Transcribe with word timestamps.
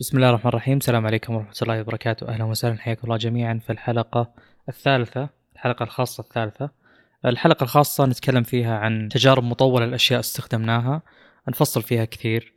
بسم 0.00 0.16
الله 0.16 0.28
الرحمن 0.28 0.48
الرحيم. 0.48 0.78
السلام 0.78 1.06
عليكم 1.06 1.34
ورحمة 1.34 1.54
الله 1.62 1.80
وبركاته. 1.80 2.28
أهلا 2.28 2.44
وسهلا. 2.44 2.76
حياكم 2.80 3.00
الله 3.04 3.16
جميعا 3.16 3.60
في 3.66 3.72
الحلقة 3.72 4.30
الثالثة 4.68 5.28
الحلقة 5.54 5.82
الخاصة 5.82 6.20
الثالثة. 6.20 6.70
الحلقة 7.24 7.64
الخاصة 7.64 8.06
نتكلم 8.06 8.42
فيها 8.42 8.78
عن 8.78 9.08
تجارب 9.08 9.44
مطولة 9.44 9.84
الأشياء 9.84 10.20
استخدمناها. 10.20 11.02
نفصل 11.48 11.82
فيها 11.82 12.04
كثير. 12.04 12.52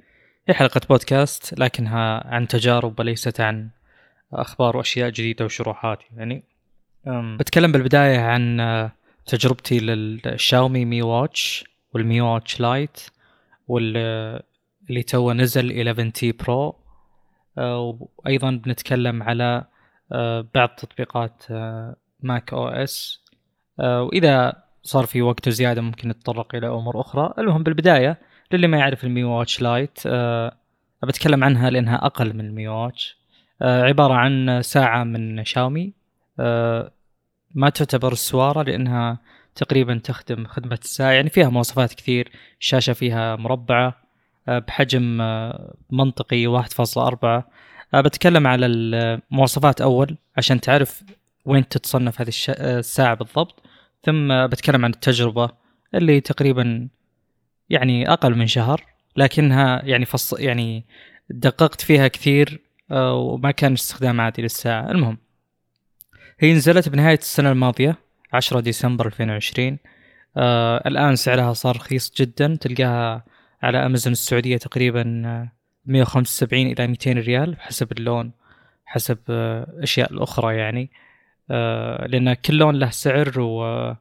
هي 0.47 0.53
حلقة 0.53 0.81
بودكاست 0.89 1.59
لكنها 1.59 2.27
عن 2.27 2.47
تجارب 2.47 2.99
وليست 2.99 3.41
عن 3.41 3.69
أخبار 4.33 4.77
وأشياء 4.77 5.09
جديدة 5.09 5.45
وشروحات. 5.45 5.99
يعني 6.17 6.43
بتكلم 7.39 7.71
بالبداية 7.71 8.19
عن 8.19 8.89
تجربتي 9.25 9.79
للشاومي 9.79 10.85
Mi 10.85 11.01
Watch 11.01 11.65
وال 11.93 12.07
Mi 12.07 12.21
Watch 12.21 12.59
Lite 12.59 12.99
واللي 13.67 15.03
تو 15.07 15.31
نزل 15.31 15.87
11T 15.87 16.31
Pro. 16.31 16.82
وأيضا 17.57 18.51
بنتكلم 18.51 19.23
على 19.23 19.65
آه، 20.11 20.45
بعض 20.55 20.69
تطبيقات 20.69 21.43
macOS. 22.19 23.23
وإذا 23.79 24.63
صار 24.83 25.05
في 25.05 25.21
وقت 25.21 25.49
زيادة 25.49 25.81
ممكن 25.81 26.09
نتطرق 26.09 26.55
إلى 26.55 26.67
أمور 26.67 27.01
أخرى. 27.01 27.33
المهم 27.37 27.63
بالبداية 27.63 28.19
للي 28.51 28.67
ما 28.67 28.77
يعرف 28.77 29.03
ال 29.03 29.10
Mi 29.10 29.23
Watch 29.23 29.61
Lite 29.61 29.99
بتكلم 31.07 31.43
عنها 31.43 31.69
لأنها 31.69 32.05
أقل 32.05 32.33
من 32.33 32.45
ال 32.45 32.53
Mi 32.53 32.67
Watch. 32.67 33.17
آه، 33.61 33.83
عبارة 33.83 34.13
عن 34.13 34.61
ساعة 34.61 35.03
من 35.03 35.45
شاومي. 35.45 35.93
آه، 36.39 36.91
ما 37.55 37.69
تعتبر 37.69 38.11
السواره 38.11 38.63
لأنها 38.63 39.19
تقريبا 39.55 40.01
تخدم 40.03 40.45
خدمة 40.45 40.79
الساعة 40.83 41.11
يعني 41.11 41.29
فيها 41.29 41.49
مواصفات 41.49 41.93
كثير. 41.93 42.31
الشاشه 42.59 42.93
فيها 42.93 43.35
مربعة. 43.35 43.87
آه، 43.87 44.02
بحجم 44.47 45.21
آه، 45.21 45.75
منطقي 45.91 46.47
1.4 46.47 47.43
آه، 47.93 48.01
بتكلم 48.01 48.47
على 48.47 48.65
المواصفات 48.65 49.81
أول 49.81 50.17
عشان 50.37 50.61
تعرف 50.61 51.03
وين 51.45 51.67
تتصنف 51.67 52.21
هذه 52.21 52.31
الساعة 52.49 53.13
بالضبط. 53.13 53.63
ثم 54.03 54.47
بتكلم 54.47 54.85
عن 54.85 54.91
التجربة 54.91 55.49
اللي 55.95 56.21
تقريبا 56.21 56.87
يعني 57.69 58.09
أقل 58.13 58.35
من 58.35 58.47
شهر 58.47 58.85
لكنها 59.17 59.81
يعني 59.85 60.05
فص 60.05 60.33
يعني 60.33 60.85
دققت 61.29 61.81
فيها 61.81 62.07
كثير 62.07 62.61
وما 62.91 63.51
كان 63.51 63.73
استخدام 63.73 64.21
عادي 64.21 64.41
للساعة. 64.41 64.91
المهم 64.91 65.17
هي 66.39 66.53
نزلت 66.53 66.89
بنهاية 66.89 67.17
السنة 67.17 67.51
الماضية 67.51 67.95
10 68.33 68.59
ديسمبر 68.59 69.07
2020 69.07 69.77
آه 70.37 70.87
الآن 70.87 71.15
سعرها 71.15 71.53
صار 71.53 71.75
رخيص 71.75 72.13
جدا 72.17 72.57
تلقاها 72.61 73.23
على 73.63 73.85
أمازون 73.85 74.13
السعودية 74.13 74.57
تقريبا 74.57 75.03
175 75.85 76.67
إلى 76.67 76.87
200 76.87 77.11
ريال 77.11 77.59
حسب 77.59 77.91
اللون 77.91 78.31
حسب 78.85 79.17
آه، 79.29 79.83
الأخرى 79.97 80.57
يعني. 80.57 80.91
آه، 81.51 82.07
لأن 82.07 82.33
كل 82.33 82.57
لون 82.57 82.75
له 82.75 82.89
سعر 82.89 83.39
و 83.39 83.93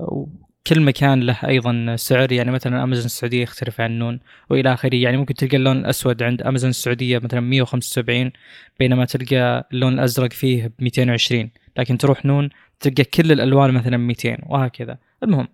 وكل 0.00 0.80
مكان 0.80 1.20
له 1.20 1.38
أيضا 1.44 1.96
سعر. 1.96 2.32
يعني 2.32 2.50
مثلا 2.50 2.82
أمازون 2.82 3.04
السعودية 3.04 3.42
يختلف 3.42 3.80
عن 3.80 3.98
نون 3.98 4.20
وإلى 4.50 4.72
آخره. 4.72 4.94
يعني 4.96 5.16
ممكن 5.16 5.34
تلقى 5.34 5.56
اللون 5.56 5.76
الأسود 5.76 6.22
عند 6.22 6.42
أمازون 6.42 6.70
السعودية 6.70 7.18
مثلا 7.18 7.40
175 7.40 8.32
بينما 8.78 9.04
تلقى 9.04 9.68
اللون 9.72 9.94
الأزرق 9.94 10.32
فيه 10.32 10.66
ب 10.66 10.72
220 10.78 11.50
لكن 11.76 11.98
تروح 11.98 12.24
نون 12.24 12.48
تلقى 12.80 13.04
كل 13.04 13.32
الألوان 13.32 13.74
مثلا 13.74 13.96
200 13.96 14.36
وهكذا. 14.46 14.98
المهم 15.22 15.48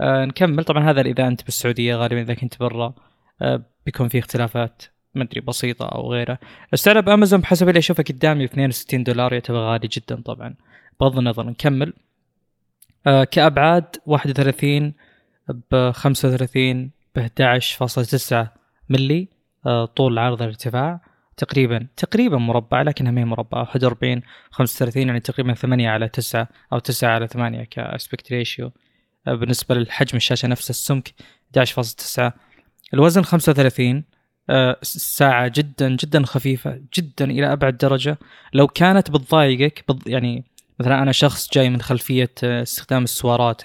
آه 0.00 0.24
نكمل. 0.24 0.64
طبعا 0.64 0.90
هذا 0.90 1.00
إذا 1.00 1.26
أنت 1.26 1.44
بالسعودية 1.44 1.96
غالبا 1.96 2.20
إذا 2.20 2.34
كنت 2.34 2.60
برا 2.60 2.94
آه 3.42 3.62
بيكون 3.86 4.08
في 4.08 4.18
اختلافات 4.18 4.82
ما 5.14 5.22
أدري 5.24 5.40
بسيطة 5.40 5.86
أو 5.86 6.12
غيره. 6.12 6.38
السعر 6.72 7.00
بامازون 7.00 7.40
بحسب 7.40 7.68
اللي 7.68 7.78
أشوفه 7.78 8.02
قدامي 8.02 8.44
62 8.44 9.04
دولار 9.04 9.32
يعتبر 9.32 9.58
غالي 9.58 9.88
جدا 9.88 10.22
طبعا. 10.22 10.54
بغض 11.00 11.18
النظر 11.18 11.46
نكمل. 11.46 11.92
آه 13.06 13.24
كأبعاد 13.24 13.96
31 14.06 14.94
ب 15.72 15.90
35 15.90 16.90
ب 17.16 17.18
11.9 17.18 18.46
ملي 18.88 19.28
آه 19.66 19.84
طول 19.84 20.18
عرض 20.18 20.42
الارتفاع. 20.42 21.00
تقريبا 21.36 21.86
تقريبا 21.96 22.38
مربع 22.38 22.82
لكنها 22.82 23.12
ما 23.12 23.20
هي 23.20 23.24
مربعة 23.24 23.60
41 23.60 24.22
35 24.50 25.06
يعني 25.06 25.20
تقريبا 25.20 25.54
8 25.54 25.88
على 25.88 26.08
9 26.08 26.48
أو 26.72 26.78
9 26.78 27.10
على 27.10 27.26
8 27.28 27.64
كأسبكت 27.64 28.32
ريشيو. 28.32 28.72
بالنسبة 29.26 29.74
للحجم 29.74 30.16
الشاشة 30.16 30.48
نفسه 30.48 30.70
السمك 30.70 31.14
11.9 31.58 32.32
الوزن 32.94 33.22
35 33.22 34.04
الساعة 34.50 35.48
جدا 35.48 35.96
جدا 35.96 36.26
خفيفة 36.26 36.80
جدا 36.94 37.24
إلى 37.30 37.52
أبعد 37.52 37.76
درجة. 37.76 38.18
لو 38.52 38.66
كانت 38.66 39.10
بتضايقك 39.10 39.84
يعني 40.06 40.44
مثلا 40.80 41.02
أنا 41.02 41.12
شخص 41.12 41.52
جاي 41.52 41.70
من 41.70 41.80
خلفية 41.80 42.30
آه، 42.44 42.62
استخدام 42.62 43.04
السوارات 43.04 43.62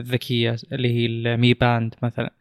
الذكية 0.00 0.56
اللي 0.72 0.88
هي 0.94 1.06
ال 1.06 1.22
Mi 1.22 1.54
Band 1.54 1.94
مثلا. 2.02 2.32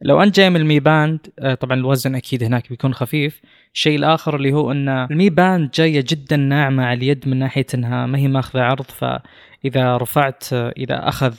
لو 0.00 0.22
أنت 0.22 0.36
جاي 0.36 0.50
من 0.50 0.56
ال 0.56 0.64
Mi 0.64 0.80
Band 0.80 1.20
آه، 1.38 1.54
طبعا 1.54 1.76
الوزن 1.76 2.14
أكيد 2.14 2.44
هناك 2.44 2.68
بيكون 2.68 2.94
خفيف. 2.94 3.40
الشيء 3.74 3.96
الآخر 3.96 4.36
اللي 4.36 4.52
هو 4.52 4.72
أن 4.72 4.88
ال 4.88 5.02
Mi 5.02 5.30
Band 5.30 5.70
جاية 5.70 6.04
جدا 6.08 6.36
ناعمة 6.36 6.84
على 6.84 6.98
اليد 6.98 7.28
من 7.28 7.36
ناحية 7.36 7.66
أنها 7.74 8.06
ما 8.06 8.18
هي 8.18 8.28
ماخذة 8.28 8.60
عرض 8.60 8.84
فإذا 8.84 9.96
رفعت 9.96 10.52
آه، 10.52 10.74
إذا 10.76 11.08
أخذ 11.08 11.34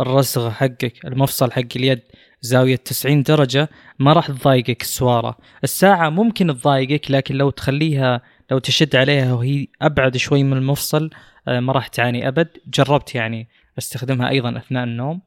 الرسغ 0.00 0.50
حقك 0.50 1.04
المفصل 1.04 1.52
حق 1.52 1.76
اليد 1.76 2.02
زاوية 2.40 2.76
90 2.76 3.22
درجة 3.22 3.68
ما 3.98 4.12
راح 4.12 4.26
تضايقك 4.26 4.82
السوارة. 4.82 5.38
الساعة 5.64 6.10
ممكن 6.10 6.46
تضايقك 6.46 7.10
لكن 7.10 7.34
لو 7.34 7.50
تخليها 7.50 8.20
لو 8.50 8.58
تشد 8.58 8.96
عليها 8.96 9.32
وهي 9.34 9.66
أبعد 9.82 10.16
شوي 10.16 10.42
من 10.42 10.56
المفصل 10.56 11.10
آه، 11.48 11.60
ما 11.60 11.72
راح 11.72 11.86
تعاني 11.88 12.28
أبد. 12.28 12.48
جربت 12.66 13.14
يعني 13.14 13.48
أستخدمها 13.78 14.28
أيضا 14.28 14.56
أثناء 14.58 14.84
النوم. 14.84 15.20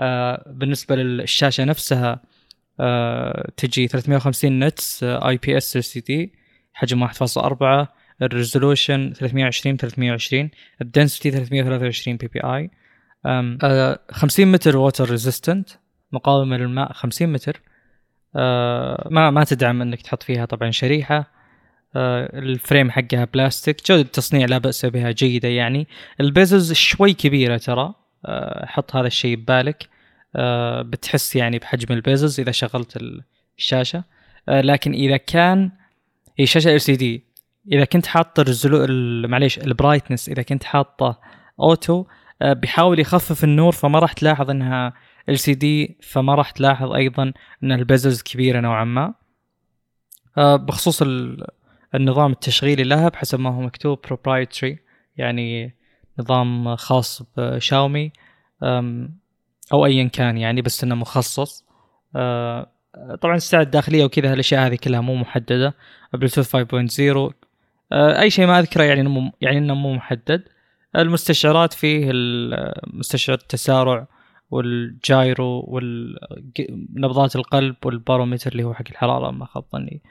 آه، 0.00 0.44
بالنسبة 0.46 0.96
للشاشة 0.96 1.64
نفسها 1.64 2.20
آه، 2.80 3.50
تجي 3.56 3.88
350 3.88 4.58
نتس 4.64 5.04
اي 5.04 5.36
بي 5.36 5.56
اس 5.56 5.76
ال 5.76 5.84
سي 5.84 6.00
دي 6.00 6.32
حجم 6.74 7.08
1.4 7.08 7.88
ال 8.22 8.30
resolution 8.30 9.12
320 9.12 9.76
320 9.76 10.50
ال 10.82 10.88
density 10.88 11.30
323 11.30 12.16
PPI 12.16 12.70
50 14.10 14.46
متر 14.46 14.76
water 14.76 15.10
resistant 15.10 15.68
مقاومة 16.12 16.56
للماء 16.56 16.92
50 16.92 17.28
متر. 17.28 17.60
أه 18.36 19.08
ما 19.10 19.30
ما 19.30 19.44
تدعم 19.44 19.82
إنك 19.82 20.02
تحط 20.02 20.22
فيها 20.22 20.44
طبعا 20.44 20.70
شريحة. 20.70 21.18
أه 21.96 22.38
ال 22.38 22.47
frame 22.47 22.90
حقها 22.90 23.24
بلاستيك 23.24 23.86
جودة 23.86 24.02
التصنيع 24.02 24.46
لا 24.46 24.58
بأس 24.58 24.86
بها 24.86 25.10
جيدة 25.10 25.48
يعني. 25.48 25.86
ال 26.20 26.27
bezels 26.27 26.72
شوي 26.72 27.12
كبيرة 27.12 27.56
ترى. 27.56 27.94
حط 28.64 28.96
هذا 28.96 29.06
الشيء 29.06 29.36
ببالك. 29.36 29.88
بتحس 30.84 31.36
يعني 31.36 31.58
بحجم 31.58 31.94
ال 31.94 32.01
bezels 32.01 32.40
إذا 32.40 32.52
شغلت 32.52 32.98
الشاشة. 33.58 34.04
لكن 34.48 34.92
إذا 34.92 35.16
كان 35.16 35.70
هي 36.38 36.46
شاشة 36.46 36.74
LCD 36.74 37.24
إذا 37.72 37.84
كنت 37.84 38.06
حاطة 38.06 38.44
معليش 39.28 39.58
ال 39.58 39.64
brightness 39.64 40.28
إذا 40.28 40.42
كنت 40.42 40.64
حاطة 40.64 41.20
auto 41.60 42.00
آه، 42.00 42.06
بيحاول 42.42 43.00
يخفف 43.00 43.44
النور 43.44 43.72
فما 43.72 43.98
راح 43.98 44.12
تلاحظ 44.12 44.50
إنها 44.50 44.92
LCD 45.28 45.98
فما 46.02 46.34
راح 46.34 46.50
تلاحظ 46.50 46.92
أيضا 46.92 47.32
إن 47.62 47.72
ال 47.72 47.79
bezels 47.79 48.22
كبيرة 48.22 48.60
نوعا 48.60 48.84
ما. 48.84 49.14
آه، 50.38 50.56
بخصوص 50.56 51.02
النظام 51.94 52.32
التشغيلي 52.32 52.82
لها 52.84 53.08
بحسب 53.08 53.40
ما 53.40 53.50
هو 53.50 53.60
مكتوب 53.60 54.00
proprietary 54.06 54.78
يعني 55.16 55.74
نظام 56.18 56.76
خاص 56.76 57.22
بشاومي 57.36 58.12
أو 59.72 59.86
ايا 59.86 60.08
كان 60.08 60.38
يعني 60.38 60.62
بس 60.62 60.84
إنه 60.84 60.94
مخصص. 60.94 61.64
آه، 62.16 62.70
طبعا 63.20 63.36
الساعة 63.36 63.62
الداخلية 63.62 64.04
وكذا 64.04 64.32
الاشياء 64.32 64.66
هذه 64.66 64.76
كلها 64.76 65.00
مو 65.00 65.14
محددة. 65.14 65.74
بلوتوث 66.12 66.56
5.0 66.56 67.32
أي 67.92 68.30
شيء 68.30 68.46
ما 68.46 68.58
أذكره 68.58 68.82
يعني 68.82 69.32
يعني 69.40 69.58
إنه 69.58 69.74
مو 69.74 69.94
محدد. 69.94 70.48
المستشعرات 70.96 71.72
فيه 71.72 72.10
مستشعر 72.86 73.36
التسارع 73.36 74.06
وال 74.50 74.88
gyro 74.88 75.64
ونبضات 75.68 77.36
القلب 77.36 77.76
وال 77.84 77.96
barometer 77.96 78.52
اللي 78.52 78.62
هو 78.62 78.74
حق 78.74 78.84
الحرارة 78.90 79.30
ما 79.30 79.46
خاب 79.46 79.64
ظني. 79.72 80.02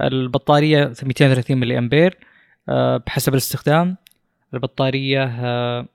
البطارية 0.00 0.92
230 1.02 1.58
ملي 1.58 1.78
أمبير 1.78 2.18
آه، 2.68 2.96
بحسب 2.96 3.32
الاستخدام. 3.32 3.96
البطارية 4.54 5.24
آه، 5.24 5.88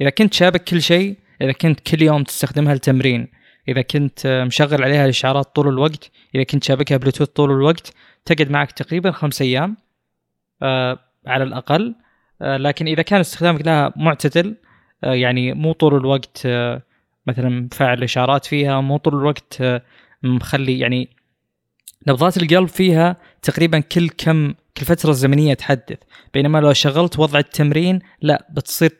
إذا 0.00 0.10
كنت 0.10 0.34
شابك 0.34 0.64
كل 0.64 0.82
شيء 0.82 1.16
إذا 1.40 1.52
كنت 1.52 1.80
كل 1.80 2.02
يوم 2.02 2.24
تستخدمها 2.24 2.72
للتمرين 2.72 3.28
إذا 3.68 3.82
كنت 3.82 4.26
آه، 4.26 4.44
مشغل 4.44 4.82
عليها 4.82 5.04
الإشعارات 5.04 5.56
طول 5.56 5.68
الوقت 5.68 6.10
إذا 6.34 6.42
كنت 6.42 6.64
شابكها 6.64 6.96
بلوتوث 6.96 7.28
طول 7.28 7.50
الوقت 7.50 7.92
تقعد 8.24 8.50
معك 8.50 8.72
تقريبا 8.72 9.10
خمس 9.10 9.42
أيام 9.42 9.76
على 11.26 11.44
الأقل. 11.44 11.94
لكن 12.42 12.86
إذا 12.86 13.02
كان 13.02 13.20
استخدامك 13.20 13.66
لها 13.66 13.92
معتدل 13.96 14.56
آه، 15.04 15.14
يعني 15.14 15.52
مو 15.52 15.72
طول 15.72 15.96
الوقت 15.96 16.42
آه، 16.46 16.82
مثلا 17.26 17.48
مفعل 17.48 17.98
الإشارات 17.98 18.46
فيها 18.46 18.80
مو 18.80 18.96
طول 18.96 19.14
الوقت 19.14 19.62
مخلي 20.22 20.78
يعني 20.78 21.08
نبضات 22.08 22.36
القلب 22.36 22.68
فيها 22.68 23.16
تقريبا 23.42 23.80
كل 23.80 24.08
كم 24.08 24.54
كل 24.76 24.86
فترة 24.86 25.12
زمنية 25.12 25.54
تحدث. 25.54 25.98
بينما 26.34 26.58
لو 26.58 26.72
شغلت 26.72 27.18
وضع 27.18 27.38
التمرين 27.38 27.98
لا 28.22 28.46
بتصير 28.50 28.90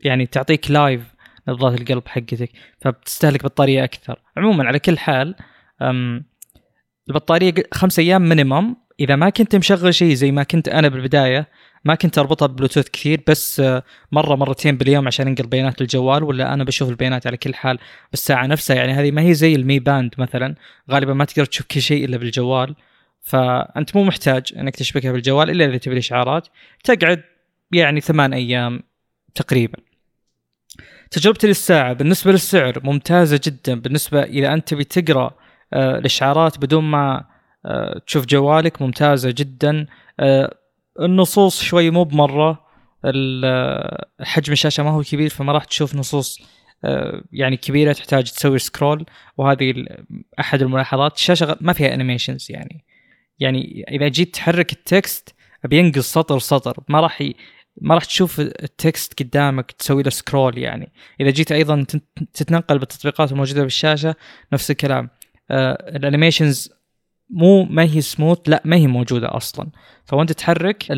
يعني 0.00 0.26
تعطيك 0.26 0.70
لايف 0.70 1.14
نبضات 1.48 1.80
القلب 1.80 2.08
حقتك 2.08 2.50
فبتستهلك 2.80 3.44
بطارية 3.44 3.84
أكثر. 3.84 4.18
عموما 4.36 4.66
على 4.66 4.78
كل 4.78 4.98
حال 4.98 5.34
البطارية 7.08 7.54
خمس 7.72 7.98
أيام 7.98 8.28
minimum 8.28 8.76
إذا 9.00 9.16
ما 9.16 9.30
كنت 9.30 9.56
مشغل 9.56 9.94
شيء 9.94 10.14
زي 10.14 10.32
ما 10.32 10.42
كنت 10.42 10.68
أنا 10.68 10.88
بالبداية 10.88 11.48
ما 11.84 11.94
كنت 11.94 12.18
أربطها 12.18 12.46
ببلوتوث 12.46 12.88
كثير 12.88 13.22
بس 13.26 13.62
مرة 14.12 14.34
مرتين 14.34 14.76
باليوم 14.76 15.06
عشان 15.06 15.26
أنقل 15.26 15.46
بيانات 15.46 15.80
الجوال 15.80 16.24
ولا 16.24 16.54
أنا 16.54 16.64
بشوف 16.64 16.88
البيانات 16.88 17.26
على 17.26 17.36
كل 17.36 17.54
حال 17.54 17.78
بالساعة 18.10 18.46
نفسها. 18.46 18.76
يعني 18.76 18.92
هذه 18.92 19.10
ما 19.10 19.22
هي 19.22 19.34
زي 19.34 19.54
ال 19.54 19.62
Mi 19.62 19.78
Band 19.78 20.14
مثلا 20.18 20.54
غالبا 20.90 21.14
ما 21.14 21.24
تقدر 21.24 21.44
تشوف 21.44 21.66
كل 21.66 21.82
شيء 21.82 22.04
إلا 22.04 22.16
بالجوال. 22.16 22.74
فأنت 23.20 23.96
مو 23.96 24.04
محتاج 24.04 24.54
أنك 24.56 24.76
تشبكها 24.76 25.12
بالجوال 25.12 25.50
إلا 25.50 25.64
إذا 25.64 25.76
تبي 25.76 25.92
الإشعارات. 25.92 26.48
تقعد 26.84 27.22
يعني 27.72 28.00
ثمان 28.00 28.32
أيام 28.32 28.82
تقريبا. 29.34 29.78
تجربتي 31.10 31.46
للساعة 31.46 31.92
بالنسبة 31.92 32.32
للسعر 32.32 32.80
ممتازة 32.84 33.40
جدا. 33.44 33.80
بالنسبة 33.80 34.22
إذا 34.22 34.52
أنت 34.54 34.68
تبي 34.68 34.84
تقرأ 34.84 35.34
آه، 35.72 35.98
الإشعارات 35.98 36.58
بدون 36.58 36.84
ما 36.84 37.24
آه، 37.66 38.00
تشوف 38.06 38.26
جوالك 38.26 38.82
ممتازة 38.82 39.30
جدا. 39.30 39.86
آه، 40.20 40.54
النصوص 41.00 41.62
شوي 41.62 41.90
مو 41.90 42.04
بمرة. 42.04 42.70
حجم 44.20 44.52
الشاشة 44.52 44.82
ما 44.82 44.90
هو 44.90 45.02
كبير 45.02 45.28
فما 45.30 45.52
راح 45.52 45.64
تشوف 45.64 45.94
نصوص 45.94 46.42
يعني 47.32 47.56
كبيرة 47.56 47.92
تحتاج 47.92 48.30
تسوي 48.30 48.58
scroll 48.58 49.06
وهذه 49.36 49.86
أحد 50.40 50.62
الملاحظات. 50.62 51.16
الشاشة 51.16 51.56
ما 51.60 51.72
فيها 51.72 51.94
animations 51.94 52.46
يعني. 52.50 52.84
يعني 53.38 53.84
إذا 53.90 54.08
جيت 54.08 54.34
تحرك 54.34 54.72
ال 54.72 54.84
text 54.84 55.34
بينقص 55.64 56.12
سطر 56.12 56.38
سطر. 56.38 56.76
ما 56.88 57.00
راح 57.00 57.22
ما 57.80 57.94
راح 57.94 58.04
تشوف 58.04 58.40
ال 58.40 58.56
text 58.56 59.22
قدامك 59.22 59.72
تسوي 59.72 60.02
له 60.02 60.10
scroll 60.10 60.58
يعني. 60.58 60.92
إذا 61.20 61.30
جيت 61.30 61.52
أيضا 61.52 61.86
تتنقل 62.34 62.78
بالتطبيقات 62.78 63.32
الموجودة 63.32 63.62
بالشاشة 63.62 64.14
نفس 64.52 64.70
الكلام. 64.70 65.10
آه 65.50 65.96
ال 65.96 66.03
animations 66.03 66.72
مو 67.32 67.64
ما 67.64 67.82
هي 67.82 68.00
سموث 68.00 68.38
لا 68.46 68.62
ما 68.64 68.76
هي 68.76 68.86
موجودة 68.86 69.36
أصلا. 69.36 69.68
فوانت 70.04 70.32
تحرك 70.32 70.90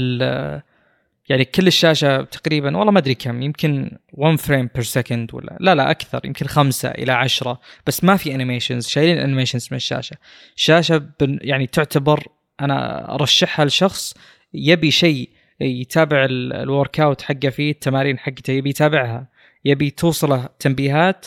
يعني 1.29 1.45
كل 1.45 1.67
الشاشة 1.67 2.23
تقريبا 2.23 2.77
والله 2.77 2.93
ما 2.93 2.99
أدري 2.99 3.15
كم 3.15 3.43
يمكن 3.43 3.99
1 4.13 4.39
frame 4.39 4.71
per 4.75 4.83
second 4.83 5.35
ولا 5.35 5.57
لا 5.61 5.75
لا 5.75 5.91
أكثر 5.91 6.21
يمكن 6.25 6.47
خمسة 6.47 6.89
إلى 6.89 7.13
عشرة. 7.13 7.61
بس 7.87 8.05
ما 8.05 8.17
في 8.17 8.35
animations 8.35 8.87
شايلين 8.87 9.19
animations 9.19 9.69
من 9.71 9.77
الشاشة. 9.77 10.17
الشاشة 10.57 11.03
يعني 11.21 11.67
تعتبر 11.67 12.27
أنا 12.61 13.15
أرشحها 13.15 13.65
لشخص 13.65 14.15
يبي 14.55 14.91
شيء 14.91 15.29
يتابع 15.61 16.27
ال 16.31 17.01
workout 17.01 17.23
حقه 17.23 17.49
فيه 17.49 17.71
التمارين 17.71 18.19
حقته 18.19 18.51
يبي 18.51 18.71
يتابعها 18.71 19.27
يبي 19.65 19.91
توصله 19.91 20.49
تنبيهات. 20.59 21.27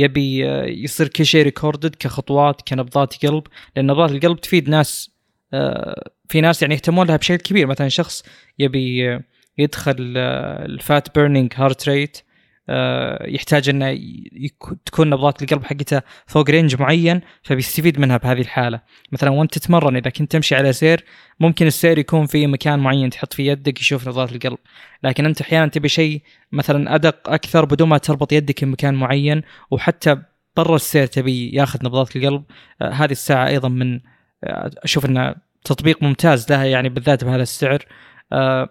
يبي 0.00 0.38
يصير 0.84 1.08
كل 1.08 1.26
شيء 1.26 1.42
recorded 1.42 1.94
كخطوات 1.94 2.68
كنبضات 2.68 3.26
قلب 3.26 3.42
لأن 3.76 3.86
نبضات 3.86 4.10
القلب 4.10 4.40
تفيد 4.40 4.68
ناس 4.68 5.10
آه، 5.54 6.10
في 6.28 6.40
ناس 6.40 6.62
يعني 6.62 6.74
يهتمون 6.74 7.06
لها 7.06 7.16
بشكل 7.16 7.36
كبير. 7.36 7.66
مثلا 7.66 7.88
شخص 7.88 8.24
يبي 8.58 9.20
يدخل 9.58 9.96
ال 9.98 10.28
fat 10.28 11.18
burning 11.18 11.52
heart 11.56 11.88
rate 11.88 12.16
آه، 12.18 12.22
يحتاج 13.24 13.68
إنه 13.68 13.98
تكون 14.86 15.10
نبضات 15.10 15.42
القلب 15.42 15.64
حقته 15.64 16.02
فوق 16.26 16.50
range 16.50 16.80
معين 16.80 17.20
فبيستفيد 17.42 17.98
منها 17.98 18.16
بهذه 18.16 18.40
الحالة. 18.40 18.80
مثلا 19.12 19.30
وأنت 19.30 19.58
تتمرن 19.58 19.96
إذا 19.96 20.10
كنت 20.10 20.32
تمشي 20.32 20.54
على 20.54 20.72
سير 20.72 21.04
ممكن 21.40 21.66
السير 21.66 21.98
يكون 21.98 22.26
في 22.26 22.46
مكان 22.46 22.78
معين 22.78 23.10
تحط 23.10 23.32
فيه 23.32 23.52
يدك 23.52 23.80
يشوف 23.80 24.08
نبضات 24.08 24.32
القلب. 24.32 24.58
لكن 25.02 25.26
أنت 25.26 25.40
أحيانا 25.40 25.66
تبي 25.66 25.88
شيء 25.88 26.22
مثلا 26.52 26.94
أدق 26.94 27.30
أكثر 27.30 27.64
بدون 27.64 27.88
ما 27.88 27.98
تربط 27.98 28.32
يدك 28.32 28.64
بمكان 28.64 28.94
معين 28.94 29.42
وحتى 29.70 30.16
برا 30.56 30.76
السير 30.76 31.06
تبي 31.06 31.50
ياخذ 31.50 31.78
نبضات 31.84 32.16
القلب 32.16 32.44
آه 32.82 32.90
هذه 32.90 33.12
الساعة 33.12 33.48
أيضا 33.48 33.68
من 33.68 34.00
آه 34.44 34.70
أشوف 34.78 35.06
إنه 35.06 35.34
تطبيق 35.64 36.02
ممتاز 36.02 36.52
لها 36.52 36.64
يعني 36.64 36.88
بالذات 36.88 37.24
بهذا 37.24 37.42
السعر. 37.42 37.84
آه 38.32 38.68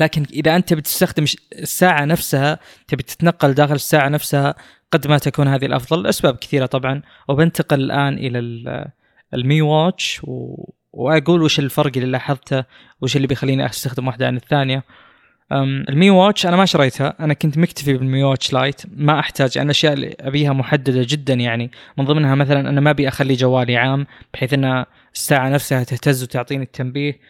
لكن 0.00 0.26
إذا 0.32 0.56
أنت 0.56 0.74
بتستخدم 0.74 1.24
الساعة 1.52 2.04
نفسها 2.04 2.58
تبي 2.88 3.02
تتنقل 3.02 3.54
داخل 3.54 3.74
الساعة 3.74 4.08
نفسها 4.08 4.54
قد 4.92 5.06
ما 5.06 5.18
تكون 5.18 5.48
هذه 5.48 5.66
الأفضل. 5.66 6.06
اسباب 6.06 6.36
كثيرة 6.36 6.66
طبعا. 6.66 7.02
وبنتقل 7.28 7.80
الآن 7.80 8.14
إلى 8.14 8.38
المي 9.34 9.62
واتش 9.62 10.20
و... 10.24 10.64
وأقول 10.92 11.42
وش 11.42 11.58
الفرق 11.58 11.92
اللي 11.96 12.10
لاحظته 12.10 12.64
وش 13.00 13.16
اللي 13.16 13.26
بيخليني 13.26 13.66
أستخدم 13.66 14.06
واحدة 14.06 14.26
عن 14.26 14.36
الثانية. 14.36 14.84
المي 15.88 16.10
واتش 16.10 16.46
أنا 16.46 16.56
ما 16.56 16.64
شريتها. 16.64 17.14
أنا 17.20 17.34
كنت 17.34 17.58
مكتفي 17.58 17.92
بالمي 17.92 18.22
واتش 18.22 18.52
لايت 18.52 18.82
ما 18.96 19.18
أحتاج. 19.18 19.58
أنا 19.58 19.64
الاشياء 19.64 19.92
اللي 19.92 20.16
أبيها 20.20 20.52
محددة 20.52 21.06
جدا 21.08 21.34
يعني. 21.34 21.70
من 21.98 22.04
ضمنها 22.04 22.34
مثلا 22.34 22.68
أنا 22.68 22.80
ما 22.80 22.90
أبي 22.90 23.08
أخلي 23.08 23.34
جوالي 23.34 23.76
عام 23.76 24.06
بحيث 24.34 24.54
إن 24.54 24.84
الساعة 25.14 25.48
نفسها 25.48 25.84
تهتز 25.84 26.22
وتعطيني 26.22 26.64
التنبيه. 26.64 27.20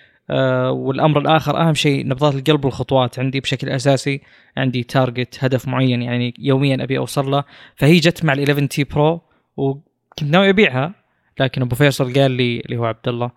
والأمر 0.70 1.20
الآخر 1.20 1.60
أهم 1.60 1.74
شيء 1.74 2.06
نبضات 2.06 2.34
القلب 2.34 2.64
والخطوات. 2.64 3.18
عندي 3.18 3.40
بشكل 3.40 3.68
أساسي 3.68 4.20
عندي 4.56 4.82
target 4.82 5.44
هدف 5.44 5.68
معين 5.68 6.02
يعني 6.02 6.34
يوميا 6.38 6.84
أبي 6.84 6.98
أوصل 6.98 7.30
له. 7.30 7.44
فهي 7.76 7.96
جت 7.96 8.24
مع 8.24 8.32
ال 8.32 8.38
11 8.40 8.66
تي 8.66 8.84
برو 8.84 9.22
وكنت 9.56 10.30
ناوي 10.30 10.50
أبيعها 10.50 10.94
لكن 11.40 11.62
أبو 11.62 11.76
فيصل 11.76 12.12
قال 12.12 12.30
لي 12.30 12.60
اللي 12.60 12.76
هو 12.76 12.84
عبد 12.84 13.08
الله 13.08 13.30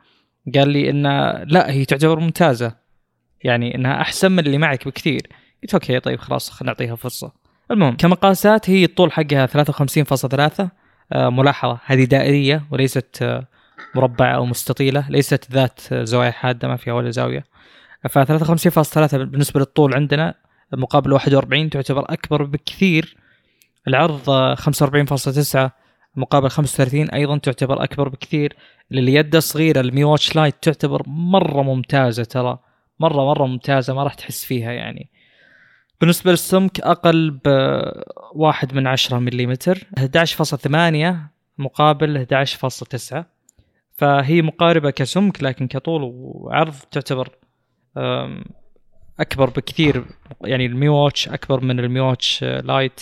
قال 0.56 0.69
لي 0.69 0.89
ان 0.89 1.03
لا 1.47 1.71
هي 1.71 1.85
تعتبر 1.85 2.19
ممتازة. 2.19 2.75
يعني 3.44 3.75
إنها 3.75 4.01
أحسن 4.01 4.31
من 4.31 4.39
اللي 4.39 4.57
معك 4.57 4.88
بكثير. 4.88 5.27
قلت 5.63 5.74
okay 5.74 6.00
طيب 6.00 6.19
خلاص 6.19 6.50
خلينا 6.50 6.71
نعطيها 6.71 6.95
فرصة. 6.95 7.31
المهم 7.71 7.95
كمقاسات 7.97 8.69
هي 8.69 8.83
الطول 8.83 9.12
حقها 9.12 9.45
53.3 9.45 10.69
آه، 11.13 11.29
ملاحظة 11.29 11.79
هذه 11.86 12.03
دائرية 12.03 12.63
وليست 12.71 13.19
آه، 13.21 13.47
مربعة 13.95 14.35
أو 14.35 14.45
مستطيلة 14.45 15.09
ليست 15.09 15.51
ذات 15.51 15.94
زوايا 15.94 16.31
حادة 16.31 16.68
ما 16.68 16.75
فيها 16.75 16.94
ولا 16.94 17.12
زاوية. 17.12 17.45
ف 18.09 18.19
53.3 18.19 19.15
بالنسبة 19.15 19.59
للطول 19.59 19.94
عندنا 19.94 20.33
مقابل 20.74 21.13
41 21.13 21.69
تعتبر 21.69 22.13
أكبر 22.13 22.44
بكثير. 22.44 23.18
العرض 23.88 24.56
45.9 24.56 25.71
مقابل 26.15 26.50
35 26.50 27.09
أيضا 27.09 27.38
تعتبر 27.38 27.83
أكبر 27.83 28.09
بكثير. 28.09 28.56
لليد 28.91 29.35
الصغيرة 29.35 29.80
المي 29.80 30.03
واتش 30.03 30.36
لايت 30.36 30.56
تعتبر 30.62 31.03
مرة 31.07 31.62
ممتازة 31.62 32.24
ترى. 32.24 32.59
مرة 33.00 33.25
مرة 33.25 33.45
ممتازة 33.45 33.93
ما 33.93 34.03
راح 34.03 34.13
تحس 34.13 34.46
فيها 34.46 34.72
يعني. 34.72 35.10
بالنسبة 36.01 36.31
للسمك 36.31 36.79
أقل 36.81 37.31
ب 37.31 37.48
1 38.34 38.74
من 38.74 38.88
10 38.88 39.19
ملم 39.19 39.53
11.8 39.53 41.15
مقابل 41.58 42.25
11.9 42.25 43.25
فهي 43.93 44.41
مقاربة 44.41 44.89
كسمك 44.89 45.43
لكن 45.43 45.67
كطول 45.67 46.01
وعرض 46.03 46.73
تعتبر 46.91 47.29
أكبر 49.19 49.50
بكثير. 49.50 50.05
يعني 50.41 50.65
المي 50.65 50.88
واتش 50.88 51.29
أكبر 51.29 51.62
من 51.62 51.79
المي 51.79 52.00
واتش 52.00 52.43
لايت 52.43 53.01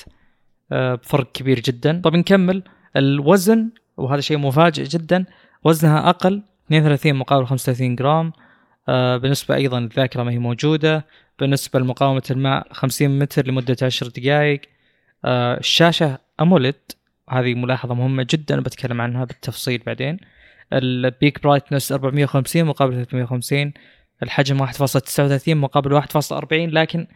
أه، 0.72 0.96
بفرق 0.96 1.32
كبير 1.32 1.60
جدا. 1.60 2.02
طب 2.04 2.16
نكمل. 2.16 2.64
الوزن 2.96 3.70
وهذا 3.98 4.22
شيء 4.22 4.38
مفاجئ 4.38 4.84
جدا 4.84 5.26
وزنها 5.64 6.10
أقل 6.10 6.44
32 6.68 7.16
مقابل 7.16 7.48
35 7.48 7.96
جرام. 7.96 8.34
أه، 8.90 9.18
بالنسبة 9.18 9.56
أيضا 9.56 9.80
الذاكرة 9.80 10.24
ما 10.24 10.32
هي 10.32 10.40
موجودة. 10.40 11.06
بالنسبة 11.40 11.80
لمقاومة 11.80 12.24
الماء 12.32 12.68
50 12.72 13.20
متر 13.20 13.48
لمدة 13.48 13.78
10 13.82 14.08
دقائق. 14.08 14.62
أه، 15.26 15.58
الشاشة 15.58 16.18
AMOLED 16.42 16.76
هذه 17.30 17.54
ملاحظة 17.56 17.94
مهمة 17.94 18.28
جدا 18.30 18.60
بتكلم 18.60 19.02
عنها 19.02 19.26
بالتفصيل 19.26 19.84
بعدين. 19.86 20.20
ال 20.74 20.88
peak 20.88 21.44
brightness 21.44 21.92
450 21.92 22.64
مقابل 22.64 22.94
350 22.94 23.74
الحجم 24.24 24.68
1.39 24.68 25.48
مقابل 25.48 26.02
1.40 26.02 26.04
لكن 26.52 27.08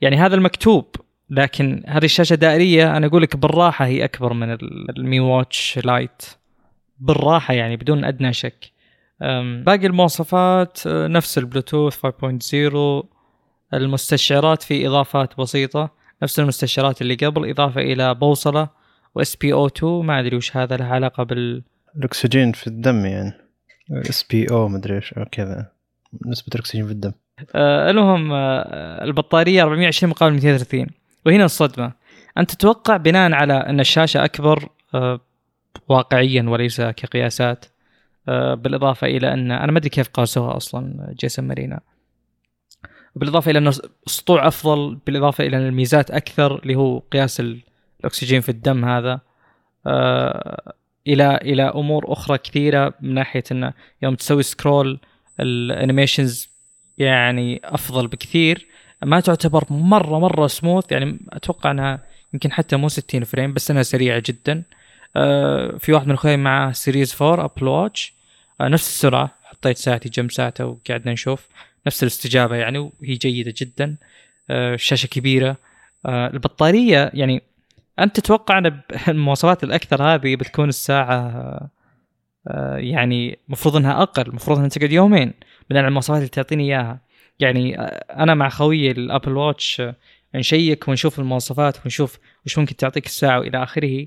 يعني 0.00 0.16
هذا 0.16 0.34
المكتوب 0.34 0.96
لكن 1.30 1.82
هذه 1.86 2.04
الشاشة 2.04 2.34
دائرية 2.34 2.96
أنا 2.96 3.06
أقول 3.06 3.22
لك 3.22 3.36
بالراحة 3.36 3.86
هي 3.86 4.04
أكبر 4.04 4.32
من 4.32 4.52
المي 4.90 5.20
واتش 5.20 5.78
لايت. 5.84 6.22
بالراحة 6.98 7.54
يعني 7.54 7.76
بدون 7.76 8.04
أدنى 8.04 8.32
شك. 8.32 8.72
باقي 9.64 9.86
المواصفات 9.86 10.78
نفس 10.86 11.38
البلوتوث 11.38 12.06
5.0 12.06 13.06
المستشعرات 13.74 14.62
في 14.62 14.86
إضافات 14.86 15.36
بسيطة 15.38 15.90
نفس 16.22 16.40
المستشعرات 16.40 17.02
اللي 17.02 17.14
قبل 17.14 17.50
إضافة 17.50 17.80
إلى 17.80 18.14
بوصلة 18.14 18.68
و 19.14 19.36
SpO 19.36 19.66
2 19.66 19.92
ما 20.06 20.20
أدري 20.20 20.36
وش 20.36 20.56
هذا 20.56 20.76
له 20.76 20.84
علاقة 20.84 21.22
بال 21.22 21.62
الأكسجين 21.96 22.52
في 22.52 22.66
الدم 22.66 23.06
يعني. 23.06 23.32
SpO 23.92 24.68
مدري 24.68 24.96
إيش 24.96 25.12
أو 25.12 25.24
كذا. 25.32 25.72
نسبة 26.26 26.48
الأكسجين 26.54 26.86
في 26.86 26.92
الدم. 26.92 27.12
آه 27.54 27.90
المهم 27.90 28.32
آه 28.32 29.04
البطارية 29.04 29.62
420 29.62 30.10
مقابل 30.10 30.34
230 30.34 30.86
وهنا 31.26 31.44
الصدمة. 31.44 31.92
أنت 32.38 32.50
تتوقع 32.50 32.96
بناء 32.96 33.32
على 33.32 33.52
أن 33.52 33.80
الشاشة 33.80 34.24
أكبر 34.24 34.68
آه 34.94 35.20
واقعيا 35.88 36.42
وليس 36.42 36.80
كقياسات 36.80 37.64
آه، 38.28 38.54
بالإضافة 38.54 39.06
إلى 39.06 39.32
أن 39.32 39.52
أنا 39.52 39.72
ما 39.72 39.78
أدري 39.78 39.88
كيف 39.88 40.08
قاسوها 40.08 40.56
أصلا 40.56 41.14
جيسون 41.20 41.44
مارينا. 41.44 41.80
بالإضافة 43.16 43.50
إلى 43.50 43.58
انه 43.58 43.70
سطوع 44.06 44.48
أفضل 44.48 44.98
بالإضافة 45.06 45.46
إلى 45.46 45.56
أن 45.56 45.66
الميزات 45.66 46.10
أكثر 46.10 46.62
اللي 46.62 46.74
هو 46.74 46.98
قياس 46.98 47.42
الأكسجين 48.00 48.40
في 48.40 48.48
الدم 48.48 48.84
هذا. 48.84 49.20
آه، 49.86 50.72
إلى 51.06 51.36
إلى 51.36 51.62
أمور 51.62 52.12
أخرى 52.12 52.38
كثيرة 52.38 52.94
من 53.00 53.14
ناحية 53.14 53.44
إنه 53.52 53.72
يوم 54.02 54.14
تسوي 54.14 54.42
scroll 54.42 54.98
ال 55.40 55.50
animations 55.50 56.48
يعني 56.98 57.60
أفضل 57.64 58.06
بكثير. 58.06 58.66
ما 59.02 59.20
تعتبر 59.20 59.64
مرة 59.70 60.18
مرة 60.18 60.46
سموث 60.46 60.92
يعني 60.92 61.18
أتوقع 61.32 61.70
إنها 61.70 62.02
يمكن 62.34 62.52
حتى 62.52 62.76
مو 62.76 62.88
60 62.88 63.24
frame 63.24 63.52
بس 63.52 63.70
إنها 63.70 63.82
سريعة 63.82 64.22
جدا. 64.26 64.62
آه، 65.16 65.76
في 65.78 65.92
واحد 65.92 66.06
من 66.06 66.14
أخوي 66.14 66.36
معه 66.36 66.72
Series 66.72 67.16
4 67.22 67.44
Apple 67.44 67.68
Watch 67.68 68.12
نفس 68.60 68.88
السرعة 68.88 69.34
حطيت 69.44 69.76
ساعتي 69.76 70.08
جنب 70.08 70.30
ساعته 70.30 70.66
وقعدنا 70.66 71.12
نشوف. 71.12 71.48
نفس 71.86 72.02
الاستجابة 72.02 72.56
يعني 72.56 72.78
وهي 72.78 73.14
جيدة 73.14 73.54
جدا. 73.56 73.96
الشاشه 74.50 75.06
آه، 75.06 75.08
كبيرة. 75.08 75.56
آه، 76.06 76.26
البطارية 76.26 77.10
يعني 77.14 77.42
أنت 77.98 78.20
تتوقع 78.20 78.58
أن 78.58 78.80
المواصفات 79.08 79.64
الأكثر 79.64 80.02
هذه 80.02 80.36
بتكون 80.36 80.68
الساعة 80.68 81.70
يعني 82.76 83.38
المفروض 83.46 83.76
إنها 83.76 84.02
أقل 84.02 84.22
المفروض 84.22 84.58
إنها 84.58 84.68
تقعد 84.68 84.92
يومين 84.92 85.32
بناء 85.70 85.82
على 85.82 85.88
المواصفات 85.88 86.16
اللي 86.16 86.28
تعطيني 86.28 86.64
إياها. 86.64 87.00
يعني 87.40 87.80
أنا 88.10 88.34
مع 88.34 88.48
خويي 88.48 88.90
الأبل 88.90 89.36
واتش 89.36 89.82
نشيك 90.34 90.88
ونشوف 90.88 91.18
المواصفات 91.18 91.84
ونشوف 91.84 92.18
وش 92.46 92.58
ممكن 92.58 92.76
تعطيك 92.76 93.06
الساعة 93.06 93.38
وإلى 93.38 93.62
آخره. 93.62 94.06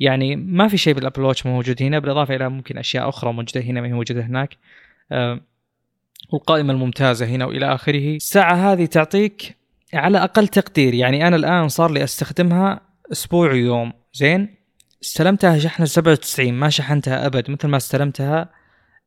يعني 0.00 0.36
ما 0.36 0.68
في 0.68 0.76
شيء 0.76 0.94
بالأبل 0.94 1.22
واتش 1.22 1.46
موجود 1.46 1.82
هنا 1.82 1.98
بالإضافة 1.98 2.36
إلى 2.36 2.48
ممكن 2.48 2.78
أشياء 2.78 3.08
أخرى 3.08 3.32
موجودة 3.32 3.60
هنا 3.60 3.80
ما 3.80 3.86
هي 3.88 3.92
موجودة 3.92 4.22
هناك. 4.22 4.56
آه، 5.12 5.40
والقائمة 6.32 6.72
الممتازة 6.72 7.26
هنا 7.26 7.44
وإلى 7.44 7.74
آخره. 7.74 8.16
الساعة 8.16 8.72
هذه 8.72 8.86
تعطيك 8.86 9.56
على 9.94 10.18
أقل 10.24 10.48
تقدير. 10.48 10.94
يعني 10.94 11.28
أنا 11.28 11.36
الآن 11.36 11.68
صار 11.68 11.90
لي 11.90 12.04
أستخدمها 12.04 12.80
أسبوع 13.12 13.50
ويوم. 13.50 13.92
زين؟ 14.14 14.54
استلمتها 15.02 15.58
شحنة 15.58 15.86
97 15.86 16.54
ما 16.54 16.70
شحنتها 16.70 17.26
أبد. 17.26 17.50
مثل 17.50 17.68
ما 17.68 17.76
استلمتها 17.76 18.50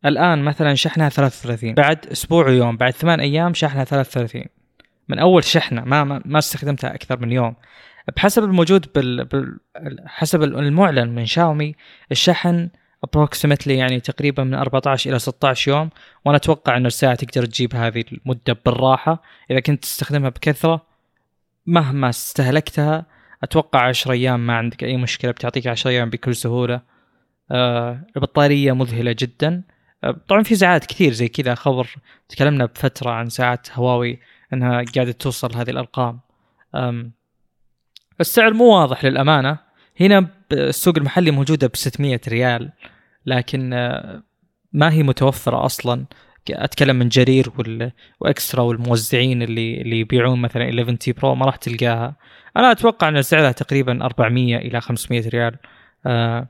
الآن 0.05 0.43
مثلا 0.43 0.75
شحنها 0.75 1.09
33 1.09 1.73
بعد 1.73 2.05
أسبوع 2.05 2.45
ويوم 2.45 2.77
بعد 2.77 2.93
ثمان 2.93 3.19
أيام 3.19 3.53
شحنها 3.53 3.83
33 3.83 4.43
من 5.09 5.19
أول 5.19 5.43
شحنة 5.43 5.83
ما 5.83 6.03
ما, 6.03 6.39
استخدمتها 6.39 6.95
أكثر 6.95 7.19
من 7.19 7.31
يوم. 7.31 7.55
بحسب 8.15 8.43
الموجود 8.43 8.85
بال... 8.95 9.25
بال... 9.25 9.59
حسب 10.05 10.43
المعلن 10.43 11.15
من 11.15 11.25
شاومي 11.25 11.75
الشحن 12.11 12.69
approximately 13.05 13.67
يعني 13.67 13.99
تقريبا 13.99 14.43
من 14.43 14.53
14 14.53 15.09
إلى 15.09 15.19
16 15.19 15.71
يوم 15.71 15.89
وأنا 16.25 16.37
أتوقع 16.37 16.77
إن 16.77 16.85
الساعة 16.85 17.15
تقدر 17.15 17.45
تجيب 17.45 17.75
هذه 17.75 18.03
المدة 18.11 18.57
بالراحة. 18.65 19.21
إذا 19.51 19.59
كنت 19.59 19.83
تستخدمها 19.83 20.29
بكثرة 20.29 20.85
مهما 21.65 22.09
استهلكتها 22.09 23.05
أتوقع 23.43 23.87
10 23.87 24.11
أيام 24.11 24.47
ما 24.47 24.57
عندك 24.57 24.83
أي 24.83 24.97
مشكلة 24.97 25.31
بتعطيك 25.31 25.67
10 25.67 25.91
أيام 25.91 26.09
بكل 26.09 26.35
سهولة. 26.35 26.81
آه 27.51 28.01
البطارية 28.15 28.71
مذهلة 28.71 29.15
جدا. 29.19 29.63
آه 30.03 30.11
طبعا 30.27 30.43
في 30.43 30.55
ساعات 30.55 30.85
كثير 30.85 31.13
زي 31.13 31.27
كذا 31.27 31.55
خبر 31.55 31.95
تكلمنا 32.29 32.65
بفترة 32.65 33.09
عن 33.11 33.29
ساعات 33.29 33.67
هواوي 33.71 34.19
إنها 34.53 34.83
قاعدة 34.95 35.11
توصل 35.11 35.55
هذه 35.55 35.69
الأرقام. 35.69 36.19
السعر 38.21 38.53
مو 38.53 38.65
واضح 38.65 39.05
للأمانة. 39.05 39.57
هنا 40.01 40.29
السوق 40.51 40.97
المحلي 40.97 41.31
موجودة 41.31 41.67
ب 41.67 41.75
600 41.75 42.21
ريال 42.27 42.71
لكن 43.25 43.73
آه، 43.73 44.23
ما 44.73 44.91
هي 44.91 45.03
متوفرة 45.03 45.65
أصلا. 45.65 46.05
أتكلم 46.49 46.95
من 46.95 47.09
جرير 47.09 47.51
وال... 47.57 47.91
وإكسترا 48.19 48.61
والموزعين 48.61 49.41
اللي 49.41 49.81
اللي 49.81 49.99
يبيعون 49.99 50.41
مثلا 50.41 50.69
11 50.69 50.95
تي 50.95 51.11
برو 51.11 51.35
ما 51.35 51.45
راح 51.45 51.55
تلقاها. 51.55 52.15
أنا 52.57 52.71
أتوقع 52.71 53.09
أن 53.09 53.21
سعرها 53.21 53.51
تقريبا 53.51 54.05
400 54.05 54.57
إلى 54.57 54.81
500 54.81 55.29
ريال. 55.29 55.55
أه 56.05 56.47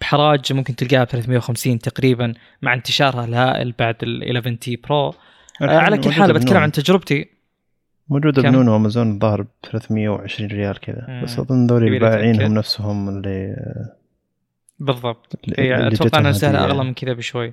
بحراج 0.00 0.52
ممكن 0.52 0.76
تلقاها 0.76 1.04
ب 1.04 1.08
350 1.08 1.78
تقريبا 1.78 2.34
مع 2.62 2.74
انتشارها 2.74 3.24
الهائل 3.24 3.74
بعد 3.78 3.96
ال 4.02 4.36
11 4.36 4.54
تي 4.54 4.76
برو. 4.76 5.08
أه 5.08 5.14
على 5.60 5.98
كل 5.98 6.12
حال 6.12 6.32
بتكلم 6.32 6.56
عن 6.56 6.72
تجربتي. 6.72 7.28
موجودة 8.08 8.42
بنون 8.42 8.68
وأمازون 8.68 9.14
الظاهر 9.14 9.42
ب 9.42 9.46
320 9.62 10.50
ريال 10.50 10.80
كذا 10.80 11.20
بس 11.22 11.38
أظن 11.38 11.66
ذولي 11.66 11.98
بايعينهم 11.98 12.54
نفسهم 12.54 13.08
اللي 13.08 13.56
بالضبط. 14.78 15.40
اللي 15.48 15.88
أتوقع 15.88 16.18
انها 16.18 16.32
سعرها 16.32 16.64
أغلى 16.64 16.84
من 16.84 16.94
كذا 16.94 17.12
بشوي. 17.12 17.52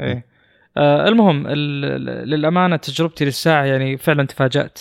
اي 0.00 0.22
آه 0.76 1.08
المهم 1.08 1.48
للأمانة 1.48 2.76
تجربتي 2.76 3.24
للساعة 3.24 3.64
يعني 3.64 3.96
فعلا 3.96 4.26
تفاجأت. 4.26 4.78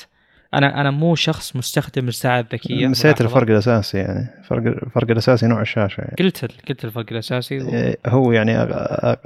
أنا 0.54 0.82
أنا 0.82 0.92
مو 0.92 1.16
شخص 1.16 1.56
مستخدم 1.56 2.08
الساعة 2.08 2.40
الذكيه 2.40 2.88
نسيت 2.88 3.22
الفرق 3.22 3.50
الأساسي 3.50 3.98
يعني 3.98 4.28
الفرق 4.40 4.84
الفرق 4.84 5.12
الأساسي 5.12 5.48
نوع 5.48 5.62
الشاشة 5.62 6.02
يعني. 6.02 6.16
قلت 6.20 6.46
قلت 6.70 6.86
الفرق 6.86 7.06
الأساسي 7.12 7.60
و... 7.60 7.70
إيه، 7.70 7.98
هو 8.08 8.32
يعني 8.32 8.58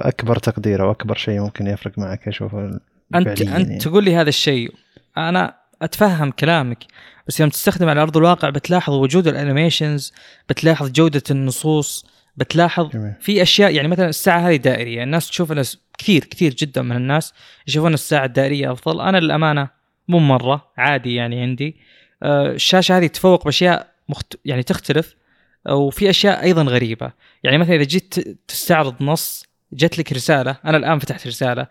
أكبر 0.00 0.36
تقدير 0.36 0.82
أو 0.82 0.90
أكبر 0.90 1.16
شيء 1.16 1.40
ممكن 1.40 1.66
يفرق 1.66 1.98
معك 1.98 2.28
أشوفه 2.28 2.80
أنت 3.14 3.28
أنت 3.28 3.40
يعني. 3.40 3.78
تقول 3.78 4.04
لي 4.04 4.16
هذا 4.16 4.28
الشيء 4.28 4.74
أنا 5.16 5.54
أتفهم 5.82 6.30
كلامك 6.30 6.78
بس 7.28 7.40
يوم 7.40 7.48
تستخدم 7.50 7.88
على 7.88 8.02
أرض 8.02 8.16
الواقع 8.16 8.50
بتلاحظ 8.50 8.94
وجود 8.94 9.28
الأنيميشنز 9.28 10.12
بتلاحظ 10.48 10.90
جودة 10.90 11.22
النصوص 11.30 12.06
بتلاحظ 12.36 12.88
جميل. 12.88 13.12
في 13.20 13.42
أشياء 13.42 13.74
يعني 13.74 13.88
مثلا 13.88 14.08
الساعة 14.08 14.38
هذه 14.38 14.56
دائرية 14.56 15.02
الناس 15.02 15.28
تشوف 15.28 15.52
أنا 15.52 15.62
كثير 15.98 16.24
كثير 16.24 16.54
جدا 16.54 16.82
من 16.82 16.96
الناس 16.96 17.32
يشوفون 17.66 17.94
الساعة 17.94 18.24
الدائرية 18.24 18.72
أفضل 18.72 19.00
أنا 19.00 19.18
للأمانة 19.18 19.81
مو 20.08 20.18
مرة 20.18 20.72
عادي 20.76 21.14
يعني 21.14 21.40
عندي. 21.40 21.76
آه، 22.22 22.52
الشاشة 22.52 22.98
هذه 22.98 23.06
تفوق 23.06 23.44
بأشياء 23.44 23.92
مخت... 24.08 24.38
يعني 24.44 24.62
تختلف 24.62 25.16
وفي 25.70 26.10
أشياء 26.10 26.42
أيضا 26.42 26.62
غريبة. 26.62 27.12
يعني 27.42 27.58
مثلا 27.58 27.74
إذا 27.74 27.84
جيت 27.84 28.14
تستعرض 28.48 29.02
نص 29.02 29.46
جت 29.72 29.98
لك 29.98 30.12
رسالة 30.12 30.56
أنا 30.64 30.76
الآن 30.76 30.98
فتحت 30.98 31.26
رسالة. 31.26 31.66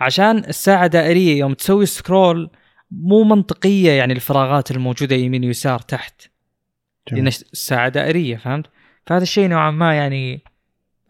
عشان 0.00 0.38
الساعة 0.38 0.86
دائرية 0.86 1.38
يوم 1.38 1.54
تسوي 1.54 1.86
سكرول 1.86 2.50
مو 2.90 3.24
منطقية 3.24 3.90
يعني 3.90 4.12
الفراغات 4.12 4.70
الموجودة 4.70 5.16
يمين 5.16 5.44
ويسار 5.44 5.78
تحت. 5.78 6.22
لأن 7.12 7.26
الساعة 7.26 7.88
دائرية 7.88 8.36
فهمت؟ 8.36 8.66
فهذا 9.06 9.22
الشيء 9.22 9.48
نوعا 9.48 9.70
ما 9.70 9.94
يعني 9.94 10.40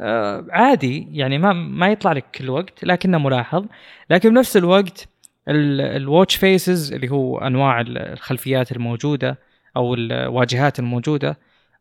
آه 0.01 0.47
عادي. 0.51 1.09
يعني 1.11 1.39
ما 1.39 1.53
ما 1.53 1.89
يطلع 1.89 2.13
لك 2.13 2.25
كل 2.35 2.51
وقت 2.51 2.85
لكنه 2.85 3.19
ملاحظ. 3.19 3.67
لكن 4.11 4.31
بنفس 4.31 4.57
الوقت 4.57 5.09
الواتش 5.49 6.37
فيسز 6.37 6.93
اللي 6.93 7.09
هو 7.09 7.39
أنواع 7.39 7.81
الخلفيات 7.81 8.73
الموجودة 8.73 9.39
أو 9.77 9.95
الواجهات 9.95 10.79
الموجودة 10.79 11.39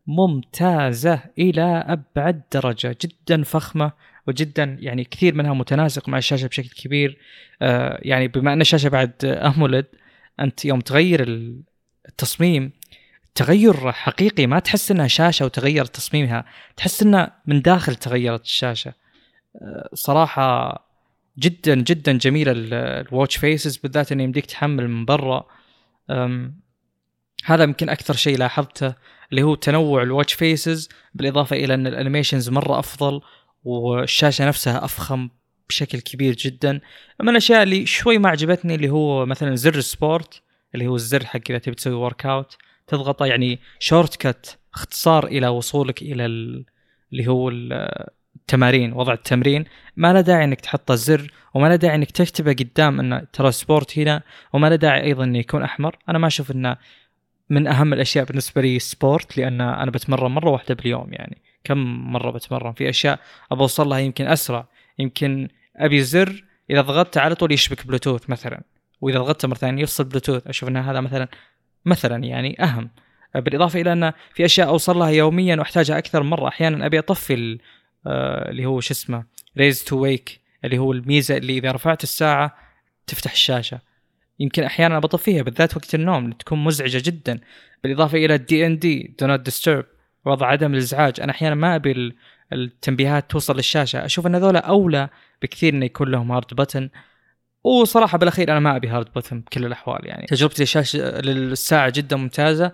ممتازة 0.07 1.19
إلى 1.39 1.61
أبعد 1.87 2.41
درجة 2.53 2.97
جدا 3.01 3.43
فخمة 3.43 3.91
وجدا 4.27 4.77
يعني 4.79 5.03
كثير 5.03 5.35
منها 5.35 5.53
متناسق 5.53 6.09
مع 6.09 6.17
الشاشة 6.17 6.47
بشكل 6.47 6.69
كبير. 6.69 7.17
آه 7.61 7.99
يعني 8.01 8.27
بما 8.27 8.53
أن 8.53 8.61
الشاشة 8.61 8.89
بعد 8.89 9.11
أمولد 9.55 9.85
أنت 10.39 10.65
يوم 10.65 10.79
تغير 10.79 11.23
التصميم 12.09 12.71
تغير 13.35 13.91
حقيقي 13.91 14.47
ما 14.47 14.59
تحس 14.59 14.91
إنها 14.91 15.07
شاشة 15.07 15.45
وتغير 15.45 15.85
تصميمها 15.85 16.45
تحس 16.77 17.03
إنها 17.03 17.41
من 17.45 17.61
داخل 17.61 17.95
تغيرت 17.95 18.43
الشاشة. 18.43 18.93
آه 19.61 19.89
صراحة 19.93 20.84
جدا 21.39 21.75
جدا 21.75 22.11
جميلة 22.11 22.51
ال 22.55 22.69
watch 22.69 23.37
faces 23.37 23.77
بالذات 23.77 24.11
انه 24.11 24.23
يمديك 24.23 24.45
تحمل 24.45 24.87
من 24.87 25.05
برا. 25.05 25.47
هذا 27.45 27.63
يمكن 27.63 27.89
أكثر 27.89 28.13
شيء 28.13 28.37
لاحظته 28.37 28.95
اللي 29.31 29.43
هو 29.43 29.55
تنوع 29.55 30.03
ال 30.03 30.08
watch 30.08 30.33
faces 30.33 30.89
بالإضافة 31.13 31.55
إلى 31.55 31.73
إن 31.73 31.87
ال 31.87 31.93
animations 31.93 32.49
مرة 32.49 32.79
أفضل 32.79 33.21
والشاشة 33.63 34.47
نفسها 34.47 34.85
أفخم 34.85 35.29
بشكل 35.69 35.99
كبير 35.99 36.33
جدا. 36.33 36.81
من 37.21 37.29
الأشياء 37.29 37.63
اللي 37.63 37.85
شوي 37.85 38.17
ما 38.17 38.29
عجبتني 38.29 38.75
اللي 38.75 38.89
هو 38.89 39.25
مثلا 39.25 39.55
زر 39.55 39.75
ال 39.75 39.86
sport 39.86 40.41
اللي 40.75 40.87
هو 40.87 40.95
الزر 40.95 41.25
حق 41.25 41.41
إذا 41.49 41.57
تبي 41.57 41.75
تسوي 41.75 41.93
workout 41.93 42.57
تضغطه 42.87 43.25
يعني 43.25 43.59
shortcut 43.79 44.59
اختصار 44.73 45.27
إلى 45.27 45.47
وصولك 45.47 46.01
إلى 46.01 46.25
اللي 46.25 47.27
هو 47.27 47.51
التمارين 48.35 48.93
وضع 48.93 49.13
التمرين. 49.13 49.65
ما 49.97 50.13
له 50.13 50.21
داعي 50.21 50.43
إنك 50.43 50.61
تحط 50.61 50.91
الزر 50.91 51.31
وما 51.53 51.67
له 51.67 51.75
داعي 51.75 51.95
إنك 51.95 52.11
تكتبه 52.11 52.53
قدام 52.53 52.99
إنه 52.99 53.27
ترى 53.33 53.51
sport 53.51 53.99
هنا 53.99 54.21
وما 54.53 54.67
له 54.67 54.75
داعي 54.75 55.03
أيضا 55.03 55.23
إنه 55.23 55.39
يكون 55.39 55.63
أحمر. 55.63 55.97
أنا 56.09 56.17
ما 56.17 56.27
أشوف 56.27 56.51
إنه 56.51 56.77
من 57.49 57.67
أهم 57.67 57.93
الأشياء 57.93 58.25
بالنسبة 58.25 58.61
لي 58.61 58.79
sport 58.79 59.37
لأن 59.37 59.61
أنا 59.61 59.91
بتمرن 59.91 60.31
مرة 60.31 60.49
واحدة 60.49 60.75
باليوم 60.75 61.07
يعني. 61.13 61.41
كم 61.63 61.77
مرة 62.11 62.31
بتمرن؟ 62.31 62.73
في 62.73 62.89
أشياء 62.89 63.19
ابى 63.51 63.61
أوصل 63.61 63.89
لها 63.89 63.99
يمكن 63.99 64.27
أسرع. 64.27 64.67
يمكن 64.99 65.47
أبي 65.75 66.01
زر 66.01 66.43
إذا 66.69 66.81
ضغطت 66.81 67.17
على 67.17 67.35
طول 67.35 67.51
يشبك 67.51 67.87
بلوتوث 67.87 68.29
مثلا 68.29 68.61
وإذا 69.01 69.19
ضغطت 69.19 69.45
مرة 69.45 69.57
ثانية 69.57 69.83
يفصل 69.83 70.03
بلوتوث. 70.03 70.47
أشوف 70.47 70.69
إن 70.69 70.77
هذا 70.77 71.01
مثلا 71.01 71.27
مثلا 71.85 72.23
يعني 72.23 72.63
أهم. 72.63 72.89
بالإضافة 73.35 73.81
إلى 73.81 73.93
إن 73.93 74.11
في 74.33 74.45
أشياء 74.45 74.67
أوصل 74.67 74.97
لها 74.97 75.09
يوميا 75.09 75.55
وأحتاجها 75.55 75.97
أكثر 75.97 76.23
مرة 76.23 76.47
أحيانا 76.47 76.85
أبي 76.85 76.99
أطفي 76.99 77.57
اللي 78.07 78.65
هو 78.65 78.79
شو 78.79 78.93
اسمه 78.93 79.23
raise 79.57 79.83
to 79.83 79.97
wake 79.97 80.39
اللي 80.65 80.77
هو 80.77 80.91
الميزة 80.91 81.37
اللي 81.37 81.57
إذا 81.57 81.71
رفعت 81.71 82.03
الساعة 82.03 82.55
تفتح 83.07 83.31
الشاشة. 83.31 83.79
يمكن 84.39 84.63
أحيانا 84.63 84.99
بطفيها 84.99 85.43
بالذات 85.43 85.77
وقت 85.77 85.95
النوم 85.95 86.31
تكون 86.31 86.63
مزعجة 86.63 87.01
جدا. 87.05 87.39
بالإضافة 87.83 88.17
إلى 88.17 88.35
ال 88.35 88.65
DND 88.65 89.15
do 89.19 89.27
not 89.27 89.39
disturb 89.39 89.85
وضع 90.25 90.47
عدم 90.47 90.73
الإزعاج. 90.73 91.21
أنا 91.21 91.31
أحيانا 91.31 91.55
ما 91.55 91.75
أبي 91.75 92.15
التنبيهات 92.53 93.31
توصل 93.31 93.55
للشاشة. 93.55 94.05
أشوف 94.05 94.27
إن 94.27 94.35
هذول 94.35 94.57
أولى 94.57 95.09
بكثير 95.41 95.73
إنه 95.73 95.85
يكون 95.85 96.11
لهم 96.11 96.31
hard 96.31 96.53
button 96.53 96.89
وصراحة 97.63 98.17
بالأخير 98.17 98.51
أنا 98.51 98.59
ما 98.59 98.75
أبي 98.75 98.87
hard 98.87 99.07
button 99.15 99.39
بكل 99.39 99.65
الأحوال 99.65 100.07
يعني 100.07 100.25
تجربتي 100.25 100.61
للشاشه 100.61 100.99
للساعة 101.21 101.89
جدا 101.95 102.15
ممتازة. 102.15 102.71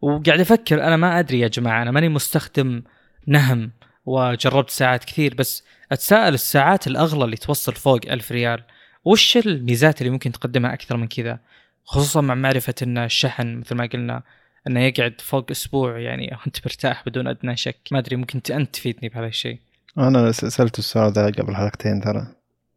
وقاعد 0.00 0.40
أفكر 0.40 0.84
أنا 0.84 0.96
ما 0.96 1.18
أدري 1.18 1.40
يا 1.40 1.48
جماعة 1.48 1.82
أنا 1.82 1.90
ماني 1.90 2.08
مستخدم 2.08 2.82
نهم. 3.26 3.70
وجربت 4.06 4.70
ساعات 4.70 5.04
كثير 5.04 5.34
بس 5.34 5.64
أتساءل 5.92 6.34
الساعات 6.34 6.86
الأغلى 6.86 7.24
اللي 7.24 7.36
توصل 7.36 7.74
فوق 7.74 8.00
ألف 8.06 8.32
ريال. 8.32 8.62
وش 9.04 9.36
الميزات 9.36 10.00
اللي 10.00 10.10
ممكن 10.10 10.32
تقدمها 10.32 10.72
أكثر 10.72 10.96
من 10.96 11.08
كذا؟ 11.08 11.38
خصوصا 11.84 12.20
مع 12.20 12.34
معرفة 12.34 12.74
إن 12.82 12.98
الشحن 12.98 13.56
مثل 13.56 13.74
ما 13.74 13.86
قلنا 13.86 14.22
إنه 14.66 14.80
يقعد 14.80 15.20
فوق 15.20 15.50
أسبوع 15.50 15.98
يعني 15.98 16.36
وأنت 16.40 16.56
مرتاح 16.66 17.02
بدون 17.06 17.26
أدنى 17.26 17.56
شك. 17.56 17.76
ما 17.90 17.98
أدري 17.98 18.16
ممكن 18.16 18.40
أنت 18.50 18.74
تفيدني 18.74 19.08
بهذا 19.08 19.26
الشيء. 19.26 19.58
أنا 19.98 20.32
سألت 20.32 20.78
السؤال 20.78 21.12
ذا 21.12 21.26
قبل 21.26 21.56
حلقتين 21.56 22.00
ترى 22.00 22.26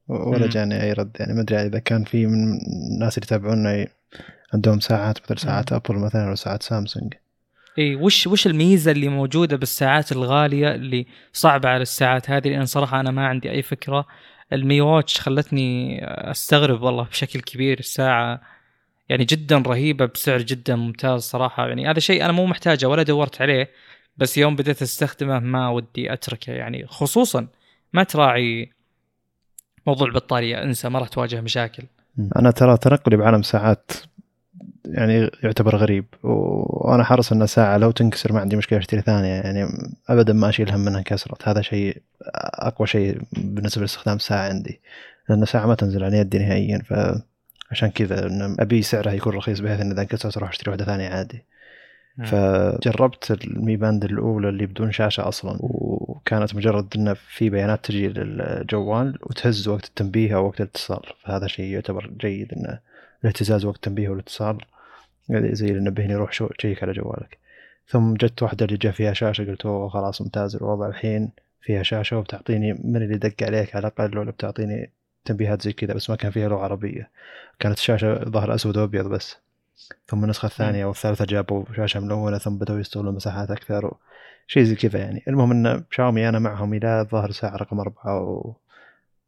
ولا 0.07 0.47
جاني 0.47 0.83
أي 0.83 0.93
رد 0.93 1.17
يعني 1.19 1.33
ما 1.33 1.41
أدري 1.41 1.65
إذا 1.65 1.79
كان 1.79 2.03
في 2.03 2.25
من 2.25 2.59
الناس 2.93 3.17
اللي 3.17 3.25
يتابعونا 3.25 3.87
عندهم 4.53 4.79
ساعات 4.79 5.17
مثل 5.23 5.41
ساعات 5.41 5.73
أبل 5.73 5.95
مثلا 5.95 6.29
أو 6.29 6.35
ساعات 6.35 6.63
سامسونج. 6.63 7.13
اي 7.77 7.95
وش 7.95 8.27
وش 8.27 8.47
الميزة 8.47 8.91
اللي 8.91 9.07
موجودة 9.07 9.57
بالساعات 9.57 10.11
الغالية 10.11 10.75
اللي 10.75 11.05
صعبة 11.33 11.69
على 11.69 11.81
الساعات 11.81 12.29
هذه؟ 12.29 12.49
لأن 12.49 12.65
صراحة 12.65 12.99
أنا 12.99 13.11
ما 13.11 13.27
عندي 13.27 13.51
أي 13.51 13.61
فكرة. 13.61 14.05
المي 14.53 14.81
واتش 14.81 15.19
خلتني 15.19 15.99
أستغرب 16.31 16.81
والله 16.81 17.03
بشكل 17.03 17.39
كبير. 17.41 17.79
الساعة 17.79 18.41
يعني 19.09 19.25
جدا 19.25 19.57
رهيبة 19.57 20.05
بسعر 20.05 20.41
جدا 20.41 20.75
ممتاز 20.75 21.21
صراحة. 21.21 21.67
يعني 21.67 21.89
هذا 21.89 21.99
شيء 21.99 22.25
أنا 22.25 22.31
مو 22.31 22.45
محتاجه 22.45 22.85
ولا 22.85 23.03
دورت 23.03 23.41
عليه 23.41 23.71
بس 24.17 24.37
يوم 24.37 24.55
بديت 24.55 24.81
أستخدمه 24.81 25.39
ما 25.39 25.69
ودي 25.69 26.13
أتركه. 26.13 26.53
يعني 26.53 26.87
خصوصا 26.87 27.47
ما 27.93 28.03
تراعي 28.03 28.71
موضوع 29.87 30.07
البطارية 30.07 30.63
أنسى 30.63 30.89
ما 30.89 30.99
راح 30.99 31.07
تواجه 31.07 31.41
مشاكل. 31.41 31.83
أنا 32.35 32.51
ترى 32.51 32.77
تنقلي 32.77 33.17
بعالم 33.17 33.41
ساعات 33.41 33.91
يعني 34.85 35.29
يعتبر 35.43 35.75
غريب. 35.75 36.05
وأنا 36.23 37.03
حرص 37.03 37.31
ان 37.31 37.47
ساعة 37.47 37.77
لو 37.77 37.91
تنكسر 37.91 38.33
ما 38.33 38.39
عندي 38.39 38.55
مشكلة 38.55 38.79
أشتري 38.79 39.01
ثانية 39.01 39.27
يعني 39.27 39.67
ابدا 40.09 40.33
ما 40.33 40.49
اشيل 40.49 40.71
هم 40.71 40.79
منها 40.79 40.97
انكسرت 40.99 41.47
هذا 41.47 41.61
شيء 41.61 42.01
أقوى 42.53 42.87
شيء 42.87 43.21
بالنسبة 43.37 43.81
لاستخدام 43.81 44.15
الساعة 44.15 44.49
عندي. 44.49 44.81
لأن 45.29 45.43
الساعة 45.43 45.65
ما 45.65 45.75
تنزل 45.75 46.03
عن 46.03 46.13
يدي 46.13 46.39
نهائيا 46.39 46.81
فعشان 46.81 47.89
كذا 47.89 48.29
أبي 48.59 48.81
سعرها 48.81 49.13
يكون 49.13 49.33
رخيص 49.33 49.59
بحيث 49.59 49.81
إن 49.81 49.91
إذا 49.91 50.01
انكسرت 50.01 50.37
أروح 50.37 50.49
أشتري 50.49 50.71
واحدة 50.71 50.85
ثانية 50.85 51.09
عادي. 51.09 51.45
فجربت 52.25 53.31
ال 53.31 53.46
Mi 53.46 53.75
Band 53.75 54.05
الأولى 54.05 54.49
اللي 54.49 54.65
بدون 54.65 54.91
شاشة 54.91 55.27
أصلا. 55.27 55.57
وكانت 55.59 56.55
مجرد 56.55 56.93
انه 56.95 57.13
في 57.13 57.49
بيانات 57.49 57.85
تجي 57.85 58.07
للجوال 58.07 59.17
وتهز 59.21 59.67
وقت 59.67 59.85
التنبيه 59.85 60.35
أو 60.35 60.45
وقت 60.45 60.61
الاتصال. 60.61 61.01
فهذا 61.23 61.47
شيء 61.47 61.65
يعتبر 61.65 62.11
جيد 62.17 62.53
إنه 62.53 62.79
الاهتزاز 63.23 63.65
وقت 63.65 63.75
التنبيه 63.75 64.09
والاتصال. 64.09 64.57
زي 65.29 65.67
اللي 65.67 65.89
نبهني 65.89 66.15
روح 66.15 66.31
شو 66.31 66.47
تشيك 66.47 66.83
على 66.83 66.91
جوالك. 66.91 67.37
ثم 67.87 68.13
جت 68.13 68.43
واحدة 68.43 68.65
اللي 68.65 68.77
جاء 68.77 68.91
فيها 68.91 69.13
شاشة 69.13 69.43
قلت 69.43 69.65
أوه 69.65 69.89
خلاص 69.89 70.21
ممتاز 70.21 70.55
الوضع 70.55 70.87
الحين 70.87 71.31
فيها 71.61 71.83
شاشة 71.83 72.17
وبتعطيني 72.17 72.73
من 72.73 73.01
اللي 73.01 73.17
دق 73.17 73.43
عليك 73.43 73.75
على 73.75 73.87
الأقل 73.87 74.17
ولا 74.17 74.31
بتعطيني 74.31 74.91
تنبيهات 75.25 75.61
زي 75.61 75.73
كذا 75.73 75.93
بس 75.93 76.09
ما 76.09 76.15
كان 76.15 76.31
فيها 76.31 76.49
لغة 76.49 76.63
عربية. 76.63 77.09
كانت 77.59 77.77
الشاشة 77.77 78.15
ظهر 78.15 78.55
أسود 78.55 78.77
وأبيض 78.77 79.07
بس. 79.07 79.37
ثم 80.07 80.23
النسخة 80.23 80.45
الثانية 80.45 80.86
والثالثة 80.86 81.25
جابوا 81.25 81.65
شاشة 81.75 81.99
ملونة 81.99 82.38
ثم 82.38 82.57
بدأوا 82.57 82.79
يستغلوا 82.79 83.12
مساحات 83.12 83.51
أكثر. 83.51 83.93
شيء 84.47 84.63
زي 84.63 84.75
كذا 84.75 84.99
يعني. 84.99 85.23
المهم 85.27 85.51
إن 85.51 85.83
شاومي 85.91 86.29
أنا 86.29 86.39
معهم 86.39 86.73
إلى 86.73 87.01
الظاهر 87.01 87.31
ساعه 87.31 87.55
رقم 87.55 87.79
أربعة 87.79 88.21
و 88.21 88.53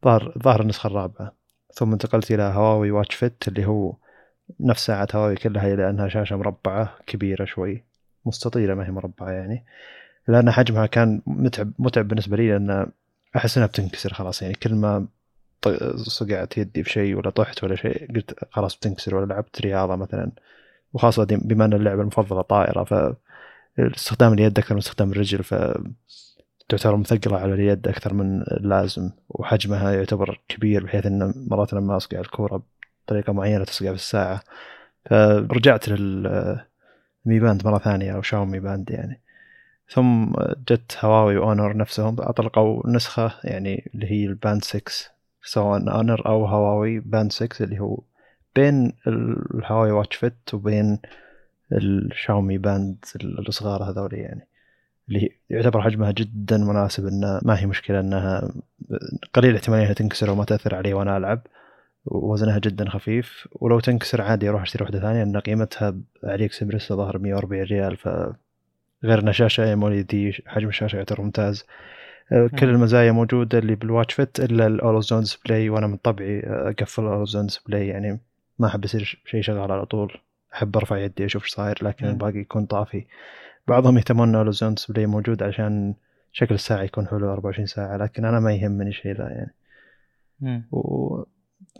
ظهر 0.05 0.33
ظهر 0.43 0.61
النسخة 0.61 0.87
الرابعة. 0.87 1.44
ثم 1.75 1.91
انتقلت 1.91 2.31
إلى 2.31 2.43
هواوي 2.43 2.91
واتش 2.91 3.15
فيت 3.15 3.47
اللي 3.47 3.65
هو 3.65 3.93
نفس 4.59 4.85
ساعة 4.85 5.07
هواوي 5.15 5.35
كلها 5.35 5.73
إلى 5.73 5.89
أنها 5.89 6.07
شاشة 6.07 6.35
مربعة 6.35 6.97
كبيرة 7.07 7.45
شوي 7.45 7.83
مستطيلة 8.25 8.73
ما 8.75 8.87
هي 8.87 8.91
مربعة 8.91 9.29
يعني. 9.31 9.65
لأن 10.27 10.51
حجمها 10.51 10.85
كان 10.85 11.21
متعب 11.27 11.71
متعب 11.79 12.07
بالنسبة 12.07 12.37
لي 12.37 12.51
لأن 12.51 12.87
أحس 13.35 13.57
إنها 13.57 13.67
بتنكسر 13.67 14.13
خلاص 14.13 14.41
يعني. 14.41 14.53
كل 14.53 14.75
ما 14.75 15.07
صقعت 15.95 16.57
يدي 16.57 16.83
في 16.83 16.89
شيء 16.89 17.15
ولا 17.15 17.29
طحت 17.29 17.63
ولا 17.63 17.75
شيء 17.75 18.15
قلت 18.15 18.35
خلاص 18.51 18.75
بتنكسر. 18.77 19.15
ولا 19.15 19.25
لعبت 19.25 19.61
رياضة 19.61 19.95
مثلا 19.95 20.31
وخاصة 20.93 21.27
بما 21.31 21.65
أن 21.65 21.73
اللعبة 21.73 22.01
المفضلة 22.01 22.41
طائرة 22.41 22.83
فاستخدام 23.77 24.33
اليد 24.33 24.59
أكثر 24.59 24.73
من 24.73 24.79
استخدام 24.79 25.11
الرجل 25.11 25.43
ف 25.43 25.53
تعتبر 26.69 26.95
مثقلة 26.95 27.37
على 27.37 27.53
اليد 27.53 27.87
أكثر 27.87 28.13
من 28.13 28.41
اللازم 28.41 29.11
وحجمها 29.29 29.91
يعتبر 29.91 30.41
كبير 30.47 30.83
بحيث 30.85 31.05
أن 31.05 31.33
مرات 31.51 31.73
لما 31.73 31.97
أصقع 31.97 32.19
الكورة 32.19 32.63
بطريقة 33.05 33.33
معينة 33.33 33.63
تصقع 33.63 33.89
في 33.89 33.95
الساعة. 33.95 34.41
فرجعت 35.09 35.89
لل 35.89 36.64
Mi 36.64 37.39
Band 37.39 37.67
مرة 37.67 37.77
ثانية 37.77 38.15
أو 38.15 38.21
شاومي 38.21 38.59
Band 38.59 38.91
يعني. 38.91 39.21
ثم 39.89 40.33
جت 40.69 40.97
هواوي 40.99 41.37
و 41.37 41.44
Honor 41.44 41.77
نفسهم 41.77 42.15
أطلقوا 42.19 42.89
نسخة 42.89 43.31
يعني 43.43 43.91
اللي 43.95 44.11
هي 44.11 44.25
ال 44.25 44.33
Band 44.33 44.63
6 44.63 44.91
سواء 45.43 45.95
Honor 45.95 46.25
أو 46.25 46.45
هواوي 46.45 46.99
Band 46.99 47.31
6 47.31 47.63
اللي 47.63 47.79
هو 47.79 47.99
بين 48.55 48.93
الهواوي 49.07 49.91
Watch 49.91 50.15
Fit 50.15 50.53
وبين 50.53 50.99
الشاومي 51.71 52.57
Band 52.57 53.05
الصغار 53.23 53.83
هذول 53.83 54.13
يعني. 54.13 54.47
اللي 55.09 55.29
يعتبر 55.49 55.81
حجمها 55.81 56.11
جدا 56.11 56.57
مناسب 56.57 57.07
إنه 57.07 57.39
ما 57.43 57.59
هي 57.59 57.65
مشكلة 57.65 57.99
إنها 57.99 58.51
قليل 59.33 59.55
احتمال 59.55 59.79
إنها 59.79 59.93
تنكسر 59.93 60.31
وما 60.31 60.45
تأثر 60.45 60.75
علي 60.75 60.93
وأنا 60.93 61.17
ألعب 61.17 61.41
ووزنها 62.05 62.59
جدا 62.59 62.89
خفيف. 62.89 63.47
ولو 63.51 63.79
تنكسر 63.79 64.21
عادي 64.21 64.49
أروح 64.49 64.61
اشتري 64.61 64.83
واحدة 64.83 64.99
ثانية 64.99 65.23
لأن 65.23 65.37
قيمتها 65.39 65.95
AliExpress 66.23 66.93
ظهر 66.93 67.17
140 67.17 67.63
ريال 67.63 67.97
ف 67.97 68.09
غير 69.03 69.19
انها 69.19 69.31
شاشه 69.31 70.01
دي 70.01 70.43
حجم 70.47 70.67
الشاشة 70.67 70.97
يعتبر 70.97 71.21
ممتاز. 71.21 71.65
كل 72.29 72.69
المزايا 72.69 73.11
موجودة 73.11 73.59
اللي 73.59 73.75
بال 73.75 73.86
Watch 73.86 74.13
Fit 74.13 74.39
إلا 74.39 74.67
ال 74.67 74.99
always-on 74.99 75.19
display 75.19 75.69
وأنا 75.69 75.87
من 75.87 75.97
طبعي 75.97 76.39
أقفل 76.45 77.03
ال 77.03 77.25
always-on 77.25 77.45
display 77.45 77.87
يعني 77.87 78.19
ما 78.59 78.67
أحب 78.67 78.85
يصير 78.85 79.21
شيء 79.25 79.41
شغال 79.41 79.71
على 79.71 79.85
طول. 79.85 80.17
أحب 80.53 80.77
أرفع 80.77 80.97
يدي 80.97 81.25
أشوف 81.25 81.43
إيش 81.43 81.51
صاير 81.51 81.77
لكن 81.81 82.05
الباقي 82.05 82.39
يكون 82.39 82.65
طافي. 82.65 83.05
بعضهم 83.67 83.97
يهتمون 83.97 84.27
ان 84.27 84.35
ال 84.35 84.51
always-on 84.51 84.73
display 84.73 85.05
موجود 85.05 85.43
عشان 85.43 85.93
شكل 86.31 86.55
الساعة 86.55 86.83
يكون 86.83 87.07
حلو 87.07 87.31
24 87.33 87.65
ساعة 87.65 87.97
لكن 87.97 88.25
أنا 88.25 88.39
ما 88.39 88.53
يهمني 88.53 88.93
شيء 88.93 89.17
ذا 89.17 89.29
يعني. 89.29 89.53
و... 90.71 91.23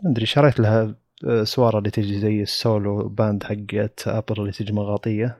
أدري 0.06 0.26
شريت 0.26 0.60
لها 0.60 0.94
سوارة 1.42 1.78
اللي 1.78 1.90
تجي 1.90 2.18
زي 2.18 2.42
ال 2.42 2.55
solo 2.55 3.08
band 3.08 3.44
حقت 3.44 4.08
Apple 4.08 4.40
اللي 4.40 4.52
تجي 4.52 4.72
مطاطية 4.72 5.38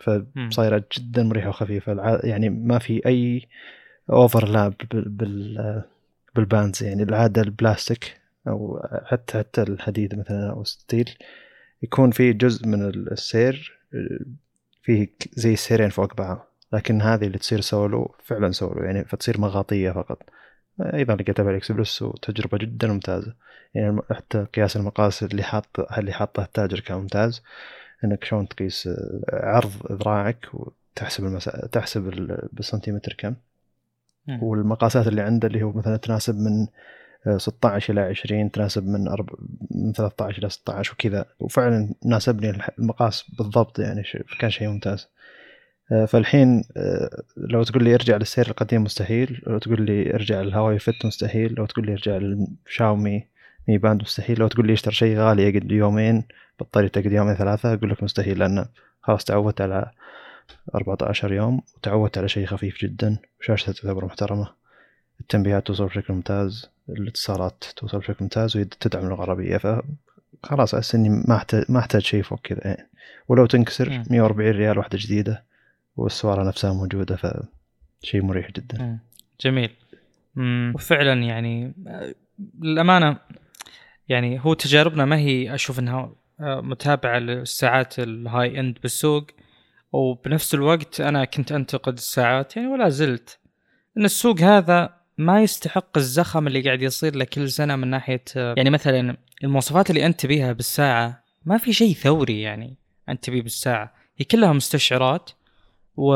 فصايرة 0.00 0.84
جدا 0.98 1.22
مريحة 1.22 1.48
وخفيفة. 1.48 2.20
يعني 2.24 2.48
ما 2.48 2.78
في 2.78 3.06
أي 3.06 3.48
overlap 4.10 4.74
بال 4.92 5.84
بال 6.34 6.48
bands 6.48 6.82
يعني. 6.82 7.02
العادة 7.02 7.42
البلاستيك 7.42 8.20
أو 8.48 8.82
حتى 9.04 9.38
حتى 9.38 9.62
الحديد 9.62 10.18
مثلا 10.18 10.50
أو 10.50 10.64
steel 10.64 11.10
يكون 11.82 12.10
في 12.10 12.32
جزء 12.32 12.66
من 12.66 12.82
السير 12.84 13.78
فيه 14.86 15.08
زي 15.34 15.52
السيرين 15.52 15.88
فوق 15.88 16.16
بعض 16.16 16.46
لكن 16.72 17.02
هذه 17.02 17.26
اللي 17.26 17.38
تصير 17.38 17.60
سولو 17.60 18.14
فعلا 18.24 18.50
سولو 18.50 18.82
يعني 18.82 19.04
فتصير 19.04 19.40
مطاطية 19.40 19.90
فقط. 19.90 20.22
أيضا 20.80 21.14
لقيتها 21.14 21.42
ب 21.42 21.48
AliExpress 21.48 22.02
وتجربة 22.02 22.58
جدا 22.58 22.88
ممتازة. 22.88 23.34
يعني 23.74 24.00
حتى 24.10 24.46
قياس 24.54 24.76
المقاس 24.76 25.22
اللي 25.22 25.42
حاط 25.42 25.80
اللي 25.98 26.12
حاطه 26.12 26.42
التاجر 26.42 26.80
كان 26.80 26.96
ممتاز. 26.96 27.42
إنك 28.04 28.24
شلون 28.24 28.48
تقيس 28.48 28.86
آه، 28.86 29.20
عرض 29.32 29.92
ذراعك 29.92 30.46
وتحسب 30.54 31.24
المسا... 31.24 31.66
تحسب 31.66 32.02
بالسنتيمتر 32.52 33.14
كم. 33.18 33.34
والمقاسات 34.42 35.06
اللي 35.06 35.22
عنده 35.22 35.48
اللي 35.48 35.62
هو 35.62 35.72
مثلا 35.72 35.96
تناسب 35.96 36.34
من 36.34 36.66
16 37.36 37.90
آه، 37.90 37.92
إلى 37.92 38.00
20 38.00 38.50
تناسب 38.50 38.86
من 38.86 39.08
أرب... 39.08 39.30
من 39.70 39.92
13 39.92 40.38
إلى 40.38 40.50
16 40.50 40.92
وكذا. 40.92 41.24
وفعلا 41.40 41.94
ناسبني 42.04 42.58
المقاس 42.78 43.24
بالضبط 43.38 43.78
يعني 43.78 44.02
كان 44.40 44.50
شيء 44.50 44.68
ممتاز. 44.68 45.08
آه، 45.92 46.04
فالحين 46.04 46.64
آه، 46.76 47.22
لو 47.36 47.62
تقول 47.62 47.84
لي 47.84 47.94
ارجع 47.94 48.16
للسير 48.16 48.46
القديم 48.48 48.84
مستحيل. 48.84 49.42
لو 49.46 49.58
تقول 49.58 49.82
لي 49.82 50.14
ارجع 50.14 50.40
للهواوي 50.40 50.78
Fit 50.78 51.06
مستحيل. 51.06 51.54
لو 51.54 51.66
تقول 51.66 51.86
لي 51.86 51.92
ارجع 51.92 52.16
للشاومي 52.16 53.24
Mi 53.68 53.78
Band 53.78 54.02
مستحيل. 54.02 54.38
لو 54.38 54.48
تقول 54.48 54.66
لي 54.66 54.72
اشتر 54.72 54.90
شيء 54.90 55.18
غالي 55.18 55.42
يقعد 55.42 55.72
يومين 55.72 56.24
بطارية 56.60 56.88
تقعد 56.88 57.12
يومين 57.12 57.34
ثلاثة 57.34 57.74
أقول 57.74 57.90
لك 57.90 58.02
مستحيل. 58.02 58.38
لأن 58.38 58.66
خلاص 59.02 59.24
تعودت 59.24 59.60
على 59.60 59.90
14 60.74 61.32
يوم 61.32 61.62
وتعودت 61.76 62.18
على 62.18 62.28
شيء 62.28 62.46
خفيف 62.46 62.78
جدا 62.82 63.18
وشاشته 63.40 63.72
تعتبر 63.72 64.04
محترمة. 64.04 64.48
التنبيهات 65.20 65.66
توصل 65.66 65.86
بشكل 65.86 66.14
ممتاز. 66.14 66.75
الاتصالات 66.88 67.64
توصل 67.76 67.98
بشكل 67.98 68.16
ممتاز 68.20 68.56
وتدعم 68.56 69.04
اللغة 69.04 69.24
العربية 69.24 69.56
فخلاص 69.56 70.74
أحس 70.74 70.94
إني 70.94 71.08
ما 71.08 71.36
احتاج 71.36 71.64
ما 71.68 71.78
أحتاج 71.78 72.02
شيء 72.02 72.22
فوق 72.22 72.40
كذا 72.40 72.60
يعني 72.64 72.88
ولو 73.28 73.46
تنكسر 73.46 73.90
مم. 73.90 74.04
140 74.10 74.50
ريال 74.50 74.78
واحدة 74.78 74.98
جديدة 75.00 75.44
والسواره 75.96 76.48
نفسها 76.48 76.72
موجودة 76.72 77.16
فشيء 77.16 78.22
مريح 78.22 78.50
جدا 78.50 78.78
مم. 78.82 78.98
جميل 79.40 79.70
مم. 80.36 80.72
وفعلا 80.74 81.22
يعني 81.22 81.72
للأمانة 82.60 83.18
يعني 84.08 84.40
هو 84.44 84.54
تجاربنا 84.54 85.04
ما 85.04 85.16
هي 85.16 85.54
أشوف 85.54 85.78
إنها 85.78 86.12
آه، 86.40 86.60
متابعة 86.60 87.18
للساعات 87.18 87.98
الهاي 87.98 88.60
إند 88.60 88.78
بالسوق 88.82 89.26
وبنفس 89.92 90.54
الوقت 90.54 91.00
أنا 91.00 91.24
كنت 91.24 91.52
أنتقد 91.52 91.92
الساعات 91.92 92.56
يعني 92.56 92.68
ولا 92.68 92.88
زلت 92.88 93.38
إن 93.96 94.04
السوق 94.04 94.40
هذا 94.40 94.95
ما 95.18 95.42
يستحق 95.42 95.98
الزخم 95.98 96.46
اللي 96.46 96.62
قاعد 96.62 96.82
يصير 96.82 97.16
له 97.16 97.24
كل 97.24 97.50
سنة 97.50 97.76
من 97.76 97.88
ناحية 97.88 98.22
يعني 98.36 98.70
مثلا 98.70 99.16
المواصفات 99.44 99.90
اللي 99.90 100.06
أنت 100.06 100.20
تبيها 100.20 100.52
بالساعة 100.52 101.22
ما 101.44 101.58
في 101.58 101.72
شيء 101.72 101.94
ثوري 101.94 102.40
يعني 102.40 102.76
أنت 103.08 103.24
تبيه 103.24 103.42
بالساعة. 103.42 103.92
هي 104.16 104.24
كلها 104.24 104.52
مستشعرات 104.52 105.30
و... 105.96 106.14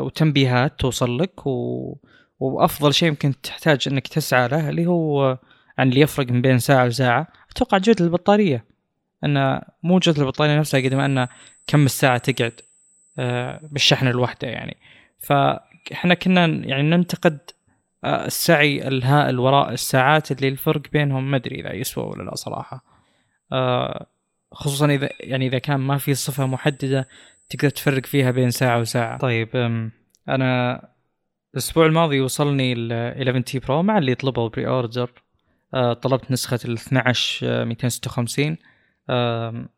وتنبيهات 0.00 0.80
توصل 0.80 1.18
لك 1.18 1.46
و... 1.46 1.96
وأفضل 2.40 2.94
شيء 2.94 3.08
يمكن 3.08 3.40
تحتاج 3.40 3.88
إنك 3.88 4.08
تسعى 4.08 4.48
له 4.48 4.68
اللي 4.68 4.86
هو 4.86 5.38
عن 5.78 5.88
اللي 5.88 6.00
يفرق 6.00 6.30
من 6.30 6.42
بين 6.42 6.58
ساعة 6.58 6.86
وساعة. 6.86 7.28
أتوقع 7.50 7.78
جوده 7.78 8.04
البطارية. 8.04 8.64
أن 9.24 9.60
مو 9.82 9.98
جوده 9.98 10.22
البطارية 10.22 10.58
نفسها 10.58 10.80
قد 10.80 10.94
ما 10.94 11.06
أن 11.06 11.28
كم 11.66 11.84
الساعة 11.84 12.18
تقعد 12.18 12.60
آه، 13.18 13.60
بالشحن 13.62 14.08
الواحدة 14.08 14.48
يعني. 14.48 14.76
فاحنا 15.18 16.14
كنا 16.14 16.46
يعني 16.46 16.82
ننتقد 16.82 17.38
السعي 18.06 18.88
الهائل 18.88 19.38
وراء 19.38 19.72
الساعات 19.72 20.32
اللي 20.32 20.48
الفرق 20.48 20.82
بينهم 20.92 21.30
ما 21.30 21.36
أدري 21.36 21.60
إذا 21.60 21.72
يسوى 21.72 22.04
ولا 22.04 22.22
لا 22.22 22.34
صراحة. 22.34 22.84
آه، 23.52 24.06
خصوصا 24.52 24.86
إذا 24.86 25.08
يعني 25.20 25.46
إذا 25.46 25.58
كان 25.58 25.80
ما 25.80 25.98
في 25.98 26.14
صفة 26.14 26.46
محددة 26.46 27.08
تقدر 27.50 27.70
تفرق 27.70 28.06
فيها 28.06 28.30
بين 28.30 28.50
ساعة 28.50 28.80
وساعة. 28.80 29.18
طيب 29.18 29.48
أنا 30.28 30.80
الأسبوع 31.54 31.86
الماضي 31.86 32.20
وصلني 32.20 32.72
ال 32.72 32.92
11T 32.92 33.58
Pro 33.58 33.82
مع 33.82 33.98
اللي 33.98 34.14
طلبوا 34.14 34.48
pre-order 34.48 35.10
آه، 35.74 35.92
طلبت 35.92 36.30
نسخة 36.30 36.58
ال 36.64 36.72
12 36.72 37.46
آه، 37.48 37.64
256 37.64 38.56
آم، 39.10 39.68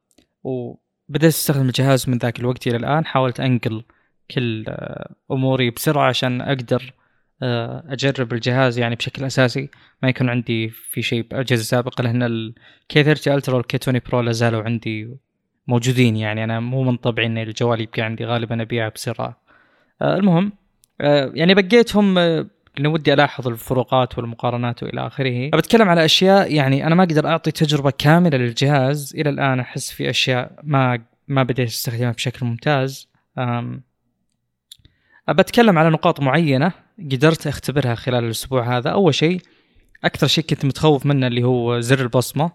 وبدأت 0.43 1.25
أستخدم 1.25 1.67
الجهاز 1.67 2.09
من 2.09 2.19
ذاك 2.19 2.41
الوقت 2.41 2.67
إلى 2.67 2.77
الآن 2.77 3.07
حاولت 3.07 3.41
أنقل 3.41 3.85
كل 4.31 4.65
آه، 4.69 5.15
أموري 5.31 5.71
بسرعة 5.71 6.09
عشان 6.09 6.41
أقدر 6.41 6.93
أجرب 7.43 8.33
الجهاز 8.33 8.79
يعني 8.79 8.95
بشكل 8.95 9.25
أساسي. 9.25 9.71
ما 10.03 10.09
يكون 10.09 10.29
عندي 10.29 10.69
في 10.69 11.03
شيء 11.03 11.23
بأجهزة 11.23 11.63
سابقة 11.63 12.03
لأن 12.03 12.23
ال 12.23 13.05
K30 13.05 13.35
Ultra 13.35 13.57
وال 13.57 13.79
K20 13.83 14.01
Pro 14.09 14.21
لا 14.21 14.33
زالوا 14.33 14.63
عندي 14.63 15.17
موجودين. 15.67 16.17
يعني 16.17 16.45
أنا 16.45 16.61
مو 16.61 16.83
من 16.83 16.97
طبعي 16.97 17.27
إن 17.27 17.39
الجوال 17.39 17.81
يبقى 17.81 18.03
عندي 18.03 18.25
غالبا 18.25 18.63
أبيعه 18.63 18.93
بسرعة. 18.95 19.41
آه، 20.03 20.17
المهم 20.17 20.53
آه، 21.01 21.33
يعني 21.35 21.55
بقيتهم 21.55 22.19
آه، 22.19 22.47
لاني 22.77 22.89
ودي 22.89 23.13
ألاحظ 23.13 23.49
الفروقات 23.49 24.19
والمقارنات 24.19 24.83
وإلى 24.83 25.07
آخره. 25.07 25.51
بتكلم 25.51 25.89
على 25.89 26.05
أشياء 26.05 26.55
يعني 26.55 26.87
أنا 26.87 26.95
ما 26.95 27.03
أقدر 27.03 27.27
أعطي 27.27 27.51
تجربة 27.51 27.93
كاملة 27.99 28.39
للجهاز. 28.39 29.15
إلى 29.17 29.31
الآن 29.31 29.61
أحس 29.61 29.91
في 29.91 30.11
أشياء 30.11 30.53
ما 30.63 30.99
ما 31.29 31.43
بديت 31.43 31.69
أستخدمها 31.69 32.13
بشكل 32.13 32.47
ممتاز. 32.47 33.09
بتكلم 35.29 35.79
على 35.79 35.91
نقاط 35.91 36.21
معينة. 36.21 36.73
قدرت 37.13 37.47
أختبرها 37.47 37.95
خلال 37.95 38.25
الأسبوع 38.25 38.77
هذا. 38.77 38.91
أول 38.91 39.15
شيء 39.15 39.41
أكثر 40.05 40.27
شيء 40.27 40.45
كنت 40.45 40.65
متخوف 40.65 41.07
منه 41.07 41.27
اللي 41.27 41.43
هو 41.45 41.81
زر 41.81 42.01
البصمة. 42.01 42.51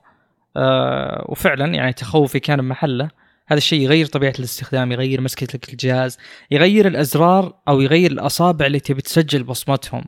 أه 0.57 1.25
وفعلا 1.29 1.73
يعني 1.73 1.93
تخوفي 1.93 2.39
كان 2.39 2.61
بمحله. 2.61 3.09
هذا 3.47 3.57
الشيء 3.57 3.81
يغير 3.81 4.05
طبيعة 4.05 4.33
الاستخدام 4.39 4.91
يغير 4.91 5.21
مسكة 5.21 5.59
الجهاز 5.73 6.17
يغير 6.51 6.87
الأزرار 6.87 7.53
أو 7.67 7.81
يغير 7.81 8.11
الأصابع 8.11 8.65
اللي 8.65 8.79
تبي 8.79 9.01
تسجل 9.01 9.43
بصمتهم. 9.43 10.05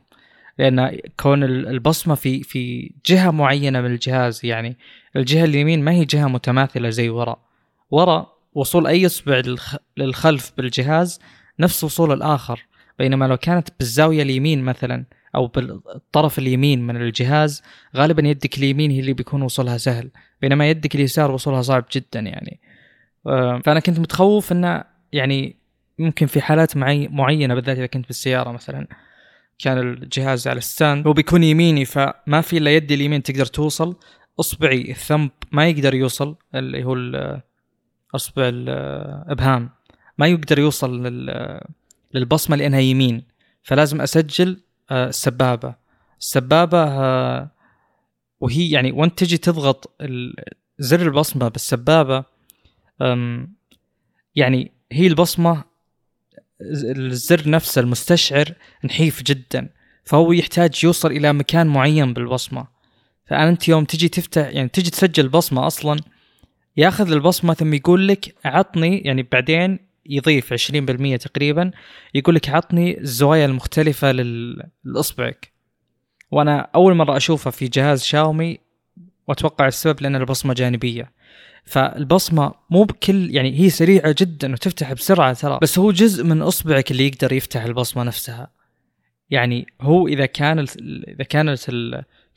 لأن 0.58 0.98
كون 1.20 1.44
ال- 1.44 1.68
البصمة 1.68 2.14
في 2.14 2.42
في 2.42 2.92
جهة 3.06 3.30
معينة 3.30 3.80
من 3.80 3.90
الجهاز 3.90 4.44
يعني 4.44 4.76
الجهة 5.16 5.44
اليمين 5.44 5.84
ما 5.84 5.92
هي 5.92 6.04
جهة 6.04 6.26
متماثلة 6.28 6.90
زي 6.90 7.08
وراء 7.08 7.38
وراء 7.90 8.36
وصول 8.54 8.86
أي 8.86 9.06
أصبع 9.06 9.42
للخ- 9.42 9.76
للخلف 9.96 10.52
بالجهاز 10.56 11.20
نفس 11.60 11.84
وصول 11.84 12.12
الآخر. 12.12 12.66
بينما 12.98 13.24
لو 13.24 13.36
كانت 13.36 13.68
بالزاوية 13.78 14.22
اليمين 14.22 14.62
مثلا 14.62 15.04
أو 15.34 15.46
بالطرف 15.46 16.38
اليمين 16.38 16.86
من 16.86 16.96
الجهاز 16.96 17.62
غالبا 17.96 18.28
يدك 18.28 18.58
اليمين 18.58 18.90
هي 18.90 19.00
اللي 19.00 19.12
بيكون 19.12 19.42
وصولها 19.42 19.76
سهل. 19.78 20.10
بينما 20.42 20.70
يدك 20.70 20.94
اليسار 20.94 21.30
وصولها 21.30 21.62
صعب 21.62 21.84
جدا 21.92 22.20
يعني. 22.20 22.60
آه، 23.26 23.60
فأنا 23.64 23.80
كنت 23.80 24.00
متخوف 24.00 24.52
انه 24.52 24.84
يعني 25.12 25.56
ممكن 25.98 26.26
في 26.26 26.40
حالات 26.40 26.76
معي 26.76 27.08
معينة 27.08 27.54
بالذات 27.54 27.76
إذا 27.76 27.86
كنت 27.86 28.06
بالسيارة 28.06 28.50
مثلا 28.52 28.86
كان 29.58 29.78
الجهاز 29.78 30.48
على 30.48 30.58
الستاند. 30.58 31.06
هو 31.06 31.12
بيكون 31.12 31.44
يميني 31.44 31.84
فما 31.84 32.40
في 32.40 32.58
إلا 32.58 32.70
يدي 32.76 32.94
اليمين 32.94 33.22
تقدر 33.22 33.46
توصل. 33.46 33.96
أصبعي 34.40 34.90
الثمب 34.90 35.30
ما 35.52 35.68
يقدر 35.68 35.94
يوصل 35.94 36.36
اللي 36.54 36.84
هو 36.84 36.96
أصبع 38.14 38.42
الابهام 38.48 39.70
ما 40.18 40.26
يقدر 40.26 40.58
يوصل 40.58 41.06
لل- 41.06 41.60
للبصمة 42.14 42.56
لأنها 42.56 42.80
يمين. 42.80 43.22
فلازم 43.62 44.00
أسجل 44.00 44.60
آه، 44.90 45.08
السبابة. 45.08 45.74
السبابة 46.20 46.82
آه، 46.84 47.50
وهي 48.40 48.70
يعني 48.70 48.92
وانت 48.92 49.18
تجي 49.18 49.38
تضغط 49.38 50.02
زر 50.78 51.02
البصمة 51.02 51.48
بالسبابة 51.48 52.24
يعني 54.34 54.72
هي 54.92 55.06
البصمة 55.06 55.64
الزر 56.60 57.50
نفسه 57.50 57.80
المستشعر 57.80 58.52
نحيف 58.84 59.22
جدا. 59.22 59.68
فهو 60.04 60.32
يحتاج 60.32 60.80
يوصل 60.84 61.10
إلى 61.10 61.32
مكان 61.32 61.66
معين 61.66 62.12
بالبصمة. 62.12 62.66
فانت 63.26 63.68
يوم 63.68 63.84
تجي 63.84 64.08
تفتح 64.08 64.46
يعني 64.48 64.68
تجي 64.68 64.90
تسجل 64.90 65.28
بصمة 65.28 65.66
أصلا 65.66 66.00
ياخذ 66.76 67.12
البصمة 67.12 67.54
ثم 67.54 67.74
يقول 67.74 68.08
لك 68.08 68.34
عطني 68.44 68.98
يعني 68.98 69.22
بعدين 69.22 69.78
يضيف 70.10 70.52
20% 70.52 71.16
تقريبا 71.16 71.70
يقول 72.14 72.34
لك 72.34 72.48
عطني 72.48 73.00
الزوايا 73.00 73.46
المختلفة 73.46 74.12
لل- 74.12 74.62
لأصبعك. 74.84 75.52
وأنا 76.30 76.70
أول 76.74 76.94
مرة 76.94 77.16
أشوفها 77.16 77.50
في 77.50 77.68
جهاز 77.68 78.02
شاومي 78.02 78.58
وأتوقع 79.28 79.66
السبب 79.66 80.02
لأن 80.02 80.16
البصمة 80.16 80.54
جانبية. 80.54 81.12
فالبصمة 81.64 82.54
مو 82.70 82.84
بكل 82.84 83.34
يعني 83.34 83.60
هي 83.60 83.70
سريعة 83.70 84.14
جدا 84.18 84.52
وتفتح 84.52 84.92
بسرعة 84.92 85.32
ترى 85.32 85.58
بس 85.62 85.78
هو 85.78 85.92
جزء 85.92 86.24
من 86.24 86.42
أصبعك 86.42 86.90
اللي 86.90 87.06
يقدر 87.06 87.32
يفتح 87.32 87.62
البصمة 87.62 88.02
نفسها. 88.02 88.50
يعني 89.30 89.66
هو 89.80 90.08
إذا 90.08 90.26
كان 90.26 90.58
إذا 91.08 91.24
كانت. 91.24 91.60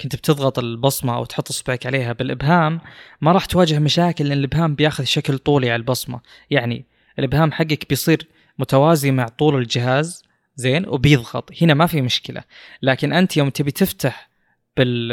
كنت 0.02 0.16
بتضغط 0.16 0.60
البصمة 0.60 1.16
أو 1.16 1.26
تحط 1.26 1.50
أصبعك 1.50 1.86
عليها 1.86 2.14
بالإبهام 2.14 2.82
ما 3.22 3.32
راح 3.32 3.46
تواجه 3.46 3.80
مشاكل 3.80 4.26
لأن 4.26 4.38
الإبهام 4.38 4.76
بياخذ 4.76 5.04
شكل 5.04 5.38
طولي 5.38 5.70
على 5.70 5.80
البصمة. 5.80 6.20
يعني 6.50 6.86
الإبهام 7.20 7.52
حقك 7.52 7.90
بيصير 7.90 8.28
متوازي 8.60 9.12
مع 9.12 9.28
طول 9.28 9.56
الجهاز 9.56 10.24
زين؟ 10.56 10.88
وبيضغط. 10.88 11.50
هنا 11.62 11.74
ما 11.74 11.86
في 11.86 12.02
مشكلة. 12.02 12.44
لكن 12.82 13.14
أنت 13.14 13.38
يوم 13.38 13.50
تبي 13.50 13.72
تفتح 13.72 14.30
بال 14.78 15.10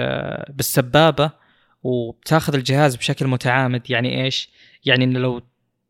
بالسبابة 0.53 1.31
وبتاخذ 1.83 2.55
الجهاز 2.55 2.97
بشكل 2.97 3.27
متعامد 3.27 3.91
يعني 3.91 4.25
إيش؟ 4.25 4.51
يعني 4.85 5.05
إنه 5.05 5.19
لو 5.19 5.43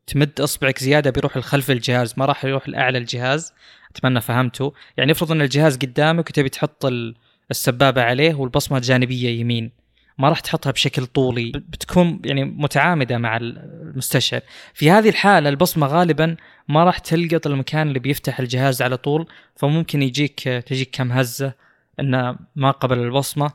تمد 0.07 0.41
إصبعك 0.41 0.79
زيادة 0.79 1.11
بيروح 1.11 1.37
لخلف 1.37 1.71
الجهاز 1.71 2.15
ما 2.17 2.25
راح 2.25 2.45
يروح 2.45 2.69
لأعلى 2.69 2.99
الجهاز. 2.99 3.53
أتمنى 3.97 4.21
فهمته 4.21 4.73
يعني 4.97 5.13
افرض 5.13 5.33
إن 5.33 5.43
الجهاز 5.43 5.77
قدامك 5.77 6.29
وتبي 6.31 6.49
تحط 6.49 6.85
ال- 6.87 7.15
السبابة 7.51 8.03
عليه 8.03 8.35
والبصمة 8.35 8.79
جانبيه 8.79 9.41
يمين. 9.41 9.71
ما 10.19 10.29
راح 10.29 10.41
تحطها 10.41 10.71
بشكل 10.71 11.07
طولي 11.07 11.53
بتكون 11.55 12.21
يعني 12.25 12.45
متعامدة 12.45 13.19
مع 13.19 13.37
المستشعر. 13.37 14.41
في 14.75 14.91
هذه 14.91 15.09
الحالة 15.09 15.49
البصمة 15.49 15.87
غالبا 15.87 16.37
ما 16.69 16.85
راح 16.85 16.99
تلقط 16.99 17.47
المكان 17.47 17.89
اللي 17.89 17.99
بيفتح 17.99 18.41
الجهاز 18.41 18.83
على 18.83 18.97
طول 18.97 19.27
فممكن 19.57 20.03
يجيك 20.03 20.41
تجيك 20.41 20.91
كم 20.93 21.13
هزة 21.13 21.53
إنه 22.01 22.37
ما 22.57 22.71
قبل 22.71 22.99
البصمة. 22.99 23.51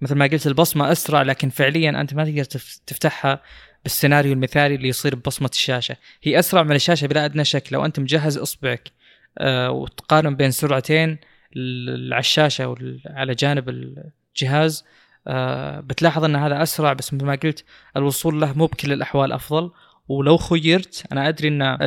مثل 0.00 0.14
ما 0.14 0.26
قلت 0.26 0.46
البصمة 0.46 0.92
أسرع 0.92 1.22
لكن 1.22 1.48
فعليا 1.48 2.00
أنت 2.00 2.14
ما 2.14 2.24
تقدر 2.24 2.44
تف- 2.44 2.80
تفتحها 2.86 3.42
بالسيناريو 3.82 4.32
المثالي 4.32 4.74
اللي 4.74 4.88
يصير 4.88 5.14
ببصمة 5.14 5.50
الشاشة. 5.52 5.96
هي 6.22 6.38
أسرع 6.38 6.62
من 6.62 6.76
الشاشة 6.76 7.06
بلا 7.06 7.24
أدنى 7.24 7.44
شك 7.44 7.72
لو 7.72 7.84
أنت 7.84 8.00
مجهز 8.00 8.38
أصبعك 8.38 8.90
آه، 9.38 9.70
وتقارن 9.70 10.36
بين 10.36 10.50
سرعتين 10.50 11.18
على 11.56 12.18
الشاشة 12.18 12.68
وعلى 12.68 13.34
جانب 13.34 13.68
الجهاز 13.68 14.84
بتلاحظ 15.80 16.24
إن 16.24 16.36
هذا 16.36 16.62
أسرع 16.62 16.92
بس 16.92 17.14
مثل 17.14 17.24
ما 17.24 17.34
قلت 17.34 17.64
الوصول 17.96 18.40
له 18.40 18.52
مو 18.52 18.66
بكل 18.66 18.92
الأحوال 18.92 19.32
أفضل. 19.32 19.70
ولو 20.08 20.36
خيرت 20.36 21.04
أنا 21.12 21.28
أدري 21.28 21.48
إن 21.48 21.78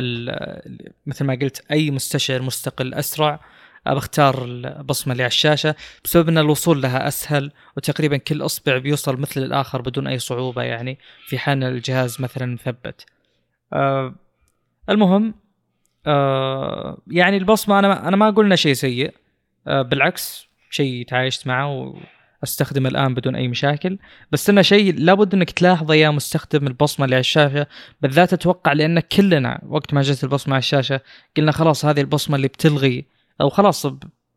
مثل 1.06 1.24
ما 1.24 1.38
قلت 1.42 1.64
أي 1.70 1.90
مستشعر 1.90 2.42
مستقل 2.42 2.94
أسرع. 2.94 3.40
بختار 3.86 4.44
البصمة 4.44 5.12
اللي 5.12 5.22
على 5.22 5.30
الشاشة. 5.30 5.74
بسبب 6.04 6.28
إن 6.28 6.38
الوصول 6.38 6.82
لها 6.82 7.08
أسهل 7.08 7.52
وتقريبا 7.76 8.16
كل 8.16 8.42
أصبع 8.44 8.78
بيوصل 8.78 9.20
مثل 9.20 9.42
الآخر 9.42 9.82
بدون 9.82 10.06
أي 10.06 10.18
صعوبة 10.18 10.62
يعني 10.62 10.98
في 11.26 11.38
حال 11.38 11.64
الجهاز 11.64 12.20
مثلا 12.20 12.46
مثبت. 12.54 13.06
آه 13.72 14.14
المهم 14.90 15.34
آه 16.06 16.98
يعني 17.06 17.36
البصمة 17.36 17.78
أنا 17.78 18.08
أنا 18.08 18.16
ما 18.16 18.30
قلنا 18.30 18.56
شيء 18.56 18.72
سيء. 18.72 19.14
آه 19.66 19.82
بالعكس 19.82 20.48
شيء 20.70 21.06
تعايشت 21.06 21.46
معه 21.46 21.94
واستخدمه 22.44 22.88
الآن 22.88 23.14
بدون 23.14 23.36
أي 23.36 23.48
مشاكل. 23.48 23.98
بس 24.32 24.50
إنه 24.50 24.62
شيء 24.62 24.94
لابد 24.98 25.34
إنك 25.34 25.50
تلاحظه 25.50 25.94
يا 25.94 26.10
مستخدم 26.10 26.66
البصمة 26.66 27.04
اللي 27.04 27.16
على 27.16 27.20
الشاشة. 27.20 27.66
بالذات 28.02 28.32
أتوقع 28.32 28.72
لأن 28.72 29.00
كلنا 29.00 29.60
وقت 29.68 29.94
ما 29.94 30.02
جت 30.02 30.24
البصمة 30.24 30.54
على 30.54 30.58
الشاشة 30.58 31.00
قلنا 31.36 31.52
خلاص 31.52 31.84
هذه 31.84 32.00
البصمة 32.00 32.36
اللي 32.36 32.48
بتلغي. 32.48 33.04
أو 33.40 33.48
خلاص 33.48 33.86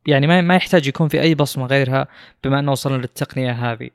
يعني 0.08 0.28
ما 0.28 0.42
ما 0.42 0.56
يحتاج 0.56 0.88
يكون 0.88 1.08
في 1.08 1.22
أي 1.22 1.36
بصمة 1.36 1.66
غيرها 1.66 2.08
بما 2.44 2.60
إنه 2.60 2.72
وصلنا 2.72 2.98
للتقنية 2.98 3.52
هذه. 3.52 3.90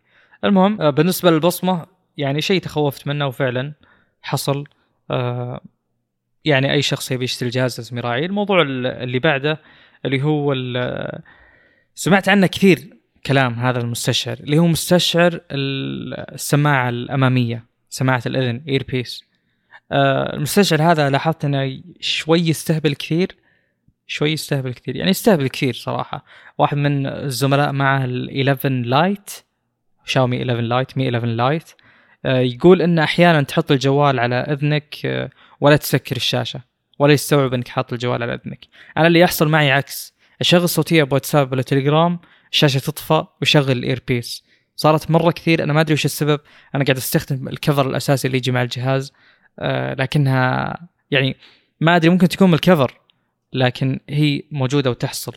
المهم 0.45 0.81
آه، 0.81 0.91
بالنسبة 0.91 1.31
للبصمة 1.31 1.87
يعني 2.17 2.41
شيء 2.41 2.61
تخوفت 2.61 3.07
منه 3.07 3.27
وفعلا 3.27 3.73
حصل. 4.23 4.65
آه، 5.11 5.61
يعني 6.45 6.73
أي 6.73 6.83
شخص 6.83 7.13
يبي 7.13 7.25
يشتري 7.25 7.49
جهاز 7.49 7.91
يراعيه 7.93 8.27
الموضوع 8.27 8.63
اللي 8.63 9.19
بعده 9.19 9.61
اللي 10.05 10.23
هو 10.23 10.55
سمعت 11.95 12.29
عنه 12.29 12.47
كثير. 12.47 13.02
كلام 13.27 13.55
هذا 13.55 13.81
المستشعر 13.81 14.37
اللي 14.41 14.59
هو 14.59 14.67
مستشعر 14.67 15.41
السماعة 15.51 16.89
الأمامية 16.89 17.65
سماعة 17.91 18.23
الإذن 18.27 18.63
اير 18.69 18.85
بيس 18.89 19.25
آه، 19.93 20.37
المستشعر 20.37 20.83
هذا 20.83 21.11
لاحظت 21.11 21.45
إنه 21.45 21.83
شوي 22.01 22.41
يستهبل 22.41 22.95
كثير 22.95 23.37
شوي 24.07 24.33
يستهبل 24.33 24.75
كثير 24.75 24.97
يعني 24.97 25.11
يستهبل 25.11 25.49
كثير 25.49 25.75
صراحة. 25.75 26.25
واحد 26.59 26.77
من 26.77 27.07
الزملاء 27.07 27.73
معه 27.73 28.05
ال 28.05 28.49
11 28.49 28.69
Lite 28.69 29.31
شاومي 30.05 30.43
11 30.43 30.61
Lite 30.61 30.99
Mi 30.99 31.05
11 31.09 31.27
Lite 31.27 31.71
يقول 32.25 32.83
إن 32.83 32.99
أحيانا 32.99 33.43
تحط 33.43 33.73
الجوال 33.73 34.19
على 34.19 34.35
إذنك 34.35 34.97
آه، 35.05 35.31
ولا 35.61 35.77
تسكر 35.77 36.17
الشاشة 36.17 36.61
ولا 36.99 37.13
يستوعب 37.13 37.55
إنك 37.55 37.69
حاط 37.69 37.93
الجوال 37.93 38.23
على 38.23 38.35
إذنك. 38.35 38.67
أنا 38.97 39.07
اللي 39.07 39.21
يحصل 39.21 39.49
معي 39.49 39.71
عكس. 39.71 40.15
اشغل 40.41 40.69
صوتية 40.69 41.03
بواتساب 41.03 41.53
ولا 41.53 41.63
تليجرام 41.63 42.19
الشاشه 42.53 42.79
تطفى 42.79 43.25
وشغل 43.43 43.71
ال 43.71 44.03
earpiece 44.09 44.45
صارت 44.77 45.11
مرة 45.11 45.31
كثير 45.31 45.65
أنا 45.65 45.73
ما 45.73 45.81
أدري 45.81 45.95
وش 45.95 46.05
السبب. 46.05 46.41
أنا 46.75 46.85
قاعد 46.85 46.97
أستخدم 46.97 47.49
ال 47.49 47.56
cover 47.56 47.89
الأساسي 47.89 48.27
اللي 48.27 48.39
يجي 48.39 48.51
مع 48.51 48.63
الجهاز 48.63 49.13
آه 49.59 49.95
لكنها 49.95 50.79
يعني 51.11 51.37
ما 51.81 51.97
أدري 51.97 52.11
ممكن 52.11 52.29
تكون 52.29 52.49
من 52.49 52.55
ال 52.55 52.63
cover 52.63 53.01
لكن 53.53 54.01
هي 54.09 54.43
موجودة 54.51 54.91
وتحصل. 54.91 55.33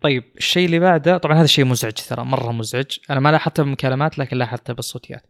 طيب 0.00 0.24
الشيء 0.36 0.66
اللي 0.66 0.78
بعده 0.78 1.18
طبعا 1.18 1.36
هذا 1.38 1.46
شيء 1.46 1.64
مزعج 1.64 1.92
ترى 1.92 2.24
مرة 2.24 2.52
مزعج. 2.52 2.98
أنا 3.10 3.20
ما 3.20 3.32
لاحظته 3.32 3.62
بالمكالمات 3.62 4.18
لكن 4.18 4.36
لاحظته 4.36 4.72
بالصوتيات. 4.72 5.26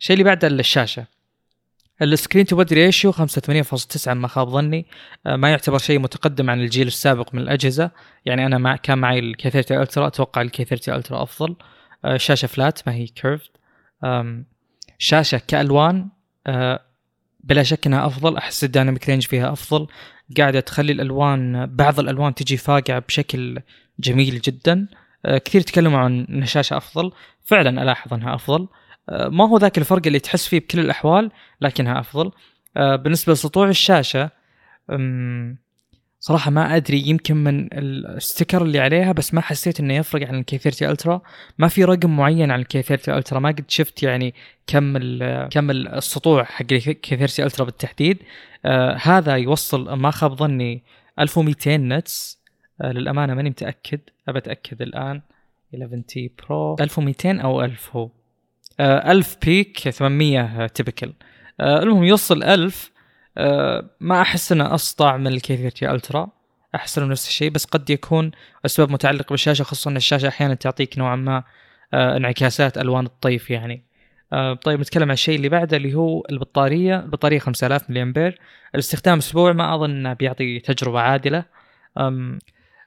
الشيء 0.00 0.14
اللي 0.14 0.24
بعده 0.24 0.48
الشاشة. 0.48 1.06
ال 2.02 2.05
screen-to-body 2.05 2.46
ratio 2.46 3.12
85.9 3.12 4.08
ما 4.08 4.28
خاب 4.28 4.48
ظني. 4.48 4.86
آه، 5.26 5.36
ما 5.36 5.50
يعتبر 5.50 5.78
شيء 5.78 5.98
متقدم 5.98 6.50
عن 6.50 6.60
الجيل 6.60 6.86
السابق 6.86 7.34
من 7.34 7.40
الأجهزة. 7.40 7.90
يعني 8.26 8.46
أنا 8.46 8.58
مع 8.58 8.76
كان 8.76 8.98
معي 8.98 9.18
ال 9.18 9.50
K30 9.50 9.80
Ultra 9.80 10.06
أتوقع 10.06 10.42
ال 10.42 10.64
K30 10.64 10.94
Ultra 10.94 11.22
أفضل. 11.22 11.56
آه، 12.04 12.16
شاشة 12.16 12.46
flat 12.46 12.88
ما 12.88 12.94
هي 12.94 13.06
curved 13.06 13.50
شاشة 14.98 15.40
كألوان 15.48 16.08
آه، 16.46 16.80
بلا 17.40 17.62
شك 17.62 17.86
إنها 17.86 18.06
أفضل. 18.06 18.36
أحس 18.36 18.64
ال 18.64 18.70
dynamic 18.70 19.08
range 19.08 19.26
فيها 19.26 19.52
أفضل. 19.52 19.86
قاعدة 20.38 20.60
تخلي 20.60 20.92
الألوان 20.92 21.66
بعض 21.66 22.00
الألوان 22.00 22.34
تجي 22.34 22.56
فاقعة 22.56 22.98
بشكل 22.98 23.60
جميل 23.98 24.40
جدا. 24.40 24.88
كثير 25.26 25.60
تكلموا 25.60 25.98
عن 25.98 26.26
إن 26.30 26.42
الشاشه 26.42 26.76
أفضل. 26.76 27.12
فعلا 27.44 27.82
ألاحظ 27.82 28.14
إنها 28.14 28.34
أفضل. 28.34 28.68
ما 29.08 29.48
هو 29.48 29.58
ذاك 29.58 29.78
الفرق 29.78 30.02
اللي 30.06 30.18
تحس 30.18 30.48
فيه 30.48 30.58
بكل 30.58 30.80
الأحوال 30.80 31.30
لكنها 31.60 32.00
أفضل. 32.00 32.30
آه، 32.76 32.96
بالنسبة 32.96 33.32
لسطوع 33.32 33.68
الشاشة 33.68 34.30
صراحة 36.20 36.50
ما 36.50 36.76
أدري 36.76 37.08
يمكن 37.08 37.36
من 37.36 37.68
ال 37.72 37.83
sticker 37.83 38.62
اللي 38.62 38.80
عليها 38.80 39.12
بس 39.12 39.34
ما 39.34 39.40
حسيت 39.40 39.80
إنه 39.80 39.94
يفرق 39.94 40.28
عن 40.28 40.38
ال 40.38 40.58
K30 40.58 40.90
Ultra، 40.90 41.20
ما 41.58 41.68
في 41.68 41.84
رقم 41.84 42.16
معين 42.16 42.50
عن 42.50 42.60
ال 42.60 42.71
K 42.71 42.82
30 42.82 43.16
Ultra، 43.16 43.38
ما 43.38 43.48
قد 43.48 43.64
شفت 43.68 44.02
يعني 44.02 44.34
كم 44.66 44.98
كم 45.48 45.70
السطوع 45.70 46.44
حق 46.44 46.66
ال 46.72 46.94
K 46.94 47.16
30 47.16 47.46
Ultra 47.46 47.64
بالتحديد، 47.64 48.18
آه 48.64 48.96
هذا 49.02 49.36
يوصل 49.36 49.92
ما 49.92 50.10
خاب 50.10 50.34
ظني 50.34 50.82
1200 51.18 51.76
nits. 51.76 52.40
آه 52.80 52.92
للأمانة 52.92 53.34
ماني 53.34 53.50
متأكد، 53.50 54.00
أبى 54.28 54.38
أتأكد 54.38 54.82
الآن. 54.82 55.22
11 55.74 56.00
T 56.08 56.32
Pro 56.38 56.76
1200 56.80 57.40
أو 57.40 57.62
1000 57.62 57.96
هو. 57.96 58.10
1000 58.80 59.36
peak 59.42 59.88
800 59.88 60.66
typical 60.66 61.12
المهم 61.60 62.04
يوصل 62.04 62.42
1000 62.42 62.90
آه، 63.38 63.90
ما 64.00 64.20
أحس 64.20 64.52
إنه 64.52 64.74
اسطع 64.74 65.16
من 65.16 65.26
ال 65.26 65.41
K 65.41 65.56
30 65.56 65.90
Ultra. 65.90 66.28
أحس 66.74 66.98
إنه 66.98 67.06
نفس 67.06 67.28
الشيء 67.28 67.50
بس 67.50 67.64
قد 67.64 67.90
يكون 67.90 68.30
السبب 68.64 68.90
متعلق 68.90 69.30
بالشاشة 69.30 69.62
خصوصا 69.62 69.90
إن 69.90 69.96
الشاشة 69.96 70.28
أحيانا 70.28 70.54
تعطيك 70.54 70.98
نوعا 70.98 71.16
ما 71.16 71.44
آه، 71.94 72.16
انعكاسات 72.16 72.78
ألوان 72.78 73.06
الطيف 73.06 73.50
يعني. 73.50 73.84
آه، 74.32 74.54
طيب 74.54 74.80
نتكلم 74.80 75.02
عن 75.02 75.10
الشيء 75.10 75.36
اللي 75.36 75.48
بعده 75.48 75.76
اللي 75.76 75.94
هو 75.94 76.26
البطارية. 76.30 77.00
البطارية 77.00 77.38
5000 77.38 77.90
ملي 77.90 78.02
امبير 78.02 78.38
الاستخدام 78.74 79.18
أسبوع 79.18 79.52
ما 79.52 79.74
أظن 79.74 79.90
إنه 79.90 80.12
بيعطي 80.12 80.58
تجربة 80.60 81.00
عادلة. 81.00 81.44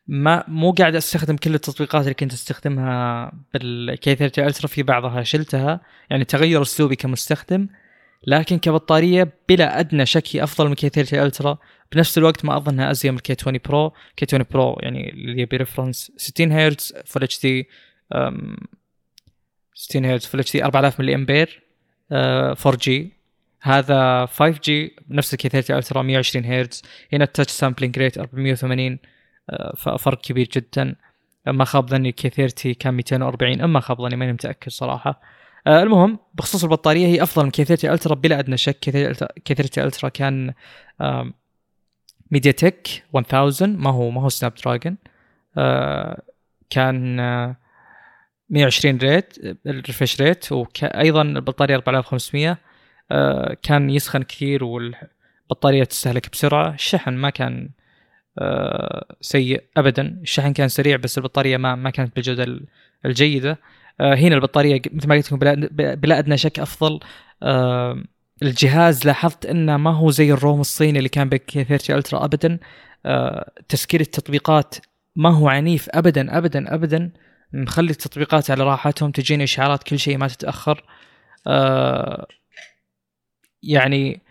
ما 0.08 0.44
مو 0.48 0.72
قاعد 0.72 0.96
أستخدم 0.96 1.36
كل 1.36 1.56
التطبيقات 1.56 2.02
اللي 2.02 2.14
كنت 2.14 2.34
أستخدمها 2.34 3.32
بال 3.54 3.95
K 3.95 4.16
30 4.16 4.46
Ultra 4.46 4.68
في 4.68 4.84
بعضها 4.84 5.24
شلتها. 5.24 5.82
يعني 6.10 6.26
تغير 6.26 6.62
أسلوبي 6.62 6.96
كمستخدم. 6.96 7.68
لكن 8.28 8.60
كبطارية 8.60 9.34
بلا 9.50 9.80
أدنى 9.80 10.06
شك 10.06 10.36
هي 10.36 10.44
أفضل 10.44 10.68
من 10.70 10.76
K 10.76 10.90
30 10.90 11.20
Ultra 11.20 11.58
بنفس 11.92 12.18
الوقت 12.18 12.46
ما 12.46 12.58
أظنها 12.58 12.92
ازين 12.92 13.14
من 13.14 13.20
K 13.20 13.36
20 13.40 13.60
Pro 13.66 13.94
K 14.18 14.26
20 14.30 14.46
Pro 14.52 14.78
يعني 14.82 15.10
اللي 15.10 15.42
يبي 15.42 15.58
reference 15.58 16.12
60 16.18 16.52
هرتز 16.52 16.94
full 17.06 17.24
HD 17.24 17.68
60 19.74 20.06
هرتز 20.06 20.26
full 20.26 20.40
HD 20.40 20.64
4000 20.66 21.00
ملي 21.00 21.16
أمبير 21.16 21.64
4 22.12 22.78
G 22.78 23.14
هذا 23.62 24.26
5 24.26 24.60
G 24.64 24.96
نفس 25.10 25.34
ال 25.34 25.42
K 25.42 25.50
30 25.50 25.78
Ultra 25.78 26.02
120 26.02 26.46
هرتز. 26.46 26.82
هنا 27.14 27.24
ال 27.24 27.28
touch 27.28 27.52
sampling 27.52 28.00
rate 28.00 28.18
480 28.18 29.00
فرق 29.98 30.22
كبير 30.22 30.50
جدا. 30.56 30.96
ما 31.48 31.66
خاب 31.66 31.90
ظني 31.90 32.12
30 32.12 32.74
كان 32.74 32.94
240 32.94 33.62
أما 33.62 33.80
خاب 33.80 34.02
ظني 34.02 34.16
ماني 34.16 34.34
متأكد 34.34 34.72
صراحة. 34.72 35.22
آه، 35.68 35.84
المهم 35.84 36.20
بخصوص 36.34 36.64
البطارية 36.64 37.08
هي 37.08 37.24
أفضل 37.24 37.46
من 37.46 37.52
30 37.52 37.92
Ultra 37.92 38.16
بلا 38.16 38.40
أدنى 38.40 38.58
شك. 38.58 38.90
30 39.46 39.84
Ultra 39.84 40.10
كان 40.10 40.54
MediaTek 42.32 43.04
1000 43.16 43.62
ما 43.62 43.90
هو 43.90 44.10
ما 44.10 44.22
هو 44.22 44.30
Snapdragon 44.30 44.98
كان 46.70 47.20
120 48.50 48.98
rate 48.98 49.38
ال 49.68 49.74
refresh 49.74 50.22
rate 50.22 50.52
وأيضا 50.52 51.22
البطارية 51.22 51.76
4500 51.76 52.58
آه، 53.12 53.58
كان 53.64 53.90
يسخن 53.90 54.24
كثير 54.24 54.64
والبطارية 54.64 55.84
تستهلك 55.84 56.32
بسرعة. 56.32 56.74
الشحن 56.74 57.14
ما 57.14 57.30
كان 57.30 57.64
آه، 57.66 57.70
سيء 59.22 59.64
ابدا. 59.78 60.20
الشحن 60.22 60.54
كان 60.54 60.68
سريع 60.68 60.98
بس 60.98 61.18
البطارية 61.18 61.58
ما 61.58 61.76
ما 61.76 61.90
كانت 61.90 62.16
بالجودة 62.16 62.60
الجيدة. 63.06 63.60
آه، 64.00 64.16
هنا 64.16 64.36
البطارية 64.36 64.82
مثل 64.94 65.08
ما 65.08 65.16
قلت 65.16 65.28
لكم 65.34 65.40
بلا, 65.96 66.20
أدنى 66.20 66.38
شك 66.38 66.60
أفضل. 66.60 67.00
آه، 67.44 68.04
الجهاز 68.44 69.06
لاحظت 69.06 69.46
أنه 69.46 69.78
ما 69.78 69.92
هو 69.96 70.12
زي 70.12 70.32
الروم 70.34 70.62
الصيني 70.62 70.98
اللي 70.98 71.10
كان 71.10 71.30
بك 71.30 71.52
30 71.52 71.96
ألترا 71.96 72.26
ابدا. 72.26 72.60
تسكير 73.70 74.02
التطبيقات 74.02 74.76
ما 75.16 75.30
هو 75.30 75.50
عنيف 75.50 75.90
ابدا 75.90 76.38
ابدا 76.38 76.74
ابدا. 76.76 77.12
مخلي 77.54 77.92
التطبيقات 77.92 78.52
على 78.52 78.64
راحتهم 78.64 79.12
تجيني 79.12 79.44
إشعارات 79.44 79.84
كل 79.84 80.00
شيء 80.00 80.18
ما 80.18 80.28
تتأخر. 80.28 80.84
يعني 83.64 84.22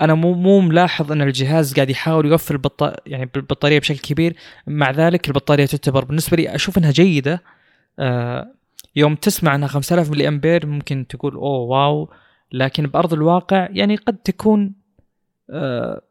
أنا 0.00 0.14
مو 0.14 0.34
مو 0.34 0.60
ملاحظ 0.60 1.12
إن 1.12 1.22
الجهاز 1.22 1.74
قاعد 1.74 1.90
يحاول 1.90 2.26
يوفر 2.26 2.54
البط... 2.54 3.02
يعني 3.06 3.26
بالبطاريه 3.34 3.78
بشكل 3.78 3.98
كبير. 3.98 4.36
مع 4.66 4.90
ذلك 4.90 5.28
البطارية 5.28 5.66
تعتبر 5.66 6.04
بالنسبة 6.04 6.36
لي 6.36 6.54
أشوف 6.54 6.78
إنها 6.78 6.90
جيدة. 6.90 7.42
آه 7.98 8.54
يوم 8.96 9.14
تسمع 9.14 9.54
إنها 9.54 9.68
5000 9.68 10.10
ملي 10.10 10.28
أمبير 10.28 10.66
ممكن 10.66 11.06
تقول 11.06 11.34
أوه 11.34 11.58
واو. 11.58 12.10
لكن 12.52 12.86
بأرض 12.86 13.12
الواقع 13.12 13.68
يعني 13.70 13.96
قد 13.96 14.16
تكون 14.16 14.74
آه 15.50 16.02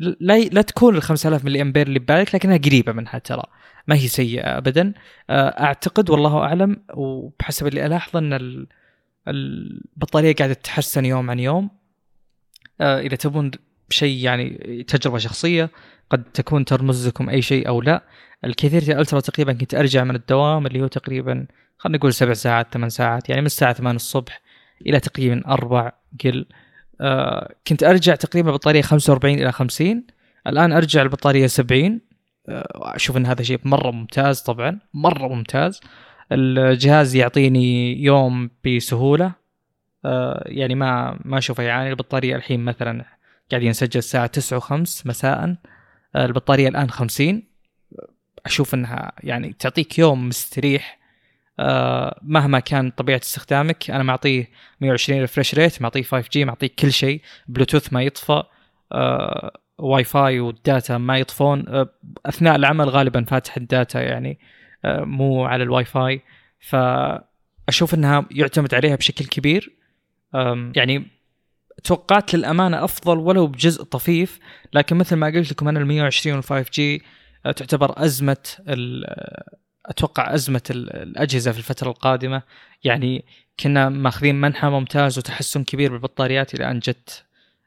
لا 0.00 0.38
لا 0.38 0.62
تكون 0.62 0.96
ال 0.96 1.02
5000 1.02 1.44
ملي 1.44 1.62
أمبير 1.62 1.86
اللي 1.86 1.98
ببالك 1.98 2.34
لكنها 2.34 2.56
قريبة 2.56 2.92
منها 2.92 3.18
ترى. 3.18 3.42
ما 3.86 3.94
هي 3.94 4.08
سيئة 4.08 4.58
ابدا. 4.58 4.92
آه 5.30 5.48
أعتقد 5.48 6.10
والله 6.10 6.38
أعلم 6.38 6.82
وبحسب 6.94 7.66
اللي 7.66 7.86
الاحظ 7.86 8.16
إن 8.16 8.66
البطارية 9.28 10.34
قاعدة 10.34 10.54
تتحسن 10.54 11.04
يوم 11.04 11.30
عن 11.30 11.38
يوم. 11.38 11.70
إذا 12.80 13.16
تبون 13.16 13.50
شيء 13.90 14.24
يعني 14.24 14.50
تجربة 14.88 15.18
شخصية 15.18 15.70
قد 16.10 16.24
تكون 16.24 16.64
ترمز 16.64 17.08
لكم 17.08 17.28
أي 17.30 17.42
شيء 17.42 17.68
أو 17.68 17.82
لا. 17.82 18.02
الكثير 18.44 19.00
الترا 19.00 19.20
تقريبا 19.20 19.52
كنت 19.52 19.74
أرجع 19.74 20.04
من 20.04 20.14
الدوام 20.14 20.66
اللي 20.66 20.82
هو 20.82 20.86
تقريبا 20.86 21.46
خلينا 21.78 21.98
نقول 21.98 22.14
سبع 22.14 22.32
ساعات 22.32 22.66
ثمان 22.72 22.88
ساعات 22.88 23.28
يعني 23.28 23.40
من 23.40 23.46
الساعة 23.46 23.72
8 23.72 23.96
الصبح 23.96 24.40
إلى 24.86 25.00
تقريبا 25.00 25.42
أربع 25.46 25.92
قل. 26.24 26.46
آه 27.00 27.54
كنت 27.66 27.82
أرجع 27.82 28.14
تقريبا 28.14 28.52
بطارية 28.52 28.82
45 28.82 29.34
إلى 29.34 29.52
50 29.52 30.04
الآن 30.46 30.72
أرجع 30.72 31.02
البطاريه 31.02 31.46
70 31.46 32.00
آه 32.48 32.66
أشوف 32.96 33.16
إن 33.16 33.26
هذا 33.26 33.42
شيء 33.42 33.60
مرة 33.64 33.90
ممتاز 33.90 34.40
طبعا 34.40 34.78
مرة 34.94 35.28
ممتاز. 35.28 35.80
الجهاز 36.32 37.14
يعطيني 37.14 38.02
يوم 38.02 38.50
بسهولة. 38.66 39.26
آه 39.26 39.34
يعني 40.46 40.74
ما 40.74 41.18
ما 41.24 41.38
أشوفه 41.38 41.62
يعاني. 41.62 41.90
البطارية 41.90 42.36
الحين 42.36 42.64
مثلا 42.64 43.04
قاعدين 43.50 43.70
نسجل 43.70 43.98
الساعة 43.98 44.26
9 44.26 44.60
و5 44.60 44.72
مساء. 45.06 45.56
آه 46.14 46.24
البطارية 46.26 46.68
الآن 46.68 46.90
50 46.90 47.42
أشوف 48.46 48.74
إنها 48.74 49.12
يعني 49.22 49.52
تعطيك 49.52 49.98
يوم 49.98 50.28
مستريح. 50.28 50.98
آه 51.58 52.18
مهما 52.22 52.60
كان 52.60 52.90
طبيعة 52.90 53.20
استخدامك 53.24 53.90
أنا 53.90 54.02
معطيه 54.02 54.48
120 54.80 55.20
refresh 55.20 55.54
rate 55.54 55.82
معطيه 55.82 56.02
5 56.02 56.28
G 56.32 56.44
معطيه 56.44 56.70
كل 56.78 56.92
شيء. 56.92 57.20
بلوتوث 57.48 57.92
ما 57.92 58.02
يطفى. 58.02 58.42
آه 58.92 59.52
واي 59.78 60.04
فاي 60.04 60.40
وال 60.40 60.59
data 60.59 60.98
ما 60.98 61.18
يطفون. 61.18 61.68
آه 61.68 61.88
أثناء 62.26 62.56
العمل 62.56 62.88
غالبا 62.88 63.24
فاتح 63.24 63.56
ال 63.56 63.65
data 63.65 64.02
يعني 64.02 64.38
آه 64.84 65.00
مو 65.04 65.44
على 65.44 65.62
الواي 65.62 65.84
فاي 65.84 66.22
فأشوف 66.60 67.94
إنها 67.94 68.26
يعتمد 68.30 68.74
عليها 68.74 68.96
بشكل 68.96 69.24
كبير. 69.24 69.83
يعني 70.76 71.06
توقعت 71.84 72.34
للأمانة 72.34 72.84
أفضل 72.84 73.18
ولو 73.18 73.46
بجزء 73.46 73.82
طفيف 73.82 74.38
لكن 74.72 74.96
مثل 74.96 75.16
ما 75.16 75.26
قلت 75.26 75.52
لكم 75.52 75.68
أنا 75.68 75.80
ال 75.80 75.86
120 75.86 76.36
وال 76.36 76.44
5 76.44 76.70
جي 76.72 77.02
تعتبر 77.44 78.04
أزمة 78.04 78.36
أتوقع 79.86 80.34
أزمة 80.34 80.62
الأجهزة 80.70 81.52
في 81.52 81.58
الفترة 81.58 81.90
القادمة 81.90 82.42
يعني 82.84 83.24
كنا 83.60 83.88
ماخذين 83.88 84.40
منحى 84.40 84.68
ممتاز 84.68 85.18
وتحسن 85.18 85.64
كبير 85.64 85.92
بالبطاريات 85.92 86.54
إلى 86.54 86.70
أن 86.70 86.78
جت 86.78 87.24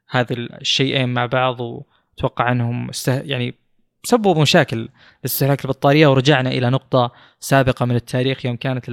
هذه 0.10 0.34
الشيئين 0.34 1.10
مع 1.10 1.26
بعض 1.26 1.60
وأتوقع 1.60 2.52
أنهم 2.52 2.90
استه... 2.90 3.20
يعني 3.20 3.56
سببوا 4.04 4.42
مشاكل 4.42 4.90
لاستهلاك 5.24 5.66
البطارية 5.66 6.08
ورجعنا 6.08 6.50
إلى 6.50 6.70
نقطة 6.70 7.12
سابقة 7.40 7.86
من 7.86 7.96
التاريخ 7.96 8.46
يوم 8.46 8.56
كانت. 8.56 8.90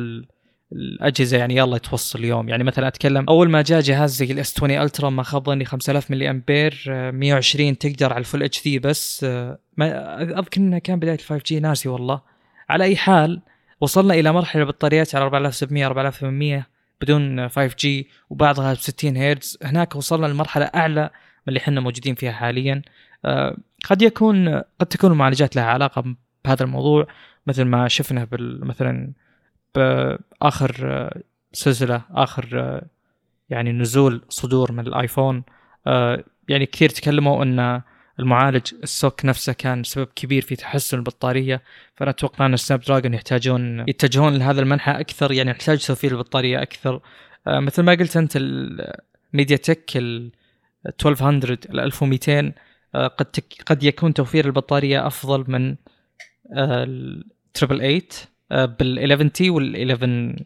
الأجهزة 0.73 1.37
يعني 1.37 1.57
يلا 1.57 1.79
توصل 1.79 2.19
اليوم. 2.19 2.49
يعني 2.49 2.65
مثلا 2.65 2.89
أتكلم 2.89 3.25
أول 3.29 3.51
ما 3.51 3.63
جاء 3.63 3.81
جهاز 3.81 4.17
زي 4.17 4.33
ال 4.33 4.44
S 4.44 4.55
20 4.57 4.71
Ultra 4.71 5.11
ما 5.11 5.23
خاب 5.23 5.45
ظني 5.47 5.65
5000 5.65 6.11
ملي 6.11 6.31
أمبير 6.31 6.85
120 7.13 7.79
تقدر 7.79 8.13
على 8.13 8.21
ال 8.21 8.43
full 8.43 8.63
HD 8.63 8.79
بس 8.79 9.25
ما 9.77 10.23
أذكر 10.39 10.61
إنه 10.61 10.79
كان 10.79 10.99
بداية 10.99 11.15
ال 11.15 11.21
5 11.21 11.43
G 11.47 11.61
ناسي 11.61 11.89
والله. 11.89 12.21
على 12.69 12.85
أي 12.85 12.97
حال 12.97 13.41
وصلنا 13.81 14.15
إلى 14.15 14.33
مرحلة 14.33 14.63
البطاريات 14.63 15.15
على 15.15 15.25
4700 15.25 15.87
4800 15.87 16.67
بدون 17.01 17.49
5 17.49 17.77
G 17.79 18.09
وبعضها 18.31 18.75
ب 18.75 18.77
60 18.77 19.17
هرتز 19.17 19.59
هناك 19.63 19.97
وصلنا 19.97 20.27
لمرحلة 20.27 20.65
أعلى 20.65 21.03
من 21.03 21.09
اللي 21.49 21.59
إحنا 21.59 21.81
موجودين 21.81 22.15
فيها 22.15 22.33
حاليا. 22.33 22.83
قد 23.85 24.03
يكون 24.03 24.49
قد 24.59 24.87
تكون 24.87 25.13
المعالجات 25.13 25.57
لها 25.57 25.65
علاقة 25.65 26.05
بهذا 26.45 26.65
الموضوع 26.65 27.07
مثل 27.47 27.65
ما 27.65 27.89
شفنا 27.89 28.29
مثلا 28.63 29.13
باخر 29.75 31.11
سلسلة 31.53 32.03
آخر 32.11 32.81
يعني 33.51 33.73
نزول 33.73 34.23
صدور 34.29 34.73
من 34.73 34.87
الآيفون. 34.87 35.43
يعني 36.49 36.67
كثير 36.67 36.89
تكلموا 36.89 37.43
إن 37.43 37.83
المعالج 38.21 38.75
ال 38.83 38.93
SoC 38.93 39.25
نفسه 39.25 39.53
كان 39.53 39.85
سبب 39.85 40.09
كبير 40.17 40.43
في 40.43 40.57
تحسن 40.57 40.99
البطارية 40.99 41.63
فأنا 41.95 42.11
أتوقع 42.11 42.47
إن 42.47 42.55
ال 42.55 42.81
Snapdragon 42.81 43.15
يحتاجون 43.15 43.85
يتجهون 43.89 44.37
لهذا 44.37 44.61
المنحى 44.61 44.93
أكثر 44.93 45.33
يعني 45.33 45.51
يحتاج 45.51 45.87
توفير 45.87 46.13
البطارية 46.13 46.63
أكثر. 46.63 47.01
مثل 47.47 47.83
ما 47.83 47.93
قلت 47.95 48.17
أنت 48.17 48.37
ال 48.37 49.57
MediaTek 49.57 49.97
ال 49.97 50.33
1200 50.87 51.59
ال 51.71 51.81
1200 51.81 52.53
قد 52.95 53.41
قد 53.67 53.83
يكون 53.83 54.15
توفير 54.15 54.47
البطارية 54.47 55.07
أفضل 55.07 55.45
من 55.49 55.77
ال 56.53 56.71
triple 56.71 57.79
8 57.79 58.01
بال 58.51 58.99
11 58.99 59.29
T 59.29 59.51
وال 59.51 59.93
11 59.93 60.45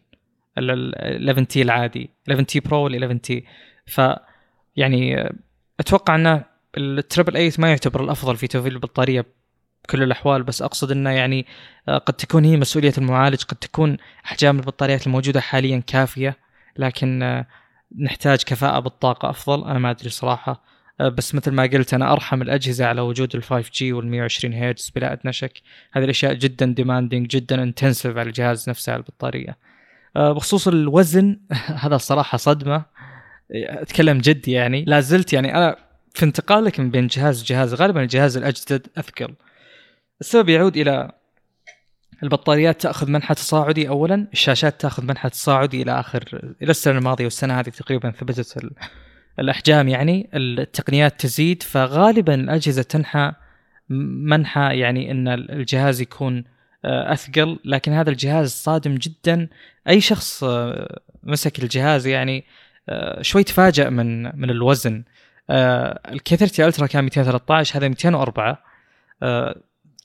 ال 0.57 1.29
11 1.29 1.43
T 1.43 1.61
العادي 1.61 2.09
11 2.27 2.43
T 2.43 2.59
Pro 2.59 2.83
وال 2.83 2.93
11 3.03 3.17
T 3.17 3.45
ف 3.87 4.01
يعني 4.75 5.29
أتوقع 5.79 6.15
إنه 6.15 6.45
ال 6.77 6.85
triple 6.85 7.31
8 7.31 7.51
ما 7.57 7.69
يعتبر 7.69 8.03
الأفضل 8.03 8.37
في 8.37 8.47
توفير 8.47 8.71
البطارية 8.71 9.25
بكل 9.83 10.03
الأحوال 10.03 10.43
بس 10.43 10.61
أقصد 10.61 10.91
إنه 10.91 11.09
يعني 11.09 11.45
قد 11.87 12.13
تكون 12.13 12.45
هي 12.45 12.57
مسؤولية 12.57 12.93
المعالج 12.97 13.43
قد 13.43 13.57
تكون 13.57 13.97
أحجام 14.25 14.59
البطاريات 14.59 15.07
الموجودة 15.07 15.41
حاليا 15.41 15.83
كافية 15.87 16.37
لكن 16.77 17.43
نحتاج 17.99 18.43
كفاءة 18.43 18.79
بالطاقة 18.79 19.29
أفضل. 19.29 19.69
أنا 19.69 19.79
ما 19.79 19.91
أدري 19.91 20.09
صراحة 20.09 20.63
بس 20.99 21.35
مثل 21.35 21.51
ما 21.51 21.63
قلت 21.63 21.93
أنا 21.93 22.13
أرحم 22.13 22.41
الأجهزة 22.41 22.85
على 22.85 23.01
وجود 23.01 23.35
ال 23.35 23.43
5 23.43 23.69
G 23.73 23.93
وال 23.93 24.07
120 24.07 24.53
هرتز 24.53 24.91
بلا 24.95 25.13
أدنى 25.13 25.33
شك. 25.33 25.61
هذه 25.91 26.03
الأشياء 26.03 26.33
جدا 26.33 26.65
demanding 26.65 27.27
جدا 27.27 27.63
intensive 27.63 28.17
على 28.17 28.27
الجهاز 28.27 28.69
نفسه 28.69 28.93
على 28.93 28.99
البطارية. 28.99 29.57
بخصوص 30.15 30.67
الوزن 30.67 31.39
هذا 31.83 31.95
الصراحه 31.95 32.37
صدمة. 32.37 32.85
أتكلم 33.51 34.17
جد 34.17 34.47
يعني. 34.47 34.85
لا 34.85 34.99
زلت 34.99 35.33
يعني 35.33 35.55
أنا 35.55 35.75
في 36.13 36.25
انتقالك 36.25 36.79
من 36.79 36.91
بين 36.91 37.07
جهاز 37.07 37.41
وجهاز 37.41 37.73
غالبا 37.73 38.01
الجهاز 38.01 38.37
الأجدد 38.37 38.87
أثقل. 38.97 39.35
السبب 40.21 40.49
يعود 40.49 40.77
إلى 40.77 41.11
البطاريات 42.23 42.81
تأخذ 42.81 43.09
منحى 43.09 43.35
تصاعدي 43.35 43.89
اولا 43.89 44.27
الشاشات 44.33 44.81
تأخذ 44.81 45.03
منحى 45.03 45.29
تصاعدي 45.29 45.81
إلى 45.81 45.99
آخر 45.99 46.53
إلى 46.61 46.71
السنة 46.71 46.97
الماضية 46.97 47.23
والسنة 47.23 47.59
هذه 47.59 47.69
تقريبا 47.69 48.11
ثبتت 48.11 48.57
الأحجام 49.39 49.87
يعني 49.87 50.29
التقنيات 50.33 51.19
تزيد 51.19 51.63
فغالبا 51.63 52.35
الأجهزة 52.35 52.81
تنحى 52.81 53.33
منحى 53.89 54.79
يعني 54.79 55.11
إن 55.11 55.27
الجهاز 55.27 56.01
يكون 56.01 56.43
أثقل. 56.85 57.59
لكن 57.65 57.91
هذا 57.91 58.09
الجهاز 58.09 58.51
صادم 58.51 58.95
جدا. 58.95 59.47
أي 59.89 60.01
شخص 60.01 60.43
مسك 61.23 61.63
الجهاز 61.63 62.07
يعني 62.07 62.45
شوي 63.21 63.43
تفاجأ 63.43 63.89
من 63.89 64.39
من 64.39 64.49
الوزن. 64.49 65.03
ال 65.49 66.07
K 66.07 66.65
Ultra 66.65 66.87
كان 66.87 67.03
213 67.03 67.77
هذا 67.77 67.87
204 67.87 68.63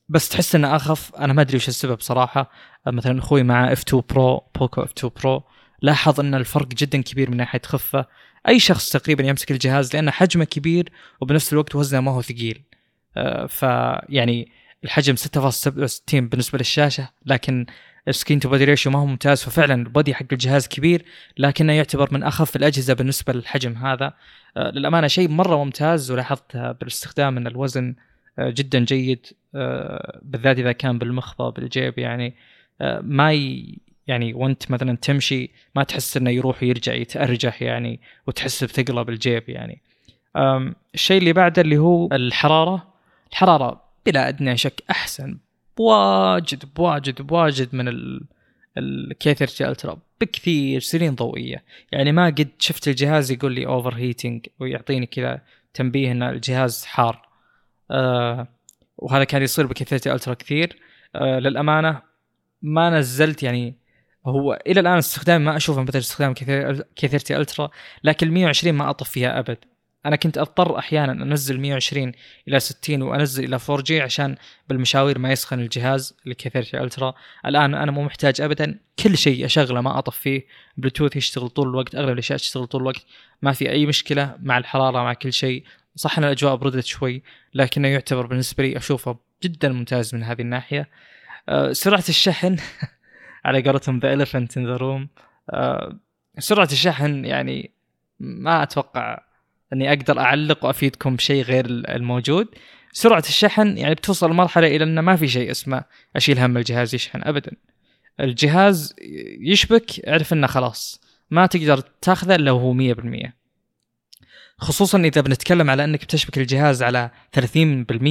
بس 0.09 0.29
تحس 0.29 0.55
إنه 0.55 0.77
أخف. 0.77 1.15
أنا 1.15 1.33
ما 1.33 1.43
أدري 1.43 1.57
وش 1.57 1.69
السبب 1.69 2.01
صراحة. 2.01 2.51
مثلا 2.87 3.19
أخوي 3.19 3.43
مع 3.43 3.73
F 3.73 3.83
2 3.83 4.03
Pro 4.11 4.45
Poco 4.59 4.83
F 4.83 4.93
2 4.99 5.13
Pro 5.23 5.43
لاحظ 5.83 6.21
إن 6.21 6.35
الفرق 6.35 6.69
جدا 6.69 7.03
كبير 7.03 7.31
من 7.31 7.37
ناحية 7.37 7.61
خفة. 7.65 8.07
أي 8.49 8.59
شخص 8.59 8.91
تقريبا 8.93 9.25
يمسك 9.25 9.51
الجهاز 9.51 9.97
لأن 9.97 10.11
حجمه 10.11 10.45
كبير 10.45 10.93
وبنفس 11.21 11.53
الوقت 11.53 11.75
وزنه 11.75 12.01
ما 12.01 12.11
هو 12.11 12.23
ثقيل 12.23 12.63
فيعني 13.49 14.49
الحجم 14.85 15.17
6.67 15.17 15.25
بالنسبة 16.15 16.59
للشاشة 16.59 17.11
لكن 17.27 17.67
ال 18.09 18.13
screen 18.13 18.41
to 18.41 18.49
body 18.49 18.65
ratio 18.65 18.93
ما 18.93 18.99
هو 18.99 19.07
ممتاز 19.07 19.43
ففعلا 19.43 19.75
ال 19.75 19.83
body 19.83 20.15
حق 20.15 20.27
الجهاز 20.33 20.69
كبير 20.69 21.05
لكنه 21.39 21.73
يعتبر 21.73 22.09
من 22.13 22.23
أخف 22.23 22.57
الأجهزة 22.57 22.95
بالنسبة 22.95 23.33
للحجم 23.33 23.73
هذا 23.73 24.15
للأمانة 24.57 25.07
شيء 25.07 25.29
مرة 25.29 25.65
ممتاز 25.65 26.11
ولاحظت 26.11 26.57
بالاستخدام 26.57 27.37
ان 27.37 27.47
الوزن 27.47 27.95
جدا 28.41 28.85
جيد 28.85 29.27
بالذات 30.23 30.59
إذا 30.59 30.73
كان 30.73 30.99
بالمخبى 30.99 31.53
بالجيب 31.57 31.99
يعني 31.99 32.35
ما. 33.01 33.33
يعني 34.07 34.35
وانت 34.35 34.71
مثلا 34.71 34.97
تمشي 34.97 35.51
ما 35.75 35.83
تحس 35.83 36.17
إنه 36.17 36.31
يروح 36.31 36.63
ويرجع 36.63 36.95
يتأرجح 36.95 37.63
يعني 37.63 38.01
وتحس 38.27 38.65
بثقله 38.65 39.03
بالجيب 39.03 39.49
يعني. 39.49 39.83
الشيء 40.95 41.19
اللي 41.19 41.33
بعده 41.33 41.63
اللي 41.63 41.79
هو 41.79 42.09
الحرارة. 42.13 42.95
الحرارة 43.33 43.85
بلا 44.07 44.29
أدنى 44.29 44.57
شك 44.57 44.83
أحسن 44.91 45.39
بواجد 45.77 46.65
بواجد 46.77 47.23
بواجد 47.23 47.75
من 47.75 47.89
ال 48.79 49.07
K 49.07 49.35
30 49.35 49.67
Ultra 49.67 49.99
بكثير 50.21 50.81
سنين 50.81 51.15
ضوئية. 51.15 51.65
يعني 51.93 52.13
ما 52.13 52.27
قد 52.27 52.49
شفت 52.59 52.89
الجهاز 52.89 53.33
يقول 53.33 53.53
لي 53.53 53.67
overheating 53.67 54.47
ويعطيني 54.61 55.07
كذا 55.07 55.41
تنبيه 55.75 56.13
إن 56.13 56.23
الجهاز 56.23 56.85
حار. 56.85 57.29
آه 57.91 58.49
وهذا 58.99 59.25
كان 59.25 59.43
يصير 59.43 59.73
30 59.73 60.13
Ultra 60.13 60.35
كثير. 60.35 60.79
آه 61.15 61.39
للأمانة 61.39 62.03
ما 62.63 62.91
نزلت 62.91 63.43
يعني 63.43 63.75
هو 64.27 64.63
إلى 64.67 64.81
الآن 64.81 64.99
استخدامي 64.99 65.45
ما 65.45 65.57
اشوفه 65.57 65.83
مثل 65.83 65.99
استخدام 65.99 66.35
30 66.35 67.37
ألترا 67.37 67.71
لكن 68.05 68.27
ال 68.27 68.33
120 68.33 68.75
ما 68.75 68.91
أطفيها 68.91 69.39
أبد. 69.39 69.59
أنا 70.07 70.17
كنت 70.17 70.39
أضطر 70.39 70.79
أحيانا 70.79 71.13
أنزل 71.13 71.61
120 71.61 72.13
إلى 72.49 72.61
60 72.61 73.03
وأنزل 73.03 73.45
إلى 73.45 73.59
4G 73.71 74.01
عشان 74.01 74.37
بالمشاوير 74.69 75.19
ما 75.19 75.33
يسخن 75.33 75.61
الجهاز 75.61 76.17
30 76.39 76.81
Ultra. 76.81 77.15
الآن 77.47 77.75
أنا 77.75 77.93
مو 77.93 78.03
محتاج 78.03 78.41
ابدا 78.41 78.79
كل 78.99 79.19
شيء 79.19 79.45
أشغله 79.45 79.81
ما 79.81 79.99
أطفيه. 79.99 80.47
بلوتوث 80.77 81.17
يشتغل 81.17 81.49
طول 81.49 81.69
الوقت 81.69 81.95
أغلب 81.95 82.13
الأشياء 82.13 82.39
تشتغل 82.39 82.67
طول 82.67 82.81
الوقت. 82.81 83.07
ما 83.43 83.53
في 83.53 83.71
أي 83.71 83.87
مشكلة 83.87 84.37
مع 84.43 84.59
الحرارة 84.59 85.03
مع 85.03 85.13
كل 85.13 85.33
شيء. 85.33 85.65
صح 85.97 86.19
إن 86.19 86.25
الأجواء 86.25 86.57
بردت 86.57 86.85
شوي 86.85 87.23
لكنه 87.55 87.89
يعتبر 87.89 88.27
بالنسبة 88.27 88.65
لي 88.65 88.77
أشوفه 88.77 89.17
جدا 89.43 89.69
ممتاز 89.69 90.15
من 90.15 90.23
هذه 90.23 90.41
الناحية. 90.41 90.89
آه، 91.49 91.73
سرعة 91.73 92.05
الشحن 92.09 92.57
على 93.45 93.63
قولتهم 93.63 93.99
the 93.99 94.13
elephant 94.13 94.57
in 94.57 94.67
the 94.67 94.77
room 94.77 95.09
سرعة 96.39 96.69
الشحن 96.73 97.25
يعني 97.25 97.71
ما 98.21 98.63
أتوقع 98.63 99.21
أني 99.73 99.89
أقدر 99.89 100.19
أعلق 100.19 100.65
وأفيدكم 100.65 101.17
بشيء 101.17 101.45
غير 101.45 101.67
الموجود. 101.67 102.49
سرعة 102.93 103.25
الشحن 103.29 103.79
يعني 103.79 103.95
بتوصل 103.95 104.31
لمرحله 104.31 104.67
إلى 104.67 104.85
انه 104.85 105.01
ما 105.01 105.17
في 105.17 105.29
شيء 105.29 105.51
اسمه 105.51 105.85
أشيل 106.17 106.39
هم 106.39 106.57
الجهاز 106.57 106.95
يشحن 106.95 107.21
ابدا. 107.23 107.53
الجهاز 108.21 108.95
يشبك 109.41 110.01
اعرف 110.09 110.33
إنه 110.33 110.47
خلاص 110.47 111.01
ما 111.31 111.47
تقدر 111.47 111.79
تأخذه 111.79 112.35
إلا 112.35 112.51
وهو 112.51 112.95
100% 112.95 113.44
خصوصا 114.59 114.99
إذا 114.99 115.21
بنتكلم 115.21 115.71
على 115.71 115.85
أنك 115.85 116.05
بتشبك 116.05 116.39
الجهاز 116.39 116.83
على 116.83 117.11
30% 117.37 117.41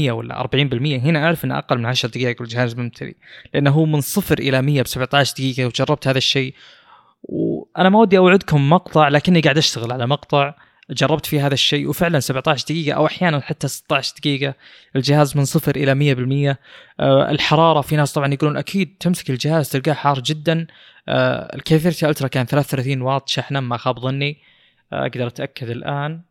ولا 0.10 0.44
40% 0.44 0.56
هنا 0.84 1.26
أعرف 1.26 1.46
إنه 1.46 1.58
أقل 1.58 1.78
من 1.78 1.86
10 1.86 2.10
دقائق 2.10 2.42
والجهاز 2.42 2.76
ممتلي 2.76 3.16
لأنه 3.54 3.72
هو 3.72 3.86
من 3.86 4.02
صفر 4.02 4.40
إلى 4.40 4.62
100 4.62 4.82
ب 4.82 4.88
17 4.88 5.34
دقيقة 5.34 5.66
وجربت 5.66 6.08
هذا 6.08 6.18
الشيء. 6.18 6.54
وأنا 7.24 7.90
ما 7.90 8.00
ودي 8.00 8.18
أوعدكم 8.18 8.70
مقطع 8.70 9.08
لكني 9.08 9.42
قاعد 9.42 9.58
أشتغل 9.58 9.92
على 9.92 10.08
مقطع 10.08 10.56
جربت 10.90 11.26
فيه 11.26 11.48
هذا 11.48 11.54
الشيء 11.54 11.90
وفعلا 11.90 12.20
17 12.20 12.66
دقيقة 12.66 12.96
أو 12.96 13.06
أحيانا 13.06 13.40
حتى 13.40 13.68
16 13.68 14.14
دقيقة 14.18 14.54
الجهاز 14.96 15.38
من 15.38 15.46
صفر 15.46 15.76
إلى 15.76 16.16
100% 16.54 16.58
آه 17.00 17.32
الحرارة 17.32 17.82
في 17.82 17.96
ناس 17.96 18.14
طبعا 18.14 18.34
يقولون 18.34 18.58
أكيد 18.58 18.96
تمسك 19.00 19.30
الجهاز 19.30 19.70
تلقاه 19.70 19.94
حار 19.94 20.20
جدا. 20.20 20.68
آه 21.08 21.56
الكيفيرتي 21.56 22.10
ألترا 22.10 22.28
كان 22.28 22.46
33 22.46 23.02
واط 23.02 23.30
شحنا 23.30 23.60
ما 23.60 23.78
خاب 23.78 24.00
ظني. 24.00 24.38
آه 24.94 25.02
أقدر 25.02 25.28
أتأكد 25.28 25.70
الآن. 25.70 26.22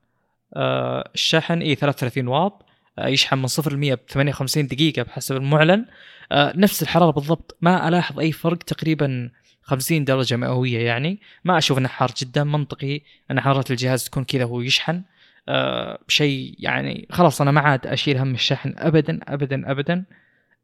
الشحن 0.57 1.63
إي 1.63 1.75
33 1.75 2.29
واط 2.29 2.67
آه 2.99 3.09
يشحن 3.09 3.39
من 3.39 3.47
صفر 3.47 3.73
ل 3.73 3.77
100 3.77 3.95
ب 3.95 4.01
58 4.09 4.67
دقيقة 4.67 5.03
بحسب 5.03 5.37
المعلن. 5.37 5.87
آه 6.33 6.53
نفس 6.57 6.83
الحرارة 6.83 7.11
بالضبط 7.11 7.57
ما 7.61 7.89
ألاحظ 7.89 8.21
أي 8.21 8.33
فرق 8.33 8.59
تقريبا 8.59 9.31
50 9.63 10.05
درجة 10.05 10.37
مئوية 10.37 10.79
يعني. 10.87 11.21
ما 11.45 11.59
أشوف 11.59 11.79
انه 11.79 11.89
حار 11.89 12.11
جدا 12.19 12.45
منطقي 12.45 13.01
أن 13.31 13.41
حرارة 13.41 13.65
الجهاز 13.71 14.05
تكون 14.05 14.25
كذا 14.25 14.45
وهو 14.45 14.61
يشحن. 14.61 15.03
أه 15.49 15.99
شيء 16.09 16.55
يعني 16.59 17.09
خلاص 17.11 17.41
أنا 17.41 17.51
ما 17.51 17.61
عاد 17.61 17.87
أشيل 17.87 18.19
هم 18.19 18.35
الشحن 18.35 18.75
ابدا 18.79 19.21
ابدا 19.29 19.71
ابدا. 19.71 20.05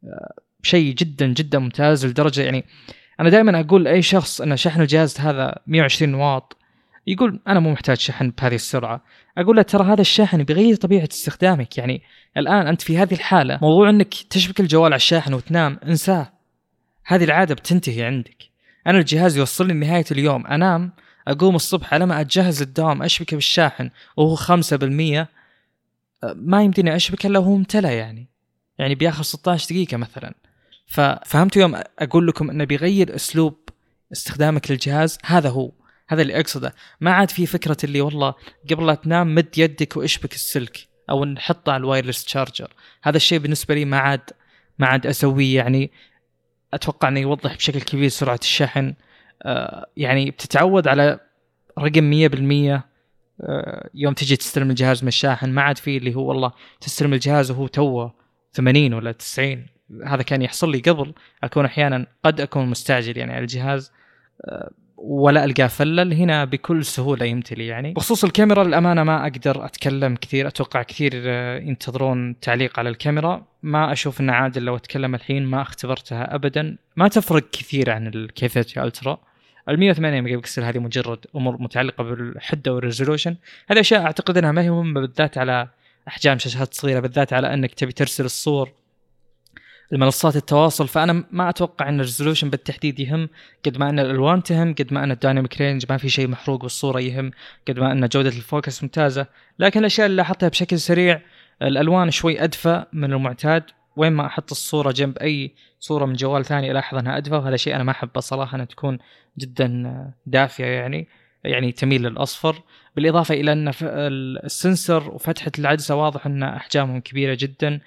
أه 0.05 0.35
شيء 0.63 0.95
جدا 0.95 1.27
جدا 1.27 1.59
ممتاز 1.59 2.07
لدرجة 2.07 2.43
يعني 2.43 2.65
أنا 3.21 3.29
دائما 3.29 3.61
أقول 3.61 3.85
لأي 3.85 4.03
شخص 4.03 4.41
أن 4.41 4.57
شحن 4.57 4.81
الجهاز 4.81 5.21
هذا 5.21 5.59
120 5.67 6.15
واط 6.15 6.58
يقول 7.09 7.41
أنا 7.49 7.61
مو 7.61 7.73
محتاج 7.73 7.97
شحن 7.97 8.31
بهذه 8.31 8.55
السرعة. 8.55 9.05
أقول 9.39 9.57
له 9.57 9.63
ترى 9.63 9.93
هذا 9.93 10.01
الشاحن 10.01 10.43
بيغير 10.43 10.77
طبيعة 10.77 11.09
استخدامك. 11.13 11.79
يعني 11.79 12.03
الآن 12.37 12.67
أنت 12.67 12.83
في 12.83 12.99
هذه 12.99 13.15
الحالة 13.15 13.59
موضوع 13.63 13.91
إنك 13.91 14.15
تشبك 14.15 14.61
الجوال 14.61 14.85
على 14.85 14.97
الشاحن 14.97 15.35
وتنام 15.35 15.81
انساه. 15.85 16.33
هذه 17.07 17.25
العادة 17.25 17.55
بتنتهي 17.55 18.05
عندك. 18.05 18.37
أنا 18.87 18.99
الجهاز 18.99 19.37
يوصلني 19.37 19.73
نهايه 19.73 20.05
اليوم. 20.11 20.47
أنام 20.47 20.93
أقوم 21.29 21.57
الصبح 21.57 21.95
على 21.95 22.07
ما 22.07 22.21
اتجهز 22.21 22.63
للدوام 22.63 23.03
أشبكه 23.03 23.35
بالشاحن 23.37 23.91
وهو 24.17 24.37
5% 24.37 25.27
ما 26.35 26.63
يمديني 26.63 26.97
أشبك 26.97 27.27
إلا 27.27 27.39
وهو 27.39 27.57
امتلى 27.57 27.97
يعني. 27.97 28.29
يعني 28.79 28.95
بياخذ 28.95 29.23
16 29.23 29.67
دقيقة 29.71 29.97
مثلا. 29.97 30.35
ففهمتوا 30.87 31.63
يوم 31.63 31.81
أقول 31.99 32.27
لكم 32.27 32.51
إنه 32.51 32.65
بيغير 32.65 33.15
أسلوب 33.15 33.59
استخدامك 34.13 34.71
للجهاز؟ 34.71 35.19
هذا 35.25 35.49
هو. 35.49 35.71
هذا 36.09 36.23
اللي 36.23 36.41
أقصده. 36.41 36.75
ما 37.01 37.11
عاد 37.11 37.31
في 37.31 37.47
فكرة 37.47 37.77
اللي 37.85 38.01
والله 38.01 38.35
قبل 38.71 38.87
لا 38.87 38.95
تنام 38.95 39.35
مد 39.35 39.59
يدك 39.59 39.97
واشبك 39.97 40.33
السلك 40.33 40.89
أو 41.11 41.25
نحطه 41.25 41.73
على 41.73 41.81
ال 41.81 41.86
wireless 41.86 42.25
charger 42.25 42.73
هذا 43.03 43.17
الشيء 43.17 43.39
بالنسبة 43.39 43.75
لي 43.75 43.85
ما 43.85 43.99
عاد 43.99 44.31
ما 44.79 44.87
عاد 44.87 45.07
أسويه. 45.07 45.57
يعني 45.57 45.91
أتوقع 46.75 47.09
إنه 47.09 47.21
يوضح 47.21 47.57
بشكل 47.57 47.81
كبير 47.81 48.09
سرعة 48.09 48.39
الشحن. 48.43 48.95
آه، 49.43 49.87
يعني 49.97 50.31
بتتعود 50.31 50.89
على 50.89 51.21
رقم 51.79 52.11
100% 52.11 52.89
آه، 53.41 53.91
يوم 53.95 54.15
تجي 54.15 54.37
تستلم 54.37 54.71
الجهاز 54.71 55.03
من 55.03 55.09
الشاحن. 55.09 55.51
ما 55.51 55.63
عاد 55.63 55.79
فيه 55.79 55.99
اللي 55.99 56.15
هو 56.15 56.29
والله 56.29 56.53
تستلم 56.81 57.13
الجهاز 57.13 57.51
وهو 57.51 57.67
توه 57.67 58.15
80 58.53 58.95
ولا 58.95 59.13
90 59.13 59.67
هذا 60.07 60.23
كان 60.23 60.43
يحصل 60.43 60.71
لي 60.71 60.79
قبل. 60.79 61.15
أكون 61.45 61.65
أحيانا 61.65 62.07
قد 62.25 62.41
أكون 62.41 62.67
مستعجل 62.67 63.19
يعني 63.19 63.33
على 63.33 63.41
الجهاز. 63.41 63.93
آه، 64.45 64.71
ولا 65.03 65.45
القاه 65.45 65.67
فلل 65.67 66.13
هنا 66.13 66.45
بكل 66.45 66.85
سهولة 66.85 67.27
يمتلي 67.27 67.67
يعني. 67.67 67.93
بخصوص 67.93 68.25
الكاميرا 68.25 68.65
للأمانة 68.65 69.03
ما 69.03 69.23
أقدر 69.23 69.65
أتكلم 69.65 70.15
كثير 70.17 70.49
أتوقع 70.49 70.83
كثير 70.83 71.13
آه، 71.15 71.59
ينتظرون 71.59 72.41
تعليق 72.41 72.79
على 72.79 72.89
الكاميرا. 72.89 73.47
ما 73.63 73.93
أشوف 73.93 74.21
إنه 74.21 74.33
عادل 74.33 74.63
لو 74.63 74.77
أتكلم 74.77 75.15
الحين 75.15 75.47
ما 75.47 75.63
اختبرتها 75.63 76.35
ابدا. 76.35 76.77
ما 76.97 77.09
تفرق 77.09 77.51
كثير 77.53 77.91
عن 77.91 78.07
الكيفيتي 78.07 78.83
ألترا. 78.83 79.19
ال 79.69 79.79
108 79.79 80.21
ميجا 80.21 80.37
بكسل 80.37 80.65
هذه 80.65 80.79
مجرد 80.79 81.27
أمور 81.37 81.63
متعلقة 81.63 82.05
بالحده 82.05 82.75
وال 82.75 82.85
resolution 82.85 83.37
هذه 83.71 83.81
أشياء 83.81 84.03
أعتقد 84.03 84.39
إنها 84.39 84.53
ما 84.53 84.63
هي 84.63 84.71
مهمة 84.71 85.01
بالذات 85.01 85.39
على 85.39 85.69
أحجام 86.09 86.39
شاشات 86.39 86.75
صغيرة 86.75 87.01
بالذات 87.01 87.33
على 87.33 87.55
إنك 87.55 87.75
تبي 87.75 87.93
ترسل 87.93 88.25
الصور 88.25 88.73
المنصات 89.93 90.37
التواصل 90.37 90.89
فأنا 90.89 91.25
ما 91.31 91.49
أتوقع 91.49 91.89
إن 91.89 91.95
ال 91.95 92.00
resolution 92.00 92.51
بالتحديد 92.51 93.01
يهم 93.01 93.29
قد 93.67 93.79
ما 93.79 93.91
إن 93.91 93.99
الألوان 93.99 94.43
تهم 94.43 94.75
قد 94.75 94.93
ما 94.93 95.05
إن 95.05 95.11
ال 95.11 95.17
dynamic 95.17 95.61
range 95.61 95.85
ما 95.91 95.97
في 95.97 96.09
شيء 96.09 96.29
محروق 96.29 96.63
بالصورة 96.63 97.01
يهم 97.01 97.31
قد 97.69 97.79
ما 97.79 97.93
إن 97.93 98.09
جودة 98.09 98.29
ال 98.29 98.38
focus 98.38 98.83
ممتازة. 98.83 99.27
لكن 99.59 99.81
الأشياء 99.81 100.07
اللي 100.07 100.17
لاحظتها 100.17 100.49
بشكل 100.49 100.79
سريع 100.79 101.21
الألوان 101.63 102.11
شوي 102.11 102.45
أدفى 102.45 102.85
من 102.93 103.13
المعتاد. 103.13 103.63
وين 103.97 104.13
ما 104.13 104.27
أحط 104.27 104.51
الصورة 104.51 104.93
جنب 104.93 105.19
أي 105.19 105.55
صورة 105.81 106.05
من 106.05 106.15
جوال 106.15 106.45
ثاني 106.45 106.71
ألاحظ 106.71 106.99
إنها 106.99 107.17
أدفى 107.17 107.35
وهذا 107.35 107.57
شيء 107.57 107.75
أنا 107.75 107.85
ما 107.85 107.91
أحبه 107.91 108.21
صراحة 108.21 108.55
إنها 108.55 108.67
تكون 108.67 108.99
جدا 109.39 110.13
دافية 110.27 110.65
يعني 110.65 111.09
يعني 111.45 111.73
تميل 111.73 112.03
للأصفر. 112.03 112.63
بالإضافة 112.97 113.35
إلى 113.35 113.53
إن 113.53 113.73
ال 114.45 114.54
sensor 114.54 115.11
وفتحة 115.11 115.53
العدسة 115.59 115.95
واضح 115.95 116.27
إن 116.27 116.43
أحجامهم 116.43 117.01
كبيرة 117.01 117.37
جدا. 117.41 117.81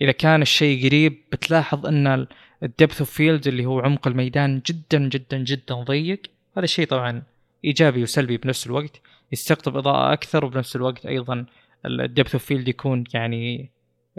إذا 0.00 0.12
كان 0.12 0.42
الشيء 0.42 0.86
قريب 0.86 1.18
بتلاحظ 1.32 1.86
أن 1.86 2.26
ال 2.62 2.68
depth 2.68 3.00
of 3.00 3.10
field 3.10 3.46
اللي 3.46 3.66
هو 3.66 3.80
عمق 3.80 4.08
الميدان 4.08 4.62
جدا 4.66 5.08
جدا 5.08 5.38
جدا 5.38 5.74
ضيق. 5.74 6.22
هذا 6.56 6.64
الشيء 6.64 6.86
طبعا 6.86 7.22
إيجابي 7.64 8.02
وسلبي 8.02 8.36
بنفس 8.36 8.66
الوقت 8.66 9.00
يستقطب 9.32 9.76
إضاءة 9.76 10.12
أكثر 10.12 10.44
وبنفس 10.44 10.76
الوقت 10.76 11.06
أيضا 11.06 11.46
ال 11.86 11.94
depth 11.94 12.32
of 12.32 12.44
field 12.44 12.68
يكون 12.68 13.04
يعني 13.14 13.70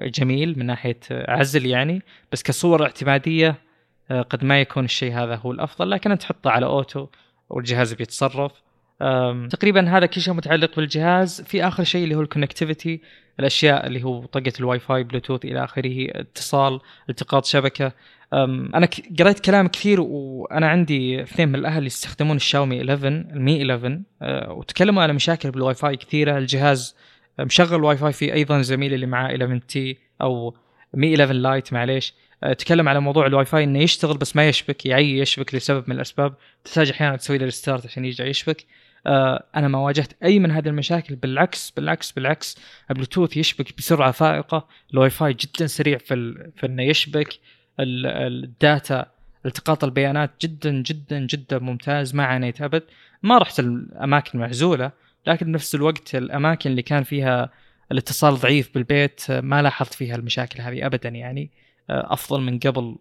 جميل 0.01 0.59
من 0.59 0.65
ناحية 0.65 0.99
عزل 1.11 1.65
يعني. 1.65 2.01
بس 2.31 2.43
كصور 2.43 2.83
اعتمادية 2.83 3.55
آه، 4.11 4.21
قد 4.21 4.43
ما 4.43 4.61
يكون 4.61 4.85
الشيء 4.85 5.13
هذا 5.13 5.35
هو 5.35 5.51
الأفضل. 5.51 5.89
لكن 5.89 6.11
أنت 6.11 6.21
تحطه 6.21 6.49
على 6.49 6.65
auto 6.65 7.07
والجهاز 7.49 7.93
بيتصرف. 7.93 8.51
تقريبا 9.49 9.97
هذا 9.97 10.05
كل 10.05 10.21
شيء 10.21 10.33
متعلق 10.33 10.75
بالجهاز. 10.75 11.41
في 11.41 11.67
آخر 11.67 11.83
شيء 11.83 12.03
اللي 12.03 12.15
هو 12.15 12.21
ال 12.21 12.27
connectivity 12.27 13.01
الأشياء 13.39 13.87
اللي 13.87 14.03
هو 14.03 14.25
طاقة 14.25 14.53
ال 14.59 14.79
Wi-Fi 14.79 15.03
Bluetooth 15.03 15.45
إلى 15.45 15.63
آخره 15.63 16.07
اتصال 16.09 16.79
التقاط 17.09 17.45
شبكة. 17.45 17.91
أنا 18.33 18.89
قريت 19.19 19.39
كلام 19.39 19.67
كثير 19.67 20.01
وأنا 20.01 20.69
عندي 20.69 21.21
اثنين 21.21 21.49
من 21.49 21.55
الأهل 21.55 21.85
يستخدمون 21.85 22.35
الشاومي 22.35 22.77
11 22.79 23.07
ال 23.07 23.25
Mi 23.25 23.61
11 23.61 24.01
أه 24.21 24.51
وتكلموا 24.51 25.03
على 25.03 25.13
مشاكل 25.13 25.51
بالواي 25.51 25.73
فاي 25.73 25.97
كثيرة. 25.97 26.37
الجهاز 26.37 26.95
مشغل 27.39 27.83
واي 27.83 27.97
فاي 27.97 28.13
في 28.13 28.33
أيضا 28.33 28.61
زميلي 28.61 28.95
اللي 28.95 29.05
معاه 29.05 29.27
11T 29.27 29.97
أو 30.21 30.55
Mi 30.93 31.13
11 31.13 31.33
Lite 31.33 31.73
معليش. 31.73 32.13
أه 32.43 32.53
تكلم 32.53 32.89
على 32.89 32.99
موضوع 32.99 33.27
الواي 33.27 33.45
فاي 33.45 33.63
إنه 33.63 33.79
يشتغل 33.79 34.17
بس 34.17 34.35
ما 34.35 34.49
يشبك 34.49 34.85
يعني 34.85 35.19
يشبك 35.19 35.55
لسبب 35.55 35.83
من 35.87 35.95
الأسباب. 35.95 36.33
تحتاج 36.63 36.89
أحيانا 36.89 37.15
تسوي 37.15 37.37
له 37.37 37.45
restart 37.45 37.85
عشان 37.85 38.05
يرجع 38.05 38.25
يشبك. 38.25 38.65
أنا 39.55 39.67
ما 39.67 39.79
واجهت 39.79 40.23
أي 40.23 40.39
من 40.39 40.51
هذه 40.51 40.67
المشاكل 40.67 41.15
بالعكس 41.15 41.71
بالعكس 41.71 42.11
بالعكس. 42.11 42.57
البلوتوث 42.89 43.37
يشبك 43.37 43.77
بسرعة 43.77 44.11
فائقة 44.11 44.67
الواي 44.93 45.09
فاي 45.09 45.33
جدا 45.33 45.67
سريع 45.67 45.97
في 45.97 46.49
في 46.55 46.65
إنه 46.65 46.83
يشبك 46.83 47.39
ال 47.79 48.04
data 48.04 49.05
التقاط 49.45 49.83
البيانات 49.83 50.31
جدا 50.41 50.71
جدا 50.71 51.19
جدا 51.19 51.59
ممتاز 51.59 52.15
ما 52.15 52.23
عانيت 52.25 52.61
أبد. 52.61 52.83
ما 53.23 53.37
رحت 53.37 53.59
الأماكن 53.59 54.31
المعزولة 54.33 54.91
لكن 55.27 55.45
بنفس 55.45 55.75
الوقت 55.75 56.15
الأماكن 56.15 56.69
اللي 56.69 56.81
كان 56.81 57.03
فيها 57.03 57.49
الاتصال 57.91 58.35
ضعيف 58.35 58.73
بالبيت 58.73 59.31
ما 59.31 59.61
لاحظت 59.61 59.93
فيها 59.93 60.15
المشاكل 60.15 60.61
هذه 60.61 60.85
ابدا 60.85 61.09
يعني. 61.09 61.51
آه، 61.89 62.13
أفضل 62.13 62.41
من 62.41 62.59
قبل 62.59 62.95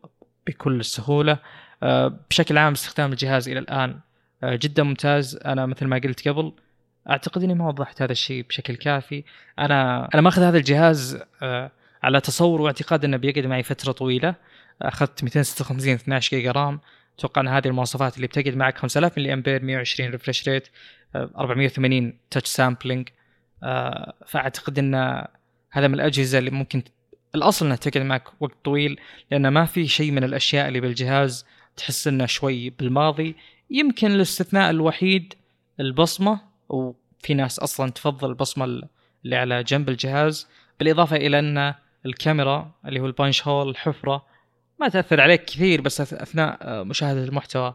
بكل 0.47 0.85
سهوله 0.85 1.39
آه، 1.83 2.19
بشكل 2.31 2.59
عام 2.59 2.73
استخدام 2.73 3.13
الجهاز 3.13 3.49
إلى 3.49 3.59
الآن 3.59 3.91
آه، 3.91 4.03
جدا 4.45 4.83
ممتاز. 4.83 5.39
أنا 5.45 5.67
مثل 5.67 5.87
ما 5.87 6.01
قلت 6.05 6.29
قبل 6.29 6.53
أعتقد 7.11 7.43
إني 7.43 7.55
ما 7.55 7.69
وضحت 7.69 8.03
هذا 8.03 8.13
الشيء 8.13 8.45
بشكل 8.49 8.77
كافي. 8.77 9.25
أنا 9.59 10.09
أنا 10.15 10.23
ماخذ 10.23 10.43
هذا 10.43 10.59
الجهاز 10.59 11.23
آه، 11.43 11.71
على 12.03 12.21
تصور 12.21 12.61
واعتقاد 12.61 13.05
إنه 13.05 13.17
بيقعد 13.17 13.47
معي 13.47 13.63
فترة 13.63 13.93
طويلة. 13.93 14.35
أخذت 14.83 15.25
256 15.25 15.95
12 15.95 16.31
جيجا 16.31 16.53
رام. 16.53 16.81
أتوقع 17.19 17.41
إن 17.41 17.49
هذه 17.49 17.67
المواصفات 17.67 18.17
اللي 18.17 18.27
بتقعد 18.27 18.57
معك 18.57 18.79
5000 18.79 19.19
ملي 19.19 19.33
أمبير 19.33 19.63
120 19.63 20.11
refresh 20.11 20.49
rate 20.49 20.69
480 21.17 22.19
touch 22.31 22.49
sampling 22.49 23.09
آه 23.63 24.15
فأعتقد 24.27 24.79
إن 24.79 24.95
هذا 25.71 25.89
من 25.89 25.95
الأجهزة 25.95 26.39
اللي 26.39 26.51
ممكن 26.51 26.83
الأصل 27.35 27.65
إنها 27.67 27.77
تقعد 27.77 28.07
معك 28.07 28.29
وقت 28.41 28.55
طويل 28.65 29.01
لأن 29.31 29.49
ما 29.49 29.65
في 29.65 29.87
شيء 29.87 30.11
من 30.11 30.25
الأشياء 30.25 30.69
اللي 30.69 30.81
بالجهاز 30.81 31.47
تحس 31.77 32.09
إنه 32.09 32.27
شوي 32.27 32.71
بالماضي. 32.71 33.37
يمكن 33.71 34.11
الاستثناء 34.11 34.71
الوحيد 34.71 35.35
البصمة 35.81 36.41
وفي 36.69 37.35
ناس 37.35 37.59
أصلا 37.59 37.91
تفضل 37.91 38.29
البصمة 38.29 38.65
اللي 39.25 39.37
على 39.37 39.63
جنب 39.63 39.89
الجهاز 39.89 40.49
بالإضافة 40.79 41.17
إلى 41.17 41.39
أن 41.39 41.75
الكاميرا 42.07 42.71
اللي 42.87 43.01
هو 43.01 43.07
ال 43.07 43.14
punch 43.14 43.49
hole 43.49 43.69
الحفرة 43.69 44.27
ما 44.81 44.89
تأثر 44.89 45.21
عليك 45.21 45.45
كثير 45.45 45.81
بس 45.81 46.01
أثناء 46.01 46.59
آه، 46.63 46.83
مشاهدة 46.83 47.25
المحتوى 47.25 47.75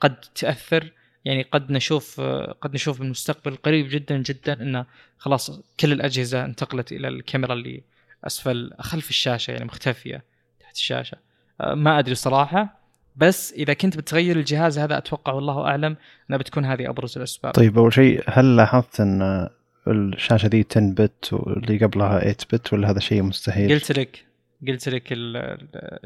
قد 0.00 0.20
تأثر. 0.20 0.92
يعني 1.24 1.42
قد 1.42 1.72
نشوف 1.72 2.20
آه، 2.20 2.56
قد 2.60 2.74
نشوف 2.74 2.98
بالمستقبل 2.98 3.56
قريب 3.56 3.88
جدا 3.88 4.16
جدا 4.16 4.62
انه 4.62 4.86
خلاص 5.18 5.60
كل 5.80 5.92
الأجهزة 5.92 6.44
انتقلت 6.44 6.92
إلى 6.92 7.08
الكاميرا 7.08 7.52
اللي 7.52 7.82
أسفل 8.24 8.72
خلف 8.80 9.10
الشاشة 9.10 9.50
يعني 9.50 9.64
مختفية 9.64 10.24
تحت 10.60 10.74
الشاشة. 10.74 11.18
آه، 11.60 11.74
ما 11.74 11.98
أدري 11.98 12.14
صراحة. 12.14 12.75
بس 13.16 13.52
إذا 13.52 13.72
كنت 13.72 13.96
بتغير 13.96 14.36
الجهاز 14.36 14.78
هذا 14.78 14.98
أتوقع 14.98 15.32
والله 15.32 15.64
أعلم 15.64 15.96
أنها 16.30 16.38
بتكون 16.38 16.64
هذه 16.64 16.90
أبرز 16.90 17.16
الأسباب 17.16 17.52
طيب 17.52 17.78
أول 17.78 17.92
شيء 17.92 18.22
هل 18.26 18.56
لاحظت 18.56 19.00
إن 19.00 19.48
الشاشة 19.88 20.46
دي 20.48 20.66
10 20.70 20.80
بت 20.80 21.32
واللي 21.32 21.78
قبلها 21.78 22.18
8 22.20 22.36
بت 22.52 22.72
ولا 22.72 22.90
هذا 22.90 23.00
شيء 23.00 23.22
مستحيل؟ 23.22 23.72
قلت 23.72 23.98
لك 23.98 24.24
قلت 24.68 24.88
لك 24.88 25.08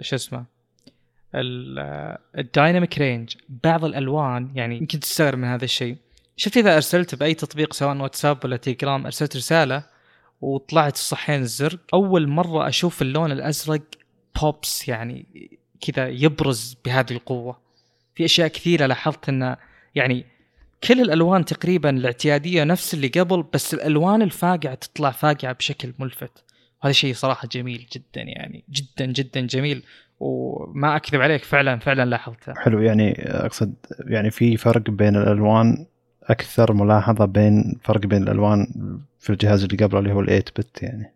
شو 0.00 0.16
اسمه 0.16 0.44
ال 2.38 2.46
dynamic 2.46 2.98
range 2.98 3.36
بعض 3.48 3.84
الألوان 3.84 4.50
يعني 4.54 4.76
يمكن 4.76 5.00
تستغرب 5.00 5.38
من 5.38 5.48
هذا 5.48 5.64
الشيء 5.64 5.96
شفت 6.36 6.56
إذا 6.56 6.74
أرسلت 6.74 7.14
بأي 7.14 7.34
تطبيق 7.34 7.72
سواء 7.72 7.96
واتساب 7.96 8.38
ولا 8.44 8.56
تليجرام 8.56 9.04
أرسلت 9.04 9.36
رسالة 9.36 9.82
وطلعت 10.40 10.94
الصحين 10.94 11.40
الزرق 11.40 11.78
أول 11.94 12.28
مرة 12.28 12.68
أشوف 12.68 13.02
اللون 13.02 13.32
الأزرق 13.32 13.82
pops 14.40 14.88
يعني 14.88 15.26
كذا 15.80 16.08
يبرز 16.08 16.76
بهذه 16.84 17.10
القوة. 17.10 17.58
في 18.14 18.24
أشياء 18.24 18.48
كثيرة 18.48 18.86
لاحظت 18.86 19.28
انه 19.28 19.56
يعني 19.94 20.24
كل 20.84 21.00
الألوان 21.00 21.44
تقريبا 21.44 21.90
الاعتيادية 21.90 22.64
نفس 22.64 22.94
اللي 22.94 23.08
قبل 23.08 23.44
بس 23.54 23.74
الألوان 23.74 24.22
الفاقعة 24.22 24.74
تطلع 24.74 25.10
فاقعة 25.10 25.52
بشكل 25.52 25.92
ملفت. 25.98 26.44
وهذا 26.82 26.92
شيء 26.92 27.14
صراحة 27.14 27.48
جميل 27.52 27.86
جدا 27.92 28.22
يعني 28.22 28.64
جدا 28.70 29.12
جدا 29.12 29.40
جميل. 29.40 29.82
وما 30.20 30.96
أكذب 30.96 31.20
عليك 31.20 31.44
فعلا 31.44 31.78
فعلا 31.78 32.04
لاحظته. 32.04 32.54
حلو 32.54 32.82
يعني 32.82 33.12
أقصد 33.18 33.74
يعني 34.06 34.30
في 34.30 34.56
فرق 34.56 34.90
بين 34.90 35.16
الألوان 35.16 35.86
أكثر 36.24 36.72
ملاحظة 36.72 37.24
بين 37.24 37.78
فرق 37.84 38.00
بين 38.00 38.22
الألوان 38.22 38.66
في 39.18 39.30
الجهاز 39.30 39.64
اللي 39.64 39.84
قبله 39.84 39.98
اللي 39.98 40.12
هو 40.12 40.24
ال 40.24 40.52
8 40.56 40.63
bit 40.63 40.82
يعني. 40.82 41.12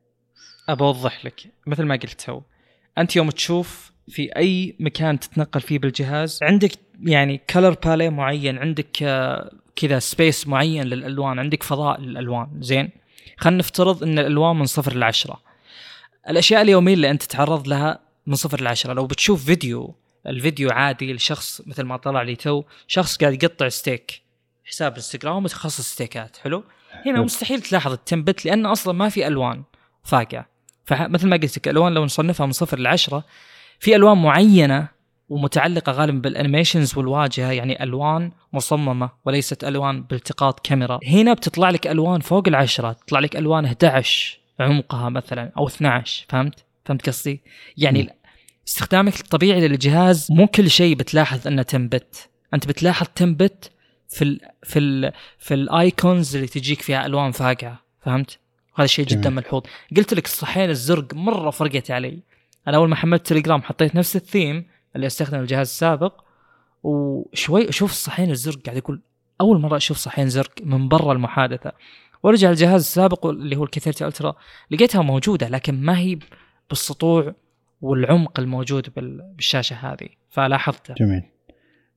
ابوضح 0.69 1.25
لك 1.25 1.41
مثل 1.67 1.83
ما 1.83 1.95
قلت 1.95 2.21
تو 2.21 2.41
أنت 2.99 3.17
يوم 3.17 3.31
تشوف 3.31 3.93
في 4.09 4.37
أي 4.37 4.77
مكان 4.81 5.21
تتنقل 5.21 5.61
فيه 5.61 5.79
بالجهاز. 5.79 6.39
عندك 6.43 6.71
يعني 7.03 7.41
color 7.51 7.77
palette 7.85 8.11
معين 8.11 8.59
عندك 8.59 9.03
آه، 9.03 9.51
كذا 9.77 9.99
space 9.99 10.49
معين 10.49 10.87
للألوان 10.87 11.39
عندك 11.39 11.63
فضاء 11.63 12.01
للألوان 12.01 12.49
زين؟ 12.61 12.91
خلينا 13.37 13.59
نفترض 13.59 14.03
إن 14.03 14.19
الألوان 14.19 14.57
من 14.57 14.67
صفر 14.67 14.95
لعشرة 14.95 15.41
الأشياء 16.31 16.63
اليومية 16.63 16.95
اللي 16.95 17.11
أنت 17.11 17.23
تتعرض 17.23 17.69
لها 17.69 17.99
من 18.27 18.35
صفر 18.35 18.61
لعشرة 18.61 18.93
لو 18.93 19.07
بتشوف 19.07 19.45
فيديو 19.45 19.95
الفيديو 20.27 20.71
عادي 20.71 21.13
لشخص 21.13 21.63
مثل 21.67 21.83
ما 21.83 21.97
طلع 21.97 22.23
لي 22.23 22.37
تو 22.37 22.63
شخص 22.87 23.17
قاعد 23.17 23.43
يقطع 23.43 23.69
ستيك 23.69 24.23
حساب 24.65 24.95
إنستغرام 24.95 25.43
متخصص 25.43 25.93
steakات 25.93 26.37
حلو؟ 26.37 26.65
هنا 27.07 27.21
مستحيل 27.21 27.61
تلاحظ 27.61 27.93
ال 27.93 28.02
10 28.02 28.19
bit 28.19 28.45
لأن 28.45 28.67
أصلا 28.67 28.93
ما 28.93 29.09
في 29.09 29.27
ألوان 29.27 29.63
فاقعة. 30.05 30.47
فمثل 30.85 31.29
ما 31.29 31.37
قلت 31.37 31.59
لك 31.59 31.69
الالوان 31.69 31.95
لو 31.95 32.05
نصنفها 32.05 32.47
من 32.47 32.53
صفر 32.53 32.79
لعشرة 32.79 33.25
في 33.79 33.97
ألوان 33.97 34.23
معينة 34.23 34.89
ومتعلقة 35.29 35.93
غالبا 35.93 36.19
بال 36.19 36.32
animations 36.32 36.99
والواجهة 36.99 37.53
يعني 37.53 37.83
ألوان 37.83 38.33
مصممة 38.53 39.11
وليست 39.25 39.65
ألوان 39.65 40.03
بالتقاط 40.03 40.61
كاميرا. 40.61 40.99
هنا 41.07 41.33
بتطلع 41.35 41.71
لك 41.71 41.87
ألوان 41.87 42.21
فوق 42.21 42.49
العشرة 42.49 42.93
تطلع 42.93 43.19
لك 43.19 43.37
ألوان 43.37 43.65
11 43.65 44.39
عمقها 44.61 45.09
مثلا 45.09 45.53
أو 45.59 45.67
12 45.67 46.27
فهمت؟ 46.29 46.65
فهمت 46.85 47.07
قصدي؟ 47.09 47.41
يعني 47.77 48.03
م. 48.03 48.09
استخدامك 48.69 49.21
الطبيعي 49.21 49.69
للجهاز 49.69 50.27
مو 50.31 50.47
كل 50.47 50.71
شيء 50.71 50.95
بتلاحظ 50.97 51.47
إنه 51.47 51.63
10 51.63 51.85
bit. 51.85 52.29
أنت 52.55 52.67
بتلاحظ 52.67 53.07
10 53.15 53.37
bit 53.37 53.71
في 54.09 54.25
ال 54.25 54.41
في 54.63 54.79
ال 54.79 55.13
في 55.39 55.55
ال 55.55 55.69
icons 55.69 56.37
اللي 56.37 56.49
تجيك 56.49 56.83
فيها 56.83 57.07
ألوان 57.07 57.33
فاقعة 57.33 57.81
فهمت؟ 58.01 58.39
هذا 58.77 58.87
شيء 58.87 59.07
جدا 59.07 59.31
ملحوظ. 59.31 59.63
قلت 59.97 60.15
لك 60.15 60.25
الصحين 60.25 60.71
الزرق 60.71 61.15
مرة 61.15 61.51
فرقت 61.51 61.91
علي. 61.91 62.19
أنا 62.69 62.77
أول 62.77 62.89
ما 62.89 62.97
حملت 62.97 63.27
تليجرام 63.27 63.63
حطيت 63.63 63.97
نفس 63.97 64.17
الثيم 64.17 64.67
اللي 64.97 65.07
استخدم 65.07 65.41
الجهاز 65.41 65.67
السابق 65.67 66.25
وشوي 66.83 67.69
أشوف 67.69 67.91
الصحين 67.91 68.31
الزرق 68.31 68.59
قاعد 68.65 68.77
يقول 68.77 69.03
أول 69.41 69.61
مرة 69.61 69.77
أشوف 69.77 69.97
صحين 69.97 70.29
زرق 70.29 70.53
من 70.63 70.89
برا 70.89 71.13
المحادثة. 71.13 71.73
وارجع 72.23 72.51
الجهاز 72.51 72.81
السابق 72.81 73.27
اللي 73.27 73.57
هو 73.57 73.65
ال 73.65 74.07
30 74.07 74.15
Ultra 74.15 74.35
لقيتها 74.71 75.03
موجودة 75.03 75.49
لكن 75.49 75.83
ما 75.83 75.99
هي 75.99 76.19
بالسطوع 76.69 77.35
والعمق 77.81 78.41
الموجود 78.41 78.93
بالشاشة 78.97 79.75
هذه 79.75 80.09
فلاحظته. 80.31 80.95
جميل. 80.95 81.23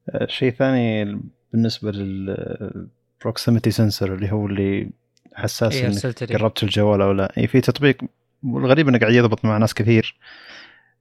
آه، 0.10 0.28
شيء 0.30 0.52
ثاني 0.52 1.20
بالنسبة 1.54 1.92
لل 1.92 2.24
proximity 2.24 3.72
sensor 3.72 4.14
اللي 4.14 4.32
هو 4.32 4.46
اللي 4.46 4.90
حساس 5.34 5.76
إيه 5.76 5.88
إنك 5.88 6.34
قربت 6.34 6.64
الجوال 6.64 7.02
أو 7.02 7.12
لا. 7.12 7.48
في 7.48 7.62
تطبيق 7.62 7.98
والغريب 8.44 8.88
إنه 8.88 9.00
قاعد 9.00 9.14
يضبط 9.14 9.46
مع 9.46 9.58
ناس 9.58 9.74
كثير. 9.74 10.18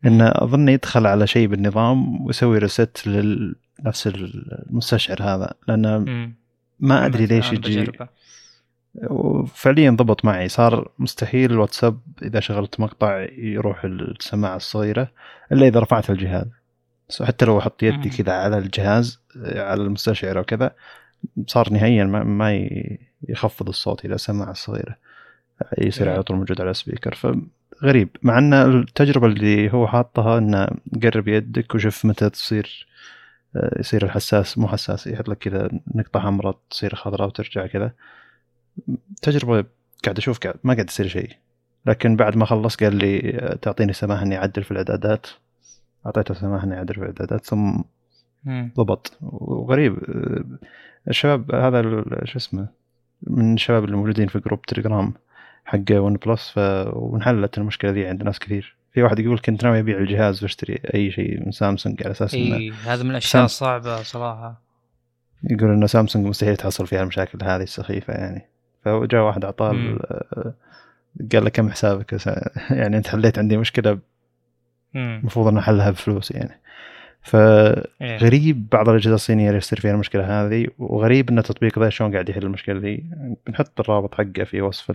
إنه 0.07 0.29
أظن 0.29 0.69
يدخل 0.69 1.07
على 1.07 1.27
شيء 1.27 1.47
بالنظام 1.47 2.27
ويسوي 2.27 2.59
reset 2.59 3.07
لنفس 3.07 4.07
المستشعر 4.07 5.23
هذا. 5.23 5.55
لأنه 5.69 5.99
ما 6.81 7.07
أدري 7.07 7.27
ليش 7.27 7.53
يجي. 7.53 7.93
وفعليا 9.11 9.91
ضبط 9.91 10.25
معي. 10.25 10.49
صار 10.49 10.91
مستحيل 10.99 11.53
الواتساب 11.53 12.01
إذا 12.23 12.41
شغلت 12.41 12.81
مقطع 12.81 13.27
يروح 13.39 13.85
السماعة 13.85 14.57
الصغيرة 14.57 15.11
إلا 15.53 15.67
إذا 15.67 15.81
رفعت 15.81 16.11
الجهاز. 16.11 16.47
حتى 17.23 17.45
لو 17.45 17.59
أحط 17.59 17.83
يدي 17.83 18.09
كذا 18.11 18.33
على 18.33 18.59
الجهاز 18.59 19.21
على 19.45 19.83
المستشعر 19.83 20.39
أو 20.39 20.45
كذا 20.45 20.75
صار 21.47 21.73
نهائيا 21.73 22.05
ما 22.05 22.69
يخفض 23.29 23.69
الصوت 23.69 24.05
إلى 24.05 24.15
السماعة 24.15 24.51
الصغيرة. 24.51 24.97
يصير 25.79 26.09
على 26.09 26.23
طول 26.23 26.37
موجود 26.37 26.61
على 26.61 26.71
السبيكر 26.71 27.15
فغريب 27.15 28.09
مع 28.23 28.39
إن 28.39 28.55
التجربة 28.55 29.27
اللي 29.27 29.73
هو 29.73 29.87
حاطها 29.87 30.39
إنه 30.39 30.69
قرب 31.03 31.29
يدك 31.29 31.75
وشوف 31.75 32.05
متى 32.05 32.31
تصير 32.31 32.87
آه، 33.57 33.81
يصير 33.81 34.05
الحساس 34.05 34.59
مو 34.59 34.69
حساس 34.69 35.07
يحط 35.07 35.29
لك 35.29 35.39
كذا 35.39 35.71
نقطة 35.95 36.21
حمراء 36.21 36.59
تصير 36.71 36.95
خضراء 36.95 37.29
وترجع 37.29 37.67
كذا. 37.67 37.93
تجربة 39.23 39.65
قاعد 40.05 40.19
أشوف 40.19 40.39
قاعد 40.39 40.57
ما 40.65 40.75
قاعد 40.75 40.89
يصير 40.89 41.09
شيء. 41.09 41.31
لكن 41.87 42.17
بعد 42.17 42.37
ما 42.37 42.45
خلص 42.45 42.77
قال 42.77 42.97
لي 42.97 43.39
آه، 43.41 43.55
تعطيني 43.55 43.93
سماح 43.93 44.23
إني 44.23 44.39
أعدل 44.39 44.65
في 44.65 44.71
الإعدادات. 44.71 45.27
أعطيته 46.07 46.35
سماح 46.35 46.65
إني 46.65 46.79
أعدل 46.79 46.95
في 46.95 47.01
الإعدادات 47.01 47.47
ثم 47.47 47.81
ضبط. 48.49 49.19
وغريب 49.23 49.99
آه، 50.09 50.45
الشباب 51.09 51.55
هذا 51.55 51.83
شو 52.25 52.39
اسمه 52.39 52.69
من 53.23 53.55
الشباب 53.55 53.85
اللي 53.85 53.97
موجودين 53.97 54.29
في 54.29 54.39
group 54.39 54.63
تليجرام 54.63 55.15
حق 55.67 55.91
ون 55.91 56.17
بلس 56.17 56.51
ف... 56.51 56.59
وانحلت 56.93 57.59
المشكلة 57.59 57.91
ذي 57.91 58.07
عند 58.07 58.23
ناس 58.23 58.39
كثير. 58.39 58.77
في 58.93 59.03
واحد 59.03 59.19
يقول 59.19 59.39
كنت 59.39 59.65
ناوي 59.65 59.81
أبيع 59.81 59.99
الجهاز 59.99 60.43
وأشتري 60.43 60.81
أي 60.95 61.11
شيء 61.11 61.45
من 61.47 61.53
سامسونج 61.53 62.03
على 62.03 62.11
أساس 62.11 62.35
إنه 62.35 62.57
اي 62.57 62.71
هذا 62.71 63.03
من 63.03 63.11
الأشياء 63.11 63.45
الصعبة 63.45 64.03
صراحة. 64.03 64.63
يقول 65.51 65.71
إنه 65.71 65.87
سامسونج 65.87 66.27
مستحيل 66.27 66.57
تحصل 66.57 66.87
فيها 66.87 67.03
المشاكل 67.03 67.39
هذه 67.43 67.63
السخيفة 67.63 68.15
يعني. 68.15 68.49
فجاء 68.85 69.23
واحد 69.23 69.45
اعطاه 69.45 69.99
قال 71.33 71.45
له 71.45 71.49
كم 71.49 71.71
حسابك؟ 71.71 72.13
يعني 72.71 72.97
أنت 72.97 73.09
حليت 73.09 73.39
عندي 73.39 73.57
مشكلة 73.57 73.99
المفروض 74.97 75.47
ان 75.47 75.59
احلها 75.59 75.91
بفلوس 75.91 76.31
يعني. 76.31 76.61
فغريب 77.27 78.69
بعض 78.73 78.89
الأجهزة 78.89 79.15
الصينية 79.15 79.47
اللي 79.47 79.59
يصير 79.59 79.81
فيها 79.81 79.91
المشكلة 79.91 80.47
هذه 80.47 80.67
وغريب 80.79 81.31
إن 81.31 81.39
التطبيق 81.39 81.79
ذا 81.79 81.89
شلون 81.89 82.13
قاعد 82.13 82.29
يحل 82.29 82.43
المشكلة 82.43 82.81
ذي. 82.81 83.05
بنحط 83.47 83.81
الرابط 83.81 84.15
حقه 84.15 84.45
في 84.45 84.63
وصف 84.63 84.93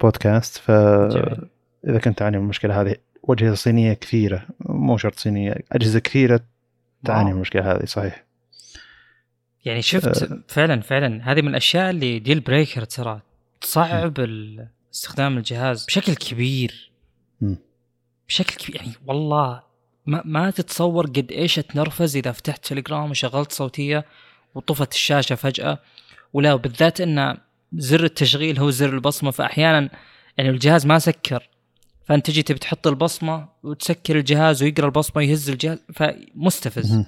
البودكاست 0.00 0.56
فاذا 0.56 1.98
كنت 2.04 2.18
تعاني 2.18 2.36
من 2.36 2.42
المشكلة 2.42 2.80
هذه 2.80 2.96
وأجهزة 3.22 3.54
صينية 3.54 3.92
كثيرة 3.92 4.46
مو 4.60 4.96
شرط 4.96 5.14
صينية 5.14 5.54
أجهزة 5.72 5.98
كثيرة 5.98 6.40
تعاني 7.04 7.30
من 7.30 7.36
المشكلة 7.36 7.72
هذه 7.72 7.84
صحيح. 7.84 8.24
يعني 9.64 9.82
شفت 9.82 10.22
أه 10.22 10.38
فعلا 10.48 10.80
فعلا 10.80 11.32
هذه 11.32 11.42
من 11.42 11.48
الأشياء 11.48 11.90
اللي 11.90 12.18
deal 12.18 12.40
breaker 12.40 12.84
ترى. 12.84 13.20
تصعب 13.60 14.14
استخدام 14.94 15.38
الجهاز 15.38 15.84
بشكل 15.84 16.14
كبير. 16.14 16.92
م. 17.40 17.54
بشكل 18.28 18.56
كبير 18.56 18.76
يعني 18.76 18.92
والله 19.06 19.62
ما, 20.06 20.22
ما 20.24 20.50
تتصور 20.50 21.06
قد 21.06 21.32
إيش 21.32 21.58
اتنرفز 21.58 22.16
إذا 22.16 22.32
فتحت 22.32 22.66
تليجرام 22.66 23.10
وشغلت 23.10 23.52
صوتية 23.52 24.04
وطفت 24.54 24.92
الشاشة 24.92 25.34
فجأة. 25.34 25.78
ولا 26.32 26.56
بالذات 26.56 27.00
إن 27.00 27.36
زر 27.72 28.04
التشغيل 28.04 28.58
هو 28.58 28.70
زر 28.70 28.94
البصمة 28.94 29.30
فأحيانا 29.30 29.90
يعني 30.38 30.50
الجهاز 30.50 30.86
ما 30.86 30.98
سكر 30.98 31.48
فأنت 32.04 32.26
تجي 32.26 32.42
تبي 32.42 32.58
تحط 32.58 32.86
البصمة 32.86 33.48
وتسكر 33.62 34.16
الجهاز 34.16 34.62
ويقرأ 34.62 34.86
البصمة 34.86 35.22
يهز 35.22 35.50
الجهاز 35.50 35.78
فمستفز. 35.94 36.92
أنا 36.92 37.06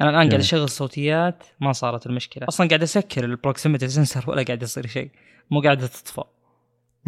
الآن 0.00 0.14
قاعد 0.14 0.28
جميل. 0.28 0.40
أشغل 0.40 0.68
صوتيات 0.68 1.44
ما 1.60 1.72
صارت 1.72 2.06
المشكلة. 2.06 2.48
أصلا 2.48 2.68
قاعد 2.68 2.82
أسكر 2.82 3.24
ال 3.24 3.30
proximity 3.30 3.88
sensor 3.88 4.30
ولا 4.30 4.42
قاعد 4.42 4.62
يصير 4.62 4.86
شيء. 4.86 5.10
مو 5.50 5.60
قاعدة 5.60 5.86
تطفى. 5.86 6.22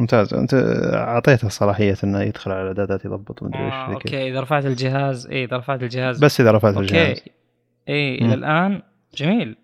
ممتاز 0.00 0.34
أنت 0.34 0.54
أعطيته 0.94 1.48
صلاحية 1.48 1.96
إنه 2.04 2.22
يدخل 2.22 2.50
على 2.50 2.62
الاعدادات 2.62 3.04
يضبط 3.04 3.42
مدري 3.42 3.64
إيش 3.64 3.72
آه. 3.72 3.92
okay 3.92 4.30
إذا 4.30 4.40
رفعت 4.40 4.66
الجهاز 4.66 5.26
إي 5.26 5.44
إذا 5.44 5.56
رفعت 5.56 5.82
الجهاز 5.82 6.24
بس 6.24 6.40
إذا 6.40 6.50
رفعت 6.52 6.76
الجهاز 6.76 7.18
okay 7.18 7.30
إي. 7.88 8.14
إلى 8.14 8.34
الآن 8.34 8.82
جميل 9.16 9.56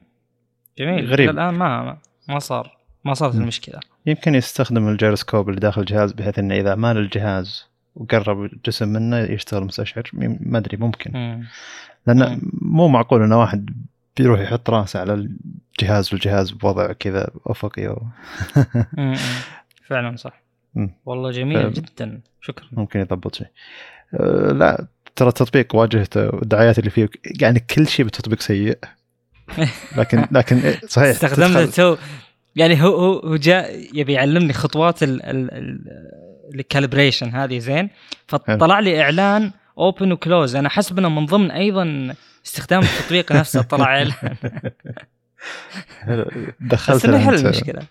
جميل 0.78 1.06
غريب. 1.06 1.30
إلى 1.30 1.42
الآن 1.42 1.54
ما 1.54 1.98
ما, 2.28 2.38
صار 2.38 2.76
ما 3.04 3.14
صارت. 3.14 3.34
المشكلة 3.34 3.80
يمكن 4.06 4.34
يستخدم 4.34 4.88
الجيروسكوب 4.88 5.48
اللي 5.48 5.60
داخل 5.60 5.80
الجهاز 5.80 6.12
بحيث 6.12 6.38
إنه 6.38 6.54
إذا 6.54 6.74
مال 6.74 6.96
الجهاز 6.96 7.66
وقرب 7.96 8.50
جسم 8.66 8.88
منه 8.88 9.18
يشتغل 9.18 9.64
مستشعر 9.64 10.10
ما 10.40 10.58
أدري 10.58 10.76
ممكن 10.76 11.10
مم. 11.14 11.44
لأن 12.06 12.30
مم. 12.30 12.40
مو 12.52 12.88
معقول 12.88 13.22
ان 13.22 13.32
واحد 13.32 13.70
بيروح 14.16 14.40
يحط 14.40 14.70
رأسه 14.70 15.00
على 15.00 15.28
الجهاز 15.78 16.12
والجهاز 16.12 16.50
بوضع 16.50 16.92
كذا 16.92 17.30
أفقي. 17.46 17.96
مم. 18.92 19.16
فعلا 19.88 20.16
صح. 20.16 20.42
والله 21.04 21.30
جميل 21.30 21.70
ف- 21.72 21.74
جدا. 21.74 22.20
شكرا. 22.40 22.66
ممكن 22.72 23.00
يضبط 23.00 23.34
شيء. 23.34 23.46
أه، 24.14 24.52
لا 24.52 24.86
ترى 25.16 25.28
التطبيق 25.28 25.74
واجهته 25.74 26.26
والدعايات 26.26 26.78
اللي 26.78 26.90
فيه 26.90 27.08
يعني 27.40 27.60
كل 27.60 27.86
شيء 27.86 28.04
بالتطبيق 28.04 28.40
سيء. 28.40 28.78
لكن 29.98 30.26
لكن 30.32 30.74
صحيح 30.88 31.08
استخدمت 31.08 31.50
تدخل- 31.56 31.72
تو 31.72 31.96
يعني 32.56 32.82
هو 32.82 32.94
هو 32.96 33.18
هو 33.18 33.36
جاء 33.36 33.86
يبي 33.94 34.12
يعلمني 34.12 34.52
خطوات 34.52 35.02
ال 35.02 35.22
ال 35.22 35.50
ال 35.54 35.80
ال 36.54 36.60
calibration 36.60 37.28
هذه 37.28 37.58
زين. 37.58 37.90
فطلع 38.28 38.80
لي 38.80 39.00
إعلان 39.02 39.50
open 39.78 40.12
و 40.12 40.20
close 40.20 40.56
أنا 40.56 40.68
حسب 40.68 40.98
إنه 40.98 41.08
من 41.08 41.26
ضمن 41.26 41.50
أيضا 41.50 42.14
استخدام 42.46 42.82
التطبيق 42.82 43.32
نفسه 43.32 43.62
طلع 43.62 43.84
إعلان. 43.86 44.12
دخلت 46.60 46.96
بس 46.96 47.04
إنه 47.04 47.18
حل 47.18 47.34
المشكلة. 47.34 47.82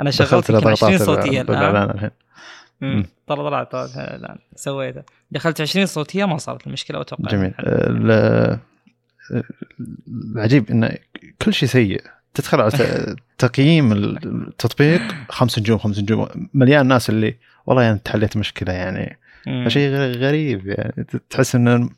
أنا 0.00 0.10
شغلت 0.10 0.50
له 0.50 0.56
يمكن 0.58 0.70
20 0.70 0.96
ضغطات 0.96 1.06
صوتيه 1.24 1.40
الان 1.40 1.90
الحين. 1.90 2.10
ترى 3.26 3.36
طلعت 3.36 3.72
طلعت 3.72 3.90
الان 3.96 4.36
سويته. 4.56 5.02
دخلت 5.30 5.60
20 5.60 5.86
صوتية 5.86 6.24
ما 6.24 6.36
صارت 6.38 6.66
المشكلة 6.66 6.98
وأتوقع 6.98 7.30
جميل. 7.30 7.54
ال- 7.58 8.58
العجيب 10.34 10.70
انه 10.70 10.90
كل 11.42 11.54
شيء 11.54 11.68
سيء. 11.68 12.02
تدخل 12.34 12.60
على 12.60 12.70
تقييم 13.38 13.92
التطبيق 13.92 15.02
خمس 15.28 15.58
نجوم 15.58 15.78
خمس 15.78 15.98
نجوم 15.98 16.28
مليان 16.54 16.86
ناس 16.86 17.10
اللي 17.10 17.34
والله 17.66 17.82
يعني 17.82 17.94
انت 17.94 18.08
حليت 18.08 18.36
مشكلة 18.36 18.72
يعني. 18.72 19.18
غ- 19.48 20.16
غريب 20.18 20.66
يعني. 20.66 21.06
تحس 21.30 21.54
إنه 21.54 21.90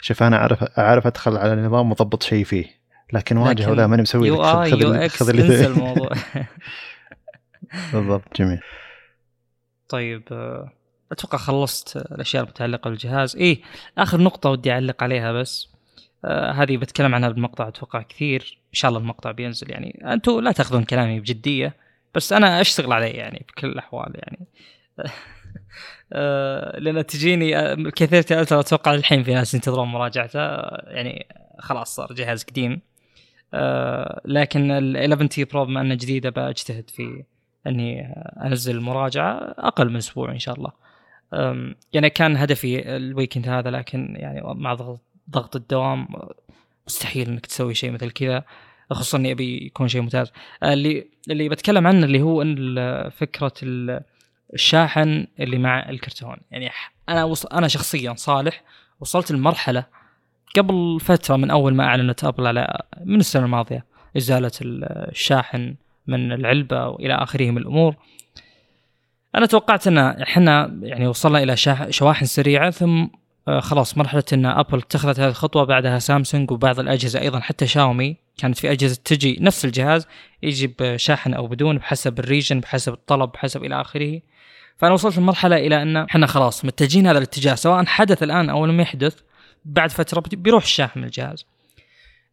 شوف 0.00 0.22
أنا 0.22 0.36
أعرف 0.36 0.62
أعرف 0.78 1.06
أدخل 1.06 1.36
على 1.36 1.62
نظام 1.62 1.88
مضبط 1.88 2.22
شيء 2.22 2.44
فيه 2.44 2.64
لكن 3.12 3.36
واجهه 3.36 3.70
ولا 3.70 3.86
ماني 3.86 4.02
مسوي 4.02 4.28
UI 4.28 4.44
UX 4.44 5.22
انسى. 5.22 5.66
الموضوع. 5.66 6.10
بالضبط 7.92 8.36
جميل. 8.36 8.60
طيب 9.88 10.22
آه، 10.32 10.72
أتوقع 11.12 11.38
خلصت 11.38 11.96
الأشياء 11.96 12.44
المتعلقة 12.44 12.90
بالجهاز. 12.90 13.36
إيه 13.36 13.62
آخر 13.98 14.20
نقطة 14.20 14.50
ودي 14.50 14.72
أعلق 14.72 15.02
عليها 15.02 15.32
بس. 15.32 15.68
آه 16.24 16.52
هذه 16.52 16.76
بتكلم 16.76 17.14
عنها 17.14 17.28
بالمقطع 17.28 17.68
أتوقع 17.68 18.02
كثير. 18.02 18.58
إن 18.58 18.74
شاء 18.74 18.88
الله 18.88 19.00
المقطع 19.00 19.30
بينزل 19.30 19.70
يعني 19.70 20.02
أنتم 20.12 20.40
لا 20.40 20.52
تأخذون 20.52 20.84
كلامي 20.84 21.20
بجدية 21.20 21.76
بس 22.14 22.32
أنا 22.32 22.60
أشتغل 22.60 22.92
عليه 22.92 23.14
يعني 23.14 23.46
بكل 23.48 23.68
الأحوال 23.68 24.12
يعني. 24.14 24.46
آه 26.12 26.78
لأن 26.78 27.06
تجيني 27.06 27.56
آه، 27.58 27.74
كثير 27.74 28.22
تأثر 28.22 28.60
أتوقع 28.60 28.94
الحين 28.94 29.22
في 29.22 29.34
ناس 29.34 29.54
ينتظرون 29.54 29.88
مراجعته 29.88 30.40
يعني 30.86 31.26
خلاص 31.58 31.96
صار 31.96 32.12
جهاز 32.12 32.44
قديم. 32.44 32.80
لكن 34.24 34.70
ال 34.70 34.96
11T 34.96 35.44
Pro 35.44 35.64
بما 35.64 35.80
انه 35.80 35.94
جديدة 35.94 36.30
بجتهد 36.30 36.90
في 36.90 37.24
أني 37.66 38.02
أنزل 38.44 38.76
المراجعه 38.76 39.54
أقل 39.58 39.90
من 39.90 39.96
أسبوع 39.96 40.30
إن 40.32 40.38
شاء 40.38 40.54
الله. 40.54 40.72
يعني 41.92 42.10
كان 42.10 42.36
هدفي 42.36 42.96
ال 42.96 43.03
weekend 43.03 43.48
هذا 43.48 43.70
لكن 43.70 44.14
يعني 44.18 44.40
مع 44.44 44.74
ضغط 44.74 45.00
ضغط 45.30 45.56
الدوام 45.56 46.08
مستحيل 46.86 47.28
إنك 47.28 47.46
تسوي 47.46 47.74
شيء 47.74 47.90
مثل 47.90 48.10
كذا 48.10 48.44
خصوصا 48.90 49.18
إني 49.18 49.32
أبي 49.32 49.66
يكون 49.66 49.88
شيء 49.88 50.00
ممتاز. 50.00 50.32
اللي 50.62 51.06
اللي 51.30 51.48
بتكلم 51.48 51.86
عنه 51.86 52.06
اللي 52.06 52.22
هو 52.22 52.42
إن 52.42 52.76
فكرة 53.10 53.52
ال- 53.62 54.00
الشاحن 54.54 55.26
اللي 55.40 55.58
مع 55.58 55.88
الكرتون. 55.90 56.36
يعني 56.50 56.70
أنا 57.08 57.24
وص... 57.24 57.46
أنا 57.46 57.68
شخصيا 57.68 58.14
صالح 58.14 58.62
وصلت 59.00 59.30
لمرحلة 59.32 59.86
قبل 60.56 60.98
فترة 61.00 61.36
من 61.36 61.50
أول 61.50 61.74
ما 61.74 61.84
أعلنت 61.84 62.24
أبل 62.24 62.46
على 62.46 62.82
من 63.04 63.20
السنة 63.20 63.44
الماضية 63.44 63.84
إزالة 64.16 64.50
ال- 64.62 64.84
الشاحن 65.10 65.74
من 66.10 66.32
العلبة 66.32 66.88
وإلى 66.88 67.14
اخره 67.14 67.50
من 67.50 67.58
الأمور. 67.58 67.94
أنا 69.34 69.46
توقعت 69.46 69.86
أن 69.86 69.98
إحنا 69.98 70.78
يعني 70.82 71.06
وصلنا 71.06 71.42
إلى 71.42 71.56
شواحن 71.90 72.26
سريعة 72.26 72.70
ثم 72.70 73.06
آه، 73.48 73.60
خلاص 73.60 73.98
مرحلة 73.98 74.24
أن 74.32 74.46
أبل 74.46 74.78
اتخذت 74.78 75.20
هذه 75.20 75.28
الخطوة 75.28 75.64
بعدها 75.64 75.98
سامسونج 75.98 76.50
وبعض 76.50 76.80
الأجهزة 76.80 77.20
أيضا 77.20 77.40
حتى 77.40 77.66
شاومي 77.66 78.16
كانت 78.38 78.58
في 78.58 78.72
أجهزة 78.72 79.00
تجي 79.04 79.38
نفس 79.40 79.64
الجهاز 79.64 80.06
يجي 80.42 80.74
بشاحن 80.78 81.34
أو 81.34 81.46
بدون 81.46 81.78
بحسب 81.78 82.18
الريجن 82.18 82.60
بحسب 82.60 82.92
الطلب 82.92 83.32
بحسب 83.32 83.64
إلى 83.64 83.80
آخره. 83.80 84.20
فأنا 84.76 84.94
وصلت 84.94 85.18
لمرحله 85.18 85.56
إلى 85.56 85.82
أن 85.82 85.96
إحنا 85.96 86.26
خلاص 86.26 86.64
متجهين 86.64 87.06
هذا 87.06 87.18
الاتجاه 87.18 87.54
سواء 87.54 87.84
حدث 87.84 88.22
الآن 88.22 88.50
أو 88.50 88.66
لم 88.66 88.80
يحدث 88.80 89.16
بعد 89.64 89.90
فترة 89.90 90.22
بيروح 90.32 90.62
الشاحن 90.62 91.00
من 91.00 91.06
الجهاز. 91.06 91.46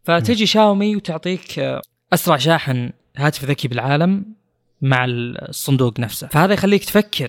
فتجي 0.03 0.45
شاومي 0.45 0.95
وتعطيك 0.95 1.59
آه، 1.59 1.81
أسرع 2.13 2.37
شاحن 2.37 2.91
هاتف 3.17 3.45
ذكي 3.45 3.67
بالعالم 3.67 4.25
مع 4.81 5.05
الصندوق 5.07 5.99
نفسه. 5.99 6.27
فهذا 6.27 6.53
يخليك 6.53 6.85
تفكر 6.85 7.27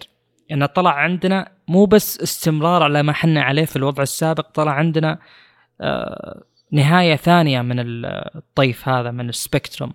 إن 0.53 0.67
طلع 0.67 0.91
عندنا 0.91 1.49
مو 1.69 1.85
بس 1.85 2.21
استمرار 2.21 2.83
على 2.83 3.03
ما 3.03 3.13
حنا 3.13 3.43
عليه 3.43 3.65
في 3.65 3.77
الوضع 3.77 4.03
السابق 4.03 4.51
طلع 4.51 4.73
عندنا 4.73 5.19
آه، 5.81 6.43
نهاية 6.73 7.17
ثانية 7.17 7.63
من 7.63 7.77
الطيف 7.79 8.89
هذا 8.89 9.11
من 9.11 9.29
ال 9.29 9.35
spectrum. 9.35 9.93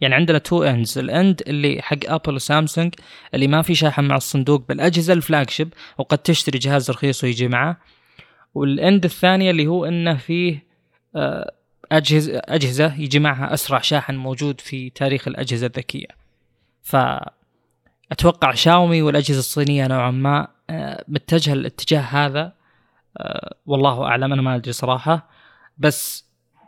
يعني 0.00 0.14
عندنا 0.14 0.38
two 0.38 0.62
ends 0.62 0.98
ال 0.98 1.09
end 1.09 1.42
اللي 1.46 1.82
حق 1.82 1.98
ابل 2.04 2.34
وسامسونج 2.34 2.94
اللي 3.34 3.48
ما 3.48 3.62
في 3.62 3.74
شاحن 3.74 4.04
مع 4.04 4.16
الصندوق 4.16 4.64
بالأجهزة 4.68 5.12
ال 5.12 5.50
flagship 5.50 5.72
وقد 5.98 6.18
تشتري 6.18 6.58
جهاز 6.58 6.90
رخيص 6.90 7.24
ويجي 7.24 7.48
معه. 7.48 7.76
وال 8.54 8.74
end 8.74 9.04
الثانية 9.04 9.50
اللي 9.50 9.66
هو 9.66 9.84
إنه 9.84 10.16
فيه 10.16 10.66
آه، 11.16 11.52
اجهزه 11.92 12.42
أجهزة 12.44 12.94
يجي 12.94 13.18
معها 13.18 13.54
أسرع 13.54 13.80
شاحن 13.80 14.14
موجود 14.14 14.60
في 14.60 14.90
تاريخ 14.90 15.28
الأجهزة 15.28 15.66
الذكية. 15.66 16.06
ف 16.82 16.96
أتوقع 18.12 18.54
شاومي 18.54 19.02
والأجهزة 19.02 19.38
الصينية 19.38 19.86
نوعا 19.86 20.10
ما 20.10 20.48
آه، 20.70 21.04
متجهة 21.08 21.52
الاتجاه 21.52 22.00
هذا 22.00 22.52
آه، 23.18 23.54
والله 23.66 24.04
أعلم 24.04 24.32
أنا 24.32 24.42
ما 24.42 24.56
أدري 24.56 24.72
صراحة. 24.72 25.28
بس 25.78 26.24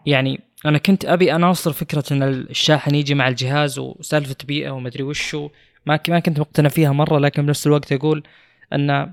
يعني 0.07 0.41
أنا 0.67 0.79
كنت 0.79 1.05
أبي 1.05 1.35
أناصر 1.35 1.73
فكرة 1.73 2.05
أن 2.13 2.23
الشاحن 2.23 2.95
يجي 2.95 3.15
مع 3.15 3.29
الجهاز 3.29 3.79
وسالفة 3.79 4.37
بيئة 4.45 4.71
ومدري 4.71 5.03
وشو. 5.03 5.49
ما 5.87 6.01
ما 6.09 6.19
كنت 6.19 6.41
مقتنع 6.41 6.69
فيها 6.69 6.93
مرة 6.93 7.19
لكن 7.19 7.47
بنفس 7.47 7.67
الوقت 7.67 7.93
أقول 7.93 8.23
أن 8.73 9.13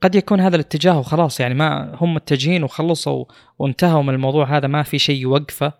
قد 0.00 0.14
يكون 0.14 0.40
هذا 0.40 0.56
الاتجاه 0.56 0.98
وخلاص 0.98 1.40
يعني 1.40 1.54
ما 1.54 1.92
هم 1.94 2.14
متجهين 2.14 2.64
وخلصوا 2.64 3.24
وانتهوا 3.58 4.02
من 4.02 4.14
الموضوع 4.14 4.56
هذا 4.56 4.66
ما 4.66 4.82
في 4.82 4.98
شيء 4.98 5.20
يوقفه. 5.20 5.72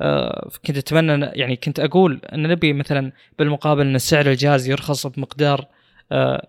آه، 0.00 0.50
كنت 0.66 0.76
أتمنى 0.76 1.26
يعني 1.26 1.56
كنت 1.56 1.80
أقول 1.80 2.20
أن 2.32 2.48
نبي 2.48 2.72
مثلا 2.72 3.12
بالمقابل 3.38 3.86
أن 3.86 3.98
سعر 3.98 4.26
الجهاز 4.26 4.68
يرخص 4.68 5.06
بمقدار 5.06 5.66
آه، 6.12 6.46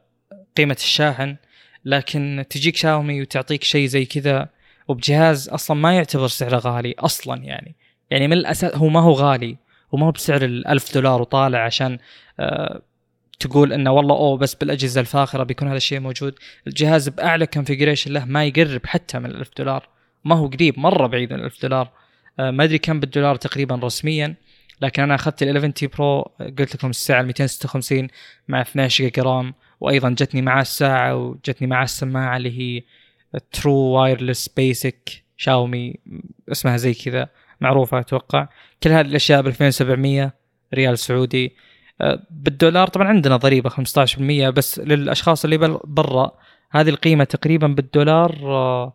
قيمة 0.58 0.78
الشاحن 0.80 1.36
لكن 1.86 2.45
تجيك 2.49 2.76
شاومي 2.76 3.22
وتعطيك 3.22 3.64
شيء 3.64 3.88
زي 3.88 4.06
كذا 4.06 4.49
وبجهاز 4.88 5.49
أصلا 5.49 5.78
ما 5.78 5.95
يعتبر 5.95 6.28
سعره 6.28 6.58
غالي 6.58 6.95
أصلا 6.99 7.43
يعني. 7.43 7.76
يعني 8.10 8.28
من 8.28 8.34
الأساس 8.34 8.76
هو 8.76 8.88
ما 8.88 8.99
هو 8.99 9.12
غالي 9.12 9.58
وما 9.91 10.06
هو 10.06 10.12
بسعر 10.12 10.45
الألف 10.45 10.93
دولار 10.93 11.22
وطالع 11.22 11.66
عشان 11.66 11.97
آه، 12.39 12.82
تقول 13.42 13.74
إنه 13.74 13.92
والله 13.92 14.16
أوه 14.16 14.38
بس 14.38 14.56
بالأجهزة 14.56 15.02
الفاخرة 15.02 15.44
بيكون 15.44 15.68
هذا 15.68 15.78
الشيء 15.78 16.00
موجود. 16.00 16.36
الجهاز 16.68 17.10
بأعلى 17.10 17.48
كونفيجريشن 17.48 18.14
له 18.14 18.26
ما 18.26 18.46
يقرب 18.46 18.86
حتى 18.86 19.20
من 19.20 19.26
الألف 19.26 19.50
دولار. 19.58 19.89
ما 20.26 20.36
هو 20.36 20.48
قريب 20.48 20.80
مرة 20.80 21.08
بعيد 21.08 21.34
من 21.34 21.39
الألف 21.39 21.62
دولار. 21.62 21.89
آه، 22.39 22.52
ما 22.52 22.64
أدري 22.64 22.78
كم 22.78 23.00
بالدولار 23.00 23.36
تقريبا 23.36 23.76
رسميا 23.76 24.36
لكن 24.82 25.04
أنا 25.04 25.16
أخذت 25.16 25.44
ال 25.44 25.48
11T 25.48 25.88
Pro 25.88 26.22
قلت 26.60 26.76
لكم 26.76 26.89
الساعة 26.89 27.22
256 27.22 28.08
مع 28.48 28.62
12 28.62 29.04
جيجا 29.04 29.24
RAM 29.24 29.54
وأيضا 29.80 30.10
جتني 30.10 30.42
معاه 30.42 30.62
الساعة 30.62 31.16
وجتني 31.16 31.68
معاه 31.68 31.84
السماعة 31.84 32.38
اللي 32.38 32.60
هي 32.60 32.84
true 33.52 33.74
wireless 33.74 34.48
basic 34.48 35.24
شاومي 35.38 35.96
اسمها 36.52 36.78
زي 36.78 36.94
كذا 36.94 37.30
معروفة 37.62 38.00
أتوقع. 38.00 38.48
كل 38.84 38.89
هذه 38.89 39.06
الأشياء 39.06 39.42
ب 39.42 39.48
2700 39.48 40.34
ريال 40.74 41.00
سعودي. 41.00 41.56
بالدولار 42.30 42.88
طبعا 42.88 43.08
عندنا 43.08 43.38
ضريبة 43.38 43.70
15% 43.70 43.74
بس 44.49 44.80
للأشخاص 44.80 45.43
اللي 45.43 45.80
برا 45.84 46.32
هذه 46.72 46.89
القيمة 46.89 47.24
تقريبا 47.24 47.68
بالدولار 47.68 48.38
آه، 48.43 48.93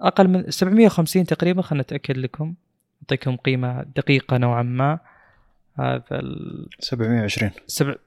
أقل 0.00 0.28
من 0.28 0.50
750 0.50 1.26
تقريبا. 1.26 1.62
خلنا 1.62 1.82
نتأكد 1.82 2.16
لكم 2.16 2.54
أعطيكم 3.02 3.36
قيمة 3.36 3.82
دقيقة 3.96 4.36
نوعا 4.36 4.62
ما. 4.62 4.98
هذا 5.78 6.02
ال 6.10 6.68
720 6.78 7.50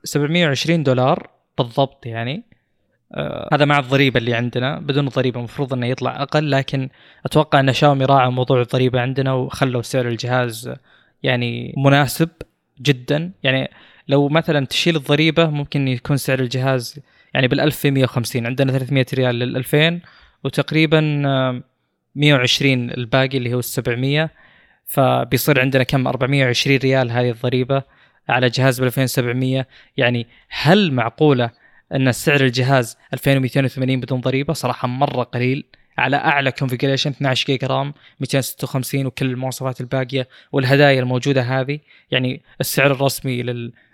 720 0.03 0.83
دولار 0.83 1.29
بالضبط 1.57 2.05
يعني. 2.05 2.43
آه 3.13 3.49
هذا 3.53 3.65
مع 3.65 3.79
الضريبة 3.79 4.17
اللي 4.17 4.33
عندنا 4.33 4.79
بدون 4.79 5.07
الضريبه 5.07 5.39
المفروض 5.39 5.73
إنه 5.73 5.87
يطلع 5.87 6.21
أقل 6.21 6.51
لكن 6.51 6.89
أتوقع 7.25 7.59
إن 7.59 7.73
شاومي 7.73 8.05
راعى 8.05 8.31
موضوع 8.31 8.61
الضريبة 8.61 9.01
عندنا 9.01 9.33
وخلوا 9.33 9.81
سعر 9.81 10.07
الجهاز 10.07 10.73
يعني 11.23 11.73
مناسب 11.77 12.29
جدا. 12.81 13.31
يعني 13.43 13.69
لو 14.09 14.29
مثلا 14.29 14.65
تشيل 14.65 14.95
الضريبة 14.95 15.49
ممكن 15.49 15.87
يكون 15.87 16.17
سعر 16.17 16.39
الجهاز 16.39 16.99
يعني 17.33 17.47
بال 17.47 17.59
1150 17.59 18.45
عندنا 18.45 18.71
300 18.71 19.05
ريال 19.13 19.35
لل 19.35 19.57
2000 19.57 19.99
وتقريبا 20.43 21.01
120 22.15 22.91
الباقي 22.91 23.37
اللي 23.37 23.53
هو 23.53 23.59
ال 23.59 23.63
700 23.63 24.29
فبيصير 24.85 25.61
عندنا 25.61 25.83
كم؟ 25.83 26.07
420 26.07 26.77
ريال 26.77 27.11
هذه 27.11 27.29
الضريبة 27.29 27.83
على 28.29 28.49
جهاز 28.49 28.81
ب 28.81 28.83
2700 28.83 29.67
يعني 29.97 30.27
هل 30.49 30.91
معقولة 30.93 31.51
أن 31.95 32.11
سعر 32.11 32.41
الجهاز 32.41 32.97
2280 33.13 33.99
بدون 33.99 34.21
ضريبة؟ 34.21 34.53
صراحة 34.53 34.87
مرة 34.87 35.23
قليل. 35.23 35.65
على 35.97 36.15
أعلى 36.17 36.51
configuration 36.51 37.09
12 37.09 37.45
جيجا 37.45 37.67
RAM 37.67 37.93
256 38.19 39.05
وكل 39.05 39.25
المواصفات 39.25 39.81
الباقية 39.81 40.27
والهدايا 40.51 40.99
الموجودة 40.99 41.41
هذه. 41.41 41.79
يعني 42.11 42.41
السعر 42.61 42.91
الرسمي 42.91 43.43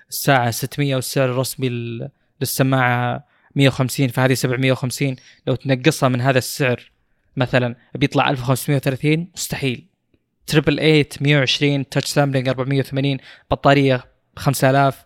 للساعه 0.10 0.52
600 0.52 0.96
والسعر 0.96 1.32
الرسمي 1.32 2.00
للسماعة 2.42 3.26
150 3.56 4.08
فهذه 4.08 4.34
750 4.34 5.16
لو 5.48 5.56
تنقصها 5.56 6.10
من 6.10 6.22
هذا 6.22 6.38
السعر 6.38 6.92
مثلا 7.38 7.76
بيطلع 7.96 8.30
1530 8.30 9.28
مستحيل. 9.36 9.86
triple 10.48 10.78
8 10.78 11.06
120 11.22 11.90
touch 11.90 12.08
sampling 12.08 12.48
480 12.48 13.18
بطارية 13.52 14.04
5000 14.36 15.06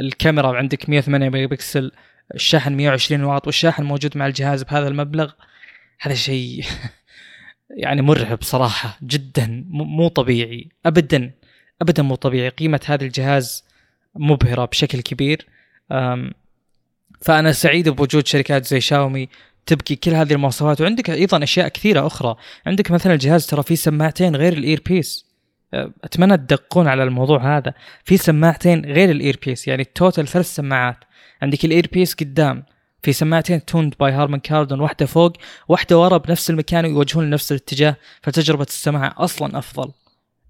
الكاميرا 0.00 0.56
عندك 0.56 0.88
108 0.88 1.28
ميجا 1.28 1.46
بكسل 1.46 1.92
الشاحن 2.34 2.72
120 2.72 3.24
واط 3.24 3.46
والشاحن 3.46 3.82
موجود 3.82 4.18
مع 4.18 4.26
الجهاز 4.26 4.62
بهذا 4.62 4.88
المبلغ. 4.88 5.32
هذا 6.00 6.14
شيء 6.14 6.64
يعني 7.84 8.02
مرعب 8.02 8.42
صراحة 8.42 8.98
جدا 9.02 9.64
مو 9.68 10.08
طبيعي. 10.08 10.68
أبدا 10.86 11.32
أبدا 11.82 12.02
مو 12.02 12.14
طبيعي. 12.14 12.48
قيمة 12.48 12.80
هذا 12.86 13.04
الجهاز 13.04 13.64
مبهرة 14.16 14.64
بشكل 14.64 15.00
كبير. 15.00 15.46
فأنا 17.20 17.52
سعيد 17.52 17.88
بوجود 17.88 18.26
شركات 18.26 18.66
زي 18.66 18.80
شاومي 18.80 19.28
تبكي 19.66 19.96
كل 19.96 20.10
هذه 20.10 20.32
المواصفات. 20.32 20.80
وعندك 20.80 21.10
أيضا 21.10 21.42
أشياء 21.42 21.68
كثيرة 21.68 22.06
أخرى. 22.06 22.36
عندك 22.66 22.90
مثلا 22.90 23.12
الجهاز 23.12 23.46
ترى 23.46 23.62
فيه 23.62 23.74
سماعتين 23.74 24.36
غير 24.36 24.52
ال 24.52 24.82
earpiece. 24.86 25.26
أتمنى 26.04 26.36
تدققون 26.36 26.88
على 26.88 27.02
الموضوع 27.02 27.56
هذا. 27.56 27.74
في 28.04 28.16
سماعتين 28.16 28.84
غير 28.84 29.10
ال 29.10 29.38
earpiece 29.46 29.68
يعني 29.68 29.82
ال 29.82 29.90
total 29.90 30.28
ثلاث 30.28 30.54
سماعات. 30.54 30.96
عندك 31.42 31.64
ال 31.64 31.88
earpiece 31.92 32.14
قدام. 32.14 32.64
في 33.02 33.12
سماعتين 33.12 33.64
tuned 33.64 33.94
by 34.00 34.12
Harman 34.12 34.38
Kardon 34.38 34.80
واحدة 34.80 35.06
فوق 35.06 35.32
واحدة 35.68 35.98
ورا 35.98 36.16
بنفس 36.16 36.50
المكان 36.50 36.84
ويوجهون 36.84 37.26
لنفس 37.26 37.52
الاتجاه. 37.52 37.96
فتجربة 38.22 38.62
السماع 38.62 39.14
أصلا 39.16 39.58
أفضل 39.58 39.92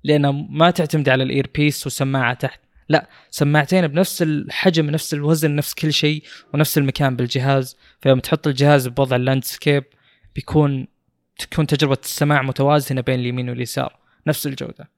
لأنه 0.04 0.32
ما 0.32 0.70
تعتمد 0.70 1.08
على 1.08 1.22
ال 1.22 1.50
earpiece 1.54 1.86
وسماعة 1.86 2.34
تحت. 2.34 2.63
لا 2.88 3.08
سماعتين 3.30 3.86
بنفس 3.86 4.22
الحجم 4.22 4.90
نفس 4.90 5.14
الوزن 5.14 5.56
نفس 5.56 5.74
كل 5.74 5.92
شيء 5.92 6.22
ونفس 6.54 6.78
المكان 6.78 7.16
بالجهاز. 7.16 7.76
فيوم 8.00 8.20
تحط 8.20 8.46
الجهاز 8.46 8.88
بوضع 8.88 9.16
ال 9.16 9.23
landscape 9.23 9.84
بيكون 10.34 10.86
تكون 11.38 11.66
تجربة 11.66 11.98
السماع 12.04 12.42
متوازنة 12.42 13.00
بين 13.00 13.20
اليمين 13.20 13.50
واليسار. 13.50 13.98
نفس 14.26 14.46
الجودة. 14.46 14.88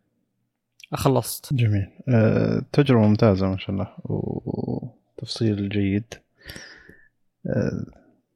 أخلصت. 0.93 1.55
جميل. 1.55 1.87
أه، 2.09 2.63
تجربة 2.73 3.01
ممتازة 3.01 3.47
ما 3.47 3.59
شاء 3.59 3.71
الله 3.71 3.89
وتفصيل 4.05 5.69
جيد. 5.69 6.15
أه، 7.47 7.85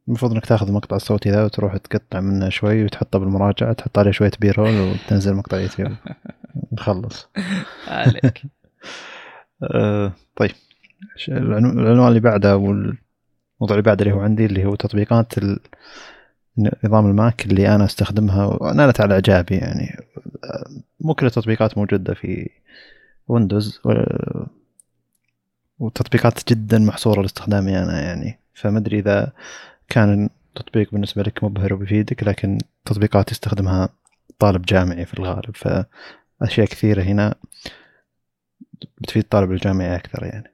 المفروض 0.07 0.31
إنك 0.31 0.45
تاخذ 0.45 0.67
المقطع 0.67 0.95
الصوتي 0.95 1.31
ذا 1.31 1.43
وتروح 1.43 1.77
تقطع 1.77 2.19
منه 2.19 2.49
شوي 2.49 2.83
وتحطه 2.83 3.19
بالمراجعة 3.19 3.73
تحط 3.73 3.99
عليه 3.99 4.11
شوية 4.11 4.31
بيرول 4.39 4.79
وتنزل 4.79 5.33
مقطع 5.33 5.59
يوتيوب. 5.59 5.91
نخلص. 6.73 7.29
عليك. 7.87 8.41
أه 9.63 10.11
طيب. 10.35 10.51
العنوان 11.29 12.07
اللي 12.07 12.19
بعده 12.19 12.57
والموضوع 12.57 12.97
اللي 13.71 13.81
بعده 13.81 14.03
اللي 14.05 14.15
هو 14.15 14.19
عندي 14.19 14.45
اللي 14.45 14.65
هو 14.65 14.75
تطبيقات 14.75 15.33
نظام 16.57 17.05
الماك 17.05 17.45
اللي 17.45 17.75
أنا 17.75 17.85
أستخدمها 17.85 18.45
ونالت 18.45 19.01
على 19.01 19.13
إعجابي 19.13 19.55
يعني. 19.55 19.97
مو 20.99 21.13
كل 21.13 21.25
التطبيقات 21.25 21.77
موجودة 21.77 22.13
في 22.13 22.49
ويندوز 23.27 23.81
وتطبيقات 25.79 26.49
جدا 26.49 26.79
محصورة 26.79 27.21
لاستخدامي 27.21 27.79
أنا 27.79 28.01
يعني. 28.01 28.39
فما 28.53 28.77
أدري 28.77 28.99
إذا 28.99 29.31
كان 29.89 30.29
التطبيق 30.57 30.91
بالنسبة 30.91 31.23
لك 31.23 31.43
مبهر 31.43 31.73
وبيفيدك 31.73 32.23
لكن 32.23 32.57
تطبيقات 32.85 33.31
يستخدمها 33.31 33.89
طالب 34.39 34.61
جامعي 34.61 35.05
في 35.05 35.13
الغالب. 35.13 35.55
فأشياء 35.55 36.67
كثيرة 36.67 37.01
هنا. 37.01 37.35
بتفيد 38.97 39.23
الطالب 39.23 39.51
الجامعي 39.51 39.95
أكثر 39.95 40.23
يعني. 40.25 40.53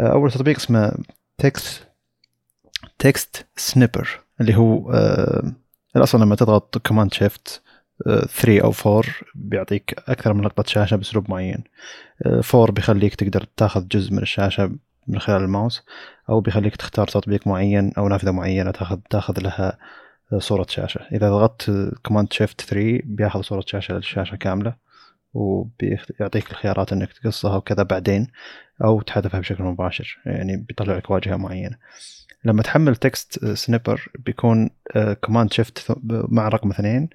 آه، 0.00 0.12
أول 0.12 0.30
تطبيق 0.30 0.56
اسمه 0.56 0.92
Text 1.38 1.88
TextSniper 2.98 4.20
اللي 4.40 4.56
هو 4.56 4.92
آه 4.92 5.52
أصلا 5.96 6.24
لما 6.24 6.34
تضغط 6.34 6.78
Command 6.78 7.14
Shift 7.14 7.62
3 8.04 8.60
أو 8.60 8.72
4 8.86 9.02
بيعطيك 9.34 9.94
أكثر 10.08 10.32
من 10.32 10.44
لقطة 10.44 10.64
شاشة 10.66 10.96
بأسلوب 10.96 11.30
معين. 11.30 11.64
4 12.26 12.68
آه 12.68 12.72
بيخليك 12.72 13.14
تقدر 13.14 13.46
تاخذ 13.56 13.88
جزء 13.88 14.12
من 14.12 14.18
الشاشة 14.18 14.76
من 15.08 15.18
خلال 15.18 15.42
الماوس 15.42 15.82
أو 16.28 16.40
بيخليك 16.40 16.76
تختار 16.76 17.08
تطبيق 17.08 17.46
معين 17.46 17.92
أو 17.98 18.08
نافذة 18.08 18.30
معينة 18.30 18.70
تاخذ 18.70 18.98
تاخذ 19.10 19.40
لها 19.40 19.78
آه، 20.32 20.38
صورة 20.38 20.66
شاشة. 20.68 21.00
إذا 21.12 21.30
ضغطت 21.30 21.92
Command 22.02 22.32
Shift 22.32 22.60
3 22.60 23.00
بياخذ 23.04 23.42
صورة 23.42 23.64
شاشة 23.66 23.94
للشاشة 23.94 24.36
كاملة. 24.36 24.74
وبيعطيك 25.34 26.50
الخيارات 26.50 26.92
إنك 26.92 27.12
تقصها 27.12 27.56
وكذا 27.56 27.82
بعدين 27.82 28.26
أو 28.84 29.00
تحذفها 29.00 29.40
بشكل 29.40 29.64
مباشر 29.64 30.18
يعني 30.26 30.56
بيطلع 30.56 30.96
لك 30.96 31.10
واجهة 31.10 31.36
معينة. 31.36 31.76
لما 32.44 32.62
تحمل 32.62 32.96
TextSniper 32.96 34.08
بيكون 34.18 34.70
Command 35.20 35.52
Shift 35.52 35.96
مع 36.04 36.48
رقم 36.48 36.70
اثنين 36.70 37.08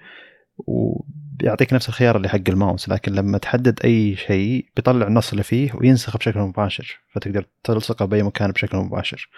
وبيعطيك 0.58 1.74
نفس 1.74 1.90
الخيار 1.90 2.18
اللي 2.18 2.30
حق 2.30 2.40
الماوس. 2.50 2.90
لكن 2.90 3.12
لما 3.12 3.38
تحدد 3.38 3.80
أي 3.86 4.16
شيء 4.16 4.66
بيطلع 4.76 5.08
النص 5.08 5.32
اللي 5.32 5.44
فيه 5.44 5.72
وينسخه 5.76 6.18
بشكل 6.18 6.40
مباشر 6.40 7.00
فتقدر 7.12 7.46
تلصقه 7.64 8.06
بأي 8.06 8.24
مكان 8.24 8.52
بشكل 8.52 8.78
مباشر. 8.78 9.30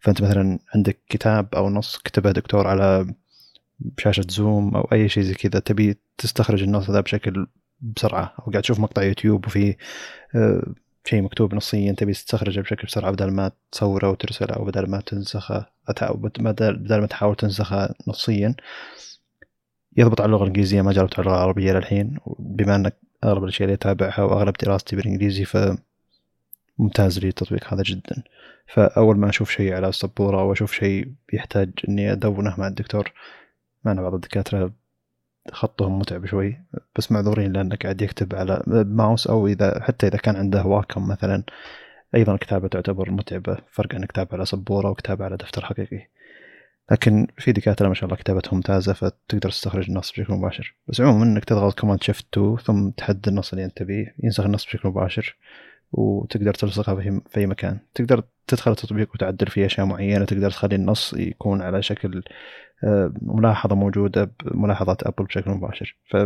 فأنت 0.00 0.22
مثلا 0.22 0.58
عندك 0.74 0.98
كتاب 1.08 1.54
أو 1.54 1.70
نص 1.70 1.98
كتبه 1.98 2.32
دكتور 2.32 2.66
على 2.66 3.14
شاشة 3.98 4.26
زوم 4.28 4.76
أو 4.76 4.88
أي 4.92 5.08
شيء 5.08 5.22
زي 5.22 5.34
كذا 5.34 5.60
تبي 5.60 5.98
تستخرج 6.18 6.62
النص 6.62 6.90
ذا 6.90 7.00
بشكل 7.00 7.46
بسرعة 7.82 8.34
أو 8.38 8.50
قاعد 8.50 8.62
تشوف 8.62 8.80
مقطع 8.80 9.02
يوتيوب 9.02 9.46
وفي 9.46 9.76
آه، 10.34 10.62
شيء 11.04 11.22
مكتوب 11.22 11.54
نصيا 11.54 11.92
تبي 11.92 12.12
تستخرجه 12.12 12.60
بشكل 12.60 12.86
بسرعة 12.86 13.12
بدل 13.12 13.30
ما 13.30 13.50
تصوره 13.72 14.10
وترسله 14.10 14.54
أو 14.54 14.64
بدل 14.64 14.90
ما 14.90 15.00
تنسخه 15.00 15.66
بدل 15.88 17.00
ما 17.00 17.06
تحاول 17.06 17.36
تنسخه 17.36 17.94
نصيا. 18.08 18.54
يضبط 19.96 20.20
على 20.20 20.26
اللغة 20.26 20.42
الإنجليزية 20.42 20.82
ما 20.82 20.92
جربت 20.92 21.14
على 21.18 21.26
اللغة 21.26 21.36
العربية 21.36 21.72
للحين 21.72 22.18
بما 22.38 22.76
أنك 22.76 22.96
أغلب 23.24 23.44
الأشياء 23.44 23.64
اللي 23.64 23.74
اتابعها 23.74 24.22
وأغلب 24.22 24.54
دراستي 24.62 24.96
بالإنجليزي 24.96 25.44
ف 25.44 25.56
ممتاز 26.78 27.18
لي 27.18 27.28
التطبيق 27.28 27.74
هذا 27.74 27.82
جدا. 27.82 28.22
فأول 28.66 29.18
ما 29.18 29.28
أشوف 29.28 29.50
شيء 29.50 29.74
على 29.74 29.88
السبورة 29.88 30.40
أو 30.40 30.52
أشوف 30.52 30.72
شيء 30.72 31.12
يحتاج 31.32 31.70
إني 31.88 32.12
أدونه 32.12 32.54
مع 32.58 32.66
الدكتور 32.66 33.12
معنا 33.84 34.02
بعض 34.02 34.14
الدكاترة 34.14 34.72
خطهم 35.52 35.98
متعب 35.98 36.26
شوي 36.26 36.60
بس 36.96 37.12
معذورين 37.12 37.52
لأنه 37.52 37.76
قاعد 37.76 38.02
يكتب 38.02 38.34
على 38.34 38.62
ماوس 38.66 39.26
أو 39.26 39.46
إذا 39.46 39.80
حتى 39.82 40.06
إذا 40.06 40.18
كان 40.18 40.36
عنده 40.36 40.64
واكم 40.64 41.08
مثلا 41.08 41.42
أيضا 42.14 42.34
الكتابه 42.34 42.68
تعتبر 42.68 43.10
متعبة 43.10 43.58
فرق 43.72 43.94
عن 43.94 44.04
كتابه 44.04 44.28
على 44.32 44.44
سبورة 44.44 44.90
وكتابه 44.90 45.24
على 45.24 45.36
دفتر 45.36 45.64
حقيقي. 45.64 46.08
لكن 46.90 47.26
في 47.38 47.52
دكاترة 47.52 47.88
ما 47.88 47.94
شاء 47.94 48.04
الله 48.04 48.16
كتابتهم 48.16 48.56
ممتازة 48.56 48.92
فتقدر 48.92 49.50
تستخرج 49.50 49.90
النص 49.90 50.10
بشكل 50.12 50.32
مباشر. 50.32 50.74
بس 50.88 51.00
عموما 51.00 51.24
إنك 51.24 51.44
تضغط 51.44 51.80
Command 51.80 52.02
Shift 52.02 52.26
2 52.38 52.56
ثم 52.56 52.90
تحدد 52.90 53.28
النص 53.28 53.52
اللي 53.52 53.64
أنت 53.64 53.76
تبيه 53.76 54.14
ينسخ 54.22 54.44
النص 54.44 54.66
بشكل 54.66 54.88
مباشر 54.88 55.36
وتقدر 55.92 56.54
تلصقها 56.54 56.94
في 57.30 57.40
اي 57.40 57.46
مكان. 57.46 57.78
تقدر 57.94 58.24
تدخل 58.46 58.70
التطبيق 58.70 59.10
وتعدل 59.14 59.46
فيه 59.46 59.66
أشياء 59.66 59.86
معينة 59.86 60.24
تقدر 60.24 60.50
تخلي 60.50 60.74
النص 60.74 61.14
يكون 61.14 61.62
على 61.62 61.82
شكل 61.82 62.22
ملاحظة 63.22 63.74
موجودة 63.74 64.30
بملاحظات 64.44 65.06
ابل 65.06 65.24
بشكل 65.24 65.50
مباشر. 65.50 65.96
ف 66.10 66.16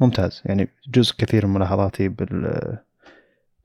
ممتاز 0.00 0.42
يعني 0.44 0.68
جزء 0.88 1.14
كثير 1.16 1.46
من 1.46 1.54
ملاحظاتي 1.54 2.08
بالتطبيق 2.08 2.82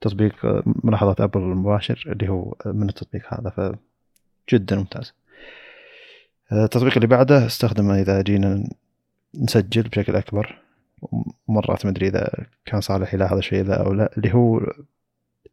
تطبيق 0.00 0.62
ملاحظات 0.84 1.20
ابل 1.20 1.40
المباشر 1.40 2.04
اللي 2.06 2.28
هو 2.28 2.54
من 2.66 2.88
التطبيق 2.88 3.34
هذا. 3.34 3.50
ف 3.50 3.76
جدا 4.52 4.76
ممتاز 4.76 5.14
التطبيق 6.52 6.94
اللي 6.94 7.06
بعده 7.06 7.46
استخدمه 7.46 8.00
إذا 8.00 8.22
جينا 8.22 8.68
نسجل 9.34 9.82
بشكل 9.82 10.16
أكبر. 10.16 10.64
مرات 11.48 11.86
ما 11.86 11.90
أدري 11.90 12.08
إذا 12.08 12.46
كان 12.64 12.80
صالح 12.80 13.14
هذا 13.14 13.38
الشيء 13.38 13.64
ذا 13.64 13.74
أو 13.74 13.92
لا 13.92 14.10
اللي 14.16 14.34
هو 14.34 14.60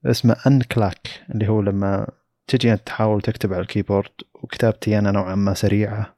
اسمه 0.06 0.36
Unclack 0.48 1.08
اللي 1.30 1.48
هو 1.48 1.62
لما 1.62 2.08
تجي 2.52 2.74
أنت 2.74 2.88
تحاول 2.88 3.22
تكتب 3.22 3.54
على 3.54 3.62
ال 3.62 3.67
keyboard 3.67 4.12
وكتابتي 4.34 5.00
أنا 5.00 5.12
نوعا 5.12 5.36
ما 5.36 5.54
سريعة 5.54 6.16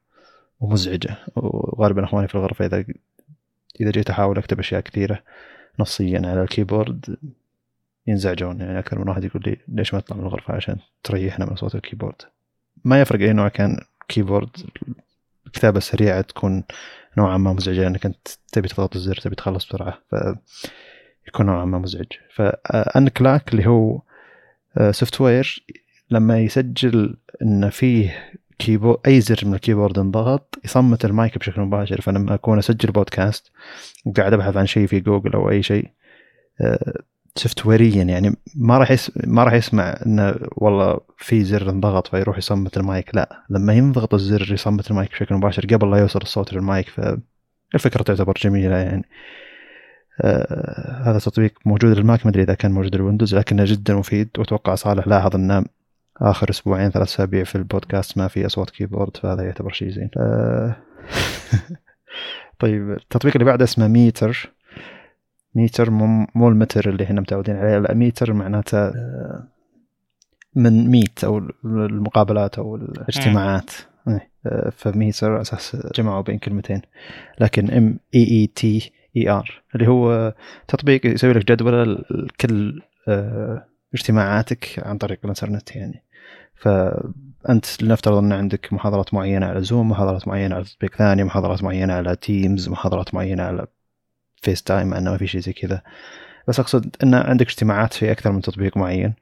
ومزعجة 0.59 1.17
وغالبا 1.35 2.03
إخواني 2.03 2.27
في 2.27 2.35
الغرفة 2.35 2.65
إذا 2.65 2.85
إذا 3.81 3.91
جيت 3.91 4.09
أحاول 4.09 4.37
أكتب 4.37 4.59
أشياء 4.59 4.81
كثيرة 4.81 5.23
نصيا 5.79 6.21
على 6.25 6.41
ال 6.41 6.49
keyboard 6.49 7.17
ينزعجون 8.07 8.61
يعني 8.61 8.79
أكثر 8.79 8.99
من 8.99 9.09
واحد 9.09 9.23
يقول 9.23 9.43
لي 9.45 9.57
ليش 9.67 9.93
ما 9.93 9.99
تطلع 9.99 10.17
من 10.17 10.23
الغرفة 10.23 10.53
عشان 10.53 10.77
تريحنا 11.03 11.45
من 11.45 11.55
صوت 11.55 11.75
ال 11.75 11.80
keyboard. 11.80 12.21
ما 12.83 13.01
يفرق 13.01 13.19
أي 13.19 13.33
نوع 13.33 13.47
كان 13.47 13.77
keyboard 14.07 14.49
الكتابة 15.47 15.77
السريعة 15.77 16.21
تكون 16.21 16.63
نوعا 17.17 17.37
ما 17.37 17.53
مزعجة 17.53 17.87
انك 17.87 18.05
أنت 18.05 18.27
تبي 18.51 18.67
تضغط 18.67 18.95
الزر 18.95 19.15
تبي 19.15 19.35
تخلص 19.35 19.65
بسرعة 19.65 19.99
فيكون 21.25 21.45
نوعا 21.45 21.65
ما 21.65 21.79
مزعج. 21.79 22.07
ف 22.35 23.07
Unclack 23.07 23.51
اللي 23.53 23.67
هو 23.67 24.01
software 24.91 25.65
لما 26.11 26.39
يسجل 26.39 27.17
إن 27.41 27.69
فيه 27.69 28.15
keyboard 28.59 28.99
أي 29.07 29.21
زر 29.21 29.39
من 29.45 29.53
ال 29.53 29.58
keyboard 29.58 29.99
انضغط 29.99 30.59
يصمت 30.65 31.05
المايك 31.05 31.37
بشكل 31.37 31.61
مباشر. 31.61 32.01
فلما 32.01 32.33
أكون 32.33 32.57
أسجل 32.57 32.91
بودكاست 32.91 33.51
وقاعد 34.05 34.33
أبحث 34.33 34.57
عن 34.57 34.65
شيء 34.65 34.87
في 34.87 34.99
جوجل 34.99 35.33
أو 35.33 35.49
أي 35.49 35.63
شيء 35.63 35.89
software 37.35 37.65
يا 37.65 38.03
يعني 38.03 38.35
ما 38.55 38.77
راح 38.77 38.91
يس... 38.91 39.11
ما 39.27 39.43
راح 39.43 39.53
يسمع 39.53 39.97
انه 40.05 40.35
والله 40.51 40.99
في 41.17 41.43
زر 41.43 41.69
انضغط 41.69 42.07
فيروح 42.07 42.37
يصمت 42.37 42.77
المايك. 42.77 43.15
لا 43.15 43.43
لما 43.49 43.73
ينضغط 43.73 44.13
الزر 44.13 44.53
يصمت 44.53 44.91
المايك 44.91 45.11
بشكل 45.11 45.35
مباشر 45.35 45.65
قبل 45.65 45.91
لا 45.91 45.97
يوصل 45.97 46.21
الصوت 46.21 46.53
للمايك 46.53 46.89
فالفكرة 46.89 48.03
تعتبر 48.03 48.33
جميلة 48.41 48.75
يعني. 48.75 49.05
آه 50.21 51.01
هذا 51.05 51.19
تطبيق 51.19 51.53
موجود 51.65 51.97
للماك 51.97 52.25
ما 52.25 52.31
أدري 52.31 52.43
إذا 52.43 52.53
كان 52.53 52.71
موجود 52.71 52.95
للويندوز 52.95 53.35
لكنه 53.35 53.63
جدا 53.65 53.95
مفيد 53.95 54.29
وأتوقع 54.37 54.75
صالح 54.75 55.07
لاحظ 55.07 55.35
إنه 55.35 55.65
آخر 56.21 56.49
أسبوعين 56.49 56.89
ثلاث 56.89 57.07
أسابيع 57.07 57.43
في 57.43 57.55
البودكاست 57.55 58.17
ما 58.17 58.27
في 58.27 58.45
أصوات 58.45 58.69
keyboard 58.69 59.17
فهذا 59.17 59.43
يعتبر 59.43 59.71
شيء 59.71 59.89
زين. 59.89 60.09
آه 60.17 60.75
طيب 62.59 62.91
التطبيق 62.91 63.33
اللي 63.35 63.45
بعده 63.45 63.63
اسمه 63.63 63.87
Meeter. 63.87 64.53
Meeter 65.55 65.89
مو 66.35 66.49
المتر 66.49 66.89
اللي 66.89 67.03
إحنا 67.03 67.21
متعودين 67.21 67.55
عليه 67.55 67.77
لا 67.77 67.93
Meeter 67.93 68.33
معناته 68.33 68.77
آه، 68.77 69.47
من 70.55 70.89
meet 70.89 71.23
أو 71.23 71.37
المقابلات 71.65 72.57
أو 72.57 72.75
الاجتماعات. 72.75 73.71
إيه، 74.07 74.29
آه، 74.45 74.69
ف 74.69 74.79
Meeter 74.79 75.41
أساس 75.41 75.77
جمعوا 75.95 76.21
بين 76.21 76.37
كلمتين. 76.37 76.81
لكن 77.39 77.71
M 77.71 77.99
E 78.15 78.23
E 78.31 78.47
T 78.47 78.91
E 79.17 79.29
R 79.29 79.61
اللي 79.75 79.87
هو 79.87 80.33
تطبيق 80.67 81.05
يسوي 81.05 81.33
لك 81.33 81.51
جدول 81.51 82.05
كل 82.41 82.81
آه، 83.07 83.65
اجتماعاتك 83.93 84.81
عن 84.85 84.97
طريق 84.97 85.19
الإنترنت 85.23 85.75
يعني. 85.75 86.03
فأنت 86.55 87.83
لنفترض 87.83 88.17
أن 88.17 88.31
عندك 88.31 88.73
محاضرات 88.73 89.13
معينة 89.13 89.45
على 89.45 89.61
زوم 89.61 89.89
محاضرات 89.89 90.27
معينة 90.27 90.55
على 90.55 90.63
تطبيق 90.63 90.95
ثاني 90.95 91.23
محاضرات 91.23 91.63
معينة 91.63 91.93
على 91.93 92.15
تيمز 92.15 92.69
محاضرات 92.69 93.15
معينة 93.15 93.43
على 93.43 93.67
فيس 94.41 94.63
تايم 94.63 94.93
أنه 94.93 95.11
ما 95.11 95.17
في 95.17 95.27
شيء 95.27 95.41
زي 95.41 95.53
كذا. 95.53 95.81
بس 96.47 96.59
أقصد 96.59 96.95
أن 97.03 97.13
عندك 97.13 97.47
اجتماعات 97.47 97.93
في 97.93 98.11
أكثر 98.11 98.31
من 98.31 98.41
تطبيق 98.41 98.77
معين 98.77 99.13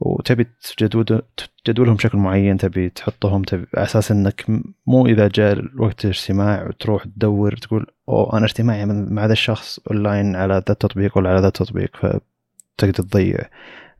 وتبي 0.00 0.46
تجدول 0.76 1.22
تجدولهم 1.64 1.94
بشكل 1.94 2.18
معين 2.18 2.56
تبي 2.56 2.88
تحطهم 2.88 3.42
تبي 3.42 3.66
على 3.76 3.84
أساس 3.84 4.10
أنك 4.12 4.44
مو 4.86 5.06
إذا 5.06 5.28
جاء 5.28 5.64
وقت 5.78 6.04
الاجتماع 6.04 6.66
وتروح 6.66 7.04
تدور 7.04 7.56
تقول 7.56 7.86
أو 8.08 8.36
أنا 8.36 8.44
اجتماعي 8.44 8.86
مع 8.86 9.26
ذا 9.26 9.32
الشخص 9.32 9.78
اونلاين 9.90 10.36
على 10.36 10.54
ذا 10.54 10.72
التطبيق 10.72 11.18
ولا 11.18 11.30
على 11.30 11.40
ذا 11.40 11.46
التطبيق. 11.46 11.96
فتقدر 11.96 12.92
تضيع. 12.92 13.38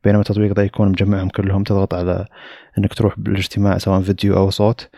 بينما 0.05 0.21
التطبيق 0.21 0.53
ذا 0.53 0.63
يكون 0.65 0.89
مجمعهم 0.89 1.29
كلهم 1.29 1.63
تضغط 1.65 1.95
على 1.95 2.27
إنك 2.79 2.95
تروح 2.95 3.21
بالاجتماع 3.21 3.79
سواء 3.79 4.01
فيديو 4.01 4.37
أو 4.37 4.51
صوت 4.51 4.89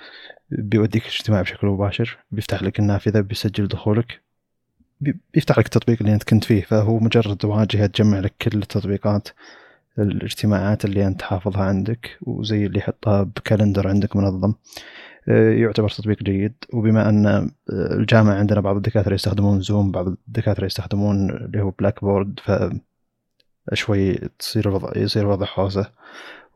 بيوديك 0.51 1.03
الاجتماع 1.03 1.43
بشكل 1.43 1.67
مباشر 1.67 2.19
بيفتح 2.31 2.63
لك 2.63 2.79
النافذة 2.79 3.21
بيسجل 3.21 3.69
دخولك 3.69 4.21
بيفتح 5.35 5.59
لك 5.59 5.65
التطبيق 5.67 5.99
اللي 6.01 6.15
أنت 6.15 6.23
كنت 6.25 6.45
فيه. 6.45 6.63
فهو 6.63 6.99
مجرد 6.99 7.45
واجهة 7.45 7.87
تجمع 7.87 8.19
لك 8.19 8.35
كل 8.43 8.59
التطبيقات 8.59 9.29
الاجتماعات 9.99 10.85
اللي 10.85 11.07
أنت 11.07 11.23
حافظها 11.23 11.65
عندك 11.65 12.19
وزي 12.23 12.67
اللي 12.67 12.79
يحطها 12.79 13.23
ب 13.23 13.30
calendar 13.30 13.89
عندك 13.89 14.17
منظم. 14.17 14.55
آه، 15.29 15.51
يعتبر 15.51 15.89
تطبيق 15.89 16.23
جيد. 16.23 16.55
وبما 16.73 17.09
أن 17.09 17.27
آه، 17.27 17.51
الجامعة 17.71 18.35
عندنا 18.35 18.61
بعض 18.61 18.77
الدكاترة 18.77 19.15
يستخدمون 19.15 19.61
زوم 19.61 19.91
بعض 19.91 20.07
الدكاترة 20.07 20.67
يستخدمون 20.67 21.31
اللي 21.31 21.63
هو 21.63 21.71
بلاك 21.71 22.05
بورد 22.05 22.41
ف 22.45 22.51
شوي 23.73 24.15
تصير 24.39 24.69
الوضع 24.69 24.91
يصير 24.97 25.23
الوضع 25.23 25.47
حوسة 25.47 25.91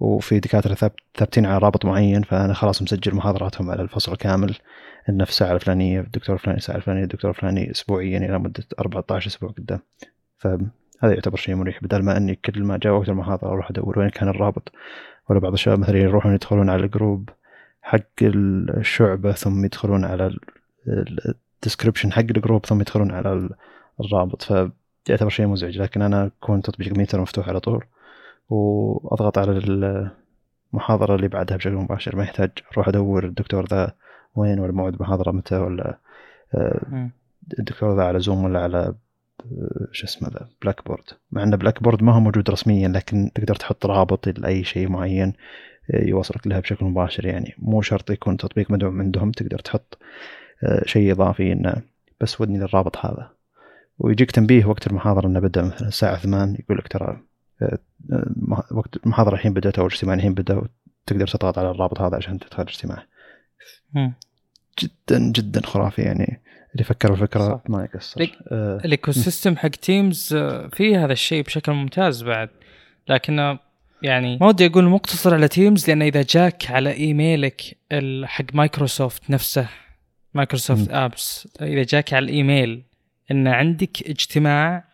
وفي 0.01 0.41
دكاترة 0.41 0.91
ثابتين 1.15 1.47
على 1.47 1.59
رابط 1.59 1.85
معين 1.85 2.23
فأنا 2.23 2.55
خلاص 2.55 2.83
مسجل 2.83 3.15
محاضراتهم 3.15 3.71
على 3.71 3.83
الفصل 3.83 4.17
كامل. 4.17 4.57
انه 5.09 5.25
في 5.25 5.31
الساعة 5.31 5.53
الفلانية 5.53 6.01
الدكتور 6.01 6.35
الفلاني 6.37 6.59
الساعة 6.59 6.77
الفلانية 6.77 7.03
الدكتور 7.03 7.31
الفلاني 7.31 7.71
اسبوعيا 7.71 8.19
إلى 8.19 8.39
مدة 8.39 8.65
14 8.79 9.27
أسبوع 9.27 9.51
قدام. 9.51 9.81
فهذا 10.39 10.69
يعتبر 11.03 11.37
شيء 11.37 11.55
مريح. 11.55 11.83
بدل 11.83 12.03
ما 12.03 12.17
أني 12.17 12.35
كل 12.35 12.63
ما 12.63 12.77
جاء 12.77 12.93
وقت 12.93 13.09
المحاضرة 13.09 13.49
أروح 13.49 13.71
أدور 13.71 13.99
وين 13.99 14.09
كان 14.09 14.29
الرابط. 14.29 14.73
ولا 15.31 15.41
بعض 15.41 15.53
الشباب 15.53 15.79
مثلا 15.79 15.99
يروحون 15.99 16.35
يدخلون 16.35 16.71
على 16.71 16.85
الجروب 16.85 17.29
حق 17.83 18.23
الشعبة 18.23 19.33
ثم 19.33 19.65
يدخلون 19.65 20.05
على 20.05 20.37
ال 21.59 21.63
description 21.63 22.13
حق 22.13 22.19
ال 22.21 22.28
group 22.28 22.67
ثم 22.67 22.81
يدخلون 22.81 23.11
على 23.11 23.49
الرابط. 24.01 24.71
فيعتبر 25.05 25.31
شيء 25.31 25.47
مزعج 25.47 25.79
لكن 25.79 26.03
أنا 26.03 26.27
اكون 26.27 26.63
تطبيق 26.63 26.99
Meeter 26.99 27.21
مفتوح 27.21 27.49
على 27.49 27.61
طول 27.61 27.85
وأضغط 28.51 29.39
على 29.39 29.59
المحاضرة 30.73 31.15
اللي 31.15 31.29
بعدها 31.29 31.57
بشكل 31.57 31.75
مباشر. 31.75 32.17
ما 32.17 32.23
يحتاج 32.23 32.51
أروح 32.73 32.89
أدور 32.89 33.25
الدكتور 33.25 33.67
ذا 33.67 33.95
وين 34.37 34.61
ولا 34.61 34.73
موعد 34.73 35.03
محاضرة 35.03 35.31
متى 35.31 35.57
ولا 35.57 35.99
آه، 36.55 37.11
الدكتور 37.59 37.97
ذا 37.97 38.03
على 38.03 38.21
Zoom 38.21 38.45
ولا 38.45 38.61
على 38.61 38.95
آه، 39.41 39.89
شو 39.93 40.07
اسمه 40.07 40.29
ذا 40.29 40.49
Blackboard 40.63 41.05
مع 41.33 41.43
إن 41.43 41.57
Blackboard 41.57 42.03
ما 42.03 42.15
هو 42.15 42.21
موجود 42.21 42.51
رسميا 42.51 42.89
لكن 42.89 43.31
تقدر 43.35 43.55
تحط 43.55 43.87
رابط 43.87 44.29
لأي 44.39 44.65
شيء 44.65 44.89
معين 44.89 45.33
آه، 45.95 46.05
يوصلك 46.05 46.47
لها 46.47 46.61
بشكل 46.61 46.85
مباشر 46.85 47.27
يعني. 47.27 47.55
مو 47.59 47.83
شرط 47.83 48.11
يكون 48.11 48.37
تطبيق 48.37 48.71
مدعوم 48.71 49.01
عندهم 49.01 49.31
تقدر 49.31 49.59
تحط 49.59 49.99
شيء 50.85 51.13
إضافي 51.13 51.53
إنه 51.53 51.83
بس 52.21 52.41
ودني 52.41 52.59
للرابط 52.59 52.97
هذا. 52.97 53.31
ويجيك 54.01 54.31
تنبيه 54.31 54.65
وقت 54.65 54.87
المحاضرة 54.87 55.27
إنه 55.27 55.41
بدأ 55.41 55.63
مثلا 55.63 55.89
الساعة 55.89 56.17
8 56.17 56.59
يقول 56.59 56.79
لك 56.79 56.89
ترى 56.89 57.21
وقت 58.71 58.97
المحاضرة 59.05 59.35
الحين 59.35 59.55
بدأت 59.55 59.79
أو 59.79 59.87
الاجتماع 59.87 60.15
الحين 60.15 60.35
بدأ 60.35 60.63
تقدر 61.07 61.27
تضغط 61.27 61.59
على 61.59 61.71
الرابط 61.71 62.01
هذا 62.01 62.17
عشان 62.17 62.39
تدخل 62.39 62.63
الاجتماع. 62.63 63.07
جدا 64.79 65.33
جدا 65.33 65.67
خرافي 65.67 66.03
يعني. 66.03 66.41
اللي 66.73 66.85
فكر 66.85 67.13
الفكرة 67.13 67.63
ما 67.69 67.85
يقصر. 67.85 68.23
آه. 68.49 68.81
ال 68.85 69.13
ecosystem 69.13 69.57
حق 69.57 69.69
Teams 69.69 70.35
آه، 70.35 70.69
فيه 70.73 71.05
هذا 71.05 71.13
الشيء 71.13 71.43
بشكل 71.43 71.73
ممتاز 71.73 72.23
بعد. 72.23 72.49
لكن 73.09 73.59
يعني 74.03 74.39
ما 74.41 74.47
ودي 74.47 74.67
أقول 74.67 74.85
مقتصر 74.85 75.35
على 75.35 75.49
Teams 75.49 75.89
لأن 75.89 76.03
إذا 76.03 76.25
جاك 76.31 76.71
على 76.71 76.93
إيميلك 76.93 77.77
حق 78.25 78.45
مايكروسوفت 78.55 79.31
نفسه 79.31 79.69
Microsoft 80.35 80.91
apps 80.91 81.49
إذا 81.63 81.83
جاك 81.83 82.15
على 82.15 82.25
الإيميل 82.25 82.83
إن 83.31 83.49
عندك 83.49 84.03
اجتماع 84.03 84.85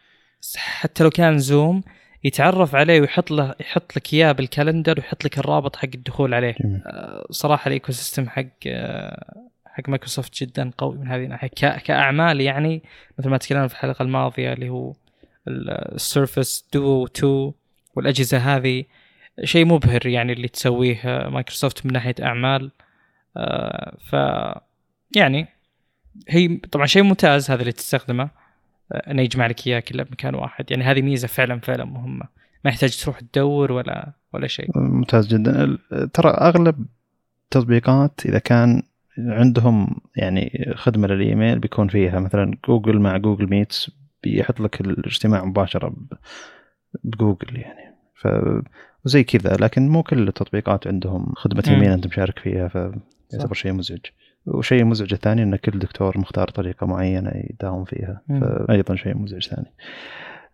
حتى 0.57 1.05
لو 1.05 1.11
كان 1.11 1.39
Zoom 1.39 1.83
يتعرف 2.25 2.75
عليه 2.75 3.01
ويحط 3.01 3.31
له 3.31 3.55
يحط 3.61 3.97
لك 3.97 4.15
إياه 4.15 4.33
بال 4.33 4.45
calendar 4.45 4.95
ويحط 4.99 5.25
لك 5.25 5.39
الرابط 5.39 5.77
حق 5.77 5.89
الدخول 5.95 6.35
عليه. 6.35 6.55
جميل. 6.61 6.83
آه، 6.87 7.27
صراحة 7.31 7.69
ال 7.69 7.93
ecosystem 7.93 8.29
حق 8.29 8.45
آه، 8.67 9.49
حق 9.67 9.89
مايكروسوفت 9.89 10.43
جدا 10.43 10.71
قوي 10.79 10.99
من 10.99 11.09
هذه 11.09 11.25
الناحية. 11.25 11.49
كأعمال 11.79 12.41
يعني 12.41 12.83
مثل 13.19 13.29
ما 13.29 13.37
تكلمنا 13.37 13.69
في 13.69 13.75
الحلقة 13.75 14.03
الماضية 14.03 14.53
اللي 14.53 14.69
هو 14.69 14.95
ال 15.49 15.64
Surface 15.64 16.69
Duo 16.73 17.07
2 17.07 17.53
والأجهزة 17.95 18.39
هذه 18.39 18.85
شيء 19.45 19.65
مبهر 19.65 20.07
يعني 20.07 20.33
اللي 20.33 20.49
تسويه 20.49 21.29
مايكروسوفت 21.29 21.87
من 21.87 21.93
ناحية 21.93 22.15
أعمال. 22.23 22.71
آه، 23.37 23.97
ف 24.11 24.17
يعني 25.17 25.56
هي 26.29 26.57
طبعا 26.57 26.87
شيء 26.87 27.03
ممتاز 27.03 27.51
هذا 27.51 27.61
اللي 27.61 27.73
تستخدمه. 27.73 28.31
انه 28.93 29.23
يجمع 29.23 29.47
لك 29.47 29.67
إياه 29.67 29.81
كله 29.81 30.03
بمكان 30.03 30.35
واحد. 30.35 30.71
يعني 30.71 30.85
هذه 30.85 31.03
ميزة 31.03 31.29
فعلا 31.29 31.61
فعلا 31.61 31.85
مهمة. 31.85 32.25
ما 32.65 32.71
يحتاج 32.71 33.03
تروح 33.03 33.21
تدور 33.21 33.73
ولا 33.73 34.13
ولا 34.33 34.47
شيء. 34.47 34.79
ممتاز 34.79 35.27
جدا. 35.35 35.79
ترى 36.13 36.31
أغلب 36.31 36.87
التطبيقات 37.45 38.21
إذا 38.27 38.39
كان 38.39 38.83
عندهم 39.19 39.97
يعني 40.17 40.73
خدمة 40.77 41.09
للإيميل 41.09 41.59
بيكون 41.59 41.89
فيها 41.89 42.21
مثلا 42.21 42.57
جوجل 42.69 42.99
مع 42.99 43.17
Google 43.17 43.51
Meets 43.51 43.91
بيحط 44.23 44.61
لك 44.61 44.81
الاجتماع 44.81 45.45
مباشرة 45.45 45.97
بجوجل 47.05 47.57
يعني. 47.57 47.97
ف 48.15 48.29
وزي 49.05 49.25
كذا. 49.25 49.57
لكن 49.61 49.89
مو 49.89 50.03
كل 50.03 50.29
التطبيقات 50.29 50.87
عندهم 50.87 51.33
خدمة 51.35 51.63
مم. 51.67 51.75
إيميل 51.75 51.91
أنت 51.91 52.07
مشارك 52.07 52.39
فيها 52.39 52.69
فيعتبر 52.69 53.55
شيء 53.55 53.73
مزعج. 53.73 54.01
وشيء 54.47 54.85
مزعج 54.85 55.13
الثاني 55.13 55.43
إن 55.43 55.57
كل 55.57 55.79
دكتور 55.79 56.19
مختار 56.19 56.49
طريقة 56.49 56.87
معينة 56.87 57.31
يداوم 57.35 57.85
فيها. 57.85 58.21
فايضا 58.69 58.97
شيء 58.97 59.17
مزعج 59.17 59.49
ثاني. 59.49 59.73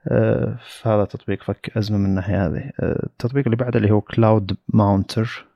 آه، 0.08 0.56
فهذا 0.66 1.04
تطبيق 1.04 1.42
فك 1.42 1.72
أزمة 1.76 1.98
من 1.98 2.06
الناحية 2.06 2.46
هذه. 2.46 2.70
آه، 2.80 3.06
التطبيق 3.06 3.44
اللي 3.44 3.56
بعده 3.56 3.78
اللي 3.78 3.90
هو 3.90 4.00
CloudMounter 4.00 5.46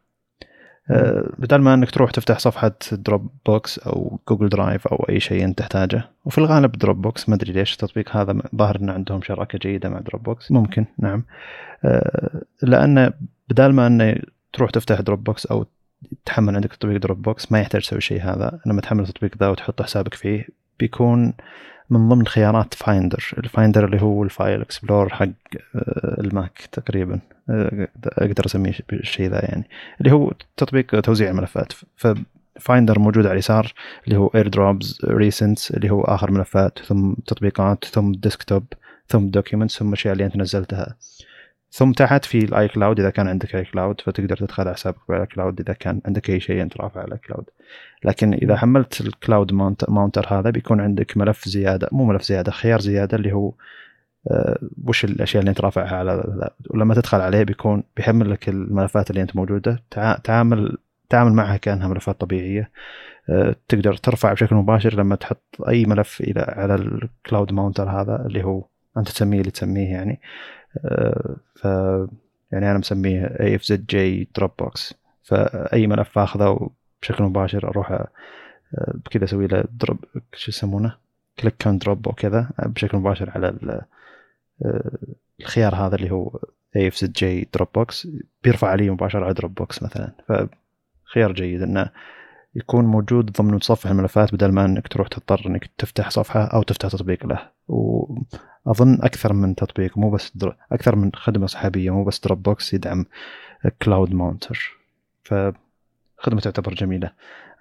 آه، 0.90 1.30
بدل 1.38 1.58
ما 1.58 1.74
إنك 1.74 1.90
تروح 1.90 2.10
تفتح 2.10 2.38
صفحة 2.38 2.72
Dropbox 2.92 3.78
أو 3.78 4.20
Google 4.28 4.48
Drive 4.48 4.86
أو 4.86 4.96
أي 5.08 5.20
شيء 5.20 5.44
أنت 5.44 5.58
تحتاجه 5.58 6.02
وفي 6.24 6.38
الغالب 6.38 6.72
Dropbox 6.72 7.28
ما 7.28 7.34
أدري 7.34 7.52
ليش 7.52 7.72
التطبيق 7.72 8.16
هذا 8.16 8.42
ظاهر 8.56 8.76
إن 8.76 8.90
عندهم 8.90 9.22
شراكة 9.22 9.58
جيدة 9.58 9.88
مع 9.88 10.00
Dropbox 10.00 10.52
ممكن 10.52 10.84
نعم. 10.98 11.24
لأن 12.62 13.12
بدال 13.48 13.74
ما 13.74 13.86
إنه 13.86 14.14
تروح 14.52 14.70
تفتح 14.70 15.00
Dropbox 15.00 15.46
أو 15.46 15.66
تحمل 16.24 16.54
عندك 16.54 16.72
تطبيق 16.72 17.00
Dropbox 17.00 17.52
ما 17.52 17.60
يحتاج 17.60 17.82
تسوي 17.82 18.00
شيء 18.00 18.22
هذا. 18.22 18.60
لما 18.66 18.80
تحمل 18.80 19.00
التطبيق 19.00 19.36
ذا 19.38 19.48
وتحط 19.48 19.82
حسابك 19.82 20.14
فيه 20.14 20.46
بيكون 20.78 21.34
من 21.90 22.08
ضمن 22.08 22.26
خيارات 22.26 22.74
Finder 22.74 23.32
ال 23.38 23.45
Finder 23.45 23.84
اللي 23.84 24.02
هو 24.02 24.22
ال 24.24 24.32
file 24.32 24.60
explorer 24.60 25.08
حق 25.08 25.28
آه، 25.76 26.20
الماك 26.20 26.68
تقريبا. 26.72 27.20
آه، 27.50 27.88
أقدر 28.06 28.46
أسميه 28.46 28.72
الشيء 28.92 29.30
ذا 29.30 29.44
يعني. 29.44 29.68
اللي 30.00 30.12
هو 30.12 30.32
تطبيق 30.56 31.00
توزيع 31.00 31.30
الملفات. 31.30 31.72
ف 31.96 32.11
Finder 32.11 32.98
موجود 32.98 33.26
على 33.26 33.32
اليسار 33.32 33.72
اللي 34.06 34.16
هو 34.16 34.26
AirDrops 34.34 34.98
recents 35.04 35.70
اللي 35.70 35.90
هو 35.90 36.00
آخر 36.00 36.30
ملفات 36.30 36.78
ثم 36.78 37.14
تطبيقات 37.26 37.84
ثم 37.84 38.12
desktop 38.12 38.64
ثم 39.08 39.26
documents 39.26 39.78
ثم 39.78 39.88
الاشياء 39.88 40.12
اللي 40.12 40.24
أنت 40.24 40.36
نزلتها. 40.36 40.96
ثم 41.70 41.92
تحت 41.92 42.24
في 42.24 42.38
ال 42.38 42.68
iCloud 42.68 43.00
إذا 43.00 43.10
كان 43.10 43.28
عندك 43.28 43.54
iCloud 43.56 44.00
فتقدر 44.00 44.36
تدخل 44.36 44.62
على 44.62 44.74
حسابك 44.74 44.98
بال 45.08 45.26
iCloud. 45.26 45.60
إذا 45.60 45.72
كان 45.72 46.00
عندك 46.06 46.30
أي 46.30 46.40
شيء 46.40 46.62
أنت 46.62 46.76
رافعه 46.76 47.02
على 47.02 47.14
ال 47.14 47.19
cloud 47.19 47.44
لكن 48.04 48.34
إذا 48.34 48.56
حملت 48.56 49.00
ال 49.00 49.52
CloudMount- 49.52 49.90
Mounter 49.90 50.26
هذا 50.38 50.50
بيكون 50.50 50.80
عندك 50.80 51.16
ملف 51.16 51.48
زيادة. 51.48 51.88
مو 51.92 52.04
ملف 52.04 52.22
زيادة 52.22 52.52
خيار 52.52 52.80
زيادة 52.80 53.16
اللي 53.16 53.32
هو 53.32 53.52
آه، 54.30 54.58
وش 54.86 55.04
الأشياء 55.04 55.40
اللي 55.40 55.50
أنت 55.50 55.60
رافعها 55.60 55.96
على 55.96 56.12
ذا. 56.40 56.50
ولما 56.70 56.94
تدخل 56.94 57.20
عليه 57.20 57.42
بيكون 57.42 57.82
بيحمل 57.96 58.30
لك 58.30 58.48
الملفات 58.48 59.10
اللي 59.10 59.22
أنت 59.22 59.36
موجودة. 59.36 59.82
تع- 59.90 60.16
تعامل 60.16 60.78
تعامل 61.08 61.32
معها 61.32 61.56
كأنها 61.56 61.88
ملفات 61.88 62.20
طبيعية. 62.20 62.70
آه، 63.30 63.56
تقدر 63.68 63.94
ترفع 63.96 64.32
بشكل 64.32 64.56
مباشر 64.56 64.94
لما 64.94 65.16
تحط 65.16 65.42
أي 65.68 65.84
ملف 65.86 66.20
إلى 66.20 66.40
على 66.40 66.74
ال 66.74 67.52
CloudMounter 67.52 67.90
هذا 67.90 68.26
اللي 68.26 68.44
هو 68.44 68.64
أنت 68.96 69.08
تسميه 69.08 69.40
اللي 69.40 69.50
تسميه 69.50 69.88
يعني. 69.92 70.20
ف 71.54 71.64
يعني 72.52 72.70
أنا 72.70 72.78
مسميه 72.78 73.26
اي 73.40 73.56
اف 73.56 73.62
زد 73.62 73.86
جي 73.86 74.28
دروب 74.36 74.50
بوكس 74.58 74.94
فأي 75.22 75.86
ملف 75.86 76.18
اخذه 76.18 76.70
بشكل 77.02 77.24
مباشر 77.24 77.68
أروح 77.68 77.92
آه، 77.92 78.06
بكذا 78.74 79.24
أسوي 79.24 79.46
له 79.46 79.64
drop 79.70 79.98
شو 80.34 80.50
يسمونه؟ 80.50 80.96
click 81.38 81.66
and 81.66 81.78
drop 81.78 82.06
وكذا 82.06 82.50
بشكل 82.66 82.98
مباشر 82.98 83.30
على 83.30 83.82
آه، 84.64 84.98
الخيار 85.40 85.74
هذا 85.74 85.96
اللي 85.96 86.10
هو 86.10 86.38
اي 86.76 86.88
اف 86.88 86.96
زد 86.96 87.12
جي 87.12 87.48
دروب 87.54 87.68
بوكس 87.74 88.08
بيرفع 88.44 88.68
علي 88.68 88.90
مباشرة 88.90 89.24
على 89.24 89.34
Dropbox 89.34 89.82
مثلا. 89.82 90.12
فخيار 90.28 91.32
جيد 91.32 91.62
إنه 91.62 91.90
يكون 92.54 92.84
موجود 92.84 93.32
ضمن 93.32 93.54
متصفح 93.54 93.90
الملفات 93.90 94.34
بدل 94.34 94.52
ما 94.52 94.64
إنك 94.64 94.88
تروح 94.88 95.08
تضطر 95.08 95.46
إنك 95.46 95.70
تفتح 95.78 96.10
صفحة 96.10 96.44
أو 96.44 96.62
تفتح 96.62 96.88
تطبيق 96.88 97.26
له. 97.26 97.50
واظن 98.66 98.98
أكثر 99.02 99.32
من 99.32 99.54
تطبيق 99.54 99.98
مو 99.98 100.10
بس 100.10 100.32
در... 100.34 100.56
أكثر 100.72 100.96
من 100.96 101.10
خدمة 101.14 101.46
سحابية 101.46 101.90
مو 101.90 102.04
بس 102.04 102.20
Dropbox 102.20 102.74
يدعم 102.74 103.06
CloudMounter 103.82 104.76
فخدمة 105.24 106.40
تعتبر 106.42 106.74
جميلة. 106.74 107.10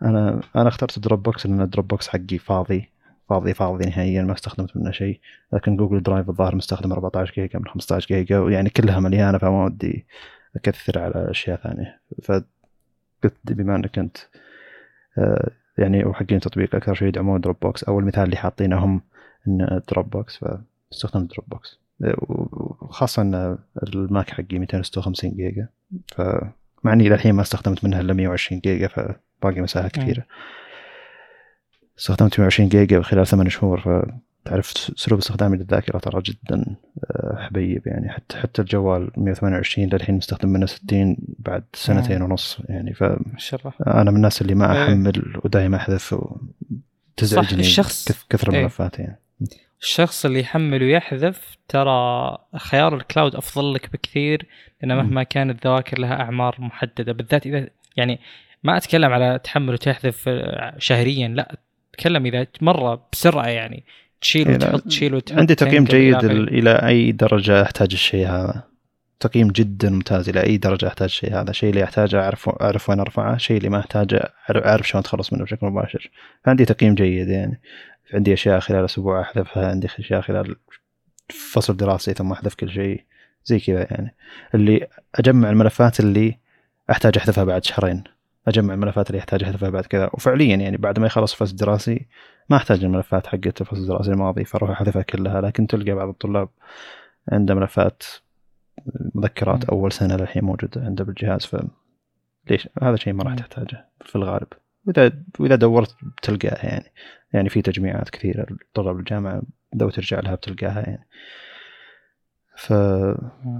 أنا 0.01 0.41
أنا 0.55 0.67
اخترت 0.67 0.99
Dropbox 0.99 1.45
لأن 1.45 1.69
Dropbox 1.69 2.07
حقي 2.07 2.37
فاضي 2.37 2.89
فاضي 3.29 3.53
فاضي 3.53 3.89
نهائيا 3.89 4.21
ما 4.21 4.33
استخدمت 4.33 4.77
منه 4.77 4.91
شيء. 4.91 5.19
لكن 5.53 5.77
Google 5.77 6.03
Drive 6.03 6.29
الظاهر 6.29 6.55
مستخدم 6.55 6.91
14 6.91 7.33
جيجا 7.33 7.59
من 7.59 7.67
15 7.67 8.07
جيجا 8.07 8.39
ويعني 8.39 8.69
كلها 8.69 8.99
مليانة 8.99 9.37
فما 9.37 9.65
ودي 9.65 10.05
أكثر 10.55 10.99
على 10.99 11.31
أشياء 11.31 11.57
ثانية. 11.57 11.99
فقلت 12.23 13.35
بما 13.45 13.75
أنك 13.75 13.99
انت 13.99 14.17
آه، 15.17 15.51
يعني 15.77 16.05
وحقين 16.05 16.39
تطبيق 16.39 16.75
أكثر 16.75 16.93
شيء 16.93 17.07
يدعمون 17.07 17.41
Dropbox 17.41 17.83
أو 17.83 17.99
المثال 17.99 18.23
اللي 18.23 18.35
حاطينه 18.37 18.85
هم 18.85 19.01
إن 19.47 19.81
Dropbox 19.89 20.39
فاستخدمت 20.95 21.31
Dropbox 21.31 21.79
وخاصة 22.81 23.21
إن 23.21 23.57
الماك 23.83 24.29
حقي 24.29 24.59
256 24.59 25.35
جيجا 25.35 25.67
فمع 26.07 26.93
إني 26.93 27.09
للحين 27.09 27.35
ما 27.35 27.41
استخدمت 27.41 27.83
منها 27.83 28.01
إلا 28.01 28.13
120 28.13 28.61
جيجا 28.61 28.87
فباقي 28.87 29.61
مساحة 29.61 29.87
كثيرة. 29.87 30.25
استخدمت 31.99 32.39
120 32.39 32.69
جيجا 32.69 33.01
خلال 33.01 33.27
ثمان 33.27 33.49
شهور 33.49 33.79
فتعرف 33.79 34.91
اسلوب 34.97 35.19
استخدامي 35.19 35.57
للذاكرة 35.57 35.99
ترى 35.99 36.21
جدا 36.21 36.75
آه، 37.11 37.35
حبيب 37.39 37.87
يعني. 37.87 38.09
حتى 38.09 38.37
حتى 38.37 38.61
الجوال 38.61 39.11
128 39.17 39.89
للحين 39.89 40.15
مستخدم 40.15 40.49
منه 40.49 40.65
60 40.65 41.17
بعد 41.39 41.63
سنتين 41.73 42.21
ونص 42.21 42.57
يعني. 42.69 42.93
ف 42.93 43.03
أنا 43.87 44.11
من 44.11 44.17
الناس 44.17 44.41
اللي 44.41 44.55
ما 44.55 44.73
إيه. 44.73 44.83
أحمل 44.83 45.41
ودائما 45.43 45.77
أحذف 45.77 46.15
وتزعجني 47.17 47.63
كثر 48.29 48.53
إيه. 48.53 48.59
الملفات 48.59 48.99
يعني. 48.99 49.19
الشخص 49.85 50.25
اللي 50.25 50.39
يحمل 50.39 50.83
ويحذف 50.83 51.57
ترى 51.67 52.37
خيار 52.57 52.95
الكلاود 52.95 53.35
أفضل 53.35 53.73
لك 53.73 53.93
بكثير 53.93 54.45
لأن 54.81 54.97
مهما 54.97 55.23
كانت 55.23 55.65
الذواكر 55.65 55.99
لها 55.99 56.21
أعمار 56.21 56.55
محددة. 56.59 57.13
بالذات 57.13 57.47
إذا 57.47 57.67
يعني 57.97 58.19
ما 58.63 58.77
أتكلم 58.77 59.13
على 59.13 59.39
تحمل 59.43 59.73
وتحذف 59.73 60.23
آه، 60.27 60.75
شهريا 60.77 61.27
لا 61.27 61.55
أتكلم 61.93 62.25
إذا 62.25 62.47
مرة 62.61 63.07
بسرعة 63.13 63.47
يعني. 63.47 63.83
تشيل 64.21 64.47
إيه، 64.47 64.55
وتحط 64.55 64.81
تشيل 64.81 65.15
وتحط 65.15 65.37
عندي 65.37 65.55
تقييم 65.55 65.83
جيد 65.83 66.23
إلى 66.23 66.71
أي 66.87 67.11
درجة 67.11 67.61
احتاج 67.61 67.89
الشيء 67.93 68.27
هذا. 68.27 68.63
تقييم 69.19 69.47
جدا 69.47 69.89
ممتاز 69.89 70.29
إلى 70.29 70.43
أي 70.43 70.57
درجة 70.57 70.87
احتاج 70.87 71.09
الشيء 71.09 71.33
هذا. 71.33 71.51
شيء 71.51 71.69
اللي 71.69 71.83
احتاجه 71.83 72.21
أعرف 72.21 72.49
أعرف 72.49 72.89
وين 72.89 72.99
أرفعه 72.99 73.37
شيء 73.37 73.57
اللي 73.57 73.69
ما 73.69 73.79
احتاجه 73.79 74.33
أعرف 74.49 74.87
شلون 74.87 74.99
اتخلص 74.99 75.33
منه 75.33 75.43
بشكل 75.43 75.65
مباشر. 75.65 76.09
فعندي 76.43 76.65
تقييم 76.65 76.95
جيد 76.95 77.27
يعني. 77.27 77.61
عندي 78.13 78.33
أشياء 78.33 78.59
خلال 78.59 78.85
أسبوع 78.85 79.21
أحذفها 79.21 79.69
عندي 79.69 79.87
أشياء 79.87 80.21
خلال 80.21 80.55
فصل 81.51 81.77
دراسي 81.77 82.13
ثم 82.13 82.31
أحذف 82.31 82.55
كل 82.55 82.69
شيء 82.69 83.03
زي 83.45 83.59
كذا 83.59 83.87
يعني. 83.91 84.15
اللي 84.55 84.87
أجمع 85.15 85.49
الملفات 85.49 85.99
اللي 85.99 86.39
أحتاج 86.91 87.17
أحذفها 87.17 87.43
بعد 87.43 87.63
شهرين. 87.63 88.03
أجمع 88.47 88.73
الملفات 88.73 89.09
اللي 89.09 89.19
أحتاج 89.19 89.43
أحذفها 89.43 89.69
بعد 89.69 89.85
كذا. 89.85 90.09
وفعليا 90.13 90.55
يعني 90.55 90.77
بعد 90.77 90.99
ما 90.99 91.05
يخلص 91.05 91.31
الفصل 91.33 91.51
الدراسي 91.51 92.05
ما 92.49 92.57
أحتاج 92.57 92.83
الملفات 92.83 93.27
حقت 93.27 93.61
الفصل 93.61 93.81
الدراسي 93.81 94.11
الماضي 94.11 94.45
فأروح 94.45 94.69
أحذفها 94.69 95.01
كلها. 95.01 95.41
لكن 95.41 95.67
تلقى 95.67 95.91
بعض 95.91 96.07
الطلاب 96.07 96.49
عنده 97.31 97.55
ملفات 97.55 98.03
مذكرات. 99.15 99.65
أول 99.65 99.91
سنة 99.91 100.15
للحين 100.15 100.43
موجودة 100.43 100.81
عنده 100.81 101.03
بالجهاز 101.03 101.45
ف 101.45 101.55
ليش؟ 102.49 102.69
هذا 102.81 102.95
شيء 102.95 103.13
ما 103.13 103.23
راح. 103.23 103.35
تحتاجه 103.35 103.85
في 104.05 104.15
الغالب. 104.15 104.47
وإذا 104.85 105.11
وإذا 105.39 105.55
دورت 105.55 105.95
بتلقاه 106.03 106.65
يعني. 106.65 106.91
يعني 107.35 107.49
في 107.49 107.61
تجميعات 107.61 108.09
كثيرة 108.09 108.45
لطلاب 108.71 108.99
الجامعة 108.99 109.41
لو 109.75 109.89
ترجع 109.89 110.19
لها 110.19 110.35
بتلقاها 110.35 110.79
يعني. 110.89 111.07
ف 112.57 112.73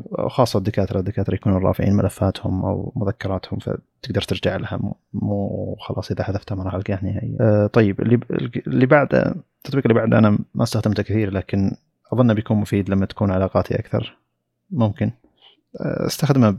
وخاصة 0.05 0.57
الدكاترة 0.57 0.99
الدكاترة 0.99 1.35
يكونوا 1.35 1.59
رافعين 1.59 1.93
ملفاتهم 1.93 2.65
أو 2.65 2.93
مذكراتهم 2.95 3.59
فتقدر 3.59 4.21
ترجع 4.21 4.55
لها 4.55 4.79
مو- 5.13 5.75
خلاص 5.79 6.11
إذا 6.11 6.23
حذفتها 6.23 6.55
ما 6.55 6.63
راح 6.63 6.73
ألقاها 6.73 6.99
نهائيا. 7.03 7.37
أه 7.41 7.67
طيب 7.67 8.01
اللي 8.01 8.19
اللي 8.67 8.85
بعده 8.85 9.35
التطبيق 9.57 9.83
اللي 9.85 9.93
بعده 9.93 10.17
أنا 10.17 10.29
ما 10.55 10.63
استخدمته 10.63 11.03
كثير 11.03 11.31
لكن 11.31 11.71
أظنه 12.13 12.33
بيكون 12.33 12.57
مفيد 12.57 12.89
لما 12.89 13.05
تكون 13.05 13.31
علاقاتي 13.31 13.79
أكثر. 13.79 14.17
ممكن. 14.71 15.11
أه، 15.81 16.05
استخدمه 16.05 16.47
أه، 16.47 16.57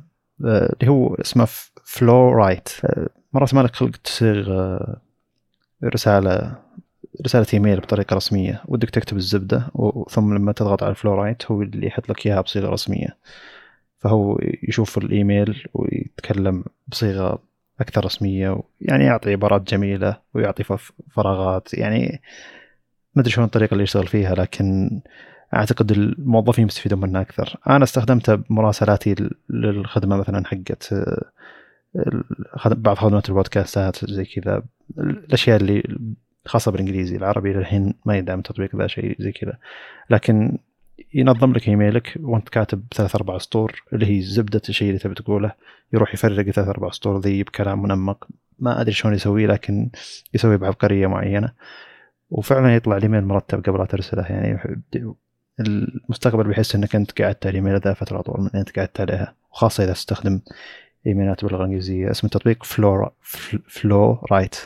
اللي 0.80 0.90
هو 0.92 1.14
اسمه 1.14 1.46
Flowrite 1.84 2.68
مرات 3.32 3.54
مالك 3.54 3.76
خلق 3.76 3.96
تصيغ 3.96 4.50
أه، 4.52 5.00
رسالة 5.84 6.58
رسالة 7.24 7.46
إيميل 7.54 7.80
بطريقة 7.80 8.16
رسمية 8.16 8.62
ودك 8.68 8.90
تكتب 8.90 9.16
الزبدة 9.16 9.66
ثم 10.10 10.34
لما 10.34 10.52
تضغط 10.52 10.82
على 10.82 10.90
ال 10.90 11.14
Flowrite 11.14 11.46
هو 11.50 11.62
اللي 11.62 11.86
يحط 11.86 12.10
لك 12.10 12.26
إياها 12.26 12.40
بصيغة 12.40 12.70
رسمية. 12.70 13.16
فهو 13.98 14.38
يشوف 14.68 14.98
الإيميل 14.98 15.64
ويتكلم 15.74 16.64
بصيغة 16.88 17.42
أكثر 17.80 18.04
رسمية 18.04 18.60
يعني 18.80 19.04
يعطي 19.04 19.32
عبارات 19.32 19.62
جميلة 19.70 20.16
ويعطي 20.34 20.64
فراغات 21.14 21.74
يعني 21.74 22.20
ما 23.14 23.22
أدري 23.22 23.32
شلون 23.32 23.46
الطريقة 23.46 23.72
اللي 23.72 23.84
يشتغل 23.84 24.06
فيها 24.06 24.34
لكن 24.34 25.00
أعتقد 25.54 25.90
الموظفين 25.92 26.66
يستفيدون 26.66 27.00
منها 27.00 27.20
أكثر. 27.20 27.56
أنا 27.68 27.84
استخدمته 27.84 28.34
بمراسلاتي 28.34 29.14
لل- 29.14 29.34
للخدمة 29.50 30.16
مثلا 30.16 30.46
حقت 30.46 30.94
بعض 32.66 32.96
خدمات 32.96 33.28
البودكاستات 33.28 34.04
زي 34.10 34.24
كذا 34.24 34.62
الأشياء 34.98 35.56
اللي 35.56 35.98
خاصة 36.46 36.72
بالإنجليزي 36.72 37.16
العربي 37.16 37.52
للحين 37.52 37.94
ما 38.04 38.16
يدعم 38.16 38.40
تطبيق 38.40 38.76
ذا 38.76 38.86
شيء 38.86 39.16
زي 39.18 39.32
كذا. 39.32 39.58
لكن 40.10 40.58
ينظم 41.14 41.52
لك 41.52 41.68
إيميلك 41.68 42.14
وأنت 42.20 42.48
كاتب 42.48 42.82
ثلاث 42.94 43.14
أربع 43.14 43.38
سطور 43.38 43.82
اللي 43.92 44.06
هي 44.06 44.20
زبدة 44.22 44.62
الشيء 44.68 44.88
اللي 44.88 44.98
تبي 44.98 45.14
تقوله 45.14 45.52
يروح 45.92 46.14
يفرق 46.14 46.50
ثلاث 46.50 46.68
أربع 46.68 46.90
سطور 46.90 47.20
ذي 47.20 47.42
بكلام 47.42 47.82
منمق. 47.82 48.28
ما 48.58 48.80
أدري 48.80 48.92
شلون 48.92 49.14
يسويه 49.14 49.46
لكن 49.46 49.90
يسوي 50.34 50.56
بعبقرية 50.56 51.06
معينة. 51.06 51.52
وفعلا 52.30 52.76
يطلع 52.76 52.96
الإيميل 52.96 53.24
مرتب 53.24 53.64
قبل 53.64 53.78
لا 53.78 53.84
ترسله 53.84 54.22
يعني 54.22 54.82
المستقبل 55.60 56.44
بيحس 56.44 56.74
إنك 56.74 56.96
أنت 56.96 57.22
قعدت 57.22 57.46
على 57.46 57.58
الإيميل 57.58 57.80
ذا 57.80 57.94
فترة 57.94 58.20
أطول 58.20 58.40
من 58.40 58.50
أنت 58.54 58.78
قعدت 58.78 59.00
عليها. 59.00 59.34
وخاصة 59.52 59.84
إذا 59.84 59.92
تستخدم 59.92 60.40
إيميلات 61.06 61.44
باللغة 61.44 61.60
الانجليزيه 61.60 62.10
اسم 62.10 62.26
التطبيق 62.26 62.64
Flow 62.64 63.10
Flowrite 63.68 64.56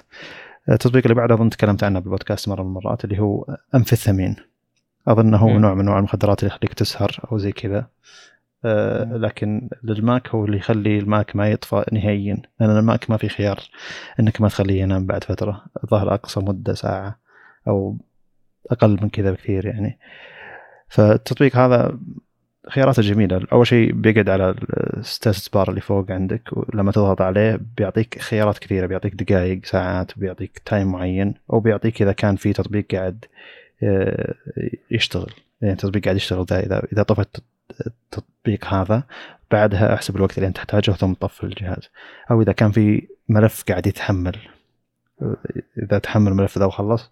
التطبيق 0.71 1.03
اللي 1.05 1.15
بعده 1.15 1.35
أظن 1.35 1.51
تكلمت 1.51 1.85
عنه 1.85 1.99
بالبودكاست 1.99 2.49
مرة 2.49 2.63
من 2.63 2.69
المرات 2.69 3.05
اللي 3.05 3.19
هو 3.19 3.57
امفيثامين 3.75 4.37
اظن 5.09 5.35
هو 5.35 5.59
نوع 5.59 5.75
من 5.75 5.81
أنواع 5.81 5.99
المخدرات 5.99 6.43
اللي 6.43 6.55
يخليك 6.55 6.75
تسهر 6.75 7.21
أو 7.33 7.39
زي 7.39 7.53
كذا. 7.53 7.87
آه 8.65 9.05
لكن 9.05 9.69
للماك 9.83 10.29
هو 10.29 10.45
اللي 10.45 10.57
يخلي 10.57 10.99
الماك 10.99 11.37
ما 11.37 11.51
يطفى 11.51 11.85
نهائيا 11.93 12.43
لأن 12.61 12.79
الماك 12.79 13.11
ما 13.11 13.17
في 13.17 13.29
خيار 13.29 13.61
إنك 14.21 14.41
ما 14.41 14.49
تخليه 14.49 14.81
ينام 14.81 15.07
بعد 15.07 15.25
فترة. 15.25 15.65
ظهر 15.87 16.15
أقصى 16.15 16.41
مدة 16.41 16.75
ساعة 16.75 17.19
أو 17.69 17.97
أقل 18.71 18.99
من 19.03 19.09
كذا 19.09 19.31
بكثير 19.31 19.67
يعني. 19.67 19.99
فالتطبيق 20.89 21.57
هذا 21.57 21.99
خياراته 22.69 23.03
جميلة. 23.03 23.47
أول 23.53 23.67
شيء 23.67 23.93
بيقعد 23.93 24.29
على 24.29 24.55
ال 24.97 25.04
status 25.04 25.49
bar 25.49 25.71
اللي 25.71 25.81
فوق 25.81 26.11
عندك 26.11 26.43
ولما 26.53 26.93
تضغط 26.93 27.21
عليه 27.21 27.61
بيعطيك 27.77 28.19
خيارات 28.19 28.59
كثيرة 28.59 28.87
بيعطيك 28.87 29.15
دقائق 29.15 29.65
ساعات 29.65 30.19
بيعطيك 30.19 30.63
time 30.65 30.93
معين 30.93 31.35
أو 31.53 31.61
بيعطيك 31.61 32.03
إذا 32.03 32.13
كان 32.13 32.37
في 32.37 32.53
تطبيق 32.53 32.95
قاعد 32.95 33.25
آه، 33.83 34.35
يشتغل. 34.91 35.33
يعني 35.61 35.75
التطبيق 35.75 36.05
قاعد 36.05 36.17
يشتغل 36.17 36.45
ده 36.45 36.61
إذا 36.61 36.83
إذا 36.93 37.03
طفت 37.03 37.43
التطبيق 37.87 38.67
هذا 38.67 39.03
بعدها 39.51 39.95
أحسب 39.95 40.17
الوقت 40.17 40.39
اللي 40.39 40.47
أنت 40.47 40.57
تحتاجه 40.57 40.91
ثم 40.91 41.13
طفي 41.13 41.45
الجهاز. 41.45 41.89
أو 42.31 42.43
إذا 42.43 42.53
كان 42.53 42.71
في 42.71 43.09
ملف 43.29 43.65
قاعد 43.69 43.87
يتحمل 43.87 44.37
إذا 45.83 45.99
تحمل 45.99 46.33
الملف 46.33 46.59
ذا 46.59 46.65
وخلص 46.65 47.11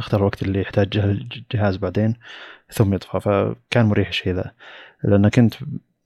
اختار 0.00 0.20
الوقت 0.20 0.42
اللي 0.42 0.60
يحتاجه 0.60 1.04
الجهاز 1.04 1.76
بعدين 1.76 2.14
ثم 2.72 2.94
يطفى. 2.94 3.20
فكان 3.20 3.86
مريح 3.86 4.08
الشيء 4.08 4.34
ذا. 4.34 4.52
لأن 5.04 5.28
كنت 5.28 5.54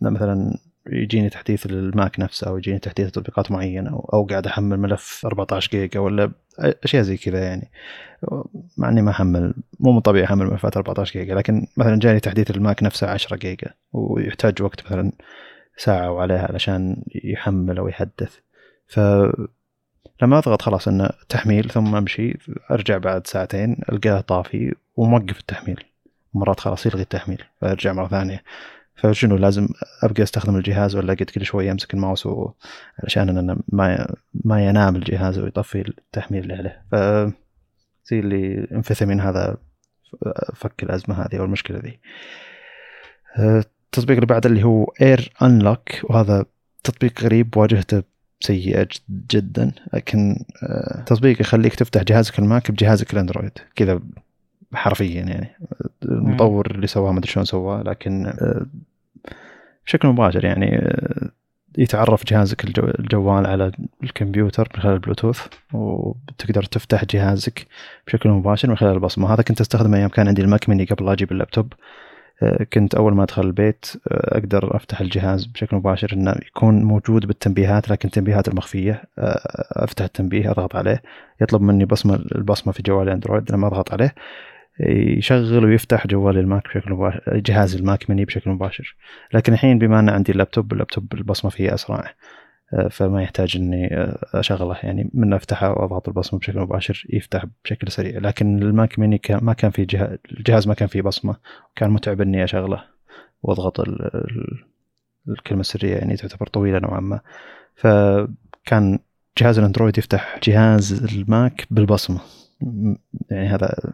مثلا 0.01 0.59
يجيني 0.87 1.31
تحديث 1.31 1.67
للماك 1.67 2.21
نفسه 2.21 2.49
أو 2.49 2.59
يجيني 2.59 2.79
تحديث 2.79 3.11
تطبيقات 3.11 3.51
معينة 3.51 3.91
أو, 3.91 4.11
أو 4.13 4.25
قاعد 4.27 4.47
أحمل 4.47 4.79
ملف 4.81 5.27
14 5.27 5.71
جيجا 5.71 6.01
ولا 6.01 6.33
أشياء 6.59 7.03
زي 7.03 7.17
كذا 7.17 7.45
يعني. 7.45 7.71
مع 8.79 8.89
إني 8.89 9.03
ما 9.03 9.11
أحمل 9.11 9.55
مو 9.81 9.93
من 9.93 10.01
طبيعي 10.01 10.25
أحمل 10.25 10.47
ملفات 10.47 10.77
14 10.77 11.13
جيجا 11.13 11.35
لكن 11.35 11.67
مثلا 11.77 11.99
جاني 11.99 12.21
تحديث 12.21 12.51
الماك 12.51 12.83
نفسه 12.83 13.07
10 13.07 13.37
جيجا 13.37 13.71
ويحتاج 13.93 14.63
وقت 14.63 14.87
مثلا 14.87 15.13
ساعة 15.77 16.13
وعليها 16.13 16.47
علشان 16.49 17.03
يحمل 17.25 17.79
أو 17.79 17.89
يحدث. 17.89 18.37
ف 18.87 19.01
لما 20.23 20.39
أضغط 20.39 20.63
خلاص 20.63 20.89
إنه 20.89 21.11
تحميل 21.29 21.71
ثم 21.71 21.95
أمشي 21.95 22.39
أرجع 22.71 22.99
بعد 22.99 23.27
ساعتين 23.27 23.77
ألقاه 23.93 24.21
طافي 24.21 24.75
وموقف 24.97 25.41
التحميل. 25.41 25.85
مرات 26.35 26.61
خلاص 26.61 26.87
يلغي 26.87 27.03
التحميل 27.03 27.43
فأرجع 27.61 27.93
مرة 27.93 28.09
ثانية. 28.09 28.43
فشنو 28.95 29.37
لازم 29.37 29.69
أبقى 30.03 30.23
أستخدم 30.23 30.57
الجهاز 30.57 30.97
ولا 30.97 31.15
قد 31.15 31.31
كل 31.31 31.45
شوية 31.45 31.73
أمسك 31.73 31.95
الماوس. 31.95 32.29
علشان 33.03 33.29
أنا 33.29 33.59
ما 33.69 34.15
ما 34.45 34.67
ينام 34.67 34.97
الجهاز 34.97 35.39
ويطفي 35.39 35.81
التحميل 35.81 36.43
اللي 36.43 36.55
عليه. 36.55 36.83
ف 36.93 36.95
زي 38.11 38.21
اللي 38.21 38.69
انفث 38.73 39.03
من 39.03 39.21
هذا 39.21 39.57
فك 40.55 40.83
الأزمة 40.83 41.23
هذه 41.23 41.39
أو 41.39 41.45
المشكلة 41.45 41.79
ذي. 41.79 42.01
التطبيق 43.39 44.17
اللي 44.17 44.27
بعده 44.27 44.51
اللي 44.51 44.63
هو 44.65 44.85
Air 44.85 45.33
Unlock 45.43 45.91
وهذا 46.05 46.45
تطبيق 46.85 47.23
غريب 47.23 47.57
واجهته 47.57 48.03
سيئة 48.45 48.89
جدا 49.31 49.73
لكن 49.93 50.45
آه، 50.63 51.03
تطبيق 51.07 51.41
يخليك 51.41 51.75
تفتح 51.75 52.03
جهازك 52.03 52.39
الماك 52.39 52.71
بجهازك 52.71 53.13
الأندرويد. 53.13 53.53
كذا 53.77 54.01
حرفيا 54.75 55.23
يعني. 55.23 55.51
المطور 56.05 56.71
اللي 56.71 56.87
سواها 56.87 57.13
ما 57.13 57.19
أدري 57.19 57.31
شلون 57.31 57.45
سواه 57.45 57.83
لكن 57.83 58.27
آه، 58.27 58.67
بشكل 59.87 60.09
مباشر 60.09 60.45
يعني 60.45 60.77
آه، 60.77 61.31
يتعرف 61.79 62.25
جهازك 62.25 62.65
الجوال 63.01 63.47
على 63.47 63.73
الكمبيوتر 64.03 64.69
من 64.75 64.83
خلال 64.83 64.95
البلوتوث 64.95 65.47
وتقدر 65.73 66.63
تفتح 66.63 67.05
جهازك 67.05 67.67
بشكل 68.07 68.29
مباشر 68.29 68.69
من 68.69 68.77
خلال 68.77 68.93
البصمة. 68.95 69.35
هذا 69.35 69.43
كنت 69.43 69.61
أستخدمه 69.61 69.97
أيام 69.97 70.09
كان 70.09 70.29
عندي 70.29 70.43
الماك 70.43 70.69
ميني 70.69 70.85
قبل 70.85 71.07
لا 71.07 71.13
أجيب 71.13 71.33
اللابتوب. 71.33 71.73
كنت 72.73 72.95
أول 72.95 73.15
ما 73.15 73.23
أدخل 73.23 73.43
البيت 73.43 73.87
أقدر 74.07 74.77
أفتح 74.77 75.01
الجهاز 75.01 75.45
بشكل 75.45 75.77
مباشر 75.77 76.13
إنه 76.13 76.35
يكون 76.47 76.83
موجود 76.83 77.27
بالتنبيهات 77.27 77.91
لكن 77.91 78.09
التنبيهات 78.09 78.49
المخفية 78.49 79.03
أفتح 79.73 80.05
التنبيه 80.05 80.51
أضغط 80.51 80.77
عليه. 80.77 81.03
يطلب 81.41 81.63
مني 81.63 81.85
بصمة 81.85 82.15
البصمة 82.15 82.73
في 82.73 82.83
جوال 82.83 83.09
أندرويد 83.09 83.53
لما 83.53 83.67
أضغط 83.67 83.93
عليه. 83.93 84.15
يشغل 85.19 85.65
ويفتح 85.65 86.07
جوال 86.07 86.39
الماك 86.39 86.65
بشكل 86.65 86.93
مباشر 86.93 87.21
جهاز 87.39 87.75
الماك 87.75 88.11
مني 88.11 88.25
بشكل 88.25 88.51
مباشر. 88.51 88.97
لكن 89.35 89.53
الحين 89.53 89.79
بما 89.79 89.99
أن 89.99 90.09
عندي 90.09 90.33
اللابتوب 90.33 90.73
اللابتوب 90.73 91.15
البصمة 91.15 91.51
فيه 91.51 91.75
أسرع. 91.75 92.05
فما 92.91 93.23
يحتاج 93.23 93.57
إني 93.57 93.89
أشغله. 94.35 94.77
يعني 94.83 95.11
من 95.15 95.33
أفتحه 95.33 95.71
وأضغط 95.71 96.09
البصمة 96.09 96.41
بشكل 96.41 96.61
مباشر 96.61 97.07
يفتح 97.11 97.45
بشكل 97.65 97.91
سريع. 97.91 98.19
لكن 98.19 98.63
الماك 98.63 98.99
ميني 98.99 99.21
ما 99.31 99.53
كان 99.53 99.71
في 99.71 99.85
جهاز 99.85 100.19
الجهاز 100.31 100.69
ما 100.69 100.75
كان 100.75 100.89
فيه 100.89 101.03
بصمة. 101.03 101.37
كان 101.77 101.91
متعب 101.91 102.21
إني 102.21 102.45
أشغله 102.45 102.85
وأضغط 103.43 103.81
الكلمة 105.29 105.61
السرية 105.61 105.97
يعني 105.97 106.17
تعتبر 106.17 106.47
طويلة 106.47 106.79
نوعا 106.79 107.01
ما. 107.01 107.21
فكان 107.77 108.99
جهاز 109.39 109.59
الأندرويد 109.59 109.99
يفتح 109.99 110.41
جهاز 110.43 111.05
الماك 111.15 111.67
بالبصمة. 111.71 112.21
يعني 113.31 113.49
هذا 113.49 113.93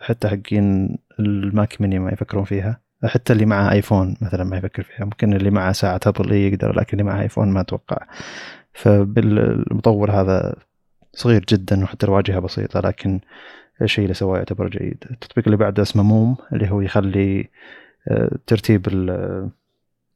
حتى 0.00 0.28
حقين 0.28 0.98
الماك 1.18 1.80
ميني 1.80 1.98
ما 1.98 2.12
يفكرون 2.12 2.44
فيها. 2.44 2.83
حتى 3.06 3.32
اللي 3.32 3.46
معه 3.46 3.72
ايفون 3.72 4.16
مثلا 4.20 4.44
ما 4.44 4.56
يفكر 4.56 4.82
فيها. 4.82 5.04
ممكن 5.04 5.34
اللي 5.34 5.50
معه 5.50 5.72
ساعة 5.72 6.00
ابل 6.06 6.32
يقدر 6.32 6.72
لكن 6.72 7.00
اللي 7.00 7.10
معه 7.10 7.22
ايفون 7.22 7.48
ما 7.48 7.60
أتوقع. 7.60 8.06
فالمطور 8.72 10.10
هذا 10.10 10.56
صغير 11.12 11.44
جدا 11.48 11.84
وحتى 11.84 12.06
الواجهة 12.06 12.38
بسيطة 12.40 12.80
لكن 12.80 13.20
الشيء 13.82 14.04
اللي 14.04 14.14
سواه 14.14 14.38
يعتبر 14.38 14.68
جيد. 14.68 15.04
التطبيق 15.10 15.44
اللي 15.46 15.56
بعده 15.56 15.82
اسمه 15.82 16.02
Moom 16.02 16.36
اللي 16.52 16.70
هو 16.70 16.80
يخلي 16.80 17.48
آه، 18.08 18.38
ترتيب 18.46 18.88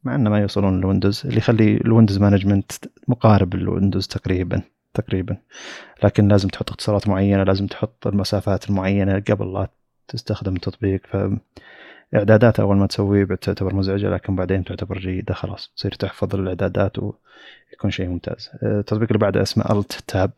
مع 0.04 0.14
إنه 0.14 0.30
ما 0.30 0.38
يوصلون 0.38 0.78
للويندوز 0.78 1.22
اللي 1.26 1.38
يخلي 1.38 1.76
ال 1.76 1.82
windows 1.82 2.18
management 2.18 2.72
مقارب 3.08 3.54
للويندوز 3.54 4.06
تقريبا 4.06 4.62
تقريبا. 4.94 5.36
لكن 6.04 6.28
لازم 6.28 6.48
تحط 6.48 6.70
اختصارات 6.70 7.08
معينة 7.08 7.42
لازم 7.42 7.66
تحط 7.66 8.06
المسافات 8.06 8.70
المعينة 8.70 9.18
قبل 9.30 9.52
لا 9.52 9.68
تستخدم 10.08 10.56
التطبيق. 10.56 11.00
ف 11.06 11.16
إعدادات 12.14 12.60
أول 12.60 12.76
ما 12.76 12.86
تسويه 12.86 13.24
تعتبر 13.24 13.74
مزعجة 13.74 14.10
لكن 14.10 14.36
بعدين 14.36 14.64
تعتبر 14.64 14.98
جيدة 14.98 15.34
خلاص 15.34 15.72
تصير 15.76 15.92
تحفظ 15.92 16.34
الإعدادات 16.34 16.98
ويكون 16.98 17.90
شيء 17.90 18.08
ممتاز. 18.08 18.50
آه، 18.62 18.80
التطبيق 18.80 19.08
اللي 19.08 19.18
بعده 19.18 19.42
اسمه 19.42 19.64
Alt 19.70 19.92
Tab 20.06 20.30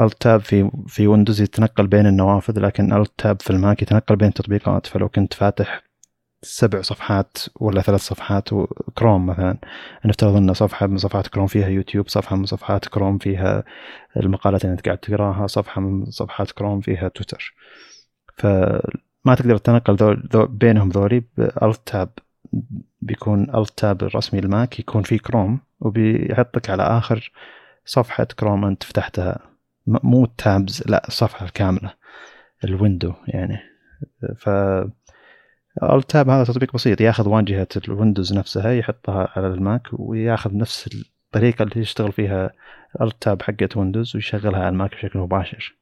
Alt 0.00 0.22
Tab 0.22 0.40
في 0.40 0.70
في 0.86 1.06
ويندوز 1.06 1.40
يتنقل 1.40 1.86
بين 1.86 2.06
النوافذ 2.06 2.60
لكن 2.60 2.92
Alt 2.92 3.12
Tab 3.18 3.42
في 3.42 3.50
الماك 3.50 3.82
يتنقل 3.82 4.16
بين 4.16 4.28
التطبيقات 4.28 4.86
فلو 4.86 5.08
كنت 5.08 5.34
فاتح 5.34 5.82
سبع 6.42 6.82
صفحات 6.82 7.38
ولا 7.60 7.82
ثلاث 7.82 8.00
صفحات 8.00 8.48
كروم 8.94 9.26
مثلا 9.26 9.58
نفترض 10.04 10.36
إن 10.36 10.54
صفحة 10.54 10.86
من 10.86 10.96
صفحات 10.98 11.26
كروم 11.28 11.46
فيها 11.46 11.68
يوتيوب 11.68 12.08
صفحة 12.08 12.36
من 12.36 12.46
صفحات 12.46 12.88
كروم 12.88 13.18
فيها 13.18 13.64
المقالات 14.16 14.64
اللي 14.64 14.72
أنت 14.72 14.84
قاعد 14.86 14.98
تقراها 14.98 15.46
صفحة 15.46 15.80
من 15.80 16.04
صفحات 16.10 16.52
كروم 16.52 16.80
فيها 16.80 17.08
تويتر 17.08 17.54
ف 18.36 18.46
ما 19.24 19.34
تقدر 19.34 19.56
تتنقل 19.56 19.94
ذو 19.94 20.12
ذو 20.12 20.46
بينهم 20.46 20.88
ذولي 20.88 21.22
ب 21.36 21.47
Alt 21.47 21.80
Tab 21.86 22.08
بيكون 23.00 23.54
Alt 23.54 23.78
Tab 23.78 24.02
الرسمي 24.02 24.40
الماك 24.40 24.80
يكون 24.80 25.02
في 25.02 25.18
كروم 25.18 25.60
وبيحطك 25.80 26.70
على 26.70 26.82
آخر 26.82 27.32
صفحة 27.84 28.24
كروم 28.24 28.64
أنت 28.64 28.82
فتحتها. 28.82 29.38
مو 29.86 30.26
tabs 30.26 30.82
لا 30.86 31.08
الصفحة 31.08 31.46
الكاملة 31.46 31.94
ال 32.64 32.71
window 32.71 33.12
يعني. 33.28 33.58
ف 34.36 34.48
Alt 35.82 36.10
Tab 36.10 36.28
هذا 36.28 36.44
تطبيق 36.44 36.74
بسيط 36.74 37.00
ياخذ 37.00 37.28
واجهة 37.28 37.68
الويندوز 37.88 38.32
نفسها 38.34 38.72
يحطها 38.72 39.28
على 39.36 39.46
الماك 39.46 39.88
وياخذ 39.92 40.56
نفس 40.56 40.90
الطريقة 40.94 41.62
اللي 41.62 41.80
يشتغل 41.80 42.12
فيها 42.12 42.50
Alt 43.00 43.22
Tab 43.22 43.42
حقت 43.42 43.76
ويندوز 43.76 44.16
ويشغلها 44.16 44.60
على 44.60 44.68
الماك 44.68 44.94
بشكل 44.94 45.18
مباشر. 45.18 45.74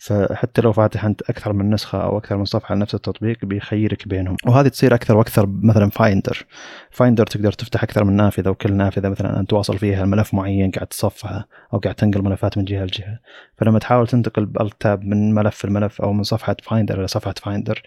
فحتى 0.00 0.62
لو 0.62 0.72
فاتح 0.72 1.04
أنت 1.04 1.22
أكثر 1.22 1.52
من 1.52 1.70
نسخة 1.70 2.02
أو 2.02 2.18
أكثر 2.18 2.36
من 2.36 2.44
صفحة 2.44 2.74
لنفس 2.74 2.94
التطبيق 2.94 3.44
بيخيرك 3.44 4.08
بينهم. 4.08 4.36
وهذه 4.46 4.68
تصير 4.68 4.94
أكثر 4.94 5.16
وأكثر 5.16 5.46
مثلا 5.46 5.90
Finder 5.90 6.46
Finder 6.90 7.26
تقدر 7.26 7.52
تفتح 7.52 7.82
أكثر 7.82 8.04
من 8.04 8.16
نافذة 8.16 8.50
وكل 8.50 8.72
نافذة 8.72 9.08
مثلا 9.08 9.40
انت 9.40 9.52
واصل 9.52 9.78
فيها 9.78 10.04
ملف 10.04 10.34
معين 10.34 10.70
قاعد 10.70 10.86
تصفحه 10.86 11.48
أو 11.74 11.78
قاعد 11.78 11.94
تنقل 11.94 12.22
ملفات 12.22 12.58
من 12.58 12.64
جهة 12.64 12.84
لجهة. 12.84 13.18
فلما 13.56 13.78
تحاول 13.78 14.06
تنتقل 14.06 14.46
ب 14.46 14.54
Alt 14.54 14.79
Tab 14.79 15.04
من 15.04 15.34
ملف 15.34 15.64
لملف 15.66 16.02
أو 16.02 16.12
من 16.12 16.22
صفحة 16.22 16.56
Finder 16.62 16.98
إلى 16.98 17.06
صفحة 17.06 17.34
Finder 17.42 17.82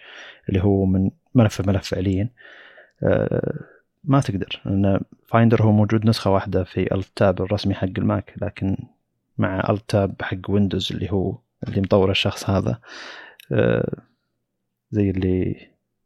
اللي 0.48 0.64
هو 0.64 0.84
من 0.84 1.10
ملف 1.34 1.60
لملف 1.60 1.88
فعليا 1.88 2.30
آه، 3.02 3.58
ما 4.04 4.20
تقدر. 4.20 4.60
لأن 4.64 5.00
Finder 5.26 5.62
هو 5.62 5.72
موجود 5.72 6.06
نسخة 6.06 6.30
واحدة 6.30 6.64
في 6.64 6.94
Alt 6.94 7.18
Tab 7.18 7.42
الرسمي 7.42 7.74
حق 7.74 7.88
الماك 7.98 8.34
لكن 8.42 8.76
مع 9.38 9.70
Alt 9.70 9.96
Tab 9.96 10.22
حق 10.22 10.50
ويندوز 10.50 10.92
اللي 10.92 11.12
هو 11.12 11.43
اللي 11.68 11.80
مطور 11.80 12.10
الشخص 12.10 12.50
هذا. 12.50 12.78
آه، 13.52 14.02
زي 14.90 15.10
اللي 15.10 15.56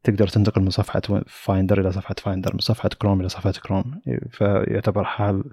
تقدر 0.04 0.28
تنتقل 0.28 0.62
من 0.62 0.70
صفحة 0.70 1.02
Finder 1.26 1.80
إلى 1.80 1.92
صفحة 1.92 2.14
Finder 2.18 2.52
من 2.52 2.60
صفحة 2.60 2.88
كروم 2.88 3.20
إلى 3.20 3.28
صفحة 3.28 3.52
كروم 3.52 4.00
فيعتبر 4.30 5.04
حال 5.04 5.44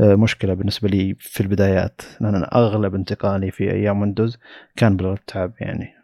آه، 0.00 0.14
مشكلة 0.14 0.54
بالنسبة 0.54 0.88
لي 0.88 1.16
في 1.18 1.40
البدايات. 1.40 2.02
لأن 2.20 2.34
أنا 2.34 2.54
أغلب 2.54 2.94
انتقالي 2.94 3.50
في 3.50 3.72
أيام 3.72 4.00
ويندوز 4.00 4.38
كان 4.76 4.96
بالتاب 4.96 5.52
يعني. 5.60 5.94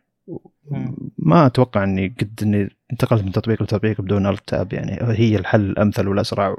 ما 1.19 1.47
أتوقع 1.47 1.85
أني 1.85 2.15
قد 2.21 2.41
أني 2.43 2.71
انتقلت 2.93 3.25
من 3.25 3.33
تطبيق 3.33 3.63
لتطبيق 3.63 4.01
بدون 4.01 4.27
التاب 4.27 4.73
يعني. 4.73 4.99
هي 5.03 5.37
الحل 5.37 5.61
الأمثل 5.61 6.09
والأسرع. 6.09 6.57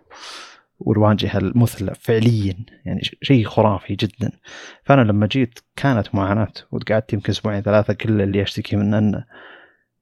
والواجهه 0.79 1.37
المثلى 1.37 1.93
فعليا 1.95 2.55
يعني 2.85 3.01
شيء 3.21 3.45
خرافي 3.45 3.95
جدا. 3.95 4.31
فأنا 4.83 5.01
لما 5.01 5.27
جيت 5.27 5.59
كانت 5.75 6.15
معاناة 6.15 6.53
وقعدت 6.71 7.13
يمكن 7.13 7.29
أسبوعين 7.29 7.61
ثلاثة 7.61 7.93
كل 7.93 8.21
اللي 8.21 8.41
أشتكي 8.41 8.75
منه 8.75 8.97
انه 8.97 9.25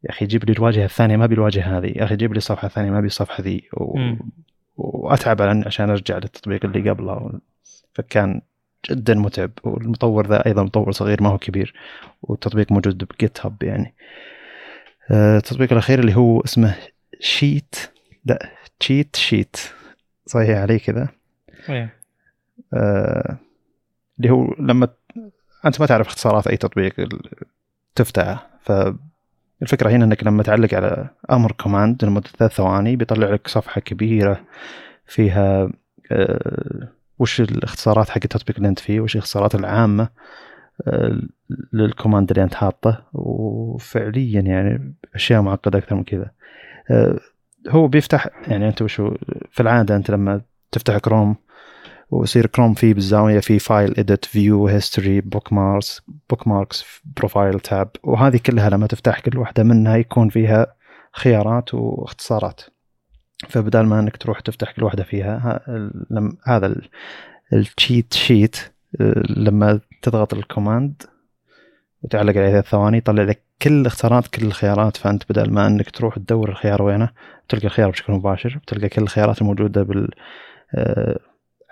يا 0.03 0.09
أخي 0.09 0.25
جيب 0.25 0.45
لي 0.45 0.53
الواجهة 0.53 0.85
الثانية 0.85 1.17
ما 1.17 1.25
بالواجهه 1.25 1.77
هذه. 1.77 1.93
يا 1.95 2.03
أخي 2.03 2.15
جيب 2.15 2.33
لي 2.33 2.37
الصفحة 2.37 2.65
الثانية 2.65 2.91
ما 2.91 3.01
بالصفحه 3.01 3.43
ذي. 3.43 3.69
و... 3.73 3.99
وأتعب 4.75 5.41
عشان 5.41 5.89
أرجع 5.89 6.15
للتطبيق 6.15 6.65
اللي 6.65 6.89
قبله. 6.89 7.39
فكان 7.93 8.41
جدا 8.89 9.13
متعب 9.13 9.51
والمطور 9.63 10.27
ذا 10.27 10.45
أيضا 10.45 10.63
مطور 10.63 10.91
صغير 10.91 11.23
ما 11.23 11.29
هو 11.29 11.37
كبير 11.37 11.73
والتطبيق 12.21 12.71
موجود 12.71 13.03
ب 13.03 13.45
GitHub 13.45 13.63
يعني. 13.63 13.95
آه، 15.11 15.37
التطبيق 15.37 15.71
الأخير 15.71 15.99
اللي 15.99 16.15
هو 16.15 16.41
اسمه 16.41 16.75
Sheet 17.19 17.75
لا 18.25 18.49
CheatSheet. 18.79 19.57
صحيح 20.25 20.57
علي 20.57 20.79
كذا. 20.79 21.09
إيه. 21.69 21.93
آه 22.73 23.37
اللي 24.17 24.29
هو 24.29 24.55
لما 24.59 24.87
أنت 25.65 25.79
ما 25.81 25.85
تعرف 25.85 26.07
اختصارات 26.07 26.47
أي 26.47 26.57
تطبيق 26.57 26.93
تفتحه. 27.95 28.49
فالفكرة 28.61 29.89
هنا 29.89 30.05
إنك 30.05 30.23
لما 30.23 30.43
تعلق 30.43 30.73
على 30.73 31.09
أمر 31.31 31.51
command 31.51 32.05
لمدة 32.05 32.29
ثلاث 32.37 32.51
ثواني 32.51 32.95
بيطلع 32.95 33.29
لك 33.29 33.47
صفحة 33.47 33.81
كبيرة 33.81 34.43
فيها 35.05 35.69
آه 36.11 36.89
وش 37.19 37.41
الاختصارات 37.41 38.09
حق 38.09 38.19
التطبيق 38.23 38.55
اللي 38.55 38.67
أنت 38.67 38.79
فيه 38.79 38.99
وش 38.99 39.15
الاختصارات 39.15 39.55
العامة 39.55 40.09
آه 40.87 41.19
لل 41.73 41.86
command 41.86 42.31
اللي 42.31 42.43
أنت 42.43 42.53
حاطه. 42.53 43.05
وفعليا 43.13 44.41
يعني 44.41 44.93
أشياء 45.15 45.41
معقدة 45.41 45.79
أكثر 45.79 45.95
من 45.95 46.03
كذا. 46.03 46.31
آه 46.91 47.19
هو 47.69 47.87
بيفتح 47.87 48.27
يعني 48.47 48.67
أنت 48.67 48.81
وشو 48.81 49.13
في 49.51 49.61
العادة 49.61 49.95
أنت 49.95 50.11
لما 50.11 50.41
تفتح 50.71 50.97
كروم 50.97 51.35
ويصير 52.11 52.45
كروم 52.45 52.73
فيه 52.73 52.93
بالزاوية 52.93 53.39
في 53.39 53.59
file 53.59 53.93
edit 53.99 54.25
view 54.25 54.67
history 54.67 55.21
bookmarks 55.21 56.01
bookmarks 56.29 57.01
profile 57.17 57.59
tab 57.59 57.89
وهذه 58.03 58.39
كلها 58.45 58.69
لما 58.69 58.87
تفتح 58.87 59.19
كل 59.19 59.37
واحدة 59.37 59.63
منها 59.63 59.95
يكون 59.95 60.29
فيها 60.29 60.75
خيارات 61.13 61.73
واختصارات. 61.73 62.61
فبدال 63.49 63.85
ما 63.85 63.99
إنك 63.99 64.17
تروح 64.17 64.39
تفتح 64.39 64.71
كل 64.71 64.83
واحدة 64.83 65.03
فيها 65.03 65.61
هذا 66.43 66.75
ال 67.53 67.63
cheat 67.63 68.13
sheet 68.13 68.57
لما 69.29 69.79
تضغط 70.01 70.33
ال 70.33 70.42
command 70.42 71.03
وتعلق 72.01 72.37
عليه 72.37 72.61
ثواني 72.61 72.97
يطلع 72.97 73.23
لك 73.23 73.43
كل 73.61 73.73
الاختيارات 73.79 74.27
كل 74.27 74.45
الخيارات. 74.45 74.97
فأنت 74.97 75.23
بدل 75.29 75.51
ما 75.51 75.67
إنك 75.67 75.89
تروح 75.89 76.15
تدور 76.15 76.49
الخيار 76.49 76.81
وينه 76.81 77.09
تلقى 77.49 77.65
الخيار 77.65 77.89
بشكل 77.89 78.13
مباشر 78.13 78.57
بتلقى 78.57 78.89
كل 78.89 79.01
الخيارات 79.01 79.41
الموجودة 79.41 79.83
بال 79.83 80.09
آه 80.75 81.19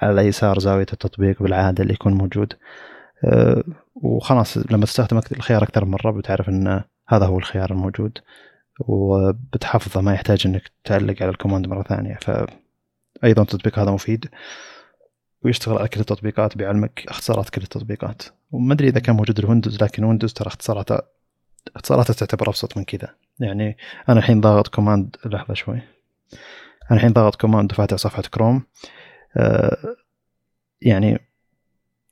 على 0.02 0.22
يسار 0.22 0.60
زاوية 0.60 0.86
التطبيق 0.94 1.44
بالعادة 1.44 1.84
اللي 1.84 1.94
يكون 1.94 2.14
موجود. 2.14 2.54
آه 3.26 3.64
وخلاص 3.96 4.58
لما 4.72 4.86
تستخدم 4.86 5.22
الخيار 5.32 5.64
أكثر 5.64 5.86
من 5.86 5.92
مرة 5.92 6.12
بتعرف 6.12 6.50
إن 6.50 6.84
هذا 7.10 7.26
هو 7.26 7.38
الخيار 7.38 7.72
الموجود 7.72 8.18
وبتحفظه 8.80 10.02
ما 10.02 10.14
يحتاج 10.14 10.48
إنك 10.48 10.72
تعلق 10.84 11.22
على 11.22 11.32
ال 11.32 11.36
command 11.36 11.68
مرة 11.68 11.84
ثانية. 11.84 12.16
فايضا 12.22 13.42
التطبيق 13.42 13.80
هذا 13.80 13.92
مفيد 13.92 14.30
ويشتغل 15.44 15.78
على 15.78 15.88
كل 15.88 16.00
التطبيقات 16.00 16.58
بيعلمك 16.58 17.04
اختصارات 17.08 17.50
كل 17.50 17.62
التطبيقات. 17.62 18.22
وما 18.52 18.74
أدري 18.74 18.88
إذا 18.88 19.00
كان 19.00 19.16
موجود 19.16 19.40
الويندوز 19.40 19.84
لكن 19.84 20.04
ويندوز 20.04 20.34
ترى 20.34 20.48
اختصاراته 20.48 21.00
اختصاراته 21.76 22.14
تعتبر 22.14 22.50
أبسط 22.50 22.78
من 22.78 22.84
كذا. 22.84 23.16
يعني 23.40 23.78
أنا 24.10 24.20
الحين 24.20 24.42
ضاغط 24.42 24.68
command 24.68 25.16
لحظة 25.26 25.54
شوي. 25.54 25.76
أنا 26.92 26.98
الحين 27.00 27.14
ضاغط 27.14 27.36
command 27.36 27.72
وفاتح 27.72 27.98
صفحة 27.98 28.22
كروم. 28.22 28.64
آه 29.38 29.96
يعني 30.82 31.20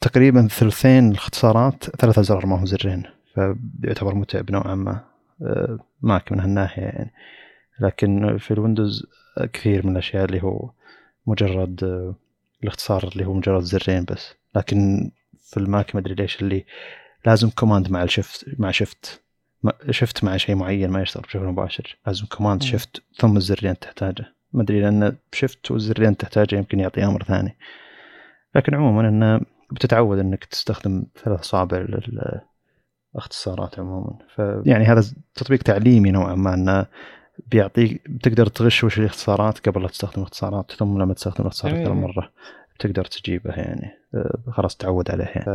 تقريبا 0.01 0.47
ثلثين 0.47 1.11
الاختصارات 1.11 1.83
ثلاثة 1.83 2.19
ازرار 2.19 2.45
ما 2.45 2.59
هو 2.59 2.65
زرين 2.65 3.03
فبيعتبر 3.35 4.15
متعب 4.15 4.51
نوعا 4.51 4.75
ما. 4.75 5.05
آه 5.41 5.79
ماك 6.01 6.31
من 6.31 6.39
هالناحية 6.39 6.83
يعني. 6.83 7.13
لكن 7.79 8.37
في 8.37 8.51
الويندوز 8.51 9.05
كثير 9.53 9.85
من 9.85 9.91
الأشياء 9.91 10.25
اللي 10.25 10.43
هو 10.43 10.71
مجرد 11.27 11.83
آه 11.83 12.15
الاختصار 12.63 13.09
اللي 13.13 13.25
هو 13.25 13.33
مجرد 13.33 13.63
زرين 13.63 14.05
بس. 14.05 14.33
لكن 14.55 15.11
في 15.43 15.57
الماك 15.57 15.95
ما 15.95 16.01
أدري 16.01 16.13
ليش 16.13 16.41
اللي 16.41 16.65
لازم 17.25 17.49
command 17.49 17.91
مع 17.91 18.03
ال 18.03 18.10
shift 18.10 18.45
مع 18.59 18.71
shift 18.71 19.21
shift 19.89 20.23
مع 20.23 20.37
شيء 20.37 20.55
معين 20.55 20.89
ما 20.89 21.01
يشتغل 21.01 21.23
بشكل 21.23 21.39
مباشر. 21.39 21.97
لازم 22.07 22.25
command 22.25 22.63
shift 22.63 23.03
ثم 23.15 23.37
الزرين 23.37 23.79
تحتاجه. 23.79 24.25
ما 24.53 24.61
أدري 24.61 24.81
لأن 24.81 25.17
shift 25.31 25.71
والزرين 25.71 26.17
تحتاجه 26.17 26.55
يمكن 26.55 26.79
يعطي 26.79 27.05
أمر 27.05 27.23
ثاني. 27.23 27.57
لكن 28.55 28.75
عموما 28.75 29.09
إنه 29.09 29.41
بتتعود 29.71 30.19
إنك 30.19 30.45
تستخدم 30.45 31.05
ثلاث 31.23 31.39
اصابع 31.39 31.85
للإختصارات 33.15 33.79
عموما. 33.79 34.17
فيعني 34.35 34.85
هذا 34.85 35.03
تطبيق 35.35 35.63
تعليمي 35.63 36.11
نوعا 36.11 36.35
ما 36.35 36.53
إنه 36.53 36.85
بيعطيك 37.47 38.09
بتقدر 38.09 38.47
تغش 38.47 38.83
وش 38.83 38.99
الإختصارات 38.99 39.69
قبل 39.69 39.81
لا 39.81 39.87
تستخدم 39.87 40.21
الاختصارات 40.21 40.71
ثم 40.71 41.01
لما 41.01 41.13
تستخدم 41.13 41.41
الاختصار 41.41 41.71
أكثر 41.71 41.93
من 41.93 42.01
مرة 42.01 42.31
تقدر 42.79 43.05
تجيبه 43.05 43.51
يعني. 43.51 43.91
آه، 44.15 44.51
خلاص 44.51 44.77
تعود 44.77 45.11
عليه 45.11 45.25
يعني. 45.25 45.51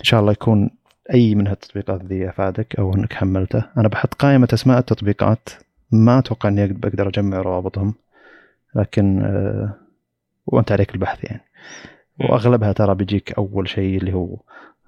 إن 0.00 0.04
شاء 0.04 0.20
الله 0.20 0.32
يكون 0.32 0.70
أي 1.14 1.34
من 1.34 1.46
هالتطبيقات 1.46 2.04
ذي 2.04 2.28
أفادك 2.28 2.76
أو 2.78 2.94
أنك 2.94 3.12
حملته؟ 3.12 3.64
أنا 3.76 3.88
بحط 3.88 4.14
قائمة 4.14 4.48
أسماء 4.52 4.78
التطبيقات 4.78 5.48
ما 5.92 6.18
أتوقع 6.18 6.48
إني 6.48 6.66
بقدر 6.66 7.08
أجمع 7.08 7.38
روابطهم 7.38 7.94
لكن 8.74 9.22
أه 9.22 9.74
وأنت 10.46 10.72
عليك 10.72 10.94
البحث 10.94 11.24
يعني. 11.24 11.40
وأغلبها 12.20 12.72
ترى 12.72 12.94
بيجيك 12.94 13.32
أول 13.32 13.68
شيء 13.68 13.98
اللي 13.98 14.12
هو 14.12 14.36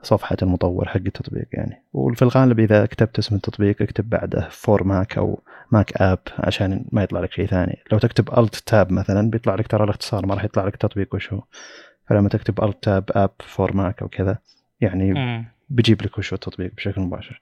صفحة 0.03 0.37
المطور 0.43 0.89
حق 0.89 0.97
التطبيق 0.97 1.47
يعني. 1.53 1.83
وفي 1.93 2.23
الغالب 2.23 2.61
إذا 2.61 2.87
كتبت 2.87 3.19
اسم 3.19 3.37
التطبيق 3.37 3.83
اكتب 3.83 4.09
بعده 4.11 4.49
for 4.51 4.85
Mac 4.85 5.19
أو 5.19 5.41
Mac 5.73 6.03
app 6.03 6.19
عشان 6.39 6.85
ما 6.93 7.03
يطلع 7.03 7.21
لك 7.21 7.33
شيء 7.33 7.47
ثاني. 7.47 7.79
لو 7.93 7.99
تكتب 7.99 8.39
Alt 8.39 8.55
Tab 8.55 8.93
مثلا 8.93 9.31
بيطلع 9.31 9.55
لك 9.55 9.67
ترى 9.67 9.85
الاختصار 9.85 10.27
ما 10.27 10.35
راح 10.35 10.45
يطلع 10.45 10.67
لك 10.67 10.77
تطبيق 10.77 11.15
وش 11.15 11.33
هو 11.33 11.43
فلما 12.09 12.29
تكتب 12.29 12.65
Alt 12.65 12.85
Tab 12.85 13.05
app 13.11 13.31
for 13.41 13.77
Mac 13.77 14.03
أو 14.03 14.09
كذا 14.09 14.39
يعني 14.81 15.15
بيجيب 15.69 16.03
لك 16.03 16.19
وش 16.19 16.33
التطبيق 16.33 16.75
بشكل 16.75 17.01
مباشر. 17.01 17.41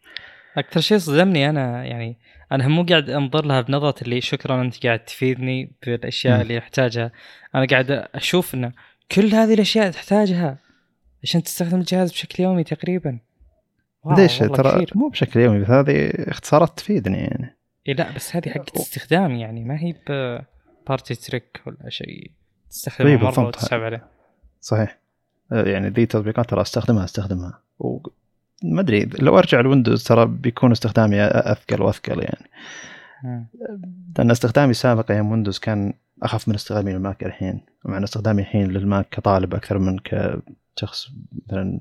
أكثر 0.56 0.80
شيء 0.80 0.98
صدمني 0.98 1.50
أنا 1.50 1.84
يعني 1.84 2.18
أنا 2.52 2.68
مو 2.68 2.82
قاعد 2.82 3.10
أنظر 3.10 3.44
لها 3.44 3.60
بنظرة 3.60 4.02
اللي 4.02 4.20
شكرا 4.20 4.62
أنت 4.62 4.86
قاعد 4.86 5.04
تفيدني 5.04 5.72
بالأشياء 5.86 6.38
م. 6.38 6.40
اللي 6.40 6.58
احتاجها 6.58 7.12
أنا 7.54 7.66
قاعد 7.66 7.90
أشوف 8.14 8.54
انه 8.54 8.72
كل 9.12 9.34
هذه 9.34 9.54
الأشياء 9.54 9.90
تحتاجها 9.90 10.58
عشان 11.22 11.42
تستخدم 11.42 11.78
الجهاز 11.78 12.12
بشكل 12.12 12.42
يومي 12.42 12.64
تقريبا. 12.64 13.18
ليش؟ 14.16 14.38
ترى 14.38 14.86
مو 14.94 15.08
بشكل 15.08 15.40
يومي 15.40 15.60
بس 15.60 15.70
هذه 15.70 16.10
اختصارات 16.18 16.76
تفيدني 16.76 17.18
يعني. 17.18 17.56
إيه 17.88 17.94
لا 17.94 18.12
بس 18.12 18.36
هذه 18.36 18.48
حقت 18.48 18.76
استخدام 18.76 19.34
يعني 19.34 19.64
ما 19.64 19.78
هي 19.78 19.94
بارتي 20.88 21.14
تريك 21.14 21.60
ولا 21.66 21.90
شيء. 21.90 22.30
تستخدمها 22.70 23.16
طيب 23.16 23.24
مرة 23.24 23.46
وتسحب 23.46 23.80
عليه. 23.80 24.06
صحيح. 24.60 24.98
يعني 25.50 25.88
ذي 25.88 26.02
التطبيقات 26.02 26.50
ترى 26.50 26.62
أستخدمها 26.62 27.04
أستخدمها. 27.04 27.63
ما 28.62 28.80
أدري 28.80 29.04
لو 29.04 29.38
أرجع 29.38 29.60
الويندوز 29.60 30.04
ترى 30.04 30.26
بيكون 30.26 30.72
استخدامي 30.72 31.24
أثقل 31.24 31.82
وأثقل 31.82 32.22
يعني. 32.22 32.46
لأن 34.18 34.30
استخدامي 34.30 34.70
السابق 34.70 35.10
أيام 35.10 35.30
ويندوز 35.30 35.58
كان 35.58 35.92
أخف 36.22 36.48
من 36.48 36.54
استخدامي 36.54 36.92
للماك 36.92 37.24
الحين. 37.24 37.60
مع 37.84 37.98
إن 37.98 38.02
استخدامي 38.02 38.42
الحين 38.42 38.70
للماك 38.70 39.08
كطالب 39.08 39.54
أكثر 39.54 39.78
من 39.78 39.98
ك 39.98 40.38
شخص 40.76 41.10
مثلا 41.46 41.80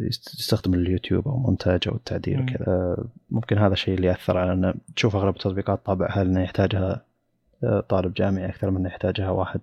يستخدم 0.00 0.74
اليوتيوب 0.74 1.28
أو 1.28 1.36
مونتاج 1.36 1.80
أو 1.88 1.94
التعديل. 1.94 2.42
وكذا. 2.42 2.66
آه، 2.66 3.04
ممكن 3.30 3.58
هذا 3.58 3.72
الشيء 3.72 3.94
اللي 3.94 4.06
يأثر 4.06 4.38
على 4.38 4.52
انه 4.52 4.74
تشوف 4.96 5.16
أغلب 5.16 5.36
التطبيقات 5.36 5.86
طابعها 5.86 6.22
إنه 6.22 6.42
يحتاجها 6.42 7.04
آه، 7.64 7.80
طالب 7.80 8.14
جامعي 8.14 8.48
أكثر 8.48 8.70
من 8.70 8.76
إنه 8.76 8.88
يحتاجها 8.88 9.30
واحد 9.30 9.60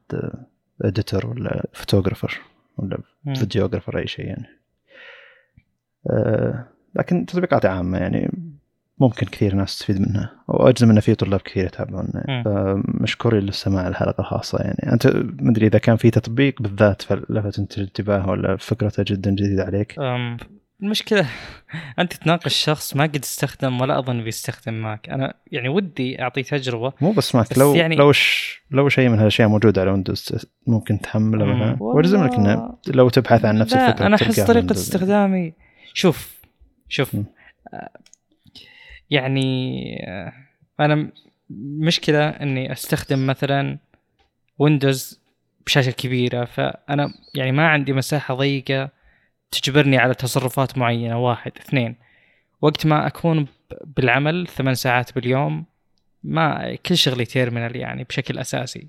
editor 0.82 1.28
ولا 1.27 1.65
photographer 1.74 2.41
ولا. 2.77 2.98
فيديوغرافر 3.35 3.98
أي 3.98 4.07
شيء 4.07 4.26
يعني. 4.26 4.45
آه، 4.45 4.57
لكن 6.96 7.26
تطبيقات 7.26 7.66
عامة 7.66 7.98
يعني 7.98 8.32
ممكن 9.00 9.26
كثير 9.26 9.56
ناس 9.56 9.76
تستفيد 9.78 10.02
منها 10.02 10.32
وأجزم 10.48 10.90
انه 10.90 11.00
في 11.00 11.16
طلاب 11.16 11.40
كثير 11.40 11.66
يتابعون. 11.66 12.08
فمشكورين 12.46 13.42
للسماع 13.44 13.88
الحلقة 13.88 14.22
الخاصة 14.22 14.58
يعني 14.60 14.94
أنت 14.94 15.08
ما 15.42 15.52
ادري 15.52 15.68
إذا 15.68 15.80
كان 15.80 15.96
في 15.96 16.10
تطبيق 16.12 16.62
بالذات 16.62 17.02
فلفت 17.02 17.60
انت 17.60 17.78
الانتباه 17.78 18.30
ولا 18.30 18.58
فكرته 18.58 19.04
جدا 19.08 19.32
جديدة 19.32 19.64
عليك 19.64 20.00
أم، 20.00 20.38
المشكلة 20.84 21.26
أنت 22.00 22.14
تناقش 22.14 22.56
شخص 22.56 22.96
ما 22.96 23.04
قد 23.04 23.20
استخدم 23.24 23.82
ولا 23.82 24.00
أظن 24.00 24.24
بيستخدم 24.24 24.74
ماك 24.74 25.10
أنا 25.10 25.34
يعني 25.52 25.70
ودي 25.70 26.22
أعطيه 26.22 26.42
تجربة 26.44 26.94
مو 27.02 27.12
بس 27.12 27.36
ماك 27.36 27.50
بس 27.52 27.58
لو 27.58 27.76
يعني- 27.76 27.96
لو 27.96 28.12
ش 28.12 28.58
لو 28.72 28.90
شيء 28.90 29.10
من 29.10 29.20
هالأشياء 29.20 29.48
موجوده 29.50 29.82
على 29.82 29.92
ويندوز 29.92 30.46
ممكن 30.68 31.00
تحمله. 31.00 31.46
مثلا 31.46 31.62
والله- 31.72 31.82
وأجزم 31.82 32.24
لك 32.24 32.34
إنه 32.34 32.70
لو 32.88 33.10
تبحث 33.10 33.46
عن 33.46 33.58
نفس 33.58 33.74
الفكرة 33.74 34.08
أحس 34.16 34.24
بتلقاها 34.24 34.46
طريقة 34.48 34.58
ويندوز. 34.58 34.78
استخدامي 34.80 35.54
شوف 35.98 36.41
شوف. 36.90 37.15
آه، 37.74 37.90
يعني 39.10 40.06
آه، 40.07 40.34
أنا 40.80 40.95
م- 40.95 41.11
مشكلة 41.80 42.30
إني 42.30 42.72
أستخدم 42.72 43.26
مثلا 43.28 43.78
ويندوز 44.60 45.19
بشاشة 45.65 45.91
كبيرة 45.91 46.45
فأنا 46.45 47.14
يعني 47.36 47.52
ما 47.52 47.68
عندي 47.68 47.94
مساحة 47.94 48.36
ضيقة 48.36 48.90
تجبرني 49.52 49.98
على 49.98 50.14
تصرفات 50.14 50.78
معينة. 50.78 51.19
واحد. 51.19 51.52
اثنين. 51.57 51.95
وقت 52.61 52.86
ما 52.86 53.07
أكون 53.07 53.44
ب- 53.44 53.48
بالعمل 53.95 54.48
ثمان 54.48 54.76
ساعات 54.76 55.15
باليوم 55.15 55.65
ما 56.24 56.76
كل 56.76 56.98
شغلي 56.98 57.26
terminal 57.26 57.76
يعني 57.76 58.03
بشكل 58.03 58.38
أساسي. 58.38 58.88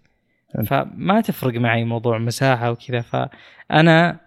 حلو. 0.54 0.64
فما 0.64 1.20
تفرق 1.20 1.54
معي 1.60 1.84
موضوع 1.84 2.18
مساحة 2.18 2.70
وكذا. 2.70 3.00
فأنا 3.00 4.20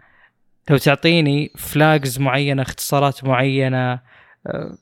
لو 0.69 0.77
تعطيني 0.77 1.51
flags 1.57 2.19
معينة 2.19 2.61
اختصارات 2.61 3.23
معينة 3.23 3.99
آه، 4.47 4.77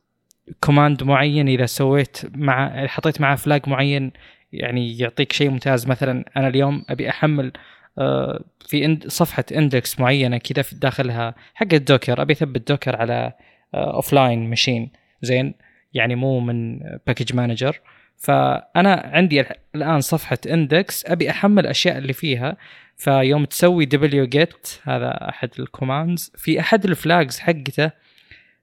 command 0.63 1.03
معين 1.03 1.47
إذا 1.47 1.65
سويت 1.65 2.17
مع 2.35 2.87
حطيت 2.87 3.21
معاه 3.21 3.35
flag 3.35 3.69
معين 3.69 4.11
يعني 4.53 4.97
يعطيك 4.97 5.31
شيء 5.33 5.49
ممتاز. 5.49 5.87
مثلا 5.87 6.25
أنا 6.37 6.47
اليوم 6.47 6.85
أبي 6.89 7.09
أحمل 7.09 7.51
آه، 7.97 8.43
في 8.67 8.99
صفحة 9.07 9.45
index 9.55 9.99
معينة 9.99 10.37
كذا 10.37 10.61
في 10.61 10.75
داخلها 10.75 11.35
حق 11.53 11.73
الدوكر. 11.73 12.21
أبي 12.21 12.33
أثبت 12.33 12.69
دوكر 12.69 12.95
على 12.95 13.33
offline 13.73 14.49
machine 14.49 14.91
زين؟ 15.21 15.53
يعني 15.93 16.15
مو 16.15 16.39
من 16.39 16.79
package 17.07 17.35
manager 17.35 17.79
فأنا 18.19 19.11
عندي 19.13 19.45
الآن 19.75 20.01
صفحة 20.01 20.37
index 20.49 21.05
أبي 21.05 21.29
أحمل 21.29 21.63
الاشياء 21.65 21.97
اللي 21.97 22.13
فيها. 22.13 22.57
فيوم 22.97 23.45
تسوي 23.45 23.85
دبليو 23.85 24.25
جيت 24.25 24.79
هذا 24.83 25.29
أحد 25.29 25.49
ال 25.59 25.66
commands. 25.66 26.31
في 26.35 26.59
أحد 26.59 26.85
ال 26.85 26.94
flags 26.94 27.39
حقته 27.39 27.91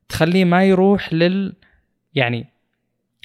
تخليه 0.09 0.45
ما 0.45 0.65
يروح 0.65 1.13
لل 1.13 1.55
يعني 2.15 2.47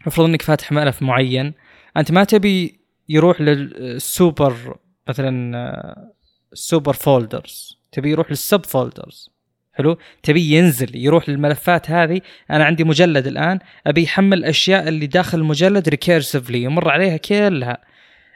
المفروض 0.02 0.28
إنك 0.28 0.42
فاتح 0.42 0.72
ملف 0.72 1.02
معين. 1.02 1.54
أنت 1.98 2.12
ما 2.12 2.24
تبي 2.24 2.80
يروح 3.10 3.42
للسوبر 3.42 4.78
مثلا 5.08 5.58
آه، 5.58 6.12
super 6.54 6.94
folders. 6.94 7.78
تبي 7.92 8.12
يروح 8.12 8.30
لل 8.30 8.44
sub 8.44 8.66
folders. 8.66 9.30
حلو؟ 9.74 9.98
تبي 10.24 10.52
ينزل 10.52 10.96
يروح 10.96 11.30
للملفات 11.30 11.92
هذه. 11.92 12.22
أنا 12.52 12.66
عندي 12.66 12.84
مجلد 12.84 13.28
الآن. 13.28 13.60
أبي 13.88 14.04
يحمل 14.04 14.38
الاشياء 14.38 14.88
اللي 14.88 15.08
داخل 15.08 15.38
المجلد 15.38 15.90
recursively 15.90 16.64
يمر 16.64 16.90
عليها 16.90 17.18
كلها. 17.18 17.78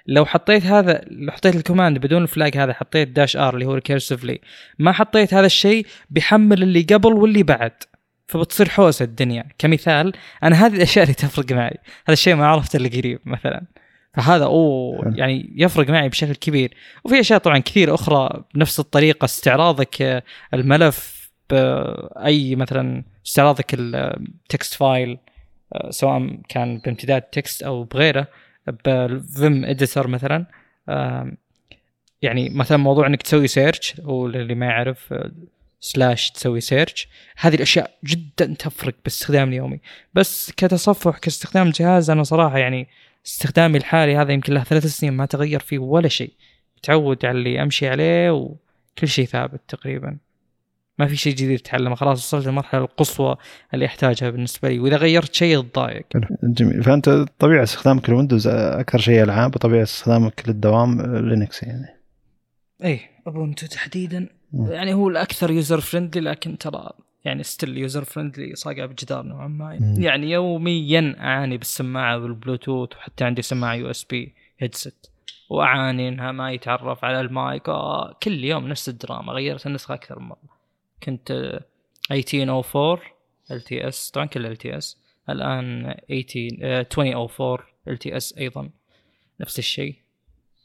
لو 0.07 0.26
حطيت 0.26 0.66
هذا 0.66 1.02
لو 1.07 1.32
حطيت 1.32 1.56
ال 1.56 1.61
command 1.61 1.98
بدون 1.98 2.24
ال 2.23 2.30
flag 2.30 2.57
هذا 2.57 2.74
حطيت 2.74 3.07
dash 3.07 3.38
r 3.38 3.53
اللي 3.53 3.66
هو 3.66 3.74
recursively 3.73 4.41
ما 4.80 4.91
حطيت 4.91 5.34
هذا 5.34 5.45
الشيء 5.45 5.86
بيحمل 6.10 6.64
اللي 6.64 6.82
قبل 6.82 7.14
واللي 7.14 7.44
بعد. 7.44 7.72
فبتصير 8.28 8.70
حوسة 8.70 9.06
الدنيا. 9.06 9.45
كمثال 9.57 10.14
أنا 10.44 10.66
هذه 10.66 10.76
الأشياء 10.76 11.03
اللي 11.03 11.14
تفرق 11.14 11.52
معي. 11.52 11.78
هذا 12.06 12.14
الشيء 12.14 12.36
ما 12.36 12.48
عرفته 12.48 12.78
إلا 12.78 12.90
قريب 12.90 13.20
مثلا. 13.26 13.66
فهذا 14.14 14.44
أوه. 14.44 15.14
يعني 15.16 15.53
يفرق 15.56 15.90
معي 15.90 16.10
بشكل 16.10 16.36
كبير. 16.36 16.74
وفي 17.03 17.20
أشياء 17.20 17.40
طبعا 17.40 17.57
كثير 17.57 17.94
أخرى 17.94 18.44
بنفس 18.56 18.80
الطريقة 18.80 19.26
استعراضك 19.26 20.02
آه، 20.02 20.24
الملف. 20.53 21.15
by 21.49 22.56
مثلا 22.55 23.03
استعراضك 23.27 23.65
ال 23.73 23.94
text 23.94 24.73
file 24.73 25.18
آه، 25.73 25.89
سواء 25.89 26.38
كان 26.49 26.77
بامتداد 26.77 27.22
text 27.22 27.64
أو 27.63 27.84
بغيره 27.84 28.27
بال 28.86 29.18
Vim 29.18 29.65
editor 29.65 30.07
مثلا 30.07 30.45
يعني 32.22 32.49
مثلا 32.49 32.77
موضوع 32.77 33.07
إنك 33.07 33.22
تسوي 33.22 33.47
search 33.48 33.94
واللي 34.05 34.55
ما 34.55 34.65
يعرف 34.65 35.13
slash 35.86 36.32
تسوي 36.31 36.61
search 36.61 37.07
هذه 37.38 37.55
الأشياء 37.55 37.91
جدا 38.05 38.55
تفرق 38.59 38.95
باستخدام 39.03 39.49
اليومي. 39.49 39.80
بس 40.13 40.51
كتصفح 40.51 41.17
كاستخدام 41.17 41.69
جهاز 41.69 42.09
أنا 42.09 42.23
صراحة 42.23 42.57
يعني 42.57 42.88
استخدامي 43.26 43.77
الحالي 43.77 44.17
هذا 44.17 44.34
يمكن 44.34 44.53
له 44.53 44.63
ثلاث 44.63 44.85
سنين 44.85 45.13
ما 45.13 45.26
تغير 45.26 45.59
فيه 45.59 45.80
ولا 45.80 46.07
شيء. 46.07 46.34
متعود 46.77 47.26
على 47.26 47.38
اللي 47.38 47.61
أمشي 47.61 47.88
عليه 47.88 48.31
وكل 48.31 49.07
شيء 49.07 49.26
ثابت 49.26 49.61
تقريبا. 49.67 50.17
ما 50.99 51.07
في 51.07 51.15
شيء 51.15 51.34
جديد 51.34 51.59
اتعلمه 51.59 51.95
خلاص 51.95 52.19
وصلت 52.19 52.47
للمرحله 52.47 52.81
القصوى 52.81 53.35
اللي 53.73 53.85
أحتاجها 53.85 54.30
بالنسبة 54.30 54.69
لي. 54.69 54.80
وإذا 54.80 54.97
غيرت 54.97 55.34
شيء 55.34 55.59
اتضايق. 55.59 56.05
جميل. 56.43 56.84
فأنت 56.84 57.09
طبيعة 57.39 57.63
استخدامك 57.63 58.09
للويندوز 58.09 58.47
أكثر 58.47 58.99
شيء 58.99 59.23
ألعاب 59.23 59.55
وطبيعة 59.55 59.84
استخدامك 59.84 60.43
للدوام 60.47 61.15
لينكس 61.15 61.63
يعني. 61.63 61.85
إيه 62.84 62.99
اوبونتو 63.27 63.67
تحديدا. 63.67 64.30
مم. 64.53 64.72
يعني 64.72 64.93
هو 64.93 65.09
الأكثر 65.09 65.51
user 65.52 65.82
friendly 65.82 66.30
لكن 66.30 66.57
ترى 66.57 66.89
يعني 67.26 67.43
still 67.44 67.77
user 67.77 68.03
friendly 68.03 68.56
صاقع 68.55 68.85
بجدار 68.85 69.23
نوعا 69.23 69.47
ما. 69.47 69.80
يعني 69.97 70.31
يوميا 70.31 71.15
أعاني 71.19 71.57
بالسماعة 71.57 72.17
والبلوتوث 72.17 72.95
وحتى 72.95 73.23
عندي 73.23 73.41
سماعة 73.41 73.73
USB 73.73 74.36
headset 74.60 75.11
وأعاني 75.49 76.09
إنها 76.09 76.31
ما 76.31 76.51
يتعرف 76.51 77.05
على 77.05 77.22
المايك. 77.22 77.69
آه 77.69 78.17
كل 78.23 78.43
يوم 78.43 78.67
نفس 78.67 78.89
الدراما 78.89 79.34
غيرت 79.34 79.67
النسخة 79.67 79.93
أكثر 79.93 80.19
من 80.19 80.26
مرة. 80.26 80.55
كنت 81.06 81.32
آه، 81.32 81.61
1804 82.11 83.02
ال 83.52 83.61
تي 83.61 83.88
اس 83.88 84.11
طبعا 84.11 84.26
كل 84.26 84.45
ال 84.45 84.57
تي 84.57 84.77
اس 84.77 84.98
الآن 85.30 85.95
18 86.10 86.57
آه، 86.61 86.80
2004 86.80 87.60
LTS 87.88 88.38
أيضا. 88.38 88.69
نفس 89.41 89.60
الشيء. 89.60 89.95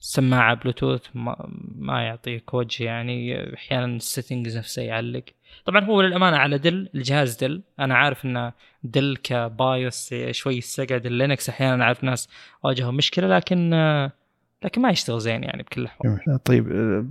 سماعة 0.01 0.55
بلوتوث 0.55 1.03
ما, 1.15 1.49
ما 1.75 2.03
يعطيك 2.03 2.55
وجه 2.55 2.85
يعني. 2.85 3.55
أحيانا 3.55 3.97
ال 3.97 4.04
settings 4.04 4.59
نفسه 4.59 4.83
يعلق. 4.83 5.23
طبعا 5.65 5.85
هو 5.85 6.03
للأمانة 6.03 6.37
على 6.37 6.59
Dell 6.59 6.89
الجهاز 6.95 7.37
Dell. 7.37 7.63
أنا 7.81 7.95
عارف 7.97 8.25
ان 8.25 8.53
Dell 8.83 9.17
ك 9.23 9.41
BIOS 9.41 10.15
شوي 10.31 10.57
يستقعد 10.57 11.07
ال 11.07 11.14
Linux 11.14 11.49
أحيانا 11.49 11.85
أعرف 11.85 12.05
ناس 12.05 12.29
واجهوا 12.65 12.93
مشكلة 12.93 13.29
لكن 13.29 13.75
آه، 13.75 14.13
لكن 14.65 14.83
ما 14.83 14.91
يشتغل 14.91 15.21
زين 15.21 15.45
يعني 15.45 15.63
بكل 15.63 15.81
الاحوال. 15.81 16.39
طيب 16.45 16.73
آه، 16.73 17.07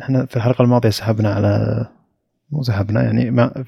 إحنا 0.00 0.26
في 0.26 0.36
الحلقة 0.36 0.62
الماضية 0.62 0.90
سحبنا 0.90 1.34
على 1.34 1.86
مو 2.50 2.62
سحبنا 2.62 3.02
يعني 3.02 3.30
ما 3.30 3.64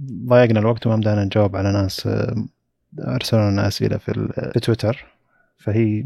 ضايقنا 0.00 0.60
الوقت 0.60 0.86
وما 0.86 0.96
بدأنا 0.96 1.24
نجاوب 1.24 1.56
على 1.56 1.72
ناس 1.72 2.06
آه، 2.06 2.46
أرسلوا 2.98 3.50
لنا 3.50 3.68
أسئلة 3.68 3.96
في 3.96 4.08
ال- 4.08 4.50
في 4.52 4.60
تويتر. 4.60 5.04
فهي 5.58 6.04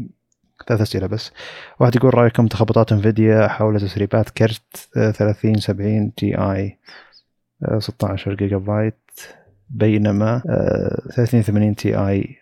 ثلاث 0.67 0.81
أسئلة 0.81 1.07
بس. 1.07 1.31
واحد 1.79 1.95
يقول 1.95 2.13
رأيكم 2.15 2.47
تخبطات 2.47 2.91
Nvidia 2.91 3.47
حول 3.47 3.79
تسريبات 3.81 4.29
كرت 4.29 4.89
آه، 4.97 5.11
3070 5.11 6.13
Ti 6.15 6.77
16 7.79 8.33
جيجا 8.35 8.57
بايت 8.57 8.95
بينما 9.69 10.41
آه، 10.49 11.01
3080 11.15 11.75
Ti 11.75 12.35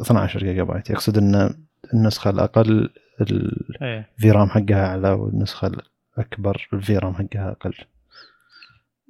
12 0.00 0.38
جيجا 0.40 0.62
بايت 0.62 0.90
يقصد 0.90 1.18
إن 1.18 1.54
النسخة 1.94 2.30
الأقل 2.30 2.90
ال- 3.20 3.82
إيه. 3.82 4.08
ال 4.16 4.30
VRAM 4.30 4.48
حقها 4.48 4.86
أعلى 4.86 5.10
والنسخة 5.10 5.72
الأكبر 6.18 6.68
ال 6.72 6.98
VRAM 6.98 7.14
حقها 7.14 7.50
أقل. 7.50 7.74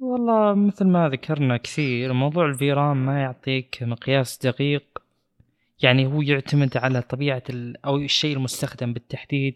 والله 0.05 0.53
مثل 0.53 0.87
ما 0.87 1.09
ذكرنا 1.09 1.57
كثير 1.57 2.13
موضوع 2.13 2.45
ال 2.45 2.57
VRAM 2.57 3.05
ما 3.05 3.19
يعطيك 3.21 3.77
مقياس 3.81 4.39
دقيق. 4.43 4.83
يعني 5.83 6.05
هو 6.05 6.21
يعتمد 6.21 6.77
على 6.77 7.01
طبيعة 7.01 7.43
أو 7.85 7.97
الشيء 7.97 8.35
المستخدم 8.37 8.93
بالتحديد. 8.93 9.55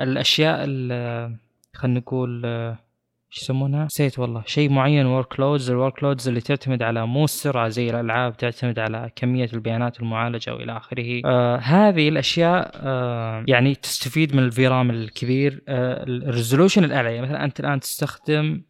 الأشياء 0.00 0.58
ال- 0.64 1.36
خلينا 1.74 1.98
نقول 2.00 2.46
إيش 2.46 3.42
يسمونها؟ 3.42 3.84
نسيت 3.84 4.18
والله. 4.18 4.42
شيء 4.46 4.70
معين 4.70 5.06
workloads 5.06 5.70
ال 5.70 6.02
workloads 6.02 6.28
اللي 6.28 6.40
تعتمد 6.40 6.82
على 6.82 7.06
مو 7.06 7.24
السرعة 7.24 7.68
زي 7.68 7.90
الألعاب 7.90 8.36
تعتمد 8.36 8.78
على 8.78 9.10
كمية 9.16 9.48
البيانات 9.54 10.00
المعالجة 10.00 10.54
وإلى 10.54 10.76
آخره. 10.76 11.20
آه 11.24 11.56
هذه 11.56 12.08
الأشياء 12.08 12.70
آه 12.74 13.44
يعني 13.48 13.74
تستفيد 13.74 14.36
من 14.36 14.42
ال 14.42 14.52
VRAM 14.52 14.90
الكبير. 14.90 15.62
آه 15.68 16.04
ال 16.04 16.11
resolution 16.11 16.84
الأعلى. 16.84 17.14
يعني 17.14 17.26
مثلا 17.26 17.44
أنت 17.44 17.60
الآن 17.60 17.80
تستخدم 17.80 18.62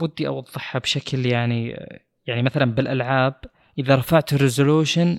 ودي 0.00 0.28
أوضحها 0.28 0.78
بشكل 0.78 1.26
يعني 1.26 1.68
يعني 2.26 2.42
مثلا 2.42 2.64
بالألعاب 2.64 3.34
إذا 3.78 3.96
رفعت 3.96 4.32
ال 4.32 4.40
resolution 4.40 5.18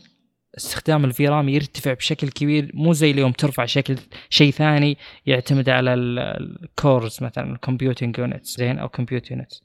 استخدام 0.57 1.06
ال 1.06 1.28
VRAM 1.28 1.50
يرتفع 1.49 1.94
بشكل 1.94 2.30
كبير 2.30 2.72
مو 2.74 2.94
زي 2.94 3.11
اليوم 3.11 3.32
ترفع 3.32 3.66
شكل 3.66 3.95
شيء 4.30 4.52
ثاني 4.52 4.98
يعتمد 5.26 5.70
على 5.70 5.94
ال 5.94 6.15
cores 6.15 7.24
مثلا 7.24 7.53
ال 7.54 7.60
computing 7.60 8.20
units 8.20 8.58
زين 8.57 8.80
أو 8.80 8.90
compute 8.90 9.32
units 9.32 9.64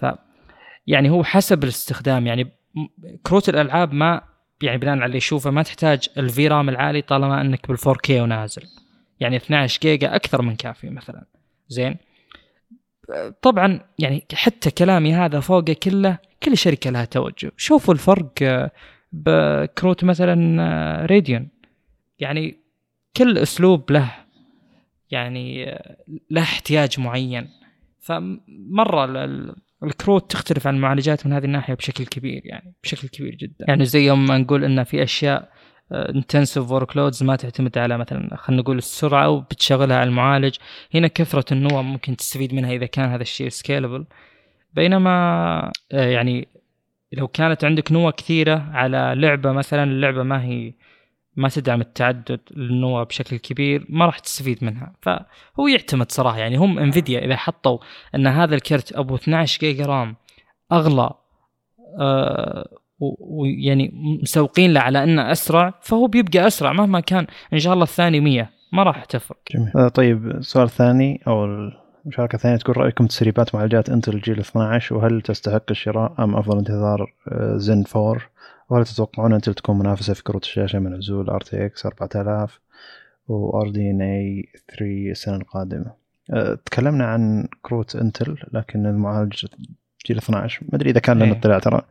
ف 0.00 0.06
يعني 0.86 1.10
هو 1.10 1.24
حسب 1.24 1.64
الاستخدام 1.64 2.26
يعني 2.26 2.52
كروت 3.22 3.48
الألعاب 3.48 3.92
ما 3.92 4.22
يعني 4.62 4.78
بناء 4.78 4.94
على 4.94 5.06
اللي 5.06 5.16
يشوفه 5.16 5.50
ما 5.50 5.62
تحتاج 5.62 6.08
ال 6.18 6.48
VRAM 6.48 6.68
العالي 6.68 7.02
طالما 7.02 7.40
إنك 7.40 7.68
بال 7.68 7.76
4 7.86 7.94
K 8.02 8.20
ونازل. 8.20 8.62
يعني 9.20 9.36
12 9.36 9.80
جيجا 9.80 10.16
أكثر 10.16 10.42
من 10.42 10.56
كافي 10.56 10.90
مثلا. 10.90 11.26
زين؟ 11.68 11.96
طبعا 13.42 13.80
يعني 13.98 14.26
حتى 14.32 14.70
كلامي 14.70 15.14
هذا 15.14 15.40
فوقه 15.40 15.72
كله 15.82 16.18
كل 16.42 16.56
شركة 16.56 16.90
لها 16.90 17.04
توجه. 17.04 17.52
شوفوا 17.56 17.94
الفرق 17.94 18.32
بكروت 19.12 20.04
مثلا 20.04 21.06
راديون 21.06 21.48
يعني 22.18 22.58
كل 23.16 23.38
أسلوب 23.38 23.92
له 23.92 24.14
يعني 25.10 25.64
له 26.30 26.42
احتياج 26.42 27.00
معين. 27.00 27.48
فمرة 28.00 29.24
الكروت 29.82 30.30
تختلف 30.30 30.66
عن 30.66 30.74
المعالجات 30.74 31.26
من 31.26 31.32
هذه 31.32 31.44
الناحية 31.44 31.74
بشكل 31.74 32.06
كبير 32.06 32.42
يعني 32.44 32.74
بشكل 32.82 33.08
كبير 33.08 33.34
جدا. 33.34 33.64
يعني 33.68 33.84
زي 33.84 34.06
يوم 34.06 34.26
ما 34.26 34.38
نقول 34.38 34.64
إن 34.64 34.84
في 34.84 35.02
أشياء 35.02 35.52
intensive 35.92 36.70
workloads 36.70 37.22
ما 37.22 37.36
تعتمد 37.36 37.78
على 37.78 37.98
مثلا 37.98 38.36
خلينا 38.36 38.62
نقول 38.62 38.78
السرعة 38.78 39.28
وبتشغلها 39.30 39.96
على 39.96 40.08
المعالج. 40.08 40.56
هنا 40.94 41.08
كثرة 41.08 41.44
النواه 41.52 41.82
ممكن 41.82 42.16
تستفيد 42.16 42.54
منها 42.54 42.72
إذا 42.72 42.86
كان 42.86 43.10
هذا 43.10 43.22
الشيء 43.22 43.48
scalable 43.48 44.06
بينما 44.74 45.10
آه، 45.92 46.06
يعني 46.06 46.48
لو 47.12 47.28
كانت 47.28 47.64
عندك 47.64 47.92
نواه 47.92 48.10
كثيرة 48.10 48.70
على 48.72 49.14
لعبة 49.16 49.52
مثلا 49.52 49.84
اللعبة 49.84 50.22
ما 50.22 50.44
هي 50.44 50.74
ما 51.36 51.48
تدعم 51.48 51.80
التعدد 51.80 52.40
للنواه 52.50 53.04
بشكل 53.04 53.36
كبير 53.36 53.86
ما 53.88 54.06
راح 54.06 54.18
تستفيد 54.18 54.64
منها. 54.64 54.92
فهو 55.02 55.68
يعتمد 55.68 56.12
صراحة 56.12 56.38
يعني 56.38 56.56
هم 56.56 56.78
Nvidia 56.78 57.24
إذا 57.24 57.36
حطوا 57.36 57.78
إن 58.14 58.26
هذا 58.26 58.54
الكرت 58.54 58.92
أبو 58.92 59.14
12 59.14 59.60
جيجا 59.60 59.86
RAM 59.86 60.16
أغلى 60.72 61.10
آه 61.98 62.81
ويعني 62.98 63.92
مسوقين 64.22 64.72
له 64.72 64.80
على 64.80 65.04
إنه 65.04 65.32
أسرع 65.32 65.74
فهو 65.82 66.06
بيبقى 66.06 66.46
أسرع 66.46 66.72
مهما 66.72 67.00
كان 67.00 67.26
إن 67.52 67.58
شاء 67.58 67.72
الله 67.72 67.84
الثاني 67.84 68.20
100 68.20 68.50
ما 68.72 68.82
راح 68.82 69.04
تفرق. 69.04 69.38
جميل. 69.54 69.72
آه 69.76 69.88
طيب 69.88 70.26
السؤال 70.26 70.64
الثاني 70.64 71.20
أو 71.26 71.44
المشاركة 72.04 72.36
الثانية 72.36 72.56
تقول 72.56 72.76
رأيكم 72.76 73.06
تسريبات 73.06 73.54
معالجات 73.54 73.90
Intel 73.90 74.14
الجيل 74.14 74.38
12 74.40 74.94
وهل 74.94 75.22
تستحق 75.22 75.64
الشراء 75.70 76.24
أم 76.24 76.36
أفضل 76.36 76.58
انتظار 76.58 77.12
زن 77.56 77.84
4 77.96 78.20
وهل 78.70 78.84
تتوقعون 78.84 79.32
Intel 79.32 79.54
تكون 79.54 79.78
منافسة 79.78 80.14
في 80.14 80.22
كروت 80.22 80.44
الشاشة 80.44 80.78
من 80.78 80.94
عزول 80.94 81.30
RTX 81.30 81.86
4000 81.86 82.60
و 83.28 83.60
RDNA 83.60 84.44
3 84.68 84.84
السنة 85.10 85.36
القادمة. 85.36 85.92
أه 86.30 86.58
تكلمنا 86.64 87.04
عن 87.04 87.48
كروت 87.62 87.96
Intel 87.96 88.36
لكن 88.52 88.86
المعالج 88.86 89.46
جيل 90.06 90.16
12 90.18 90.64
ما 90.68 90.76
أدري 90.76 90.90
إذا 90.90 91.00
كان 91.00 91.16
لنا 91.16 91.24
إيه. 91.24 91.32
اطلاع 91.38 91.58
ترى 91.58 91.82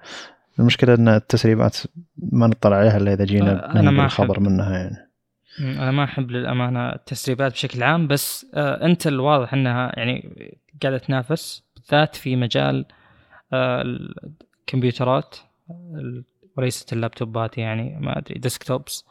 المشكلة 0.62 0.94
إن 0.94 1.08
التسريبات 1.08 1.78
ما 2.18 2.48
نطلع 2.48 2.78
عليها 2.78 2.98
إلا 2.98 3.14
إذا 3.14 3.26
جينا 3.26 3.80
أنا 3.80 3.92
ما 3.92 4.08
خبر 4.08 4.40
منها 4.40 4.78
يعني. 4.78 5.12
أنا 5.60 5.92
ما 5.92 6.04
أحب 6.04 6.32
للأمانة 6.32 6.90
التسريبات 6.90 7.52
بشكل 7.52 7.84
عام 7.84 8.08
بس 8.08 8.46
آه 8.54 8.86
انت 8.86 9.08
الواضح 9.08 9.54
إنها 9.54 9.92
يعني 10.00 10.36
قاعدة 10.82 10.98
تنافس 10.98 11.64
بالذات 11.76 12.16
في 12.16 12.36
مجال 12.36 12.86
آه 13.54 13.82
الكمبيوترات 13.82 15.36
وليست 16.58 16.94
اللابتوبات 16.94 17.58
يعني 17.58 18.00
ما 18.00 18.18
أدري 18.18 18.40
ديسكتوبس 18.40 19.06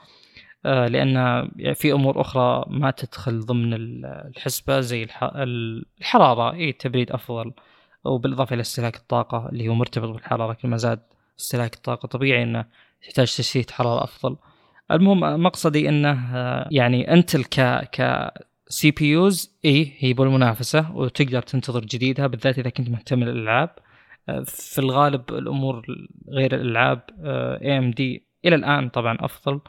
آه 0.67 0.87
لأن 0.87 1.49
في 1.75 1.93
أمور 1.93 2.21
أخرى 2.21 2.65
ما 2.69 2.91
تدخل 2.91 3.41
ضمن 3.41 3.75
الحسبة 4.05 4.81
زي 4.81 5.09
الحرارة 5.23 6.53
اي 6.55 6.73
تبريد 6.73 7.13
أفضل 7.13 7.53
وبالإضافة 8.05 8.55
إلى 8.55 8.61
استهلاك 8.61 8.97
الطاقة 8.97 9.49
اللي 9.49 9.69
هو 9.69 9.75
مرتبط 9.75 10.09
بالحرارة 10.09 10.53
كل 10.53 10.69
ما 10.69 10.77
زاد 10.77 11.01
استهلاك 11.41 11.75
الطاقة. 11.75 12.07
طبيعي 12.07 12.43
إنه 12.43 12.65
يحتاج 13.05 13.27
تشتيت 13.27 13.71
حراره 13.71 14.05
أفضل. 14.05 14.37
المهم 14.91 15.43
مقصدي 15.43 15.89
إنه 15.89 16.35
يعني 16.71 17.13
Intel 17.13 17.45
ك 17.45 17.61
ك 17.97 18.31
CPUs 18.69 19.57
إي 19.65 19.93
هي 19.99 20.13
بالمنافسة 20.13 20.97
وتقدر 20.97 21.43
تنتظر 21.43 21.81
جديدها 21.81 22.27
بالذات 22.27 22.59
إذا 22.59 22.71
كنت 22.71 22.91
مهتم 22.91 23.25
للألعاب. 23.25 23.71
في 24.45 24.79
الغالب 24.79 25.23
الأمور 25.31 25.87
غير 26.29 26.55
الألعاب 26.55 27.01
AMD 27.63 28.27
إلى 28.45 28.55
الآن 28.55 28.89
طبعا 28.89 29.17
أفضل. 29.21 29.61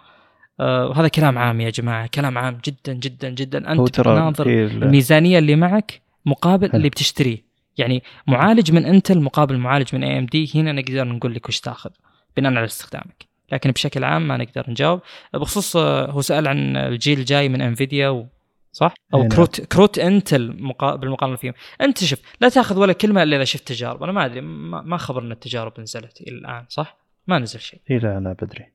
وهذا 0.59 1.07
كلام 1.07 1.37
عام 1.37 1.61
يا 1.61 1.69
جماعة 1.69 2.07
كلام 2.07 2.37
عام 2.37 2.57
جدا 2.65 2.93
جدا 2.93 3.29
جدا. 3.29 3.71
أنت 3.71 3.95
تناظر 3.95 4.47
الميزانية 4.47 5.39
اللي 5.39 5.55
معك 5.55 6.01
مقابل 6.25 6.69
اللي 6.73 6.89
بتشتريه. 6.89 7.50
يعني 7.81 8.03
معالج 8.27 8.71
من 8.71 8.85
Intel 8.85 9.21
مقابل 9.21 9.57
معالج 9.57 9.95
من 9.95 10.03
AMD 10.03 10.51
هنا 10.55 10.71
نقدر 10.71 11.03
نقول 11.03 11.35
لك 11.35 11.49
وش 11.49 11.59
تاخذ 11.59 11.89
بناء 12.37 12.53
على 12.53 12.65
استخدامك 12.65 13.31
لكن 13.51 13.71
بشكل 13.71 14.03
عام 14.03 14.27
ما 14.27 14.37
نقدر 14.37 14.65
نجاوب 14.69 15.01
بخصوص 15.33 15.75
آه، 15.75 16.11
هو 16.11 16.21
سأل 16.21 16.47
عن 16.47 16.77
الجيل 16.77 17.19
الجاي 17.19 17.49
من 17.49 17.61
Nvidia 17.61 18.09
و... 18.09 18.27
صح؟ 18.71 18.93
أو 19.13 19.19
نعم. 19.19 19.29
كروت 19.29 19.61
كروت 19.61 19.99
Intel 19.99 20.55
مقا... 20.59 20.95
بالمقارنة 20.95 21.35
فيهم، 21.35 21.53
أنت 21.81 22.03
شوف 22.03 22.19
لا 22.41 22.49
تاخذ 22.49 22.79
ولا 22.79 22.93
كلمة 22.93 23.23
إلا 23.23 23.35
إذا 23.35 23.43
شفت 23.43 23.67
تجارب، 23.67 24.03
أنا 24.03 24.11
ما 24.11 24.25
أدري 24.25 24.41
ما, 24.41 24.81
ما 24.81 24.97
خبر 24.97 25.21
إن 25.21 25.31
التجارب 25.31 25.79
نزلت 25.79 26.21
إلى 26.21 26.37
الآن 26.37 26.65
صح؟ 26.69 26.97
ما 27.27 27.39
نزل 27.39 27.59
شيء. 27.59 27.79
اي 27.91 27.97
لا 27.97 28.19
لا 28.19 28.35
بدري. 28.41 28.65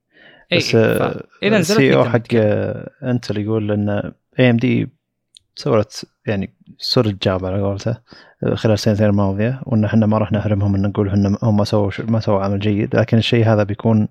بس 0.53 0.75
آه، 0.75 1.25
إذا 1.43 1.59
نزلت 1.59 1.79
ال 1.81 1.95
CEO 1.95 2.05
حق 2.05 2.35
Intel 3.03 3.39
يقول 3.39 3.73
إن 3.73 4.13
AMD 4.39 4.89
سوت 5.57 6.05
يعني 6.27 6.51
سد 6.79 7.07
ال 7.07 7.16
gap 7.16 7.45
على 7.45 7.63
قولته 7.63 7.99
خلال 8.55 8.75
السنتين 8.75 9.07
الماضية 9.07 9.61
وإن 9.67 9.85
إحنا 9.85 10.07
ما 10.07 10.19
راح 10.19 10.33
نحرمهم 10.33 10.75
إن 10.75 10.83
نقول 10.83 11.09
إن 11.11 11.37
هم 11.43 11.65
سووا 11.65 11.91
ما 12.09 12.21
سووا 12.21 12.45
عمل 12.45 12.59
جيد. 12.59 12.97
لكن 12.97 13.19
الشيء 13.19 13.45
هذا 13.47 13.63
بيكون 13.63 14.09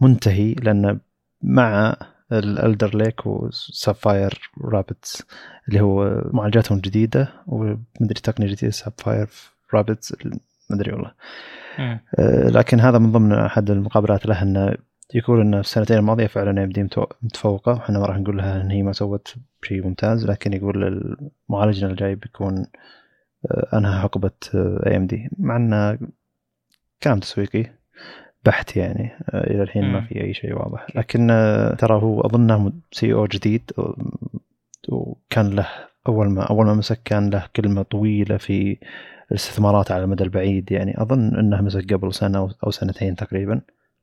منتهي 0.00 0.54
لأن 0.54 1.00
مع 1.42 1.96
ال 2.32 2.43
Alder 2.43 2.96
Lake 2.96 3.26
و 3.26 3.40
Sapphire 3.40 4.50
Rapids 4.64 5.22
اللي 5.68 5.80
هو 5.80 6.22
معالجاتهم 6.32 6.76
الجديده 6.78 7.28
ومدري 7.46 8.20
تقنية 8.22 8.46
جديدة 8.48 8.70
Sapphire 8.72 9.28
Rapids 9.74 10.14
مدري 10.70 10.92
والله. 10.92 11.12
آه 11.78 12.48
لكن 12.48 12.80
هذا 12.80 12.98
من 12.98 13.12
ضمن 13.12 13.32
أحد 13.32 13.70
المقابلات 13.70 14.26
له 14.26 14.42
إنه 14.42 14.74
يقول 15.14 15.40
ان 15.40 15.54
السنتين 15.54 15.96
الماضية 15.96 16.26
فعلا 16.26 16.64
AMD 16.64 16.82
متفوقة 17.22 17.72
وحنا 17.72 17.98
ما 17.98 18.06
راح 18.06 18.16
نقول 18.18 18.36
لها 18.36 18.60
إن 18.62 18.70
هي 18.70 18.82
ما 18.82 18.92
سوت 18.92 19.34
شيء 19.62 19.86
ممتاز 19.86 20.26
لكن 20.26 20.52
يقول 20.52 21.16
معالجنا 21.48 21.90
الجاي 21.90 22.14
بيكون 22.14 22.66
آه، 23.50 23.78
أنهى 23.78 24.00
حقبه 24.00 24.30
AMD 24.86 25.30
مع 25.38 25.56
انه 25.56 25.98
كلام 27.02 27.20
تسويقي 27.20 27.78
بحت 28.44 28.76
يعني 28.76 29.10
آه، 29.30 29.50
إلى 29.50 29.62
الحين 29.62 29.84
ما 29.92 30.00
في 30.00 30.20
أي 30.24 30.34
شيء 30.34 30.54
واضح. 30.54 30.86
لكن 30.94 31.30
آه، 31.30 31.74
ترى 31.74 32.02
هو 32.02 32.20
أظنه 32.20 32.72
CEO 32.92 33.26
جديد 33.26 33.72
وكان 34.88 35.50
له 35.50 35.68
أول 36.08 36.30
ما 36.30 36.42
أول 36.42 36.66
ما 36.66 36.74
مسك 36.74 37.00
كان 37.04 37.30
له 37.30 37.46
كلمة 37.56 37.82
طويلة 37.82 38.36
في 38.36 38.78
الاستثمارات 39.30 39.90
على 39.90 40.04
المدى 40.04 40.24
البعيد. 40.24 40.72
يعني 40.72 41.02
أظن 41.02 41.36
إنه 41.36 41.60
مسك 41.60 41.92
قبل 41.92 42.14
سنة 42.14 42.54
أو 42.64 42.70
سنتين 42.70 43.16
تقريبا. 43.16 43.60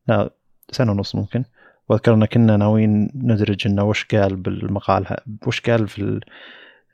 لا 0.07 0.29
سنة 0.71 0.91
ونص 0.91 1.15
ممكن. 1.15 1.43
واذكر 1.89 2.13
ان 2.13 2.25
كنا 2.25 2.57
ناويين 2.57 3.09
ندرج 3.15 3.67
إنه 3.67 3.83
وش 3.83 4.05
قال 4.05 4.35
بالمقال 4.35 5.15
وش 5.47 5.61
قال 5.61 5.87
في 5.87 6.21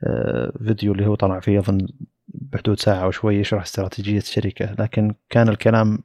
الفيديو 0.04 0.92
اللي 0.94 1.08
هو 1.08 1.16
طلع 1.16 1.40
فيه 1.40 1.60
أظن 1.60 1.88
بحدود 2.28 2.80
ساعة 2.80 3.08
وشوي 3.08 3.36
يشرح 3.36 3.62
استراتيجية 3.62 4.18
الشركة. 4.18 4.76
لكن 4.80 5.16
كان 5.30 5.50
الكلام 5.50 6.00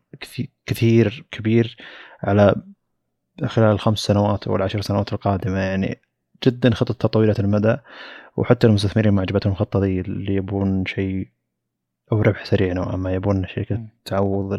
كثير 0.67 1.25
كبير 1.31 1.77
على 2.23 2.55
خلال 3.45 3.73
الخمس 3.73 3.99
سنوات 3.99 4.49
أو 4.49 4.57
العشر 4.57 4.81
سنوات 4.81 5.13
القادمة. 5.13 5.59
يعني 5.59 6.01
جدا 6.47 6.75
خطط 6.75 7.07
طويله 7.07 7.35
المدى 7.39 7.77
وحتى 8.37 8.67
المستثمرين 8.67 9.13
ما 9.13 9.23
عجبتهم 9.23 9.53
الخطة 9.53 9.81
دي 9.81 10.01
اللي 10.01 10.35
يبون 10.35 10.87
شيء 10.87 11.29
أو 12.13 12.23
ربح 12.23 12.45
سريع 12.45 12.73
نوعا 12.73 12.97
ما 12.97 13.15
يبون 13.15 13.45
الشركة 13.45 13.81
تعوض 14.05 14.59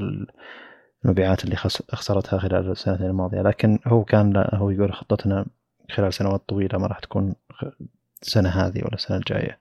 المبيعات 1.06 1.44
اللي 1.44 1.56
خسرتها 1.91 2.40
خلال 2.40 2.72
السنتين 2.72 3.06
الماضية. 3.06 3.41
لكن 3.41 3.80
هو 3.88 4.03
كان 4.03 4.45
هو 4.53 4.69
يقول 4.69 4.94
خطتنا 4.94 5.45
خلال 5.91 6.14
سنوات 6.14 6.41
طويلة 6.48 6.80
ما 6.80 6.88
راح 6.88 6.99
تكون 6.99 7.36
السنة 8.22 8.49
هذه 8.49 8.78
ولا 8.78 8.94
السنة 8.94 9.18
الجاية. 9.18 9.60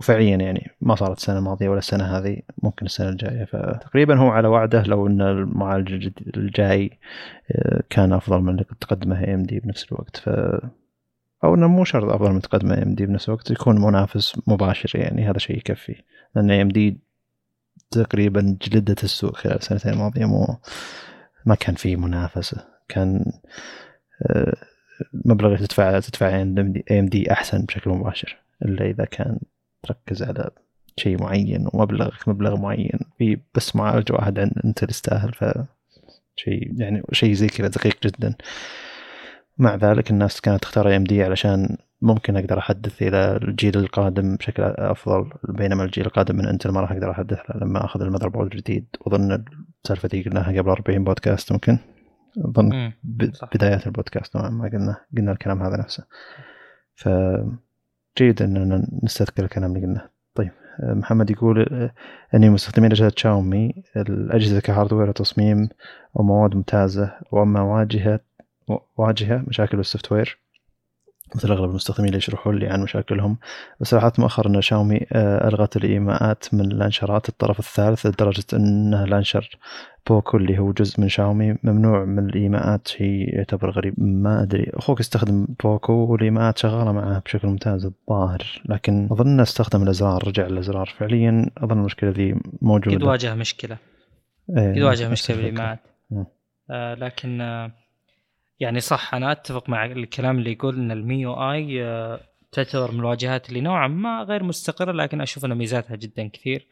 وفعليا 0.00 0.36
يعني 0.36 0.70
ما 0.80 0.94
صارت 0.94 1.16
السنة 1.16 1.38
الماضية 1.38 1.68
ولا 1.68 1.78
السنة 1.78 2.04
هذه 2.04 2.40
ممكن 2.62 2.86
السنة 2.86 3.08
الجاية. 3.08 3.44
فتقريبا 3.44 4.16
هو 4.18 4.28
على 4.28 4.48
وعده 4.48 4.82
لو 4.82 5.06
إن 5.06 5.20
المعالج 5.20 6.10
الجاي 6.36 6.98
آه، 7.50 7.82
كان 7.90 8.12
أفضل 8.12 8.40
من 8.40 8.48
اللي 8.48 8.64
تقدمه 8.80 9.24
AMD 9.24 9.60
بنفس 9.60 9.92
الوقت. 9.92 10.16
ف 10.16 10.28
أو 11.44 11.54
إنه 11.54 11.68
مو 11.68 11.84
شرط 11.84 12.12
أفضل 12.12 12.32
من 12.32 12.40
تقدمه 12.40 12.74
AMD 12.74 13.06
بنفس 13.06 13.28
الوقت 13.28 13.50
يكون 13.50 13.80
منافس 13.80 14.40
مباشر 14.46 14.98
يعني 14.98 15.30
هذا 15.30 15.38
شيء 15.38 15.56
يكفي. 15.56 16.02
لأن 16.34 16.50
AMD 16.50 17.05
تقريبا 17.90 18.56
جلدت 18.62 19.04
السوق 19.04 19.36
خلال 19.36 19.56
السنتين 19.56 19.92
الماضية 19.92 20.24
مو 20.24 20.56
ما 21.46 21.54
كان 21.54 21.74
في 21.74 21.96
منافسة. 21.96 22.64
كان 22.88 23.32
آه، 24.22 24.56
مبلغ 25.24 25.54
اللي 25.54 25.66
تدفع 25.66 26.00
تدفع 26.00 26.28
AMD 26.28 27.32
أحسن 27.32 27.64
بشكل 27.64 27.90
مباشر 27.90 28.36
إلا 28.62 28.84
إذا 28.84 29.04
كان 29.04 29.38
تركز 29.82 30.22
على 30.22 30.50
شيء 30.96 31.22
معين 31.22 31.68
ومبلغك 31.72 32.28
مبلغ 32.28 32.56
معين. 32.56 32.98
في 33.18 33.38
بس 33.54 33.76
معالج 33.76 34.12
واحد 34.12 34.38
عند 34.38 34.52
Intel 34.64 34.84
تستاهل 34.84 35.32
ف 35.32 35.44
شيء 36.36 36.72
يعني 36.80 37.02
شيء 37.12 37.32
زي 37.32 37.46
كذا 37.46 37.68
دقيق 37.68 37.96
جدا. 38.02 38.34
مع 39.58 39.74
ذلك 39.74 40.10
الناس 40.10 40.40
كانت 40.40 40.62
تختار 40.62 40.96
AMD 40.96 41.22
علشان 41.22 41.76
ممكن 42.02 42.36
أقدر 42.36 42.58
أحدث 42.58 43.02
إلى 43.02 43.36
الجيل 43.36 43.78
القادم 43.78 44.36
بشكل 44.36 44.62
أفضل 44.62 45.30
بينما 45.48 45.84
الجيل 45.84 46.06
القادم 46.06 46.36
من 46.36 46.46
Intel 46.46 46.70
ما 46.70 46.80
راح 46.80 46.92
أقدر 46.92 47.10
أحدث 47.10 47.38
لما 47.54 47.84
أخذ 47.84 48.02
ال 48.02 48.28
motherboard 48.28 48.52
الجديد 48.52 48.86
واظن 49.00 49.44
السالفة 49.84 50.08
دي 50.08 50.22
قلناها 50.22 50.60
قبل 50.60 50.70
40 50.70 51.04
بودكاست 51.04 51.52
ممكن؟ 51.52 51.78
أظن 52.44 52.92
بدايات 53.54 53.86
البودكاست 53.86 54.36
نوعا 54.36 54.48
ما 54.48 54.68
قلنا 54.68 54.96
قلنا 55.16 55.32
الكلام 55.32 55.62
هذا 55.62 55.76
نفسه. 55.76 56.04
ف 56.94 57.08
جيد 58.18 58.42
إننا 58.42 58.86
نستذكر 59.02 59.44
الكلام 59.44 59.76
اللي 59.76 59.86
قلناه. 59.86 60.10
طيب 60.34 60.50
محمد 60.82 61.30
يقول 61.30 61.90
أني 62.34 62.50
مستخدمين 62.50 62.92
أجهزة 62.92 63.12
شاومي. 63.16 63.82
الأجهزة 63.96 64.60
ك 64.60 64.65
hardware 64.65 65.08
وتصميم 65.08 65.68
ومواد 66.14 66.54
ممتازة 66.54 67.12
وأما 67.32 67.60
واجهة 67.60 68.20
واجهة 68.96 69.44
مشاكل 69.48 69.76
بال 69.76 70.12
software 70.12 70.45
مثل 71.36 71.50
أغلب 71.52 71.70
المستخدمين 71.70 72.08
اللي 72.08 72.18
يشرحون 72.18 72.58
لي 72.58 72.68
عن 72.68 72.82
مشاكلهم. 72.82 73.38
بس 73.80 73.94
لاحظت 73.94 74.20
مؤخرا 74.20 74.48
ان 74.48 74.60
شاومي 74.60 75.06
آه، 75.12 75.48
ألغت 75.48 75.76
الإيماءات 75.76 76.54
من 76.54 76.68
لانشرات 76.68 77.28
الطرف 77.28 77.58
الثالث 77.58 78.06
لدرجة 78.06 78.44
انه 78.52 79.04
launcher 79.04 79.58
بوكو 80.06 80.36
اللي 80.36 80.58
هو 80.58 80.72
جزء 80.72 81.00
من 81.00 81.08
شاومي. 81.08 81.56
ممنوع 81.62 82.04
من 82.04 82.28
الإيماءات 82.28 82.88
شيء 82.88 83.34
يعتبر 83.34 83.70
غريب. 83.70 83.94
ما 83.98 84.42
أدري. 84.42 84.70
أخوك 84.74 85.00
استخدم 85.00 85.46
بوكو 85.64 85.92
والإيماءات 85.92 86.58
شغالة 86.58 86.92
معه 86.92 87.18
بشكل 87.18 87.48
ممتاز 87.48 87.84
الظاهر 87.84 88.62
لكن 88.68 89.08
أظن 89.10 89.40
استخدم 89.40 89.82
الازرار 89.82 90.28
رجع 90.28 90.46
الازرار 90.46 90.94
فعليا 90.98 91.50
أظن 91.58 91.78
المشكلة 91.78 92.10
ذي 92.10 92.34
موجودة. 92.62 92.96
أكيد 92.96 93.02
واجه 93.02 93.34
مشكلة. 93.34 93.76
إيه، 94.56 94.70
أكيد 94.70 94.82
واجه 94.82 95.08
مشكلة 95.08 95.36
بالإيماءات. 95.36 95.78
آه 96.70 96.94
لكن 96.94 97.40
آه 97.40 97.72
يعني 98.60 98.80
صح 98.80 99.14
أنا 99.14 99.32
أتفق 99.32 99.68
مع 99.68 99.84
الكلام 99.84 100.38
اللي 100.38 100.52
يقول 100.52 100.76
إن 100.76 100.90
ال 100.90 101.32
MIUI 101.32 101.84
آه، 101.84 102.20
تعتبر 102.52 102.92
من 102.92 103.00
الواجهات 103.00 103.48
اللي 103.48 103.60
نوعا 103.60 103.88
ما 103.88 104.22
غير 104.22 104.42
مستقرة 104.42 104.92
لكن 104.92 105.20
أشوف 105.20 105.44
ان 105.44 105.54
ميزاتها 105.54 105.96
جدا 105.96 106.28
كثير. 106.28 106.66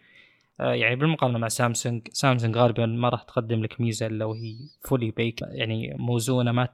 آه، 0.60 0.74
يعني 0.74 0.96
بالمقارنة 0.96 1.38
مع 1.38 1.48
سامسونج 1.48 2.08
سامسونج 2.12 2.56
غالبا 2.56 2.86
ما 2.86 3.08
راح 3.08 3.22
تقدم 3.22 3.62
لك 3.62 3.80
ميزة 3.80 4.06
إلا 4.06 4.24
وهي 4.24 4.56
fully 4.84 5.10
baked 5.10 5.40
يعني 5.42 5.96
موزونة 5.98 6.52
ما. 6.52 6.68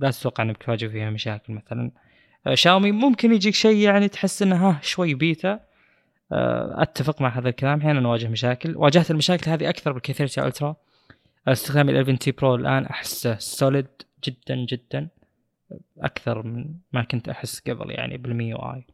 لا 0.00 0.10
تتوقع 0.10 0.44
إنك 0.44 0.56
تواجه 0.56 0.86
فيها 0.86 1.10
مشاكل 1.10 1.52
مثلا. 1.52 1.90
آه، 2.46 2.54
شاومي 2.54 2.92
ممكن 2.92 3.32
يجيك 3.32 3.54
شيء 3.54 3.76
يعني 3.76 4.08
تحس 4.08 4.42
إنه 4.42 4.68
ها 4.68 4.80
شوي 4.82 5.14
بيتا. 5.14 5.60
أتفق 6.32 7.22
مع 7.22 7.38
هذا 7.38 7.48
الكلام. 7.48 7.80
أحيانا 7.80 8.00
نواجه 8.00 8.28
مشاكل. 8.28 8.76
واجهت 8.76 9.10
المشاكل 9.10 9.50
هذه 9.50 9.68
أكثر 9.68 9.92
بال 9.92 10.14
K30 10.14 10.46
Ultra. 10.46 10.76
استخدام 11.48 11.88
ال 11.88 11.96
11T 11.96 12.32
Pro 12.32 12.54
الآن 12.54 12.86
أحسه 12.86 13.38
solid 13.38 13.86
جدا 14.24 14.66
جدا 14.68 15.08
أكثر 15.98 16.42
من 16.42 16.74
ما 16.92 17.02
كنت 17.02 17.28
أحس 17.28 17.60
قبل 17.60 17.90
يعني 17.90 18.16
بال 18.16 18.56
MIUI 18.56 18.86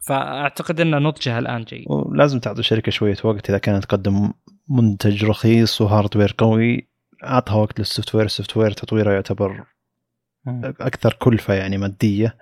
فأعتقد 0.00 0.80
إن 0.80 1.02
نضجها 1.02 1.38
الآن 1.38 1.64
جيد. 1.64 1.84
ولازم 1.88 2.38
تعطي 2.38 2.60
الشركة 2.60 2.92
شوية 2.92 3.16
وقت 3.24 3.50
إذا 3.50 3.58
كانت 3.58 3.84
تقدم 3.84 4.32
منتج 4.68 5.24
رخيص 5.24 5.80
و 5.80 5.86
hardware 5.86 6.34
قوي 6.38 6.88
أعطها 7.24 7.54
وقت 7.54 7.78
لل 7.78 8.14
software 8.14 8.26
ال 8.26 8.56
software 8.56 8.70
تطويره 8.70 9.12
يعتبر 9.12 9.64
أكثر 10.80 11.12
كلفة 11.12 11.54
يعني 11.54 11.78
مادية. 11.78 12.36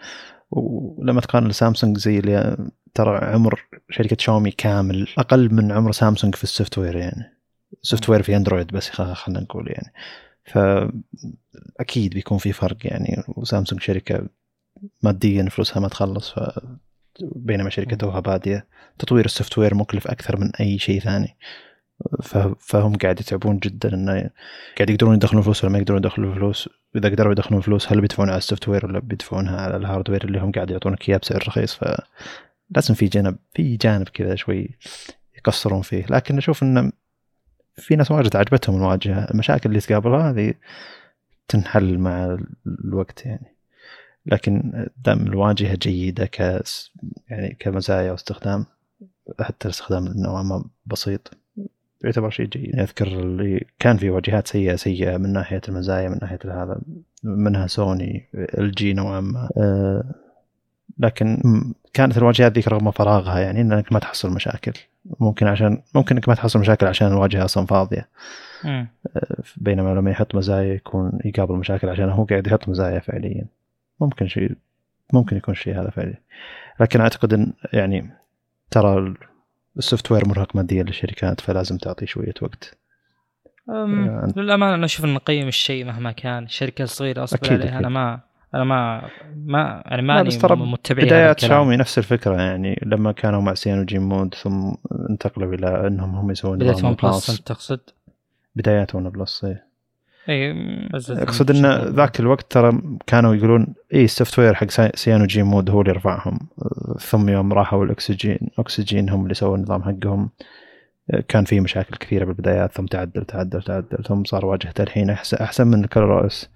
ولما 0.51 1.21
تقارن 1.21 1.53
سامسونج 1.53 1.99
زي 1.99 2.19
اللي 2.19 2.57
ترى 2.95 3.19
عمر 3.19 3.65
شركة 3.91 4.17
شاومي 4.21 4.51
كامل 4.51 5.09
أقل 5.19 5.55
من 5.55 5.73
عمر 5.73 5.93
سامسونج 5.93 6.35
في 6.35 6.45
ال 6.45 6.79
software 6.79 6.97
يعني. 6.97 7.39
software 7.83 8.23
في 8.23 8.37
أندرويد 8.37 8.67
بس 8.67 8.91
خلينا 8.91 9.41
نقول 9.41 9.69
يعني. 9.69 9.93
فأكيد 10.49 12.15
بيكون 12.15 12.39
في 12.39 12.53
فرق 12.53 12.77
يعني 12.83 13.23
وسامسونج 13.29 13.83
شركة 13.83 14.29
ماديا 15.03 15.49
فلوسها 15.49 15.81
ما 15.81 15.89
تخلص 15.89 16.31
ف 16.31 16.39
بينما 17.21 17.71
شركة 17.71 17.97
توها 17.97 18.21
بادية. 18.21 18.67
تطوير 18.99 19.25
ال 19.25 19.59
software 19.59 19.75
مكلف 19.75 20.07
أكثر 20.07 20.41
من 20.41 20.51
أي 20.61 20.79
شيء 20.79 21.01
ثاني. 21.01 21.37
فهم 22.61 22.97
قاعد 22.97 23.21
يتعبون 23.21 23.59
جدا 23.59 23.95
إنه 23.95 24.31
قاعد 24.77 24.91
يقدرون 24.91 25.15
يدخلون 25.15 25.43
فلوس 25.43 25.65
ولا 25.65 25.73
ما 25.73 25.79
يقدرون 25.79 25.99
يدخلون 25.99 26.35
فلوس. 26.35 26.69
واذا 26.95 27.09
قدروا 27.09 27.33
يدخلون 27.33 27.61
فلوس 27.61 27.93
هل 27.93 28.01
بيدفعون 28.01 28.29
على 28.29 28.39
ال 28.39 28.69
software 28.69 28.87
ولا 28.87 28.99
بيدفعونها 28.99 29.61
على 29.61 29.77
ال 29.77 29.82
hardware 29.82 30.25
اللي 30.25 30.39
هم 30.39 30.53
قاعد 30.53 30.71
يعطونك 30.71 31.09
إياه 31.09 31.19
بسعر 31.19 31.49
رخيص؟ 31.49 31.75
فلازم 31.75 32.95
في 32.95 33.07
جانب 33.07 33.37
في 33.55 33.77
جانب 33.77 34.09
كذا 34.09 34.35
شوي 34.35 34.71
يقصرون 35.39 35.83
فيه. 35.83 36.07
لكن 36.11 36.39
أشوف 36.39 36.63
إنه 36.63 36.93
في 37.79 37.97
ناس 37.97 38.11
واجد 38.11 38.37
عجبتهم 38.37 38.77
الواجهه 38.77 39.31
المشاكل 39.31 39.69
اللي 39.69 39.81
تقابلها 39.81 40.31
هذه 40.31 40.55
تنحل 41.49 41.99
مع 41.99 42.39
الوقت 42.67 43.27
يعني. 43.27 43.55
لكن 44.27 44.87
دام 45.05 45.27
الواجهة 45.27 45.77
جيدة 45.77 46.27
ك 46.27 46.63
يعني 47.31 47.57
كمزايا 47.61 48.13
واستخدام 48.13 48.67
حتى 49.41 49.69
الاستخدام 49.69 50.05
نوعا 50.05 50.43
ما 50.43 50.65
بسيط. 50.87 51.31
يعتبر 52.05 52.31
شيء 52.31 52.47
جيد. 52.47 52.65
يعني 52.65 52.83
أذكر 52.83 53.07
اللي 53.07 53.67
كان 53.79 53.97
في 53.97 54.11
واجهات 54.11 54.49
سيئة 54.49 54.77
سيئة 54.77 55.17
من 55.17 55.33
ناحية 55.33 55.61
المزايا 55.69 56.09
من 56.09 56.19
ناحية 56.23 56.39
هذا 56.45 56.81
منها 57.25 57.67
سوني 57.67 58.29
ال 58.35 58.73
جي 58.73 58.93
نوعا 58.93 59.21
ما. 59.21 59.49
أه 59.57 60.15
لكن 60.99 61.43
كانت 61.93 62.19
الواجهات 62.19 62.53
ذيك 62.53 62.69
رغم 62.69 62.91
فراغها 62.91 63.39
يعني 63.39 63.61
إنك 63.61 63.93
ما 63.93 63.99
تحصل 63.99 64.31
مشاكل. 64.31 64.73
ممكن 65.21 65.47
عشان 65.47 65.83
ممكن 65.95 66.17
إنك 66.17 66.29
ما 66.29 66.35
تحصل 66.35 66.59
مشاكل 66.59 66.87
عشان 66.87 67.09
الواجهة 67.09 67.45
أصلا 67.45 67.67
فاضية. 67.67 68.09
م. 68.65 68.69
آه، 68.69 68.87
بينما 69.57 69.95
لما 69.95 70.11
يحط 70.11 70.35
مزايا 70.35 70.75
يكون 70.75 71.19
يقابل 71.25 71.55
مشاكل 71.55 71.89
عشان 71.89 72.11
هو 72.11 72.25
قاعد 72.25 72.47
يحط 72.47 72.69
مزايا 72.69 72.99
فعليا. 72.99 73.47
ممكن 74.01 74.29
شيء 74.29 74.53
ممكن 75.13 75.37
يكون 75.37 75.55
الشيء 75.55 75.81
هذا 75.81 75.91
فعلي 75.91 76.15
لكن 76.81 77.01
أعتقد 77.01 77.35
إن 77.35 77.53
يعني 77.73 78.11
ترى 78.71 79.15
ال 79.79 80.13
software 80.13 80.29
مرهق 80.29 80.57
ماديا 80.57 80.83
للشركات 80.83 81.41
فلازم 81.41 81.77
تعطي 81.79 82.07
شوية 82.07 82.35
وقت. 82.43 82.79
أه 83.71 84.33
للأمانة 84.37 84.75
أنا 84.75 84.85
أشوف 84.85 85.05
إن 85.05 85.15
نقيم 85.15 85.49
الشيء 85.49 85.85
مهما 85.85 86.13
كان 86.13 86.45
الشركة 86.45 86.83
الصغيره 86.83 87.25
أصبر 87.25 87.53
عليها 87.53 87.65
أكيد. 87.65 87.77
أنا 87.77 87.89
ما 87.89 88.21
أنا 88.55 88.65
ما 88.65 89.09
ما 89.37 89.83
يعني 89.87 90.03
ماني 90.03 90.39
متبع 90.47 91.03
بدايات 91.03 91.41
شاومي 91.41 91.77
نفس 91.77 91.99
الفكرة 91.99 92.37
يعني 92.37 92.81
لما 92.87 93.13
كانوا 93.13 93.41
مع 93.41 93.55
CyanogenMod 93.55 94.35
ثم 94.35 94.73
انتقلوا 95.11 95.55
إلى 95.55 95.87
إنهم 95.87 96.15
هم 96.15 96.31
يسوون 96.31 96.59
بداية 96.59 96.85
ون 96.85 96.95
بلس 96.95 97.43
تقصد؟ 97.43 97.81
بدايات 98.57 98.95
ون 98.95 99.11
بلس 99.11 99.45
إي 99.45 99.63
اي 100.29 100.55
أقصد 100.95 101.51
إن 101.51 101.67
ذاك 101.95 102.21
الوقت 102.21 102.53
ترى 102.53 102.83
كانوا 103.07 103.35
يقولون 103.35 103.75
إي 103.95 104.05
ال 104.05 104.39
software 104.39 104.55
حق 104.55 104.67
CyanogenMod 104.95 105.71
هو 105.71 105.81
اللي 105.81 105.93
رفعهم. 105.93 106.39
ثم 107.01 107.29
يوم 107.29 107.53
راحوا 107.53 107.85
الأكسجين 107.85 108.39
أكسجين 108.59 109.11
هم 109.11 109.23
اللي 109.23 109.35
سووا 109.35 109.57
النظام 109.57 109.83
حقهم. 109.83 110.31
كان 111.29 111.45
في 111.45 111.61
مشاكل 111.61 111.97
كثيرة 111.97 112.25
بالبدايات 112.25 112.73
ثم 112.73 112.87
تعدل 112.87 113.25
تعدل 113.25 113.63
تعدل 113.63 114.05
ثم 114.05 114.25
صار 114.25 114.47
واجهته 114.47 114.83
الحين 114.83 115.11
أحسن 115.11 115.67
من 115.67 115.85
ال 115.85 116.27
ColorOS. 116.27 116.51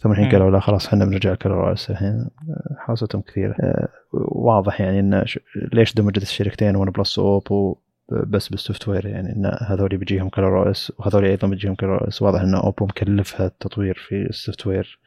ثم 0.00 0.12
الحين 0.12 0.28
قالوا 0.30 0.50
لا 0.50 0.60
خلاص 0.60 0.86
إحنا 0.86 1.04
بنرجع 1.04 1.32
ال 1.32 1.72
ColorOS 1.72 1.90
الحين 1.90 2.30
حوستهم 2.78 3.20
كثيرة. 3.22 3.54
آه، 3.60 3.88
واضح 4.30 4.80
يعني 4.80 5.00
إن 5.00 5.24
ليش 5.72 5.94
دمجت 5.94 6.22
الشركتين 6.22 6.76
ون 6.76 6.90
بلس 6.90 7.18
واوبو 7.18 7.76
بس 8.10 8.48
بال 8.48 8.88
software؟ 8.88 9.06
يعني 9.06 9.32
إن 9.32 9.50
هذول 9.66 9.96
بيجيهم 9.96 10.28
ColorOS 10.28 10.92
وهذول 10.98 11.24
أيضا 11.24 11.48
بيجيهم 11.48 11.74
ColorOS 11.74 12.22
واضح 12.22 12.40
إن 12.40 12.54
اوبو 12.54 12.84
مكلفها 12.84 13.46
التطوير 13.46 13.94
في 13.94 14.14
ال 14.22 14.66
software 14.66 14.98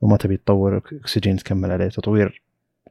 وما 0.00 0.16
تبي 0.16 0.36
تطور 0.36 0.76
أكسجين 0.76 1.36
تكمل 1.36 1.70
عليه. 1.70 1.88
تطوير 1.88 2.42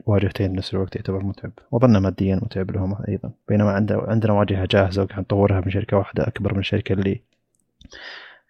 واجهتين 0.05 0.53
بنفس 0.53 0.73
الوقت 0.73 0.95
يعتبر 0.95 1.23
متعب. 1.23 1.51
وظن 1.71 1.97
ماديا 1.97 2.35
متعب 2.35 2.71
لهم 2.71 2.95
أيضا. 3.09 3.31
بينما 3.49 3.71
عندنا 3.71 3.99
عندنا 4.07 4.33
واجهة 4.33 4.67
جاهزة 4.71 5.03
وقاعد 5.03 5.19
نطورها 5.19 5.61
من 5.65 5.71
شركة 5.71 5.97
واحدة 5.97 6.27
أكبر 6.27 6.53
من 6.53 6.59
الشركة 6.59 6.93
اللي 6.93 7.21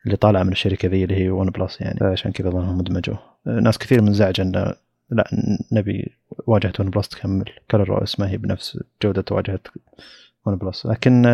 اللي 0.06 0.18
طالعة 0.18 0.44
من 0.44 0.52
الشركة 0.52 0.88
ذي 0.90 1.04
اللي 1.04 1.16
هي 1.16 1.30
ون 1.30 1.50
بلس 1.50 1.82
يعني. 1.82 2.00
عشان 2.02 2.32
كذا 2.32 2.50
ظنهم 2.50 2.78
دمجوا 2.78 3.16
ناس 3.46 3.78
كثير 3.78 4.02
منزعج 4.02 4.42
إن 4.42 4.74
لا 5.10 5.28
نبي 5.72 6.12
واجهة 6.48 6.74
ون 6.80 6.90
بلس 6.90 7.10
تكمل. 7.10 7.50
ColorOS 7.72 8.20
ما 8.20 8.30
هي 8.30 8.38
بنفس 8.38 8.80
جودة 9.04 9.26
واجهة 9.32 9.60
ون 10.46 10.56
بلس 10.56 10.86
لكن 10.86 11.26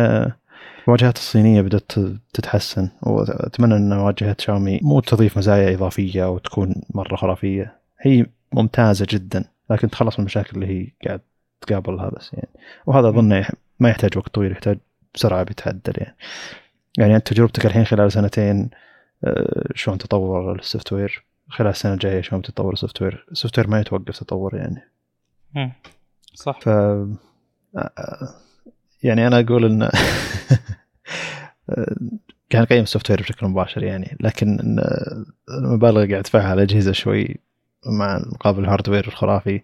الواجهات 0.84 1.16
الصينية 1.16 1.62
بدأت 1.62 1.92
تتحسن. 2.32 2.88
وأتمنى 3.02 3.76
إن 3.76 3.92
واجهة 3.92 4.36
شاومي 4.38 4.80
مو 4.82 5.00
تضيف 5.00 5.38
مزايا 5.38 5.74
إضافية 5.74 6.24
أو 6.24 6.38
تكون 6.38 6.74
مرة 6.94 7.16
خرافية. 7.16 7.78
هي 8.00 8.26
ممتازة 8.52 9.06
جدا. 9.10 9.44
لكن 9.70 9.90
تخلص 9.90 10.14
من 10.18 10.20
المشاكل 10.22 10.50
اللي 10.54 10.66
هي 10.66 10.88
قاعد 11.06 11.20
تقابلها 11.60 12.08
بس 12.08 12.30
يعني. 12.32 12.48
وهذا 12.86 13.08
أظن 13.08 13.44
ما 13.80 13.88
يحتاج 13.88 14.18
وقت 14.18 14.34
طويل 14.34 14.52
يحتاج 14.52 14.78
بسرعة 15.14 15.42
بيتعدل 15.42 15.92
يعني. 15.96 16.16
يعني 16.98 17.16
أنت 17.16 17.28
تجربتك 17.28 17.66
الحين 17.66 17.84
خلال 17.84 18.12
سنتين 18.12 18.70
آه، 19.24 19.68
شلون 19.74 19.98
تطور 19.98 20.58
ال 20.58 20.92
software 20.92 21.24
خلال 21.48 21.70
السنة 21.70 21.92
الجاية 21.92 22.20
شلون 22.20 22.40
بتطور 22.40 22.72
ال 22.72 23.02
software 23.02 23.26
ال 23.32 23.58
software 23.58 23.68
ما 23.68 23.80
يتوقف 23.80 24.18
تطور 24.18 24.56
يعني. 24.56 24.82
مم. 25.54 25.72
صح. 26.34 26.60
ف 26.60 26.66
يعني 29.02 29.26
أنا 29.26 29.40
أقول 29.40 29.64
إن 29.64 29.90
كان 32.50 32.64
قيم 32.64 32.82
ال 32.82 33.10
software 33.10 33.20
بشكل 33.20 33.46
مباشر 33.46 33.82
يعني 33.82 34.16
لكن 34.20 34.78
المبالغ 35.48 36.10
قاعد 36.10 36.22
تدفعها 36.22 36.48
على 36.48 36.62
الاجهزه 36.62 36.92
شوي 36.92 37.36
مع 37.86 38.22
مقابل 38.32 38.64
ال 38.64 38.69
hardware 38.69 39.08
الخرافي 39.08 39.62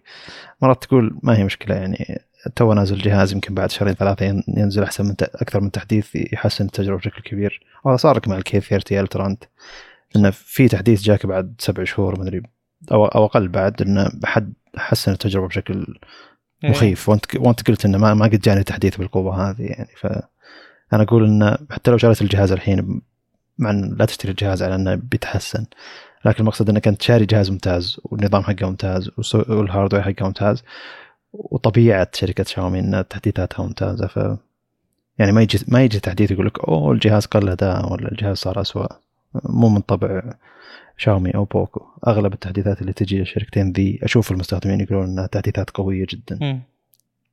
مرات 0.61 0.83
تقول 0.83 1.19
ما 1.23 1.37
هي 1.37 1.43
مشكلة 1.43 1.75
يعني. 1.75 2.19
تو 2.55 2.73
نازل 2.73 2.97
جهاز 2.97 3.33
يمكن 3.33 3.53
بعد 3.53 3.71
شهرين 3.71 3.93
ثلاثة 3.93 4.43
ينزل 4.47 4.83
أحسن 4.83 5.05
من 5.05 5.15
أكثر 5.21 5.61
من 5.61 5.71
تحديث 5.71 6.15
يحسن 6.15 6.65
التجربة 6.65 6.97
بشكل 6.97 7.21
كبير. 7.21 7.61
وهذا 7.83 7.97
صار 7.97 8.15
لك 8.17 8.27
مع 8.27 8.37
ال 8.37 8.59
K30 8.59 8.99
Ultra 8.99 9.27
انت 9.27 9.43
إنه 10.15 10.29
في 10.29 10.67
تحديث 10.67 11.01
جاك 11.01 11.25
بعد 11.25 11.55
سبع 11.59 11.83
شهور 11.83 12.19
مدري 12.19 12.41
أو 12.91 13.05
أو 13.05 13.25
أقل 13.25 13.47
بعد 13.47 13.81
إنه 13.81 14.11
حد 14.25 14.53
حسن 14.77 15.11
التجربة 15.11 15.47
بشكل 15.47 15.85
إيه. 16.63 16.69
مخيف. 16.69 17.09
وأنت 17.09 17.35
وأنت 17.35 17.67
قلت 17.67 17.85
إنه 17.85 17.97
ما 17.97 18.13
ما 18.13 18.25
قد 18.25 18.39
جاني 18.39 18.63
تحديث 18.63 18.97
بالقوة 18.97 19.49
هذه 19.49 19.61
يعني. 19.61 19.89
ف 19.97 20.07
أنا 20.93 21.03
أقول 21.03 21.25
إنه 21.25 21.57
حتى 21.71 21.91
لو 21.91 21.97
شريت 21.97 22.21
الجهاز 22.21 22.51
الحين 22.51 23.01
مع 23.57 23.69
إن 23.69 23.95
لا 23.99 24.05
تشتري 24.05 24.31
الجهاز 24.31 24.63
على 24.63 24.75
إنه 24.75 24.95
بيتحسن. 24.95 25.65
لكن 26.25 26.39
المقصد 26.39 26.69
إنك 26.69 26.87
أنت 26.87 27.01
شاري 27.01 27.25
جهاز 27.25 27.51
ممتاز 27.51 27.99
والنظام 28.03 28.43
حقه 28.43 28.69
ممتاز 28.69 29.11
وال 29.33 29.47
hardware 29.47 30.03
حقه 30.03 30.25
ممتاز. 30.25 30.63
وطبيعة 31.37 32.07
شركة 32.13 32.43
شاومي 32.43 32.79
إن 32.79 33.05
تحديثاتها 33.09 33.63
ممتازة 33.63 34.07
ف 34.07 34.37
يعني 35.19 35.31
ما 35.31 35.41
يجي 35.41 35.59
ما 35.67 35.83
يجي 35.83 35.99
تحديث 35.99 36.31
يقول 36.31 36.45
لك 36.45 36.59
أوه 36.59 36.91
الجهاز 36.91 37.25
قل 37.25 37.49
اداء 37.49 37.93
ولا 37.93 38.11
الجهاز 38.11 38.37
صار 38.37 38.61
اسوء 38.61 38.87
مو 39.43 39.69
من 39.69 39.81
طبع 39.81 40.21
شاومي 40.97 41.35
أو 41.35 41.45
بوكو. 41.45 41.85
أغلب 42.07 42.33
التحديثات 42.33 42.81
اللي 42.81 42.93
تجي 42.93 43.21
الشركتين 43.21 43.71
ذي 43.71 43.99
أشوف 44.03 44.31
المستخدمين 44.31 44.81
يقولون 44.81 45.05
إنها 45.05 45.27
تحديثات 45.27 45.69
قوية 45.69 46.05
جدا. 46.09 46.63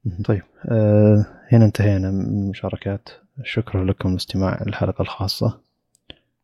م. 0.05 0.23
طيب 0.25 0.43
آه 0.65 1.27
هنا 1.53 1.65
انتهينا 1.65 2.11
من 2.11 2.21
المشاركات. 2.21 3.09
شكرا 3.45 3.85
لكم 3.85 4.13
لاستماع 4.13 4.63
الحلقة 4.67 5.03
الخاصة. 5.03 5.59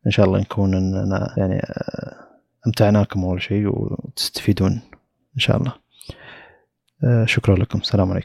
إن 0.06 0.10
شاء 0.10 0.26
الله 0.26 0.40
نكون 0.40 0.74
إننا 0.74 1.34
يعني 1.36 1.60
آه 1.60 2.14
أمتعناكم 2.66 3.24
أول 3.24 3.42
شيء 3.42 3.66
وتستفيدون 3.68 4.72
إن 5.34 5.40
شاء 5.40 5.56
الله. 5.56 5.72
شكرا 7.24 7.56
لكم. 7.56 7.78
السلام 7.78 8.10
عليكم. 8.10 8.16